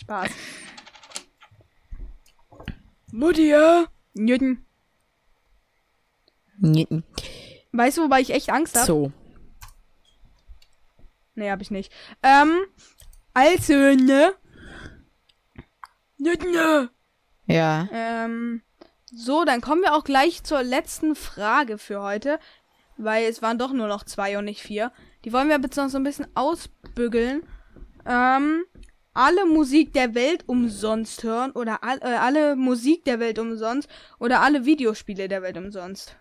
Spaß. 0.00 0.30
Mutti, 3.12 3.48
ja? 3.48 3.86
Newton. 4.14 4.64
Weißt 7.72 7.98
du, 7.98 8.02
wobei 8.02 8.20
ich 8.20 8.30
echt 8.30 8.50
Angst 8.50 8.76
habe? 8.76 8.86
so. 8.86 9.12
Nee, 11.34 11.50
hab 11.50 11.62
ich 11.62 11.70
nicht. 11.70 11.92
Ähm, 12.22 12.66
also, 13.32 13.72
ne? 13.72 14.34
Newton, 16.18 16.50
ne? 16.50 16.90
Ja. 17.50 17.88
Ähm, 17.92 18.62
so, 19.12 19.44
dann 19.44 19.60
kommen 19.60 19.82
wir 19.82 19.94
auch 19.94 20.04
gleich 20.04 20.44
zur 20.44 20.62
letzten 20.62 21.14
Frage 21.16 21.78
für 21.78 22.02
heute. 22.02 22.38
Weil 22.96 23.24
es 23.24 23.40
waren 23.40 23.58
doch 23.58 23.72
nur 23.72 23.88
noch 23.88 24.04
zwei 24.04 24.36
und 24.38 24.44
nicht 24.44 24.62
vier. 24.62 24.92
Die 25.24 25.32
wollen 25.32 25.48
wir 25.48 25.58
jetzt 25.58 25.76
noch 25.76 25.88
so 25.88 25.96
ein 25.96 26.04
bisschen 26.04 26.26
ausbügeln. 26.34 27.42
Ähm, 28.06 28.64
alle 29.14 29.46
Musik 29.46 29.92
der 29.94 30.14
Welt 30.14 30.44
umsonst 30.46 31.24
hören 31.24 31.50
oder 31.52 31.82
all, 31.82 31.98
äh, 31.98 32.16
alle 32.16 32.56
Musik 32.56 33.04
der 33.04 33.18
Welt 33.18 33.38
umsonst 33.38 33.88
oder 34.18 34.40
alle 34.40 34.66
Videospiele 34.66 35.28
der 35.28 35.42
Welt 35.42 35.56
umsonst. 35.56 36.14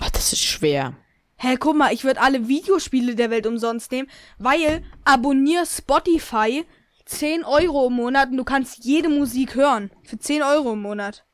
Ach, 0.00 0.10
das 0.10 0.32
ist 0.32 0.42
schwer. 0.42 0.94
Hä, 1.42 1.56
guck 1.56 1.74
mal, 1.74 1.92
ich 1.92 2.04
würde 2.04 2.20
alle 2.20 2.46
Videospiele 2.46 3.16
der 3.16 3.28
Welt 3.30 3.48
umsonst 3.48 3.90
nehmen, 3.90 4.08
weil 4.38 4.84
abonnier 5.04 5.66
Spotify 5.66 6.64
10 7.06 7.42
Euro 7.42 7.88
im 7.88 7.94
Monat 7.94 8.30
und 8.30 8.36
du 8.36 8.44
kannst 8.44 8.84
jede 8.84 9.08
Musik 9.08 9.56
hören. 9.56 9.90
Für 10.04 10.16
10 10.16 10.44
Euro 10.44 10.74
im 10.74 10.82
Monat. 10.82 11.24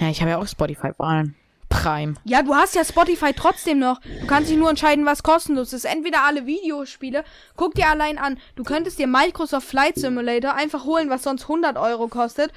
Ja, 0.00 0.08
ich 0.08 0.20
habe 0.20 0.32
ja 0.32 0.38
auch 0.38 0.48
Spotify 0.48 0.90
Prime. 0.98 1.34
Prime. 1.68 2.14
Ja, 2.24 2.42
du 2.42 2.56
hast 2.56 2.74
ja 2.74 2.84
Spotify 2.84 3.32
trotzdem 3.32 3.78
noch. 3.78 4.00
Du 4.00 4.26
kannst 4.26 4.50
dich 4.50 4.56
nur 4.56 4.70
entscheiden, 4.70 5.06
was 5.06 5.22
kostenlos 5.22 5.72
ist. 5.72 5.84
Entweder 5.84 6.24
alle 6.24 6.44
Videospiele. 6.44 7.22
Guck 7.54 7.74
dir 7.74 7.88
allein 7.88 8.18
an. 8.18 8.40
Du 8.56 8.64
könntest 8.64 8.98
dir 8.98 9.06
Microsoft 9.06 9.68
Flight 9.68 9.94
Simulator 9.94 10.54
einfach 10.54 10.86
holen, 10.86 11.08
was 11.08 11.22
sonst 11.22 11.42
100 11.42 11.76
Euro 11.76 12.08
kostet. 12.08 12.52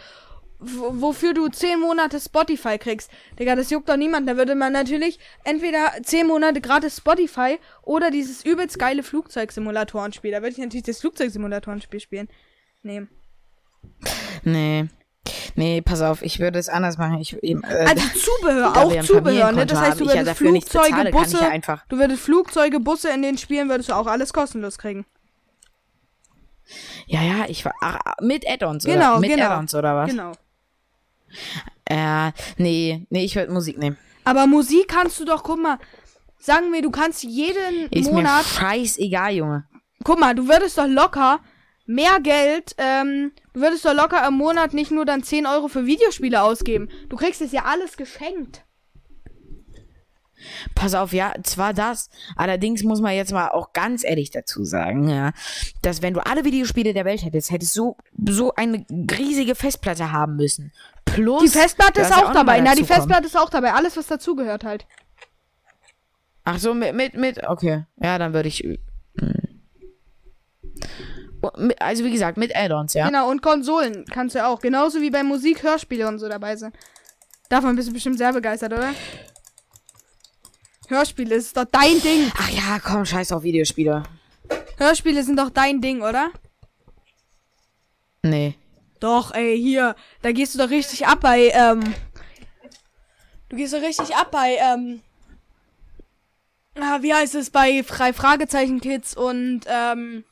Wofür 0.59 1.33
du 1.33 1.47
10 1.47 1.79
Monate 1.79 2.19
Spotify 2.19 2.77
kriegst. 2.77 3.09
Digga, 3.39 3.55
das 3.55 3.69
juckt 3.69 3.87
doch 3.87 3.95
niemand. 3.95 4.27
Da 4.27 4.35
würde 4.35 4.55
man 4.55 4.73
natürlich 4.73 5.17
entweder 5.45 5.93
10 6.03 6.27
Monate 6.27 6.59
gratis 6.59 6.97
Spotify 6.97 7.59
oder 7.81 8.11
dieses 8.11 8.43
übelst 8.43 8.77
geile 8.77 9.01
Flugzeugsimulatorenspiel. 9.03 10.31
Da 10.31 10.37
würde 10.41 10.49
ich 10.51 10.57
natürlich 10.57 10.83
das 10.83 10.99
Flugzeugsimulatorenspiel 10.99 12.01
spielen. 12.01 12.27
Nehmen. 12.83 13.09
Nee. 14.43 14.87
Nee, 15.55 15.81
pass 15.81 16.01
auf, 16.01 16.21
ich 16.21 16.39
würde 16.39 16.59
es 16.59 16.69
anders 16.69 16.97
machen. 16.97 17.19
Ich, 17.19 17.41
äh, 17.41 17.55
Also 17.63 18.03
Zubehör, 18.19 18.75
auch 18.77 19.01
Zubehör, 19.03 19.51
ne? 19.51 19.65
Das 19.65 19.79
heißt, 19.79 19.99
du 19.99 20.05
ja 20.05 20.15
würdest 20.25 20.41
nichts 20.41 20.71
Flugzeuge, 20.71 21.11
Busse, 21.11 21.37
ja 21.37 21.49
einfach- 21.49 21.85
du 21.87 21.97
würdest 21.97 22.21
Flugzeuge, 22.21 22.79
Busse 22.79 23.09
in 23.09 23.21
den 23.21 23.37
Spielen, 23.37 23.69
würdest 23.69 23.89
du 23.89 23.93
auch 23.93 24.07
alles 24.07 24.33
kostenlos 24.33 24.77
kriegen. 24.77 25.05
ja, 27.07 27.21
ja, 27.21 27.45
ich 27.47 27.63
war 27.65 27.73
ach, 27.81 27.99
mit 28.21 28.47
Add-ons 28.47 28.83
Genau, 28.85 29.11
oder 29.13 29.19
mit 29.19 29.29
genau. 29.31 29.45
Add-ons 29.45 29.75
oder 29.75 29.95
was? 29.95 30.09
Genau. 30.09 30.31
Äh, 31.85 32.31
nee, 32.57 33.05
nee, 33.09 33.25
ich 33.25 33.35
würde 33.35 33.51
Musik 33.51 33.77
nehmen. 33.77 33.97
Aber 34.23 34.47
Musik 34.47 34.87
kannst 34.87 35.19
du 35.19 35.25
doch, 35.25 35.43
guck 35.43 35.59
mal, 35.61 35.79
sagen 36.37 36.71
wir, 36.71 36.81
du 36.81 36.91
kannst 36.91 37.23
jeden 37.23 37.89
Ist 37.89 38.11
Monat, 38.11 38.43
mir 38.43 38.43
scheißegal, 38.43 39.33
Junge. 39.33 39.65
guck 40.03 40.19
mal, 40.19 40.35
du 40.35 40.47
würdest 40.47 40.77
doch 40.77 40.87
locker 40.87 41.39
mehr 41.85 42.19
Geld, 42.21 42.75
ähm, 42.77 43.31
du 43.53 43.61
würdest 43.61 43.83
doch 43.83 43.95
locker 43.95 44.25
im 44.27 44.35
Monat 44.35 44.73
nicht 44.75 44.91
nur 44.91 45.05
dann 45.05 45.23
10 45.23 45.47
Euro 45.47 45.67
für 45.67 45.87
Videospiele 45.87 46.41
ausgeben. 46.41 46.89
Du 47.09 47.15
kriegst 47.15 47.41
es 47.41 47.51
ja 47.51 47.65
alles 47.65 47.97
geschenkt. 47.97 48.63
pass 50.75 50.93
auf, 50.93 51.11
ja, 51.11 51.33
zwar 51.43 51.73
das, 51.73 52.09
allerdings 52.35 52.83
muss 52.83 53.01
man 53.01 53.15
jetzt 53.15 53.33
mal 53.33 53.49
auch 53.49 53.73
ganz 53.73 54.03
ehrlich 54.03 54.29
dazu 54.31 54.63
sagen, 54.63 55.09
ja, 55.09 55.31
dass 55.81 56.01
wenn 56.01 56.13
du 56.13 56.25
alle 56.25 56.45
Videospiele 56.45 56.93
der 56.93 57.05
Welt 57.05 57.23
hättest, 57.23 57.51
hättest 57.51 57.75
du 57.75 57.97
so 58.29 58.53
eine 58.53 58.85
riesige 58.89 59.55
Festplatte 59.55 60.11
haben 60.11 60.35
müssen. 60.35 60.71
Plus. 61.13 61.41
Die 61.41 61.47
Festplatte 61.47 62.01
ist 62.01 62.11
auch 62.13 62.27
mal 62.27 62.33
dabei. 62.33 62.61
Na, 62.61 62.75
die. 62.75 62.83
Festplatte 62.83 63.25
ist 63.27 63.37
auch 63.37 63.49
dabei. 63.49 63.73
Alles, 63.73 63.95
was 63.97 64.07
dazugehört 64.07 64.63
halt. 64.63 64.85
Ach 66.43 66.57
so, 66.57 66.73
mit, 66.73 66.93
mit, 66.95 67.13
mit, 67.15 67.43
okay. 67.47 67.85
Ja, 68.01 68.17
dann 68.17 68.33
würde 68.33 68.49
ich. 68.49 68.63
mit- 71.57 71.81
Also, 71.81 72.03
wie 72.03 72.11
gesagt, 72.11 72.37
mit 72.37 72.55
Add-ons, 72.55 72.93
ja. 72.93 73.05
Genau, 73.07 73.29
und 73.29 73.41
Konsolen 73.41 74.05
kannst 74.05 74.35
du 74.35 74.45
auch. 74.45 74.59
Genauso 74.59 75.01
wie 75.01 75.09
bei 75.09 75.23
Musik, 75.23 75.63
Hörspiele 75.63 76.07
und 76.07 76.19
so 76.19 76.27
dabei 76.27 76.55
sind. 76.55 76.75
Davon 77.49 77.75
bist 77.75 77.89
du 77.89 77.93
bestimmt 77.93 78.17
sehr 78.17 78.33
begeistert, 78.33 78.73
oder? 78.73 78.93
Hörspiele 80.87 81.35
ist 81.35 81.55
doch 81.55 81.65
dein 81.65 82.01
Ding. 82.01 82.31
Ach 82.37 82.49
ja, 82.49 82.79
komm, 82.83 83.05
scheiß 83.05 83.31
auf 83.31 83.43
Videospiele. 83.43 84.03
Hörspiele 84.77 85.23
sind 85.23 85.37
doch 85.37 85.49
dein 85.51 85.81
Ding, 85.81 86.01
oder? 86.01 86.29
Nee. 88.23 88.55
Doch, 88.99 89.33
ey, 89.33 89.57
hier. 89.57 89.95
Da 90.21 90.31
gehst 90.31 90.53
du 90.53 90.59
doch 90.59 90.69
richtig 90.69 91.07
ab 91.07 91.19
bei, 91.21 91.49
ähm. 91.53 91.95
Du 93.49 93.55
gehst 93.55 93.73
doch 93.73 93.81
richtig 93.81 94.15
ab 94.15 94.31
bei, 94.31 94.57
ähm. 94.57 95.01
Ah, 96.75 97.01
wie 97.01 97.13
heißt 97.13 97.35
es? 97.35 97.49
Bei 97.49 97.81
drei 97.81 98.13
Fragezeichen 98.13 98.81
Kids 98.81 99.15
und, 99.15 99.61
ähm. 99.67 100.23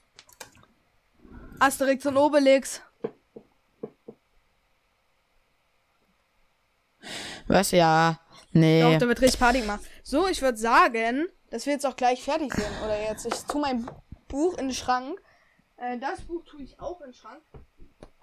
Asterix 1.60 2.06
und 2.06 2.18
Obelix. 2.18 2.81
Was? 7.48 7.72
Ja. 7.72 8.19
Nee. 8.52 8.81
Doch, 8.81 8.99
da 8.99 9.07
wird 9.07 9.22
richtig 9.22 9.39
Party 9.39 9.61
gemacht. 9.61 9.81
So, 10.03 10.27
ich 10.27 10.41
würde 10.41 10.57
sagen, 10.57 11.27
dass 11.49 11.65
wir 11.65 11.73
jetzt 11.73 11.85
auch 11.85 11.95
gleich 11.95 12.23
fertig 12.23 12.53
sind. 12.53 12.69
Oder 12.84 13.02
jetzt. 13.02 13.26
Ich 13.26 13.34
tue 13.45 13.61
mein 13.61 13.89
Buch 14.27 14.57
in 14.57 14.68
den 14.68 14.76
Schrank. 14.76 15.22
Äh, 15.77 15.98
das 15.98 16.22
Buch 16.22 16.44
tue 16.44 16.61
ich 16.61 16.80
auch 16.80 16.99
in 17.02 17.11
den 17.11 17.14
Schrank. 17.14 17.41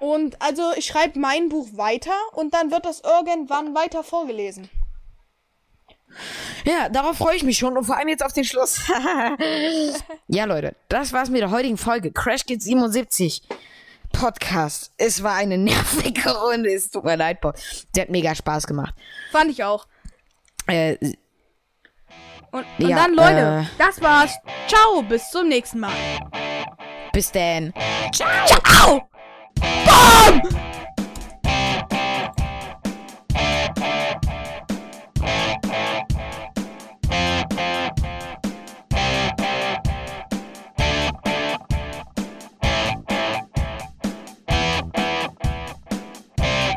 Und 0.05 0.43
also, 0.43 0.73
ich 0.77 0.85
schreibe 0.85 1.19
mein 1.19 1.49
Buch 1.49 1.67
weiter 1.79 2.13
und 2.35 2.53
dann 2.53 2.71
wird 2.71 2.85
das 2.85 3.01
irgendwann 3.01 3.75
weiter 3.75 4.05
vorgelesen. 4.05 4.69
Ja, 6.67 6.91
darauf 6.91 7.17
freue 7.17 7.37
ich 7.37 7.43
mich 7.43 7.57
schon 7.57 7.75
und 7.79 7.87
vor 7.87 7.97
allem 7.97 8.09
jetzt 8.09 8.23
auf 8.23 8.35
den 8.35 8.45
Schluss. 8.45 8.83
ja, 10.29 10.45
Leute, 10.45 10.77
das 10.91 11.15
war's 11.15 11.31
mit 11.31 11.41
der 11.41 11.51
heutigen 11.51 11.79
Folge. 11.79 12.13
Crash 12.13 12.45
Kids 12.45 12.67
77 12.67 13.43
Podcast. 14.13 14.93
Es 14.99 15.23
war 15.23 15.37
eine 15.37 15.57
nervige 15.57 16.37
Runde. 16.37 16.71
Es 16.75 16.91
tut 16.91 17.05
mir 17.05 17.17
leid, 17.17 17.41
Bob. 17.41 17.57
Der 17.97 18.03
hat 18.03 18.11
mega 18.11 18.35
Spaß 18.35 18.67
gemacht. 18.67 18.95
Fand 19.33 19.51
ich 19.51 19.65
auch. 19.65 19.87
Äh, 20.67 20.97
Und, 22.53 22.67
und 22.79 22.89
Ja, 22.91 22.97
dann, 23.07 23.15
Leute, 23.15 23.65
äh. 23.65 23.79
das 23.79 24.03
war's. 24.03 24.37
Ciao, 24.69 25.01
bis 25.03 25.31
zum 25.31 25.49
nächsten 25.49 25.81
Mal. 25.81 25.93
bis 27.15 27.33
dann. 27.33 27.73
Ciao! 28.13 29.09
BOMB! 29.61 30.74